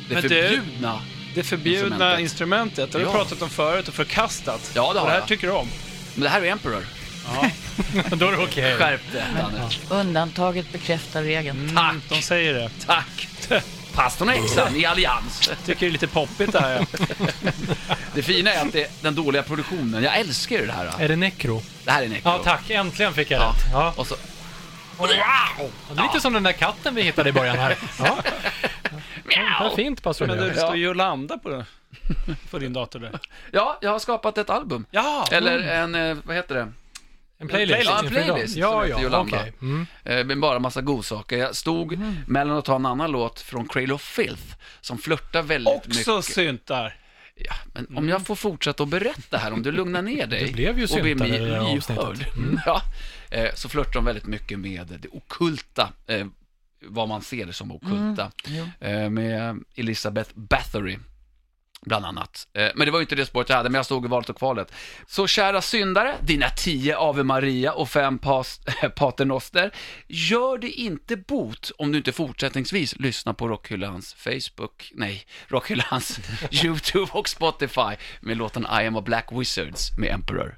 Det 0.09 0.15
Men 0.15 0.23
det- 0.23 0.29
förbjudna. 0.29 1.01
Det 1.35 1.43
förbjudna 1.45 1.85
Instrumentet. 2.21 2.21
instrumentet, 2.21 2.93
det 2.93 2.99
har 2.99 3.05
vi 3.05 3.11
Ja. 3.11 3.13
pratat 3.25 3.43
om 3.43 3.51
förut 3.51 3.89
och 3.89 3.95
förkastat. 3.95 4.71
Ja, 4.75 4.93
det 4.93 4.99
har 4.99 5.05
och 5.05 5.07
det 5.07 5.13
här 5.13 5.19
jag. 5.19 5.29
tycker 5.29 5.47
du 5.47 5.53
om. 5.53 5.69
Men 6.15 6.23
det 6.23 6.29
här 6.29 6.43
är 6.43 6.47
Emperor. 6.51 6.87
Då 8.17 8.27
är 8.29 8.33
det 8.33 8.39
okej. 8.39 8.77
Skärp 8.77 9.13
dig, 9.13 9.23
Danne. 9.39 9.69
Undantaget 9.89 10.73
bekräftar 10.73 11.23
regeln. 11.23 11.73
Tack. 11.75 11.91
Mm, 11.91 12.03
de 12.09 12.23
säger 12.23 12.55
det. 12.55 12.71
Tack! 12.87 13.29
Pastorn 13.95 14.29
och 14.29 14.35
häxan 14.35 14.77
i 14.77 14.85
allians. 14.85 15.51
Tycker 15.67 15.81
det 15.81 15.87
är 15.87 15.91
lite 15.91 16.07
poppigt 16.07 16.53
det 16.53 16.61
här. 16.61 16.87
Det 18.15 18.23
fina 18.23 18.53
är 18.53 18.67
att 18.67 18.73
det 18.73 18.83
är 18.83 18.89
den 19.03 19.15
dåliga 19.15 19.43
produktionen. 19.43 20.03
Jag 20.03 20.19
älskar 20.19 20.57
ju 20.59 20.67
det 20.67 20.73
här. 20.73 20.91
Är 20.99 21.09
det 21.09 21.17
Necro? 21.17 21.63
Det 21.85 21.91
här 21.91 22.03
är 22.03 22.09
Necro. 22.09 22.21
Ja, 22.31 22.41
tack. 22.45 22.71
Äntligen 22.71 23.15
fick 23.15 23.31
jag 23.31 23.41
Ja. 23.43 23.47
rätt. 23.47 23.73
Ja. 23.73 23.93
Och 23.97 24.07
så... 24.07 24.17
Lite 26.03 26.21
som 26.21 26.33
den 26.33 26.43
där 26.43 26.53
katten 26.53 26.95
vi 26.95 27.03
hittade 27.03 27.29
i 27.29 27.33
början 27.33 27.59
här. 27.59 27.77
Ja. 27.99 28.19
Ja, 29.61 29.73
fint 29.77 30.03
pastor 30.03 30.27
Men 30.27 30.37
det 30.37 30.43
Andrea. 30.45 30.63
står 30.63 30.77
Jolanda 30.77 31.39
på, 31.39 31.65
på 32.51 32.59
din 32.59 32.73
dator 32.73 33.01
där. 33.01 33.19
Ja, 33.53 33.79
jag 33.81 33.91
har 33.91 33.99
skapat 33.99 34.39
ett 34.39 34.51
album. 34.51 34.85
Ja! 34.91 35.27
Eller 35.33 35.59
en, 35.59 35.95
eh, 35.95 36.17
vad 36.25 36.37
heter 36.37 36.55
det? 36.55 36.73
En 37.39 37.49
playlist. 37.49 37.81
Ja, 37.85 37.99
en 37.99 38.09
playlist 38.09 38.53
som 38.53 38.61
Ja, 38.63 38.83
heter 38.83 38.95
ja, 38.97 39.03
Jolanda. 39.03 39.37
okej. 39.37 39.53
Mm. 39.61 39.87
Eh, 40.05 40.25
med 40.25 40.39
bara 40.41 40.59
massa 40.59 40.81
godsaker. 40.81 41.37
Jag 41.39 41.57
stod 41.57 41.99
mellan 42.27 42.57
att 42.57 42.65
ta 42.65 42.77
en 42.77 42.87
annan 42.87 43.11
låt 43.11 43.41
från 43.41 43.69
Cradle 43.69 43.95
of 43.95 44.03
Filth, 44.03 44.43
som 44.81 44.99
flörtar 44.99 45.43
väldigt 45.43 45.75
Också 45.77 45.89
mycket. 46.17 46.25
syntar. 46.35 46.97
Ja, 47.35 47.55
men 47.73 47.97
om 47.97 48.09
jag 48.09 48.27
får 48.27 48.35
fortsätta 48.35 48.83
att 48.83 48.89
berätta 48.89 49.39
här, 49.39 49.53
om 49.53 49.63
du 49.63 49.73
lugnar 49.73 50.03
ner 50.03 50.27
dig. 50.27 50.45
Det 50.47 50.53
blev 50.53 50.79
ju 50.79 50.85
och 50.85 50.91
blir 51.03 51.17
syntare, 51.17 51.29
mi- 51.29 51.39
det 51.39 51.47
där 51.51 51.59
avsnittet. 51.77 52.37
lyhörd. 52.37 52.63
Ja, 52.67 52.83
eh, 53.31 53.55
så 53.55 53.69
flörtar 53.69 53.93
de 53.93 54.05
väldigt 54.05 54.27
mycket 54.27 54.59
med 54.59 54.87
det 55.03 55.09
okulta, 55.09 55.93
eh, 56.07 56.27
vad 56.83 57.09
man 57.09 57.23
ser 57.23 57.47
det 57.47 57.53
som 57.53 57.73
okulta. 57.73 58.31
Eh, 58.81 59.11
med 59.11 59.59
Elizabeth 59.77 60.31
Bathory. 60.35 60.99
Bland 61.87 62.05
annat. 62.07 62.49
Eh, 62.53 62.69
Men 62.75 62.87
det 62.87 62.91
var 62.91 62.99
ju 62.99 63.03
inte 63.03 63.15
det 63.15 63.27
spåret 63.27 63.49
jag 63.49 63.57
hade, 63.57 63.69
men 63.69 63.79
jag 63.79 63.85
stod 63.85 64.05
i 64.05 64.09
valet 64.09 64.29
och 64.29 64.37
kvalet. 64.37 64.73
Så 65.07 65.27
kära 65.27 65.63
syndare, 65.63 66.15
dina 66.21 66.51
tio 66.51 66.97
Ave 66.99 67.23
Maria 67.23 67.73
och 67.73 67.89
fem 67.89 68.19
pas, 68.19 68.61
paternoster, 68.97 69.71
gör 70.07 70.59
det 70.59 70.71
inte 70.71 71.17
bot 71.17 71.71
om 71.79 71.93
du 71.93 71.99
inte 71.99 72.13
fortsättningsvis 72.13 72.97
lyssnar 72.97 73.33
på 73.33 73.49
Rockhyllans 73.49 74.15
Facebook, 74.15 74.93
nej, 74.95 75.27
Rockhyllans 75.49 76.21
YouTube 76.65 77.13
och 77.13 77.29
Spotify 77.29 77.97
med 78.21 78.37
låten 78.37 78.63
I 78.83 78.87
am 78.87 78.97
a 78.97 79.01
Black 79.01 79.29
Wizards 79.33 79.99
med 79.99 80.11
Emperor. 80.11 80.57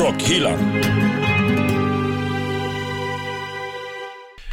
Rockhyllan. 0.00 0.82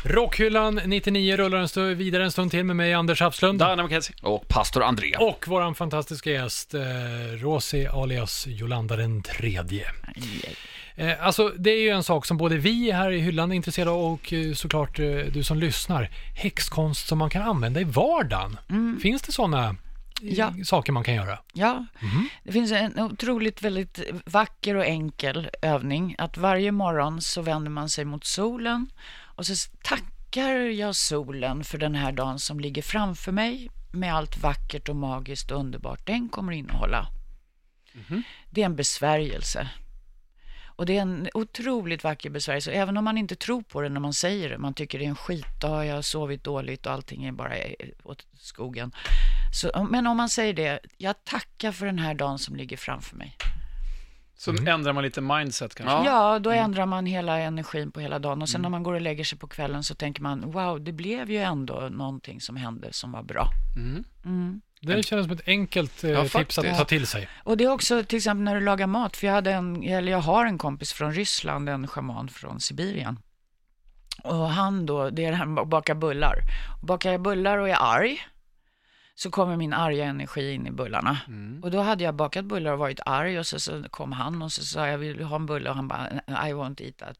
Rockhyllan 0.03 0.75
99 0.85 1.37
rullar 1.37 1.57
en 1.57 1.67
stund, 1.69 1.97
vidare 1.97 2.23
en 2.23 2.31
stund 2.31 2.51
till 2.51 2.63
med 2.65 2.75
mig, 2.75 2.93
Anders 2.93 3.21
Hafslund. 3.21 3.59
Dana 3.59 3.83
McKenzie. 3.83 4.15
Och 4.21 4.47
pastor 4.47 4.83
André. 4.83 5.13
Och 5.19 5.45
vår 5.47 5.73
fantastiska 5.73 6.31
gäst, 6.31 6.73
eh, 6.73 6.81
Rosie 7.41 7.91
alias 7.91 8.47
Jolanda 8.47 8.95
den 8.95 9.21
tredje. 9.23 9.85
Eh, 10.95 11.25
alltså, 11.25 11.49
det 11.57 11.69
är 11.69 11.81
ju 11.81 11.89
en 11.89 12.03
sak 12.03 12.25
som 12.25 12.37
både 12.37 12.57
vi 12.57 12.91
här 12.91 13.11
i 13.11 13.19
hyllan 13.19 13.51
är 13.51 13.55
intresserade 13.55 13.91
av 13.91 14.01
och 14.13 14.33
eh, 14.33 14.53
såklart 14.53 14.99
eh, 14.99 15.05
du 15.05 15.43
som 15.43 15.57
lyssnar. 15.59 16.09
Häxkonst 16.35 17.07
som 17.07 17.17
man 17.17 17.29
kan 17.29 17.41
använda 17.41 17.79
i 17.81 17.83
vardagen. 17.83 18.57
Finns 19.01 19.21
det 19.21 19.31
sådana 19.31 19.75
Ja. 20.23 20.53
saker 20.65 20.91
man 20.91 21.03
kan 21.03 21.13
göra? 21.15 21.37
Ja, 21.53 21.85
det 22.43 22.51
finns 22.51 22.71
en 22.71 22.99
otroligt 22.99 23.61
väldigt 23.61 23.99
vacker 24.25 24.75
och 24.75 24.85
enkel 24.85 25.49
övning. 25.61 26.15
Att 26.17 26.37
varje 26.37 26.71
morgon 26.71 27.21
så 27.21 27.41
vänder 27.41 27.71
man 27.71 27.89
sig 27.89 28.05
mot 28.05 28.25
solen 28.25 28.87
och 29.41 29.47
så 29.47 29.69
tackar 29.83 30.55
jag 30.55 30.95
solen 30.95 31.63
för 31.63 31.77
den 31.77 31.95
här 31.95 32.11
dagen 32.11 32.39
som 32.39 32.59
ligger 32.59 32.81
framför 32.81 33.31
mig 33.31 33.69
med 33.91 34.13
allt 34.13 34.37
vackert 34.37 34.89
och 34.89 34.95
magiskt 34.95 35.51
och 35.51 35.59
underbart 35.59 36.05
den 36.05 36.29
kommer 36.29 36.51
innehålla. 36.51 37.07
Det 38.49 38.61
är 38.61 38.65
en 38.65 38.75
besvärjelse. 38.75 39.69
Och 40.65 40.85
det 40.85 40.97
är 40.97 41.01
en 41.01 41.29
otroligt 41.33 42.03
vacker 42.03 42.29
besvärjelse. 42.29 42.71
Även 42.71 42.97
om 42.97 43.03
man 43.03 43.17
inte 43.17 43.35
tror 43.35 43.61
på 43.61 43.81
det 43.81 43.89
när 43.89 43.99
man 43.99 44.13
säger 44.13 44.49
det. 44.49 44.57
Man 44.57 44.73
tycker 44.73 44.99
det 44.99 45.05
är 45.05 45.09
en 45.09 45.15
skitdag, 45.15 45.85
jag 45.85 45.95
har 45.95 46.01
sovit 46.01 46.43
dåligt 46.43 46.85
och 46.85 46.93
allting 46.93 47.25
är 47.25 47.31
bara 47.31 47.55
åt 48.03 48.25
skogen. 48.37 48.91
Så, 49.53 49.87
men 49.91 50.07
om 50.07 50.17
man 50.17 50.29
säger 50.29 50.53
det, 50.53 50.79
jag 50.97 51.23
tackar 51.23 51.71
för 51.71 51.85
den 51.85 51.99
här 51.99 52.13
dagen 52.13 52.39
som 52.39 52.55
ligger 52.55 52.77
framför 52.77 53.15
mig. 53.15 53.37
Så 54.41 54.51
ändrar 54.51 54.93
man 54.93 55.03
lite 55.03 55.21
mindset 55.21 55.75
kanske. 55.75 56.09
Ja. 56.09 56.39
Då 56.39 56.49
ändrar 56.49 56.85
man 56.85 57.05
hela 57.05 57.39
energin 57.39 57.91
på 57.91 57.99
hela 57.99 58.19
dagen. 58.19 58.41
Och 58.41 58.49
sen 58.49 58.61
när 58.61 58.69
man 58.69 58.83
går 58.83 58.93
och 58.93 59.01
lägger 59.01 59.23
sig 59.23 59.37
på 59.37 59.47
kvällen 59.47 59.83
så 59.83 59.95
tänker 59.95 60.21
man, 60.21 60.51
wow, 60.51 60.83
det 60.83 60.91
blev 60.91 61.31
ju 61.31 61.37
ändå 61.37 61.89
någonting 61.91 62.41
som 62.41 62.55
hände 62.55 62.93
som 62.93 63.11
var 63.11 63.23
bra. 63.23 63.49
Mm. 64.25 64.61
Det 64.81 65.03
känns 65.03 65.25
som 65.25 65.35
ett 65.35 65.47
enkelt 65.47 66.03
eh, 66.03 66.09
Ja, 66.09 66.27
tips 66.27 66.57
att 66.57 66.77
ta 66.77 66.85
till 66.85 67.07
sig. 67.07 67.29
Och 67.43 67.57
det 67.57 67.63
är 67.63 67.71
också 67.71 68.03
till 68.03 68.17
exempel 68.17 68.43
när 68.43 68.55
du 68.55 68.61
lagar 68.61 68.87
mat, 68.87 69.17
för 69.17 69.27
jag, 69.27 69.33
hade 69.33 69.51
en, 69.51 69.83
eller 69.83 70.11
jag 70.11 70.19
har 70.19 70.45
en 70.45 70.57
kompis 70.57 70.93
från 70.93 71.13
Ryssland, 71.13 71.69
en 71.69 71.87
schaman 71.87 72.29
från 72.29 72.59
Sibirien. 72.59 73.19
Och 74.23 74.49
han 74.49 74.85
då, 74.85 75.09
det 75.09 75.25
är 75.25 75.31
det 75.31 75.37
här 75.37 75.45
med 75.45 75.61
att 75.61 75.67
baka 75.67 75.95
bullar. 75.95 76.35
Bakar 76.83 77.11
jag 77.11 77.21
bullar 77.21 77.57
och 77.57 77.69
är 77.69 77.77
arg, 77.79 78.19
så 79.21 79.31
kommer 79.31 79.57
min 79.57 79.73
arga 79.73 80.05
energi 80.05 80.53
in 80.53 80.67
i 80.67 80.71
bullarna. 80.71 81.17
Och 81.63 81.71
då 81.71 81.81
hade 81.81 82.03
jag 82.03 82.15
bakat 82.15 82.45
bullar 82.45 82.71
och 82.71 82.79
varit 82.79 82.99
arg 83.05 83.39
och 83.39 83.45
så, 83.45 83.59
så 83.59 83.83
kom 83.89 84.11
han 84.11 84.41
och 84.41 84.51
så 84.51 84.63
sa 84.63 84.87
jag, 84.87 84.97
vill 84.97 85.23
ha 85.23 85.35
en 85.35 85.45
bulle? 85.45 85.69
Och 85.69 85.75
han 85.75 85.87
bara, 85.87 86.07
I 86.27 86.53
won't 86.53 86.81
eat 86.81 86.97
that. 86.97 87.17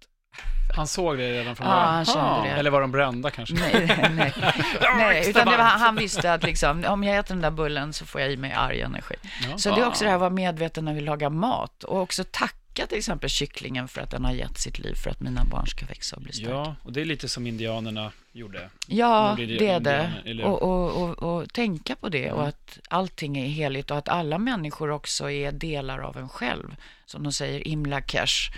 Han 0.75 0.87
såg 0.87 1.17
det 1.17 1.31
redan 1.31 1.55
från 1.55 1.67
Ja, 1.67 1.73
början. 1.73 1.93
han 1.93 2.05
kände 2.05 2.49
det. 2.49 2.59
Eller 2.59 2.71
var 2.71 2.81
de 2.81 2.91
brända 2.91 3.29
kanske? 3.29 3.55
Nej, 3.55 4.09
nej. 4.15 4.33
nej 4.97 5.29
utan 5.29 5.45
var, 5.45 5.57
han 5.57 5.95
visste 5.95 6.33
att 6.33 6.43
liksom, 6.43 6.85
om 6.85 7.03
jag 7.03 7.17
äter 7.17 7.35
den 7.35 7.41
där 7.41 7.51
bullen 7.51 7.93
så 7.93 8.05
får 8.05 8.21
jag 8.21 8.31
i 8.31 8.37
mig 8.37 8.53
arg 8.53 8.81
energi. 8.81 9.15
Så 9.57 9.75
det 9.75 9.81
är 9.81 9.87
också 9.87 10.03
det 10.03 10.09
här 10.09 10.15
att 10.15 10.21
vara 10.21 10.29
medveten 10.29 10.85
när 10.85 10.93
vi 10.93 11.01
lagar 11.01 11.29
mat 11.29 11.83
och 11.83 12.01
också 12.01 12.23
tacka 12.31 12.61
tacka 12.74 12.88
till 12.88 12.97
exempel 12.97 13.30
kycklingen 13.30 13.88
för 13.88 14.01
att 14.01 14.11
den 14.11 14.26
har 14.26 14.34
gett 14.34 14.57
sitt 14.57 14.80
liv 14.80 14.93
för 14.95 15.09
att 15.09 15.19
mina 15.19 15.43
barn 15.45 15.67
ska 15.67 15.86
växa 15.86 16.15
och 16.15 16.22
bli 16.22 16.34
starka. 16.34 16.51
Ja, 16.51 16.76
och 16.84 16.93
det 16.93 17.01
är 17.01 17.05
lite 17.05 17.30
som 17.30 17.47
indianerna 17.47 18.11
gjorde. 18.32 18.69
Ja, 18.88 19.34
det 19.38 19.43
är 19.69 19.80
det. 19.80 20.11
eller- 20.26 20.45
Och, 20.45 20.61
och, 20.61 21.03
och, 21.09 21.24
och 21.41 21.53
tänka 21.53 21.95
på 21.95 22.09
det 22.09 22.32
och 22.32 22.47
att 22.47 22.80
allting 22.89 23.38
är 23.38 23.47
heligt 23.47 23.91
och 23.91 23.97
att 23.97 24.09
alla 24.09 24.38
människor 24.38 24.89
också 24.91 25.30
är 25.32 25.51
delar 25.51 25.99
av 25.99 26.17
en 26.17 26.30
själv. 26.30 26.76
Som 27.05 27.24
de 27.24 27.32
säger, 27.34 27.67
Imla 27.67 28.01
Kesh, 28.01 28.51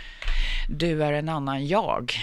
du 0.70 1.04
är 1.04 1.14
en 1.14 1.30
ann 1.30 1.68
jag. 1.68 2.14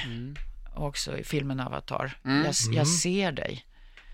Och 0.74 0.86
också 0.86 1.18
i 1.18 1.24
filmen 1.24 1.61
Avatar, 1.61 2.12
jag, 2.22 2.55
jag 2.76 2.86
ser 2.88 3.32
dig. 3.32 3.64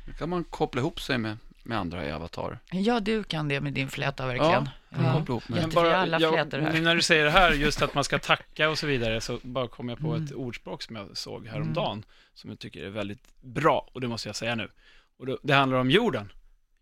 Nu 0.07 0.12
kan 0.12 0.29
man 0.29 0.45
koppla 0.45 0.81
ihop 0.81 1.01
sig 1.01 1.18
med, 1.18 1.37
med 1.67 1.79
andra 1.79 2.07
i 2.07 2.12
Avatar. 2.12 2.59
Ja, 2.71 3.01
du 3.01 3.25
kan 3.25 3.49
det 3.49 3.61
med 3.61 3.73
din 3.73 3.89
fläta 3.89 4.27
verkligen. 4.27 4.69
Ja, 4.89 5.12
koppla 5.12 5.33
ihop 5.33 5.49
med. 5.49 5.59
Jättefina 5.59 5.97
alla 5.97 6.19
flätor 6.19 6.59
här. 6.59 6.73
nu 6.73 6.81
när 6.81 6.95
du 6.95 7.03
säger 7.03 7.25
det 7.25 7.31
här, 7.31 7.53
just 7.53 7.83
att 7.83 7.95
man 7.95 8.05
ska 8.05 8.19
tacka 8.19 8.71
och 8.71 8.79
så 8.79 8.87
vidare, 8.87 9.21
så 9.21 9.39
bara 9.43 9.69
kom 9.69 9.89
jag 9.89 9.99
på 9.99 10.12
Mm. 10.12 10.25
ett 10.25 10.33
ordspråk 10.33 10.83
som 10.83 10.97
jag 10.97 11.17
såg 11.17 11.47
häromdagen, 11.47 12.05
som 12.35 12.51
jag 12.51 12.59
tycker 12.59 12.85
är 12.85 12.91
väldigt 12.91 13.43
bra, 13.43 13.89
och 13.93 14.01
det 14.01 14.09
måste 14.09 14.29
jag 14.29 14.37
säga 14.37 14.55
nu. 14.55 14.69
Och 15.19 15.27
det, 15.27 15.37
det 15.43 15.55
handlar 15.55 15.79
om 15.79 15.91
jorden. 15.91 16.33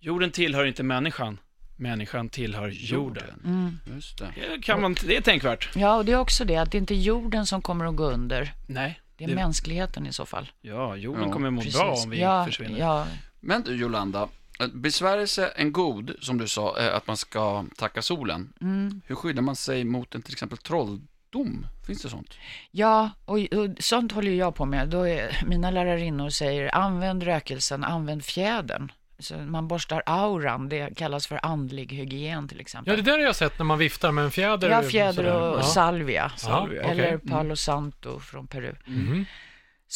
Jorden 0.01 0.31
tillhör 0.31 0.65
inte 0.65 0.83
människan, 0.83 1.39
människan 1.77 2.29
tillhör 2.29 2.69
jorden. 2.69 3.41
Mm. 3.45 3.79
Just 3.95 4.19
det. 4.19 4.29
Det, 4.51 4.63
kan 4.63 4.81
man, 4.81 4.97
det 5.07 5.17
är 5.17 5.21
tänkvärt. 5.21 5.77
Ja, 5.77 5.97
och 5.97 6.05
det 6.05 6.13
är 6.13 6.19
också 6.19 6.45
det 6.45 6.57
att 6.57 6.73
det 6.73 6.79
är 6.79 6.81
inte 6.81 6.95
jorden 6.95 7.47
som 7.47 7.63
kommer 7.63 7.85
att 7.85 7.97
gå 7.97 8.05
under. 8.11 8.53
Nej. 8.67 9.01
Det 9.17 9.25
är 9.25 9.35
mänskligheten 9.35 10.07
i 10.07 10.13
så 10.13 10.27
fall. 10.27 10.51
Ja, 10.61 10.97
jorden 10.97 11.23
Ja, 11.27 11.33
kommer 11.33 11.51
må 11.51 11.61
Precis. 11.61 11.79
bra 11.81 11.93
om 12.05 12.11
vi 12.11 12.21
ja, 12.21 12.45
försvinner. 12.47 12.79
Ja, 12.79 13.07
Men 13.41 13.63
du 13.63 13.77
Jolanda, 13.77 14.29
besvärjelse 14.73 15.47
en 15.57 15.73
god, 15.73 16.13
som 16.21 16.39
du 16.39 16.49
sa, 16.49 16.79
är 16.79 16.91
att 16.91 17.07
man 17.07 17.17
ska 17.17 17.65
tacka 17.77 18.03
solen. 18.03 18.53
mm. 18.61 19.01
Hur 19.07 19.15
skyddar 19.15 19.43
man 19.43 19.57
sig 19.57 19.85
mot 19.85 20.15
en 20.15 20.23
till 20.23 20.33
exempel 20.35 20.59
trolldom? 20.59 21.67
Finns 21.87 22.03
det 22.03 22.09
sånt? 22.09 22.35
ja 22.71 23.11
och, 23.25 23.39
och 23.39 23.69
sånt 23.79 24.13
håller 24.13 24.33
jag 24.33 24.55
på 24.55 24.65
med. 24.65 24.89
Då 24.89 25.09
är, 25.09 25.43
mina 25.47 25.71
lärarinnor 25.71 26.29
säger 26.31 26.75
använd 26.75 27.23
rökelsen, 27.23 27.85
använd 27.85 28.25
fjädern. 28.25 28.93
Så 29.19 29.37
man 29.37 29.69
borstar 29.69 30.03
auran, 30.07 30.69
det 30.69 30.97
kallas 30.97 31.27
för 31.27 31.41
andlig 31.43 31.93
hygien 31.93 32.49
till 32.49 32.57
Ja, 32.57 32.61
exempel. 32.61 32.97
det 32.97 33.03
där 33.03 33.13
har 33.13 33.19
jag 33.25 33.37
sett 33.37 33.59
när 33.59 33.65
man 33.67 33.79
viftar 33.79 34.13
med 34.13 34.25
en 34.25 34.31
fjäder. 34.31 34.71
Ja, 34.71 34.83
fjäder 34.83 35.25
och 35.35 35.59
Ja. 35.59 35.63
salvia. 35.63 36.33
Salvia. 36.37 36.83
Eller 36.83 37.09
Mm. 37.09 37.21
palo 37.21 37.57
santo 37.57 38.21
från 38.21 38.47
Peru. 38.47 38.75
Mhm. 38.87 39.25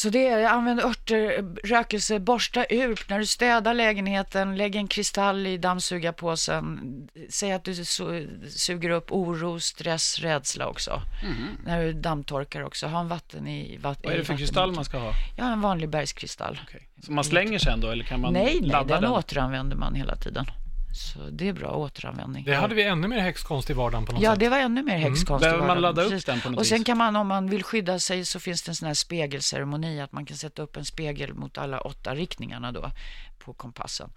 Så 0.01 0.09
det 0.09 0.27
är, 0.27 0.47
använd 0.47 0.79
örter, 0.79 1.45
rökelse, 1.63 2.19
borsta 2.19 2.63
ut 2.65 3.09
när 3.09 3.19
du 3.19 3.25
städar 3.25 3.73
lägenheten, 3.73 4.55
lägg 4.57 4.75
en 4.75 4.87
kristall 4.87 5.47
i 5.47 5.57
dammsugarpåsen, 5.57 6.79
säg 7.29 7.51
att 7.51 7.63
du 7.63 7.71
su- 7.71 8.47
suger 8.49 8.89
upp 8.89 9.11
oro, 9.11 9.59
stress, 9.59 10.19
rädsla 10.19 10.67
också. 10.67 11.01
När 11.65 11.81
du 11.83 11.93
dammtorkar 11.93 12.61
också, 12.63 12.87
ha 12.87 12.99
en 12.99 13.07
vatten 13.07 13.47
i 13.47 13.77
vatten. 13.77 14.01
Vad 14.03 14.13
är 14.13 14.17
det 14.17 14.25
för 14.25 14.37
kristall 14.37 14.71
man 14.71 14.85
ska 14.85 14.97
ha? 14.97 15.13
Ja, 15.37 15.51
en 15.53 15.61
vanlig 15.61 15.89
bergskristall. 15.89 16.59
Okej. 16.67 16.87
Så 17.03 17.11
man 17.11 17.23
slänger 17.23 17.59
sen 17.59 17.79
då, 17.81 17.87
eller 17.91 18.03
kan 18.03 18.21
man 18.21 18.33
nej, 18.33 18.57
nej, 18.61 18.69
ladda 18.69 18.93
den, 18.93 19.03
den? 19.03 19.11
återanvänder 19.11 19.75
man 19.75 19.95
hela 19.95 20.15
tiden. 20.15 20.45
Så 20.99 21.19
det 21.29 21.47
är 21.47 21.53
bra 21.53 21.71
återanvändning. 21.75 22.43
Det 22.45 22.55
hade 22.55 22.75
vi 22.75 22.83
ännu 22.83 23.07
mer 23.07 23.19
häxkonst 23.19 23.69
i 23.69 23.73
vardagen 23.73 24.05
på 24.05 24.11
något 24.13 24.21
Ja, 24.21 24.31
sätt. 24.31 24.39
det 24.39 24.49
var 24.49 24.57
ännu 24.57 24.83
mer 24.83 24.97
häxkonst. 24.97 25.43
i 25.43 25.45
Behöver 25.45 25.59
man 25.59 25.67
vardagen. 25.67 25.81
ladda 25.81 26.01
upp 26.01 26.09
Precis. 26.09 26.25
den 26.25 26.41
på 26.41 26.49
något 26.49 26.59
Och 26.59 26.65
sen 26.65 26.83
kan 26.83 26.97
man, 26.97 27.15
om 27.15 27.27
man 27.27 27.49
vill 27.49 27.63
skydda 27.63 27.99
sig, 27.99 28.25
så 28.25 28.39
finns 28.39 28.61
det 28.63 28.71
en 28.71 28.75
sån 28.75 28.87
här 28.87 28.93
spegelceremoni, 28.93 30.01
att 30.01 30.11
man 30.11 30.25
kan 30.25 30.37
sätta 30.37 30.61
upp 30.61 30.77
en 30.77 30.85
spegel 30.85 31.33
mot 31.33 31.57
alla 31.57 31.79
åtta 31.81 32.15
riktningarna 32.15 32.71
då, 32.71 32.91
på 33.39 33.53
kompassen. 33.53 34.09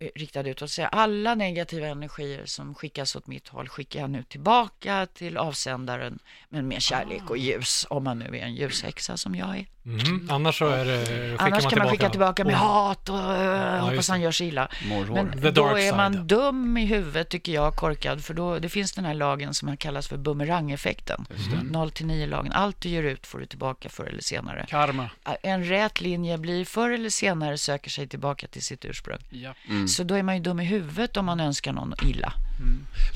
Eh, 0.00 0.08
Riktad 0.14 0.48
ut 0.48 0.62
och 0.62 0.70
säga 0.70 0.88
alla 0.88 1.34
negativa 1.34 1.86
energier 1.86 2.42
som 2.44 2.74
skickas 2.74 3.16
åt 3.16 3.26
mitt 3.26 3.48
håll 3.48 3.68
skickar 3.68 4.00
jag 4.00 4.10
nu 4.10 4.22
tillbaka 4.22 5.06
till 5.14 5.36
avsändaren, 5.36 6.18
men 6.48 6.68
med 6.68 6.82
kärlek 6.82 7.22
Ah. 7.26 7.30
och 7.30 7.38
ljus, 7.38 7.86
om 7.90 8.04
man 8.04 8.18
nu 8.18 8.24
är 8.38 8.42
en 8.42 8.54
ljushäxa 8.54 9.16
som 9.16 9.34
jag 9.34 9.58
är. 9.58 9.66
Mhm. 9.88 10.28
Annars 10.30 10.58
så 10.58 10.66
är 10.68 10.84
det, 10.84 11.04
skickar 11.06 11.46
Annars 11.46 11.62
man 11.64 11.70
kan 11.70 11.78
man 11.78 11.88
skicka 11.88 12.10
tillbaka 12.10 12.44
med 12.44 12.54
Oh. 12.54 12.58
hat 12.60 13.08
och 13.08 13.14
uh, 13.16 13.74
just 13.74 13.80
hoppas 13.90 14.08
han 14.08 14.20
gör 14.20 14.30
sig 14.32 14.48
illa. 14.48 14.68
Men 15.14 15.40
The 15.42 15.50
då 15.50 15.66
är 15.76 15.96
man 15.96 16.12
side. 16.12 16.24
dum 16.24 16.76
i 16.76 16.86
huvudet 16.86 17.28
tycker 17.28 17.52
jag, 17.52 17.74
korkad, 17.76 18.24
för 18.24 18.34
då, 18.34 18.58
det 18.58 18.68
finns 18.68 18.92
den 18.92 19.04
här 19.04 19.14
lagen 19.14 19.54
som 19.54 19.76
kallas 19.76 20.08
för 20.08 20.16
bumerangeffekten. 20.16 21.26
0 21.62 21.90
till 21.90 22.06
9 22.06 22.26
lagen. 22.26 22.52
Allt 22.52 22.80
du 22.80 22.88
gör 22.88 23.02
ut 23.02 23.26
får 23.26 23.38
du 23.38 23.46
tillbaka 23.46 23.88
förr 23.88 24.04
eller 24.06 24.22
senare. 24.22 24.66
Karma. 24.68 25.10
En 25.42 25.64
rät 25.64 26.00
linje 26.00 26.38
blir 26.38 26.64
förr 26.64 26.90
eller 26.90 27.10
senare 27.10 27.58
söker 27.58 27.90
sig 27.90 28.06
tillbaka 28.08 28.46
till 28.46 28.62
sitt 28.62 28.84
ursprung. 28.84 29.18
Ja. 29.30 29.54
Så 29.88 30.02
då 30.02 30.14
är 30.14 30.22
man 30.22 30.34
ju 30.36 30.42
dum 30.42 30.60
i 30.60 30.64
huvudet 30.64 31.16
om 31.16 31.24
man 31.26 31.40
önskar 31.40 31.72
någon 31.72 31.94
illa. 32.06 32.32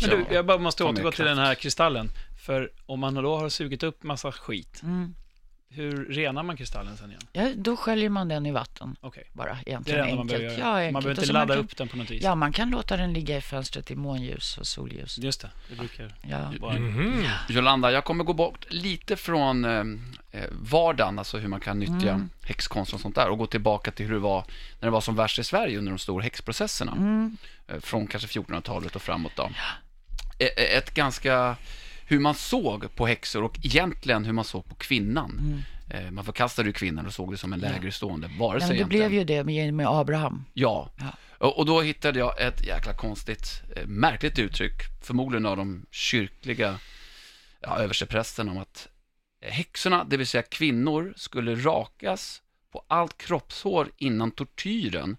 Men 0.00 0.10
du, 0.10 0.34
jag 0.34 0.46
bara 0.46 0.58
måste 0.58 0.84
återgå 0.84 1.12
till 1.12 1.24
den 1.24 1.38
här 1.38 1.54
kristallen. 1.54 2.08
För 2.46 2.70
om 2.86 3.00
man 3.00 3.14
då 3.14 3.36
har 3.38 3.48
sugit 3.48 3.82
upp 3.82 4.02
massa 4.02 4.32
skit, 4.32 4.80
Mm. 4.82 5.14
Hur 5.74 6.04
renar 6.04 6.42
man 6.42 6.56
kristallen 6.56 6.96
sen 6.96 7.10
igen? 7.10 7.22
Ja, 7.32 7.48
då 7.56 7.76
sköljer 7.76 8.08
man 8.08 8.28
den 8.28 8.46
i 8.46 8.52
vatten 8.52 8.96
Okej, 9.00 9.24
bara 9.32 9.48
det 9.48 9.52
är 9.60 9.68
egentligen 9.68 9.98
det 10.00 10.04
enda 10.04 10.16
man 10.16 10.22
enkelt. 10.24 10.40
behöver 10.40 10.58
Ja, 10.60 10.76
enkelt. 10.78 10.92
Man 10.92 11.02
behöver 11.02 11.22
inte 11.22 11.32
ladda 11.32 11.54
kan, 11.54 11.64
upp 11.64 11.76
den 11.76 11.88
på 11.88 11.96
något 11.96 12.10
vis. 12.10 12.22
Ja, 12.22 12.34
man 12.34 12.52
kan 12.52 12.70
låta 12.70 12.96
den 12.96 13.12
ligga 13.12 13.36
i 13.36 13.40
fönstret 13.40 13.90
i 13.90 13.94
månljus 13.96 14.58
och 14.58 14.66
solljus. 14.66 15.18
Just 15.18 15.40
det, 15.40 15.50
det 15.70 15.74
brukar 15.76 16.14
Ja. 16.22 16.52
vara 16.60 16.78
Mhm. 16.78 17.24
Jolanda, 17.48 17.92
jag 17.92 18.04
kommer 18.04 18.24
gå 18.24 18.32
bort 18.32 18.66
lite 18.68 19.16
från 19.16 19.64
eh, 19.64 19.70
eh, 20.40 20.48
vardagen, 20.50 21.18
alltså 21.18 21.38
hur 21.38 21.48
man 21.48 21.60
kan 21.60 21.78
nyttja 21.78 22.10
Mm. 22.10 22.30
häxkonst 22.42 22.94
och 22.94 23.00
sånt 23.00 23.14
där 23.14 23.28
och 23.28 23.38
gå 23.38 23.46
tillbaka 23.46 23.90
till 23.90 24.06
hur 24.06 24.12
det 24.12 24.18
var 24.20 24.44
när 24.80 24.86
det 24.86 24.90
var 24.92 25.00
som 25.00 25.16
värst 25.16 25.38
i 25.38 25.44
Sverige 25.44 25.78
under 25.78 25.92
de 25.92 25.98
stora 25.98 26.22
häxprocesserna. 26.22 26.92
Mm. 26.92 27.36
Eh, 27.68 27.80
Från 27.80 28.06
kanske 28.06 28.28
1400-talet 28.40 28.96
och 28.96 29.02
framåt 29.02 29.32
då. 29.36 29.50
E- 30.38 30.44
e- 30.56 30.76
Ett 30.76 30.94
ganska, 30.94 31.56
hur 32.12 32.20
man 32.20 32.34
såg 32.34 32.94
på 32.94 33.06
häxor 33.06 33.42
och 33.44 33.58
egentligen 33.62 34.24
hur 34.24 34.32
man 34.32 34.44
såg 34.44 34.68
på 34.68 34.74
kvinnan. 34.74 35.62
Eh, 35.90 36.10
Man 36.10 36.24
förkastade 36.24 36.68
ju 36.68 36.72
kvinnan 36.72 37.06
och 37.06 37.12
såg 37.12 37.32
det 37.32 37.36
som 37.36 37.52
en 37.52 37.60
lägre 37.60 37.92
stående 37.92 38.30
varelse 38.38 38.66
Mm. 38.66 38.76
Ja, 38.78 38.86
det 38.88 38.96
egentligen. 38.96 39.10
blev 39.10 39.20
ju 39.20 39.24
det 39.24 39.44
med, 39.44 39.74
med 39.74 39.86
Abraham. 39.88 40.44
Ja. 40.52 40.90
Ja. 40.98 41.48
Och, 41.48 41.66
då 41.66 41.80
hittade 41.80 42.18
jag 42.18 42.40
ett 42.40 42.66
jäkla 42.66 42.94
konstigt, 42.94 43.62
eh, 43.76 43.86
märkligt 43.86 44.38
uttryck, 44.38 44.72
förmodligen 45.02 45.46
av 45.46 45.56
de 45.56 45.86
kyrkliga 45.90 46.78
ja, 47.60 47.78
översteprästerna 47.78 48.50
om 48.52 48.58
att 48.58 48.88
eh, 49.44 49.50
häxorna, 49.52 50.04
det 50.04 50.16
vill 50.16 50.26
säga 50.26 50.42
kvinnor, 50.42 51.12
skulle 51.16 51.54
rakas 51.54 52.42
på 52.72 52.84
allt 52.88 53.18
kroppshår 53.18 53.88
innan 53.98 54.30
tortyren 54.30 55.16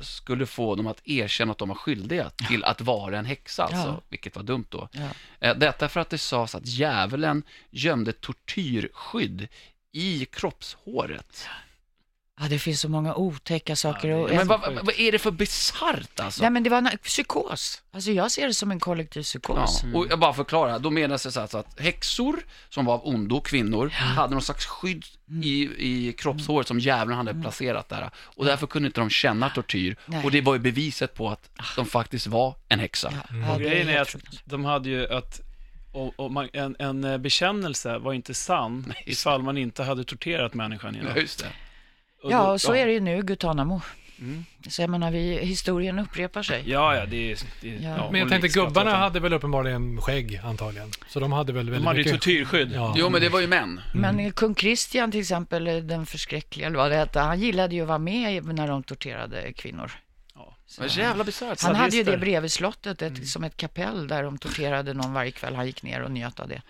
skulle 0.00 0.46
få 0.46 0.74
dem 0.74 0.86
att 0.86 1.00
erkänna 1.08 1.52
att 1.52 1.58
de 1.58 1.68
var 1.68 1.74
skyldiga 1.76 2.30
till 2.30 2.64
att 2.64 2.80
vara 2.80 3.18
en 3.18 3.24
häxa, 3.24 3.62
alltså, 3.64 3.76
Ja. 3.88 4.00
vilket 4.08 4.36
var 4.36 4.42
dumt 4.42 4.64
då. 4.68 4.88
Ja. 4.92 5.08
Eh, 5.40 5.56
Detta 5.56 5.88
för 5.88 6.00
att 6.00 6.10
det 6.10 6.18
sades 6.18 6.54
att 6.54 6.66
djävulen 6.66 7.42
gömde 7.70 8.12
tortyrskydd 8.12 9.48
i 9.92 10.24
kroppshåret. 10.24 11.44
Ja, 11.46 11.50
det 12.50 12.58
finns 12.58 12.80
så 12.80 12.88
många 12.88 13.14
otäcka 13.14 13.76
saker. 13.76 14.08
Ja, 14.08 14.26
Men 14.28 14.46
vad, 14.48 14.60
vad 14.82 14.94
är 15.00 15.12
det 15.12 15.18
för 15.18 15.30
bisarrt 15.30 16.20
alltså? 16.20 16.42
Nej, 16.42 16.50
men 16.50 16.62
det 16.62 16.70
var 16.70 16.78
en 16.78 16.88
psykos. 17.02 17.82
Alltså 17.92 18.10
jag 18.10 18.30
ser 18.30 18.46
det 18.46 18.54
som 18.54 18.70
en 18.70 18.80
kollektiv 18.80 19.22
psykos. 19.22 19.80
Ja, 19.84 19.98
och 19.98 20.06
jag 20.10 20.18
bara 20.18 20.32
förklara, 20.34 20.78
då 20.78 20.90
menas 20.90 21.22
det 21.22 21.30
så 21.32 21.40
att 21.58 21.80
häxor 21.80 22.36
som 22.68 22.84
var 22.84 22.94
av 22.94 23.06
ondo, 23.08 23.40
kvinnor, 23.40 23.88
hade 23.88 24.32
någon 24.34 24.42
slags 24.42 24.66
skydd 24.66 25.04
i, 25.42 25.68
i 25.78 26.12
kroppshåret 26.12 26.68
som 26.68 26.78
djävulen 26.80 27.16
hade 27.18 27.34
placerat 27.42 27.88
där. 27.88 28.10
Och 28.16 28.44
därför 28.44 28.66
kunde 28.66 28.86
inte 28.86 29.00
de 29.00 29.10
känna 29.10 29.50
tortyr. 29.50 29.96
Nej. 30.06 30.24
Och 30.24 30.30
det 30.30 30.40
var 30.40 30.52
ju 30.54 30.58
beviset 30.60 31.14
på 31.14 31.28
att 31.30 31.50
de 31.76 31.86
faktiskt 31.86 32.26
var 32.26 32.54
en 32.68 32.78
häxa. 32.78 33.12
Ja, 33.12 33.22
Mm. 33.30 33.42
ja, 33.48 33.52
Och 33.54 33.58
det 33.60 33.64
grejen 33.68 33.88
är 33.88 34.00
att 34.00 34.16
de 34.44 34.64
hade 34.64 34.88
ju 34.88 35.08
att 35.14 35.40
och, 35.92 36.20
och 36.20 36.30
man, 36.32 36.48
en, 36.52 36.76
en 36.78 37.04
eh, 37.04 37.18
bekännelse 37.18 37.98
var 37.98 38.12
inte 38.12 38.34
sann 38.34 38.92
ifall 39.06 39.42
man 39.42 39.58
inte 39.58 39.82
hade 39.84 40.04
torterat 40.04 40.54
människan 40.54 40.94
Ja, 40.94 41.00
innan. 41.02 41.16
just 41.16 41.38
det. 41.38 41.46
Och 42.22 42.32
Ja, 42.32 42.42
då- 42.46 42.50
och 42.52 42.60
så 42.60 42.74
är 42.74 42.86
det 42.86 42.92
ju 42.92 43.00
nu, 43.00 43.22
Gutanamo. 43.22 43.80
Mm. 44.20 44.44
Så 44.68 44.82
jag 44.82 44.90
menar, 44.90 45.10
vi, 45.10 45.38
historien 45.44 45.98
upprepar 45.98 46.42
sig. 46.42 46.62
Ja, 46.66 46.96
ja, 46.96 47.06
det 47.06 47.32
är... 47.32 47.38
Det, 47.60 47.68
Ja. 47.68 47.96
ja, 47.96 48.08
Men 48.10 48.20
jag 48.20 48.28
tänkte 48.28 48.48
gubbarna 48.48 48.96
hade 48.96 49.20
väl 49.20 49.32
uppenbarligen 49.32 50.00
skägg 50.00 50.40
antagligen. 50.44 50.90
Så 51.08 51.20
de 51.20 51.32
hade 51.32 51.52
väl 51.52 51.64
väldigt 51.70 51.82
De 51.82 51.86
hade 51.86 51.98
ju 51.98 52.04
mycket... 52.04 52.20
tortyrskydd. 52.20 52.72
Ja. 52.74 52.94
Jo, 52.96 53.08
men 53.10 53.20
det 53.20 53.28
var 53.28 53.40
ju 53.40 53.46
män. 53.46 53.80
Men 53.94 54.32
kung 54.32 54.54
Kristian 54.54 55.10
till 55.10 55.20
exempel, 55.20 55.64
den 55.64 56.06
förskräckliga 56.06 56.66
eller 56.66 56.76
vad 56.76 56.90
det 56.90 56.96
hette, 56.96 57.20
han 57.20 57.40
gillade 57.40 57.74
ju 57.74 57.82
att 57.82 57.88
vara 57.88 57.98
med 57.98 58.44
när 58.44 58.68
de 58.68 58.82
torterade 58.82 59.52
kvinnor. 59.52 59.90
Ja. 60.46 60.56
Det 60.76 60.80
var 60.82 60.88
så 60.88 61.00
jävla 61.00 61.24
bisarrt. 61.24 61.62
Han 61.62 61.74
hade 61.74 61.96
ju 61.96 62.02
det 62.02 62.16
bredvid 62.18 62.52
slottet, 62.52 63.02
ett, 63.02 63.28
som 63.28 63.44
ett 63.44 63.56
kapell 63.56 64.08
där 64.08 64.22
de 64.22 64.38
torterade 64.38 64.94
någon 64.94 65.12
varje 65.12 65.30
kväll. 65.30 65.54
Han 65.54 65.66
gick 65.66 65.82
ner 65.82 66.02
och 66.02 66.10
njöt 66.10 66.40
av 66.40 66.48
det. 66.48 66.62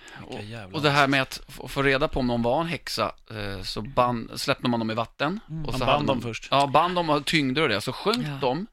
Jävla- 0.42 0.76
Och 0.76 0.82
det 0.82 0.90
här 0.90 1.06
med 1.08 1.22
att 1.22 1.40
få- 1.68 1.82
reda 1.82 2.08
på 2.08 2.20
om 2.20 2.26
någon 2.26 2.42
var 2.42 2.60
en 2.60 2.66
häxa, 2.66 3.12
eh, 3.30 3.62
så 3.62 3.82
band, 3.82 4.30
släppte 4.40 4.68
man 4.68 4.80
dem 4.80 4.90
i 4.90 4.94
vatten. 4.94 5.40
Och 5.46 5.52
Man 5.52 5.64
så 5.72 5.78
band 5.78 5.82
hade 5.90 5.98
dem 5.98 6.06
man- 6.06 6.20
först. 6.22 6.48
Ja, 6.50 6.66
band 6.66 6.94
dem 6.94 7.10
och 7.10 7.24
tyngder 7.26 7.62
och 7.62 7.68
det. 7.68 7.80
Så 7.80 7.92
sjönk 7.92 8.26
Ja. 8.26 8.38
de. 8.40 8.66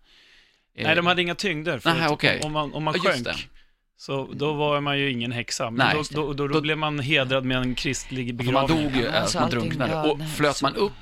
Eh, 0.77 0.83
Nej, 0.85 0.95
de 0.95 1.05
hade 1.05 1.21
inga 1.21 1.35
tyngder. 1.35 1.79
För 1.79 1.89
Nähä, 1.93 2.05
att 2.05 2.11
okej. 2.11 2.41
Om 2.43 2.51
man, 2.51 2.73
om 2.73 2.83
man 2.83 2.93
sjönk, 2.93 3.27
så 3.97 4.29
då 4.33 4.53
var 4.53 4.81
man 4.81 4.99
ju 4.99 5.11
ingen 5.11 5.31
häxa. 5.31 5.69
Men 5.71 5.87
Nej, 5.87 6.03
då, 6.11 6.21
då, 6.27 6.33
då, 6.33 6.47
då, 6.47 6.61
blev 6.61 6.77
man 6.77 6.99
hedrad 6.99 7.45
med 7.45 7.57
en 7.57 7.75
kristlig 7.75 8.27
För 8.27 8.51
man 8.51 8.65
begravning. 8.67 8.83
dog 8.91 8.95
ju, 9.01 9.03
Ja, 9.05 9.11
alltså, 9.11 9.39
man 9.39 9.49
drunknade. 9.49 10.09
och 10.11 10.19
nej, 10.19 10.27
flöt 10.27 10.61
man 10.61 10.75
upp, 10.75 10.93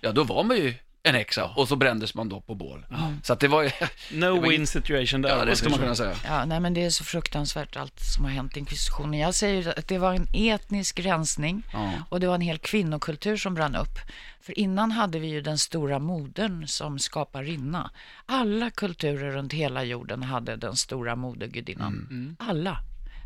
ja 0.00 0.12
då 0.12 0.24
var 0.24 0.44
man 0.44 0.56
ju 0.56 0.74
en 1.08 1.14
häxa 1.14 1.44
och 1.56 1.68
så 1.68 1.76
brändes 1.76 2.14
man 2.14 2.28
då 2.28 2.40
på 2.40 2.54
bål. 2.54 2.86
Så 3.22 3.32
att 3.32 3.40
det 3.40 3.48
var 3.48 3.62
ju, 3.62 3.70
No 4.12 4.26
var 4.40 4.48
win 4.48 4.60
in- 4.60 4.66
situation 4.66 5.22
där. 5.22 5.28
ja 5.28 5.44
det 5.44 5.56
skulle 5.56 5.70
man 5.70 5.78
kunna 5.80 5.94
säga. 5.94 6.14
Ja, 6.24 6.44
nej 6.44 6.60
men 6.60 6.74
det 6.74 6.84
är 6.84 6.90
så 6.90 7.04
fruktansvärt 7.04 7.76
allt 7.76 8.00
som 8.00 8.24
har 8.24 8.32
hänt 8.32 8.56
i 8.56 8.60
inkvisitionen. 8.60 9.20
Jag 9.20 9.34
säger 9.34 9.78
att 9.78 9.88
det 9.88 9.98
var 9.98 10.14
en 10.14 10.26
etnisk 10.34 11.00
rensning 11.00 11.62
Ja. 11.72 11.92
och 12.08 12.20
det 12.20 12.26
var 12.26 12.34
en 12.34 12.40
hel 12.40 12.58
kvinnokultur 12.58 13.36
som 13.36 13.54
brann 13.54 13.76
upp. 13.76 13.98
För 14.40 14.58
innan 14.58 14.90
hade 14.92 15.18
vi 15.18 15.28
ju 15.28 15.40
den 15.40 15.58
stora 15.58 15.98
modern 15.98 16.66
som 16.66 16.98
skaparinna. 16.98 17.90
Alla 18.26 18.70
kulturer 18.70 19.30
runt 19.30 19.52
hela 19.52 19.84
jorden 19.84 20.22
hade 20.22 20.56
den 20.56 20.76
stora 20.76 21.16
modegudinnan. 21.16 22.36
Alla. 22.38 22.78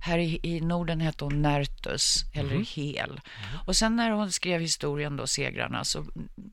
Här 0.04 0.18
i, 0.18 0.40
i 0.42 0.60
Norden 0.60 1.00
hette 1.00 1.24
hon 1.24 1.42
Nertus, 1.42 2.24
eller 2.34 2.56
Hel. 2.76 3.20
Och 3.66 3.76
sen 3.76 3.96
när 3.96 4.10
hon 4.10 4.32
skrev 4.32 4.60
historien, 4.60 5.16
då, 5.16 5.26
Segrarna, 5.26 5.84
så 5.84 6.04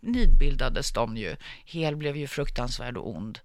nidbildades 0.01 0.91
de 0.91 1.17
ju. 1.17 1.35
Hel 1.65 1.95
blev 1.95 2.17
ju 2.17 2.27
fruktansvärd 2.27 2.97
och 2.97 3.09
ond. 3.15 3.39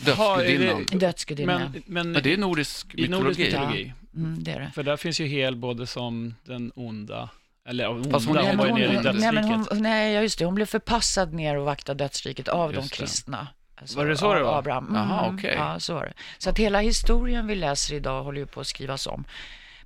Dödsgudinnan. 0.00 0.86
det- 0.90 0.98
Dödsgudinna. 0.98 1.58
Men, 1.58 1.82
men 1.86 2.14
Ja, 2.14 2.20
det 2.20 2.32
är 2.32 2.36
nordisk 2.38 2.94
i 2.94 3.08
nordisk 3.08 3.38
mytologi. 3.38 3.44
mytologi, 3.74 3.92
Mm, 4.16 4.42
det 4.44 4.50
är 4.52 4.60
det. 4.60 4.70
för 4.74 4.82
där 4.82 4.96
finns 4.96 5.20
ju 5.20 5.26
Hel 5.26 5.56
både 5.56 5.86
som 5.86 6.34
den 6.44 6.72
onda, 6.74 7.28
eller 7.68 7.84
ja, 7.84 7.90
onda, 7.90 8.10
Fast 8.10 8.26
hon 8.26 8.36
hon, 8.36 8.56
var 8.56 8.66
ju 8.66 8.72
nere 8.72 8.82
i 8.92 8.96
hon, 8.96 9.04
nej, 9.04 9.14
men 9.32 9.34
dödsriket. 9.34 9.68
hon, 9.72 9.82
nej, 9.82 10.12
ja, 10.14 10.22
just 10.22 10.38
det. 10.38 10.44
Hon 10.44 10.54
blev 10.54 10.66
förpassad 10.66 11.32
ner 11.32 11.56
och 11.56 11.64
vaktade 11.64 12.04
dödsriket 12.04 12.48
av 12.48 12.72
de 12.72 12.80
Just 12.80 13.26
det. 13.26 13.46
Kristna. 13.84 14.02
Alltså, 14.02 14.24
Var 14.24 14.32
det 14.34 14.34
så 14.34 14.34
det 14.34 14.42
var? 14.42 14.58
Abraham. 14.58 14.96
Mm, 14.96 15.34
okej. 15.34 15.54
Ja, 15.56 15.80
så 15.80 15.94
var 15.94 16.02
det. 16.04 16.12
Så 16.38 16.50
att 16.50 16.58
hela 16.58 16.80
historien 16.80 17.46
vi 17.46 17.54
läser 17.54 17.94
idag 17.94 18.22
håller 18.22 18.40
ju 18.40 18.46
på 18.46 18.60
att 18.60 18.66
skrivas 18.66 19.06
om. 19.06 19.24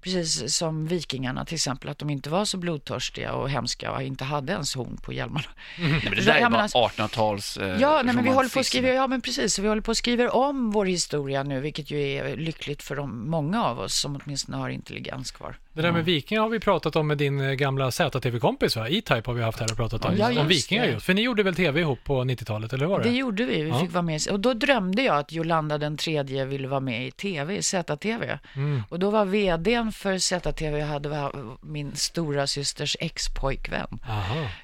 Precis 0.01 0.55
som 0.57 0.87
vikingarna 0.87 1.45
till 1.45 1.55
exempel, 1.55 1.91
att 1.91 1.99
de 1.99 2.11
inte 2.11 2.31
var 2.31 2.45
så 2.45 2.57
blodtörstiga 2.57 3.33
och 3.33 3.51
hemska 3.51 3.93
och 3.93 4.03
inte 4.03 4.25
hade 4.25 4.53
ens 4.53 4.75
horn 4.75 4.97
på 5.03 5.12
hjälmarna. 5.12 5.47
Nej, 5.79 6.01
men 6.05 6.15
det 6.15 6.25
där 6.25 6.35
är 6.35 6.51
bara 6.51 6.62
alltså- 6.62 6.79
1800-tals 6.79 7.57
eh, 7.57 7.81
Ja, 7.81 8.03
nej, 8.05 8.15
men 8.15 8.25
vi 8.25 8.31
håller 8.31 8.49
på 8.49 8.61
att 8.61 8.66
skriva, 8.66 8.89
ja 8.89 9.07
men 9.07 9.20
precis, 9.20 9.55
så 9.55 9.62
vi 9.62 9.69
håller 9.69 9.83
på 9.83 9.91
att 9.91 9.97
skriva 9.97 10.31
om 10.31 10.70
vår 10.70 10.87
historia 10.87 11.43
nu, 11.43 11.61
vilket 11.61 11.91
ju 11.91 12.01
är 12.01 12.37
lyckligt 12.37 12.83
för 12.83 12.97
de, 12.97 13.31
många 13.31 13.65
av 13.65 13.81
oss 13.81 14.01
som 14.01 14.20
åtminstone 14.25 14.57
har 14.57 14.69
intelligens 14.69 15.31
kvar. 15.31 15.57
Det 15.73 15.82
där 15.82 15.93
med 15.93 16.05
vikingar 16.05 16.43
har 16.43 16.49
vi 16.49 16.61
pratat 16.61 16.97
om 16.97 17.07
med 17.07 17.19
din 17.19 17.40
eh, 17.40 17.53
gamla 17.53 17.90
ZTV-kompis 17.90 18.77
va? 18.77 18.89
E-Type 18.89 19.23
har 19.31 19.35
vi 19.35 19.43
haft 19.43 19.61
här 19.61 19.70
och 19.70 19.77
pratat 19.77 20.05
om. 20.05 20.16
Ja, 20.16 20.40
om 20.40 20.49
vikingar 20.49 20.85
just. 20.85 21.07
För 21.07 21.15
ni 21.15 21.23
gjorde 21.23 21.43
väl 21.43 21.55
tv 21.55 21.81
ihop 21.81 21.99
på 22.05 22.24
90-talet, 22.24 22.73
eller 22.73 22.85
hur 22.86 22.90
var 22.90 22.99
det? 22.99 23.09
Det 23.09 23.16
gjorde 23.16 23.45
vi, 23.45 23.62
vi 23.62 23.69
Ja. 23.69 23.81
fick 23.81 23.93
vara 23.93 24.03
med. 24.03 24.20
Och 24.31 24.40
då 24.40 24.55
drömde 24.55 25.03
jag 25.03 25.16
att 25.19 25.32
Jolanda 25.32 25.78
den 25.78 25.97
tredje 25.97 26.45
ville 26.45 26.69
vara 26.69 26.81
med 26.81 27.07
i 27.07 27.11
tv, 27.11 27.57
i 27.57 27.62
ZTV. 27.62 28.39
Mm. 28.55 28.82
Och 28.89 28.99
då 28.99 29.11
var 29.11 29.24
vdn 29.24 29.93
för 29.93 30.19
ZTV, 30.19 30.81
hade 30.81 31.09
var 31.09 31.32
min 31.62 31.97
stora 31.97 32.47
systers 32.47 32.97
ex-pojkvän. 33.01 33.99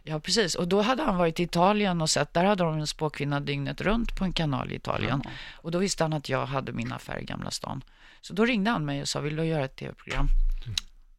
Ja, 0.02 0.20
precis. 0.20 0.55
Och 0.55 0.68
då 0.68 0.81
hade 0.82 1.02
han 1.02 1.16
varit 1.16 1.40
i 1.40 1.43
Italien 1.43 2.01
och 2.02 2.10
sett, 2.10 2.35
där 2.35 2.44
hade 2.44 2.64
de 2.64 2.78
en 2.78 2.86
spåkvinna 2.86 3.40
dygnet 3.40 3.81
runt 3.81 4.16
på 4.18 4.24
en 4.24 4.32
kanal 4.32 4.72
i 4.72 4.74
Italien. 4.74 5.22
Och 5.55 5.70
då 5.70 5.78
visste 5.78 6.05
han 6.05 6.12
att 6.12 6.28
jag 6.28 6.47
hade 6.47 6.72
min 6.72 6.93
affär 6.93 7.18
i 7.20 7.24
Gamla 7.24 7.51
stan. 7.51 7.82
Så 8.20 8.35
då 8.35 8.44
ringde 8.44 8.70
han 8.70 8.85
mig 8.85 9.02
och 9.02 9.09
sa, 9.09 9.20
vill 9.20 9.36
du 9.36 9.44
göra 9.44 9.64
ett 9.64 9.76
tv-program? 9.76 10.28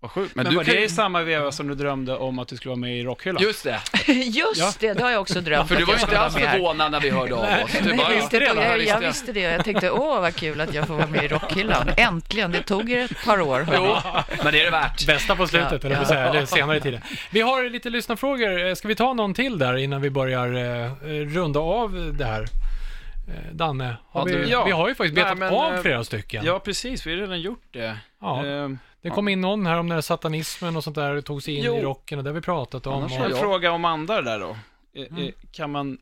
Vad 0.05 0.11
sjukt. 0.11 0.35
Men, 0.35 0.43
Men, 0.43 0.51
du 0.51 0.57
var 0.57 0.63
kan 0.63 0.73
det 0.73 0.79
ju... 0.79 0.85
i 0.85 0.89
samma 0.89 1.21
veva 1.23 1.51
som 1.51 1.67
du 1.67 1.75
drömde 1.75 2.15
om 2.17 2.39
att 2.39 2.47
du 2.47 2.55
skulle 2.57 2.69
vara 2.69 2.79
med 2.79 2.97
i 2.99 3.03
Rockhyllan? 3.03 3.43
Just 3.43 3.63
det. 3.63 3.81
Just 4.13 4.59
Ja. 4.59 4.71
det, 4.79 4.93
det 4.93 5.03
har 5.03 5.11
jag 5.11 5.21
också 5.21 5.41
drömt 5.41 5.67
För 5.69 5.75
du 5.75 5.85
var 5.85 5.93
ju 5.93 5.99
inte 5.99 6.19
alls 6.19 6.35
förvånad 6.35 6.91
när 6.91 6.99
vi 6.99 7.09
hörde 7.09 7.35
av 7.35 7.41
oss. 7.43 7.71
Du 7.83 7.87
Nej, 7.89 7.97
bara, 7.97 8.09
jag, 8.11 8.15
visste 8.21 8.39
det, 8.39 8.45
jag, 8.45 8.81
jag 8.85 8.99
visste 8.99 9.31
det. 9.31 9.39
Jag 9.39 9.63
tänkte, 9.63 9.91
åh 9.91 10.21
vad 10.21 10.35
kul 10.35 10.61
att 10.61 10.73
jag 10.73 10.87
får 10.87 10.93
vara 10.95 11.07
med 11.07 11.23
i 11.23 11.27
Rockhyllan. 11.27 11.89
Äntligen, 11.97 12.51
det 12.51 12.61
tog 12.63 12.91
er 12.91 13.03
ett 13.03 13.25
par 13.25 13.41
år. 13.41 13.67
Jo, 13.73 13.95
men 14.43 14.53
det 14.53 14.59
är 14.61 14.65
det 14.65 14.71
värt. 14.71 15.07
Bästa 15.07 15.35
på 15.35 15.47
slutet, 15.47 15.83
Ja, 15.83 15.89
eller, 15.89 15.95
ja. 15.99 16.05
säga, 16.05 16.25
eller 16.29 16.45
senare 16.45 16.77
i 16.77 16.81
tiden. 16.81 17.01
Vi 17.31 17.41
har 17.41 17.69
lite 17.69 17.89
lyssnarfrågor. 17.89 18.67
Eh, 18.67 18.73
Ska 18.75 18.87
vi 18.87 18.95
ta 18.95 19.13
någon 19.13 19.33
till 19.33 19.57
där 19.57 19.77
innan 19.77 20.01
vi 20.01 20.09
börjar 20.09 20.47
eh, 20.85 20.91
runda 21.09 21.59
av 21.59 22.13
det 22.17 22.25
här? 22.25 22.41
Eh, 22.41 23.51
Danne, 23.53 23.97
har 24.09 24.21
Ja, 24.21 24.25
vi, 24.25 24.31
du- 24.33 24.49
ja. 24.49 24.63
vi 24.65 24.71
har 24.71 24.87
ju 24.89 24.95
faktiskt 24.95 25.15
Nej, 25.15 25.23
betat 25.23 25.37
men, 25.39 25.53
av 25.53 25.73
eh, 25.75 25.81
flera 25.81 26.03
stycken. 26.03 26.45
Ja, 26.45 26.59
precis. 26.59 27.07
Vi 27.07 27.11
har 27.11 27.17
redan 27.21 27.41
gjort 27.41 27.63
det. 27.71 27.97
Ja. 28.21 28.45
Ehm, 28.45 28.79
Det 29.09 29.11
kom 29.11 29.27
in 29.27 29.41
någon 29.41 29.65
här 29.65 29.77
om 29.79 29.87
när 29.87 30.01
satanismen 30.01 30.75
och 30.77 30.83
sånt 30.83 30.95
där 30.95 31.21
tog 31.21 31.43
sig 31.43 31.53
in 31.55 31.63
Jo. 31.63 31.77
i 31.77 31.81
rocken 31.81 32.17
och 32.17 32.23
det 32.23 32.29
har 32.29 32.35
vi 32.35 32.41
pratat 32.41 32.87
om. 32.87 32.93
Annars 32.93 33.11
Och, 33.11 33.17
har 33.17 33.25
en 33.25 33.31
jag- 33.31 33.39
fråga 33.39 33.71
om 33.71 33.85
andar 33.85 34.21
där 34.21 34.39
då. 34.39 34.57
Eh, 34.93 35.05
Mm. 35.09 35.23
eh, 35.23 35.29
Kan, 35.51 35.71
man, 35.71 35.97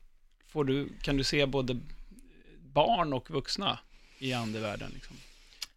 får 0.48 0.64
du, 0.66 0.90
kan 1.02 1.18
du 1.18 1.24
se 1.24 1.46
både 1.46 1.80
barn 2.74 3.14
och 3.14 3.30
vuxna 3.32 3.80
i 4.20 4.34
andevärlden? 4.34 4.92
Liksom? 4.94 5.16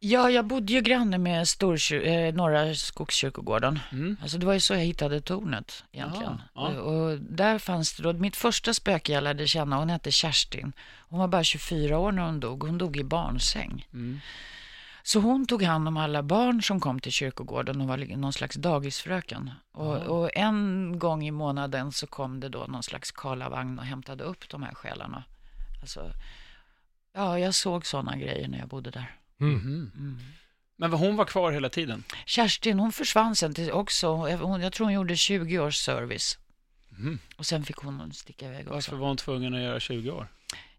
Ja, 0.00 0.30
jag 0.30 0.44
bodde 0.44 0.72
ju 0.72 0.80
granne 0.80 1.18
med 1.18 1.44
Storkyr- 1.44 2.06
eh, 2.28 2.34
Norra 2.34 2.74
Skogskyrkogården. 2.74 3.78
Mm. 3.92 4.16
Alltså 4.22 4.38
det 4.38 4.46
var 4.46 4.52
ju 4.54 4.60
så 4.60 4.74
jag 4.74 4.80
hittade 4.80 5.20
tornet 5.20 5.84
egentligen. 5.92 6.40
Jaha, 6.54 6.72
ja. 6.74 6.80
Och, 6.80 7.10
och 7.10 7.18
där 7.18 7.58
fanns 7.58 7.96
det 7.96 8.02
då, 8.02 8.12
mitt 8.12 8.36
första 8.36 8.74
spöke 8.74 9.12
jag 9.12 9.24
lärde 9.24 9.46
känna, 9.46 9.76
hon 9.78 9.88
hette 9.90 10.10
Kerstin. 10.12 10.72
Hon 11.08 11.18
var 11.20 11.28
bara 11.28 11.44
24 11.44 11.98
år 11.98 12.12
när 12.12 12.22
hon 12.22 12.40
dog. 12.40 12.62
Hon 12.62 12.78
dog 12.78 12.96
i 12.96 13.04
barnsäng. 13.04 13.86
Mm. 13.92 14.20
Så 15.06 15.20
hon 15.20 15.46
tog 15.46 15.62
hand 15.62 15.88
om 15.88 15.96
alla 15.96 16.22
barn 16.22 16.62
som 16.62 16.80
kom 16.80 17.00
till 17.00 17.12
kyrkogården 17.12 17.80
och 17.80 17.88
var 17.88 18.16
någon 18.16 18.32
slags 18.32 18.56
dagisfröken. 18.56 19.50
Och, 19.72 19.96
och 19.96 20.30
en 20.36 20.98
gång 20.98 21.26
i 21.26 21.30
månaden 21.30 21.92
så 21.92 22.06
kom 22.06 22.40
det 22.40 22.48
då 22.48 22.64
någon 22.68 22.82
slags 22.82 23.10
karlavagn 23.10 23.78
och 23.78 23.84
hämtade 23.84 24.24
upp 24.24 24.48
de 24.48 24.62
här 24.62 24.74
själarna. 24.74 25.24
Alltså, 25.80 26.12
ja, 27.12 27.38
jag 27.38 27.54
såg 27.54 27.86
sådana 27.86 28.16
grejer 28.16 28.48
när 28.48 28.58
jag 28.58 28.68
bodde 28.68 28.90
där. 28.90 29.16
mm. 29.40 29.90
Mm. 29.94 30.18
Men 30.76 30.92
hon 30.92 31.16
var 31.16 31.24
kvar 31.24 31.52
hela 31.52 31.68
tiden? 31.68 32.04
Kerstin, 32.26 32.78
hon 32.78 32.92
försvann 32.92 33.36
sen 33.36 33.54
till 33.54 33.72
också. 33.72 34.08
Hon, 34.14 34.60
jag 34.60 34.72
tror 34.72 34.84
hon 34.84 34.94
gjorde 34.94 35.16
20 35.16 35.58
års 35.58 35.76
service. 35.76 36.38
Mhm. 36.88 37.18
Och 37.36 37.46
sen 37.46 37.64
fick 37.64 37.76
hon 37.76 38.12
sticka 38.12 38.46
iväg 38.46 38.60
också. 38.60 38.74
Varför 38.74 38.96
var 38.96 39.08
hon 39.08 39.16
tvungen 39.16 39.54
att 39.54 39.60
göra 39.60 39.80
20 39.80 40.10
år? 40.10 40.28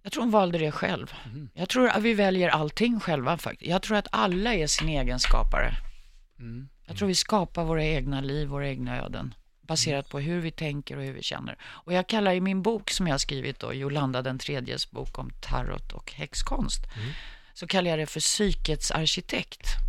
Jag 0.04 0.12
tror 0.12 0.24
hon 0.24 0.32
valde 0.32 0.58
det 0.58 0.72
själv. 0.72 1.14
Mhm. 1.26 1.50
Jag 1.54 1.70
tror 1.70 1.90
att 1.90 2.04
vi 2.04 2.14
väljer 2.14 2.50
allting 2.50 3.00
själva 3.00 3.38
faktiskt. 3.38 3.72
Jag 3.72 3.82
tror 3.82 3.98
att 3.98 4.08
alla 4.12 4.54
är 4.54 4.68
sin 4.68 4.90
egen 4.90 5.20
skapare. 5.20 5.74
Mm. 6.40 6.70
Jag 6.86 6.98
tror 6.98 7.08
vi 7.08 7.16
skapar 7.16 7.64
våra 7.64 7.84
egna 7.84 8.22
liv, 8.22 8.48
våra 8.48 8.68
egna 8.68 8.98
öden. 9.02 9.34
Baserat 9.62 10.10
på 10.10 10.20
hur 10.20 10.42
vi 10.42 10.52
tänker 10.52 10.98
och 10.98 11.04
hur 11.04 11.14
vi 11.14 11.24
känner. 11.24 11.58
Och 11.64 11.94
jag 11.94 12.08
kallar 12.08 12.34
i 12.34 12.42
min 12.42 12.62
bok 12.62 12.90
som 12.90 13.08
jag 13.08 13.14
har 13.14 13.20
skrivit 13.20 13.60
då, 13.60 13.74
Jolanda 13.74 14.22
den 14.22 14.40
tredjes 14.40 14.92
bok 14.92 15.20
om 15.20 15.30
tarot 15.42 15.94
och 15.94 16.12
häxkonst. 16.12 16.82
Så 17.54 17.68
kallar 17.68 17.90
jag 17.90 18.00
det 18.00 18.06
för 18.06 18.20
psykets 18.20 18.92
arkitekt. 18.92 19.87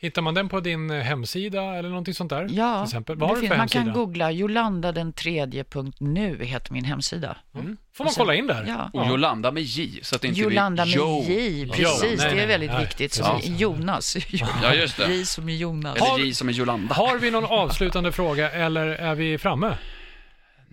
Hittar 0.00 0.22
man 0.22 0.34
den 0.34 0.48
på 0.48 0.60
din 0.60 0.90
eh, 0.90 1.00
hemsida 1.02 1.62
eller 1.62 1.88
någonting 1.88 2.14
sånt 2.14 2.30
där? 2.30 2.46
Ja, 2.50 2.78
till 2.78 2.84
exempel. 2.88 3.16
Vad 3.16 3.28
har 3.28 3.36
du 3.36 3.48
för 3.48 3.56
man 3.56 3.68
kan 3.68 3.92
googla 3.92 4.30
Jolanda 4.30 4.92
den 4.92 5.12
tredje.nu 5.12 6.44
heter 6.44 6.72
min 6.72 6.84
hemsida. 6.84 7.36
Mm. 7.54 7.76
Får 7.94 8.04
man 8.04 8.12
sen- 8.12 8.20
kolla 8.20 8.34
in 8.34 8.46
där? 8.46 8.64
Ja. 8.68 9.00
Och 9.00 9.06
Jolanda 9.08 9.50
med 9.52 9.62
J, 9.62 9.98
så 10.02 10.16
att 10.16 10.22
det 10.22 10.28
inte 10.28 10.40
Jolanda 10.40 10.84
blir 10.84 10.98
med. 10.98 11.28
J, 11.30 11.62
Jo, 11.66 11.72
precis. 11.72 12.02
nej, 12.02 12.28
det 12.28 12.34
nej, 12.34 12.44
är 12.44 12.48
väldigt 12.48 12.70
nej, 12.70 12.80
viktigt. 12.80 12.98
precis. 13.18 13.44
Som 13.46 13.54
i 13.54 13.56
Jonas. 13.56 14.16
Ja, 14.62 14.74
just 14.74 14.96
det. 14.96 15.14
J 15.14 15.24
som 15.26 15.48
i 15.48 15.56
Jonas. 15.56 15.96
Eller 15.96 16.24
J 16.24 16.34
som 16.34 16.48
är 16.48 16.52
Jolanda. 16.52 16.94
Har 16.94 17.18
vi 17.18 17.30
någon 17.30 17.44
avslutande 17.44 18.12
fråga 18.18 18.50
eller 18.50 18.86
är 18.86 19.14
vi 19.14 19.38
framme? 19.38 19.74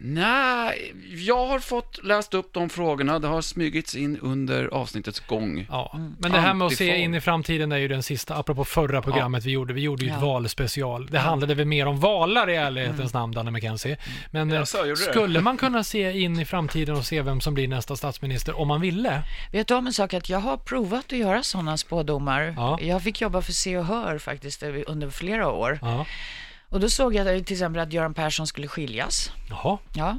Nej, 0.08 0.94
jag 1.28 1.46
har 1.48 1.60
fått 1.60 2.00
läst 2.04 2.34
upp 2.34 2.54
de 2.54 2.70
frågorna. 2.70 3.20
Det 3.20 3.28
har 3.28 3.42
smygits 3.42 3.96
in 3.96 4.20
under 4.22 4.66
avsnittets 4.68 5.20
gång. 5.20 5.68
Ja, 5.70 5.92
Mm. 5.96 6.16
men 6.20 6.32
det 6.32 6.40
här 6.40 6.54
med 6.54 6.66
att 6.68 6.76
se 6.76 6.96
in 6.98 7.16
i 7.16 7.22
framtiden 7.22 7.72
är 7.72 7.78
ju 7.78 7.88
den 7.88 8.04
sista, 8.04 8.36
apropå 8.36 8.66
förra 8.66 9.02
programmet 9.02 9.46
vi 9.46 9.52
gjorde. 9.52 9.74
Vi 9.74 9.82
gjorde 9.82 10.06
ju 10.06 10.10
ett 10.12 10.18
Ja. 10.22 10.26
valspecial. 10.26 11.08
Det 11.08 11.20
handlade 11.20 11.54
väl 11.56 11.66
mer 11.66 11.86
om 11.86 12.00
valar 12.00 12.50
i 12.50 12.56
ärlighetens 12.56 13.14
namn, 13.14 13.34
Danne 13.34 13.52
McKenzie. 13.52 13.98
Men 14.32 14.52
eh, 14.52 14.58
Jaså, 14.58 14.78
gjorde 14.78 14.90
det? 14.90 14.96
skulle 15.12 15.42
man 15.42 15.58
kunna 15.58 15.84
se 15.84 16.20
in 16.22 16.40
i 16.40 16.46
framtiden 16.46 16.96
och 16.96 17.06
se 17.06 17.22
vem 17.22 17.42
som 17.42 17.54
blir 17.54 17.68
nästa 17.68 17.96
statsminister 17.96 18.60
om 18.60 18.68
man 18.68 18.82
ville? 18.82 19.22
Vet 19.52 19.68
du 19.68 19.74
om 19.76 19.88
en 19.88 19.94
sak? 19.94 20.14
Att 20.14 20.30
jag 20.30 20.40
har 20.40 20.58
provat 20.58 21.06
att 21.06 21.12
göra 21.20 21.44
sådana 21.44 21.78
spådomar. 21.78 22.54
Ja. 22.58 22.78
Jag 22.82 23.04
fick 23.04 23.22
jobba 23.22 23.42
för 23.42 23.52
Se 23.52 23.78
och 23.78 23.86
Hör 23.86 24.18
faktiskt 24.18 24.64
under 24.88 25.10
flera 25.10 25.50
år. 25.52 25.80
Och 26.70 26.80
då 26.80 26.90
såg 26.90 27.16
jag 27.16 27.46
till 27.46 27.54
exempel 27.56 27.82
att 27.82 27.94
Göran 27.94 28.14
Persson 28.14 28.48
skulle 28.48 28.68
skiljas. 28.68 29.32
Jaha. 29.50 29.78
Ja, 29.94 30.18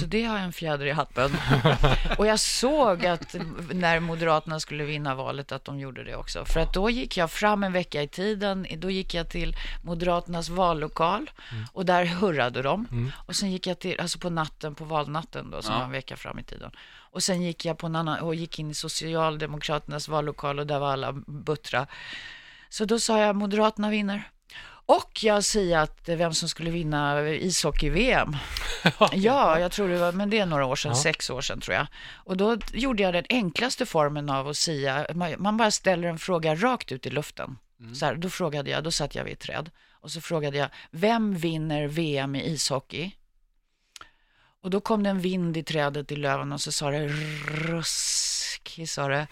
så 0.00 0.06
det 0.06 0.24
har 0.24 0.36
jag 0.36 0.44
en 0.44 0.52
fjäder 0.52 0.86
i 0.86 0.90
hatten. 0.90 1.30
och 2.18 2.26
jag 2.26 2.40
såg 2.40 3.06
att 3.06 3.34
när 3.72 4.00
Moderaterna 4.00 4.60
skulle 4.60 4.84
vinna 4.84 5.14
valet 5.14 5.52
att 5.52 5.64
de 5.64 5.80
gjorde 5.80 6.04
det 6.04 6.16
också. 6.16 6.44
För 6.44 6.60
att 6.60 6.74
då 6.74 6.90
gick 6.90 7.16
jag 7.16 7.30
fram 7.30 7.64
en 7.64 7.72
vecka 7.72 8.02
i 8.02 8.08
tiden, 8.08 8.66
då 8.76 8.90
gick 8.90 9.14
jag 9.14 9.28
till 9.28 9.56
Moderaternas 9.84 10.48
vallokal 10.48 11.30
och 11.72 11.86
där 11.86 12.04
hurrade 12.04 12.62
de. 12.62 13.10
Och 13.26 13.36
sen 13.36 13.52
gick 13.52 13.66
jag 13.66 13.78
till, 13.78 14.00
alltså 14.00 14.18
på 14.18 14.30
natten, 14.30 14.74
på 14.74 14.84
valnatten 14.84 15.50
då, 15.50 15.62
som 15.62 15.72
Ja. 15.72 15.78
var 15.78 15.84
en 15.86 15.92
vecka 15.92 16.16
fram 16.16 16.38
i 16.38 16.42
tiden. 16.42 16.70
Och 17.10 17.22
sen 17.22 17.42
gick 17.42 17.64
jag 17.64 17.78
på 17.78 17.86
en 17.86 17.96
annan, 17.96 18.18
och 18.18 18.34
gick 18.34 18.58
in 18.58 18.70
i 18.70 18.74
Socialdemokraternas 18.74 20.08
vallokal 20.08 20.58
och 20.58 20.66
där 20.66 20.78
var 20.78 20.92
alla 20.92 21.12
buttra. 21.26 21.86
Så 22.68 22.84
då 22.84 22.98
sa 22.98 23.18
jag 23.20 23.36
Moderaterna 23.36 23.90
vinner. 23.90 24.22
Och 24.88 25.24
jag 25.24 25.44
säger 25.44 25.78
att 25.78 26.08
vem 26.08 26.34
som 26.34 26.48
skulle 26.48 26.70
vinna 26.70 27.28
ishockey-VM. 27.30 28.36
Ja, 29.12 29.60
jag 29.60 29.72
tror 29.72 29.88
det 29.88 29.98
var, 29.98 30.12
men 30.12 30.30
det 30.30 30.38
är 30.38 30.46
några 30.46 30.66
år 30.66 30.76
sedan, 30.76 30.92
Ja. 30.92 31.02
sex 31.02 31.30
år 31.30 31.40
sedan 31.40 31.60
tror 31.60 31.74
jag. 31.76 31.86
Och 32.14 32.36
då 32.36 32.56
gjorde 32.72 33.02
jag 33.02 33.14
den 33.14 33.24
enklaste 33.28 33.86
formen 33.86 34.30
av 34.30 34.48
att 34.48 34.56
säga, 34.56 35.06
man, 35.38 35.56
bara 35.56 35.70
ställer 35.70 36.08
en 36.08 36.18
fråga 36.18 36.54
rakt 36.54 36.92
ut 36.92 37.06
i 37.06 37.10
luften. 37.10 37.58
Så 37.94 38.06
här, 38.06 38.14
då 38.14 38.30
frågade 38.30 38.70
jag, 38.70 38.84
då 38.84 38.90
satt 38.90 39.14
jag 39.14 39.24
vid 39.24 39.32
ett 39.32 39.40
träd. 39.40 39.70
Och 39.92 40.10
så 40.10 40.20
frågade 40.20 40.58
jag, 40.58 40.68
vem 40.90 41.34
vinner 41.34 41.86
VM 41.86 42.34
i 42.34 42.44
ishockey? 42.46 43.10
Och 44.62 44.70
då 44.70 44.80
kom 44.80 45.02
det 45.02 45.10
en 45.10 45.20
vind 45.20 45.56
i 45.56 45.62
trädet 45.62 46.12
i 46.12 46.16
löven 46.16 46.52
och 46.52 46.60
så 46.60 46.72
sa 46.72 46.90
det 46.90 47.08
ruski, 47.46 48.86
sa 48.86 49.08
det. 49.08 49.26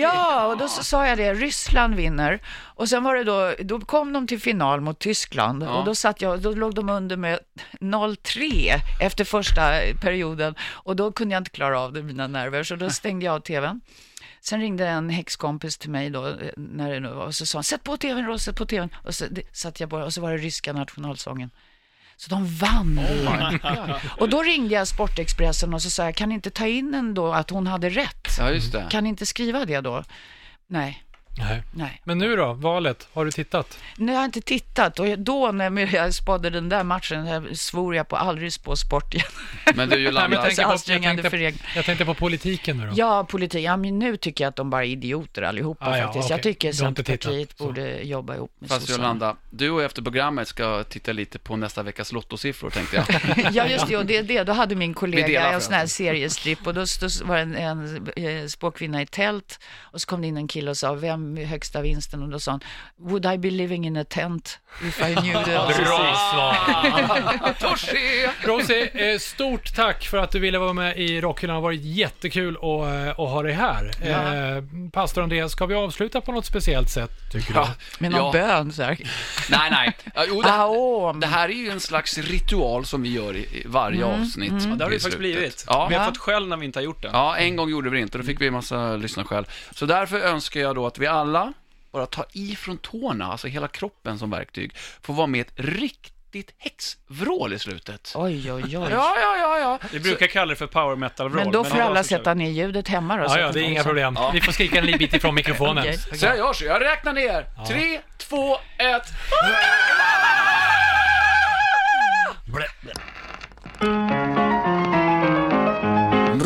Ja, 0.00 0.46
och 0.46 0.58
då 0.58 0.68
sa 0.68 1.06
jag 1.06 1.18
det, 1.18 1.34
Ryssland 1.34 1.94
vinner. 1.94 2.40
Och 2.64 2.88
sen 2.88 3.04
var 3.04 3.14
det 3.14 3.24
då, 3.24 3.54
då 3.58 3.80
kom 3.80 4.12
de 4.12 4.26
till 4.26 4.40
final 4.40 4.80
mot 4.80 4.98
Tyskland 4.98 5.62
och 5.62 5.84
då 5.84 5.94
satt 5.94 6.22
jag, 6.22 6.40
då 6.42 6.54
låg 6.54 6.74
de 6.74 6.88
under 6.88 7.16
med 7.16 7.38
0-3 7.80 8.72
efter 9.00 9.24
första 9.24 9.62
perioden 10.00 10.54
och 10.60 10.96
då 10.96 11.12
kunde 11.12 11.34
jag 11.34 11.40
inte 11.40 11.50
klara 11.50 11.80
av 11.80 11.92
det, 11.92 12.02
mina 12.02 12.26
nerver, 12.26 12.62
så 12.62 12.76
då 12.76 12.90
stängde 12.90 13.24
jag 13.24 13.34
av 13.34 13.40
tvn. 13.40 13.80
Sen 14.40 14.60
ringde 14.60 14.88
en 14.88 15.10
häxkompis 15.10 15.78
till 15.78 15.90
mig 15.90 16.10
då, 16.10 16.26
eh, 16.26 16.34
när 16.56 16.92
det 16.92 17.00
nu 17.00 17.08
var, 17.08 17.24
och 17.24 17.34
så 17.34 17.46
sa 17.46 17.58
han, 17.58 17.64
sätt 17.64 17.82
på 17.84 17.96
tvn 17.96 18.38
sätt 18.38 18.56
på 18.56 18.66
tvn. 18.66 18.88
Och 19.04 19.14
så 19.14 19.24
det, 19.30 19.56
satt 19.56 19.80
jag 19.80 19.90
på 19.90 19.96
och 19.96 20.14
så 20.14 20.20
var 20.20 20.30
det 20.30 20.38
ryska 20.38 20.72
nationalsången. 20.72 21.50
Så 22.16 22.30
de 22.30 22.46
vann. 22.46 23.00
och 24.18 24.28
då 24.28 24.42
ringde 24.42 24.74
jag 24.74 24.88
Sportexpressen 24.88 25.74
och 25.74 25.82
så 25.82 25.90
sa 25.90 26.04
jag, 26.04 26.14
kan 26.14 26.28
ni 26.28 26.34
inte 26.34 26.50
ta 26.50 26.66
in 26.66 26.94
ändå 26.94 27.32
att 27.32 27.50
hon 27.50 27.66
hade 27.66 27.88
rätt? 27.88 28.28
Ja, 28.38 28.50
just 28.50 28.72
det. 28.72 28.86
Kan 28.90 29.04
ni 29.04 29.08
inte 29.08 29.26
skriva 29.26 29.64
det 29.64 29.80
då? 29.80 30.04
Nej, 30.66 31.02
Nej. 31.38 31.62
nej. 31.72 32.00
Men 32.04 32.18
nu 32.18 32.36
då, 32.36 32.52
valet, 32.52 33.08
har 33.12 33.24
du 33.24 33.30
tittat? 33.30 33.78
Nu 33.96 34.12
har 34.12 34.18
jag 34.18 34.24
inte 34.24 34.40
tittat 34.40 34.98
och 35.00 35.18
då 35.18 35.52
när 35.52 35.94
jag 35.94 36.14
spådde 36.14 36.50
den 36.50 36.68
där 36.68 36.84
matchen 36.84 37.26
jag 37.26 37.56
svor 37.56 37.96
jag 37.96 38.08
på 38.08 38.16
aldrig 38.16 38.52
spå 38.52 38.76
sport 38.76 39.14
igen. 39.14 39.26
Men 39.74 39.76
du 39.76 39.80
Nej, 39.86 39.88
men 39.88 40.02
Jolanda, 40.04 40.36
jag 40.56 40.56
tänkte 40.56 40.64
på- 40.64 40.92
jag 40.92 41.30
tänkte-. 41.30 41.64
Jag 41.76 41.84
tänkte 41.84 42.04
på 42.04 42.14
politiken 42.14 42.76
nu 42.78 42.86
då. 42.86 42.92
Ja, 42.96 43.24
politik. 43.24 43.64
Ja, 43.64 43.76
men 43.76 43.98
nu 43.98 44.16
tycker 44.16 44.44
jag 44.44 44.48
att 44.48 44.56
de 44.56 44.70
bara 44.70 44.84
är 44.84 44.88
idioter 44.88 45.42
allihopa 45.42 45.86
Ah, 45.86 45.96
ja, 45.98 46.04
faktiskt. 46.04 46.24
okej. 46.24 46.34
Jag 46.36 46.42
tycker 46.42 46.68
har 46.68 46.72
Centerpartiet 46.72 47.20
tittat, 47.48 47.58
så. 47.58 47.64
borde 47.64 48.02
jobba 48.02 48.34
ihop 48.34 48.52
med 48.58 48.68
fast 48.70 48.80
sossarna. 48.80 49.04
Jolanda, 49.04 49.36
du 49.50 49.70
och 49.70 49.80
jag 49.80 49.84
efter 49.86 50.02
programmet 50.02 50.48
ska 50.48 50.84
titta 50.84 51.12
lite 51.12 51.38
på 51.38 51.56
nästa 51.56 51.82
veckas 51.82 52.12
lottosiffror 52.12 52.70
tänkte 52.70 52.96
jag. 52.96 53.06
Ja, 53.54 53.66
just 53.66 53.88
det. 53.88 53.96
Och 53.96 54.06
det, 54.06 54.22
det. 54.22 54.42
Då 54.44 54.52
hade 54.52 54.74
min 54.74 54.94
kollega 54.94 55.50
en 55.50 55.60
sån 55.60 55.74
här 55.74 55.86
seriestripp 55.86 56.66
och 56.66 56.74
då 56.74 56.86
stod, 56.86 57.10
var 57.22 57.36
det 57.36 57.42
en, 57.42 57.54
en 57.56 58.08
eh, 58.16 58.46
spåkvinna 58.46 59.02
i 59.02 59.06
tält 59.06 59.58
och 59.80 60.00
så 60.00 60.06
kom 60.06 60.20
det 60.20 60.26
in 60.26 60.36
en 60.36 60.48
kille 60.48 60.70
och 60.70 60.76
sa, 60.76 60.94
vem 60.94 61.23
högsta 61.36 61.80
vinsten? 61.82 62.22
Och 62.22 62.28
då 62.28 62.38
sa 62.40 62.50
han, 62.50 62.60
would 62.98 63.26
I 63.26 63.38
be 63.38 63.50
living 63.50 63.86
in 63.86 63.96
a 63.96 64.04
tent 64.10 64.58
if 64.88 65.00
I 65.00 65.14
knew 65.14 65.44
the 65.44 65.50
Bra 65.84 66.14
svar! 66.32 67.52
Torsi! 67.60 68.28
Rosie, 68.42 69.12
eh, 69.12 69.18
stort 69.18 69.74
tack 69.76 70.04
för 70.04 70.18
att 70.18 70.30
du 70.30 70.38
ville 70.38 70.58
vara 70.58 70.72
med 70.72 70.96
i 70.98 71.20
Rockhyllan. 71.20 71.54
Det 71.54 71.56
har 71.56 71.62
varit 71.62 71.80
jättekul 71.82 72.56
att, 72.56 72.62
eh, 72.62 73.08
att 73.10 73.16
ha 73.30 73.42
dig 73.42 73.52
här. 73.52 73.90
Eh, 74.02 74.62
Pastor 74.92 75.22
Andreas, 75.22 75.52
ska 75.52 75.66
vi 75.66 75.74
avsluta 75.74 76.20
på 76.20 76.32
något 76.32 76.46
speciellt 76.46 76.90
sätt, 76.90 77.10
tycker 77.32 77.54
Ja, 77.54 77.68
Med 77.98 78.10
någon 78.10 78.20
ja. 78.20 78.32
bön 78.32 78.72
så 78.72 78.82
här. 78.82 78.98
Nej, 79.50 79.70
nej. 79.70 79.96
Ja, 80.14 80.24
Jo, 80.28 80.42
det, 80.42 80.64
åh, 80.64 81.18
det 81.18 81.26
här 81.26 81.48
är 81.48 81.52
ju 81.52 81.70
en 81.70 81.80
slags 81.80 82.18
ritual 82.18 82.84
som 82.86 83.02
vi 83.02 83.12
gör 83.12 83.36
i 83.36 83.62
varje 83.66 84.04
avsnitt. 84.04 84.52
Ja, 84.52 84.58
det 84.74 84.84
har 84.84 84.90
det 84.90 84.96
faktiskt 84.98 85.18
blivit. 85.18 85.64
Ja. 85.68 85.86
Vi 85.88 85.94
har 85.94 86.02
Ja. 86.02 86.08
fått 86.08 86.18
skäll 86.18 86.48
när 86.48 86.56
vi 86.56 86.66
inte 86.66 86.78
har 86.78 86.84
gjort 86.84 87.02
det. 87.02 87.10
Ja, 87.12 87.36
en 87.36 87.56
gång 87.56 87.70
gjorde 87.70 87.90
vi 87.90 87.96
det 87.96 88.02
inte, 88.02 88.18
då 88.18 88.24
fick 88.24 88.40
vi 88.40 88.46
en 88.46 88.52
massa 88.52 88.96
lyssnarskäll. 88.96 89.46
Så 89.70 89.86
därför 89.86 90.20
önskar 90.20 90.60
jag 90.60 90.74
då 90.74 90.86
att 90.86 90.98
vi 90.98 91.06
alla 91.14 91.52
bara 91.92 92.06
tar 92.06 92.26
i 92.32 92.56
från 92.56 92.78
tårna, 92.78 93.26
alltså 93.26 93.46
hela 93.46 93.68
kroppen 93.68 94.18
som 94.18 94.30
verktyg, 94.30 94.76
får 95.02 95.14
vara 95.14 95.26
med 95.26 95.40
ett 95.40 95.52
riktigt 95.56 96.54
häxvrål 96.58 97.52
i 97.52 97.58
slutet. 97.58 98.12
Oj, 98.16 98.52
oj, 98.52 98.62
oj. 98.62 98.70
Ja, 98.90 99.16
ja, 99.20 99.36
ja, 99.38 99.58
ja. 99.58 99.78
Vi 99.92 100.00
brukar 100.00 100.26
kalla 100.26 100.50
det 100.50 100.56
för 100.56 100.66
power 100.66 100.96
metal-vrål. 100.96 101.44
Men 101.44 101.52
då 101.52 101.64
får 101.64 101.80
alla 101.80 102.04
sätta 102.04 102.34
ner 102.34 102.50
ljudet 102.50 102.88
hemma 102.88 103.16
då. 103.16 103.22
Ja, 103.22 103.38
ja, 103.38 103.46
de 103.46 103.52
det 103.52 103.60
är 103.66 103.70
inga 103.70 103.82
problem. 103.82 104.18
Vi 104.32 104.40
får 104.40 104.52
skrika 104.52 104.78
en 104.78 104.86
liten 104.86 104.98
bit 104.98 105.14
ifrån 105.14 105.34
mikrofonen. 105.40 105.78
Okej. 105.78 105.98
Så 105.98 106.26
jag 106.26 106.36
gör 106.36 106.52
så, 106.52 106.64
jag 106.64 106.82
räknar 106.82 107.12
ner. 107.12 107.46
Tre, 107.68 108.00
två, 108.18 108.56
ett. 108.78 109.12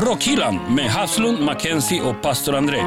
Rockhyllan 0.07 0.75
med 0.75 0.91
Haslund, 0.91 1.41
Mackenzie 1.41 2.03
och 2.03 2.23
pastor 2.23 2.55
André. 2.55 2.79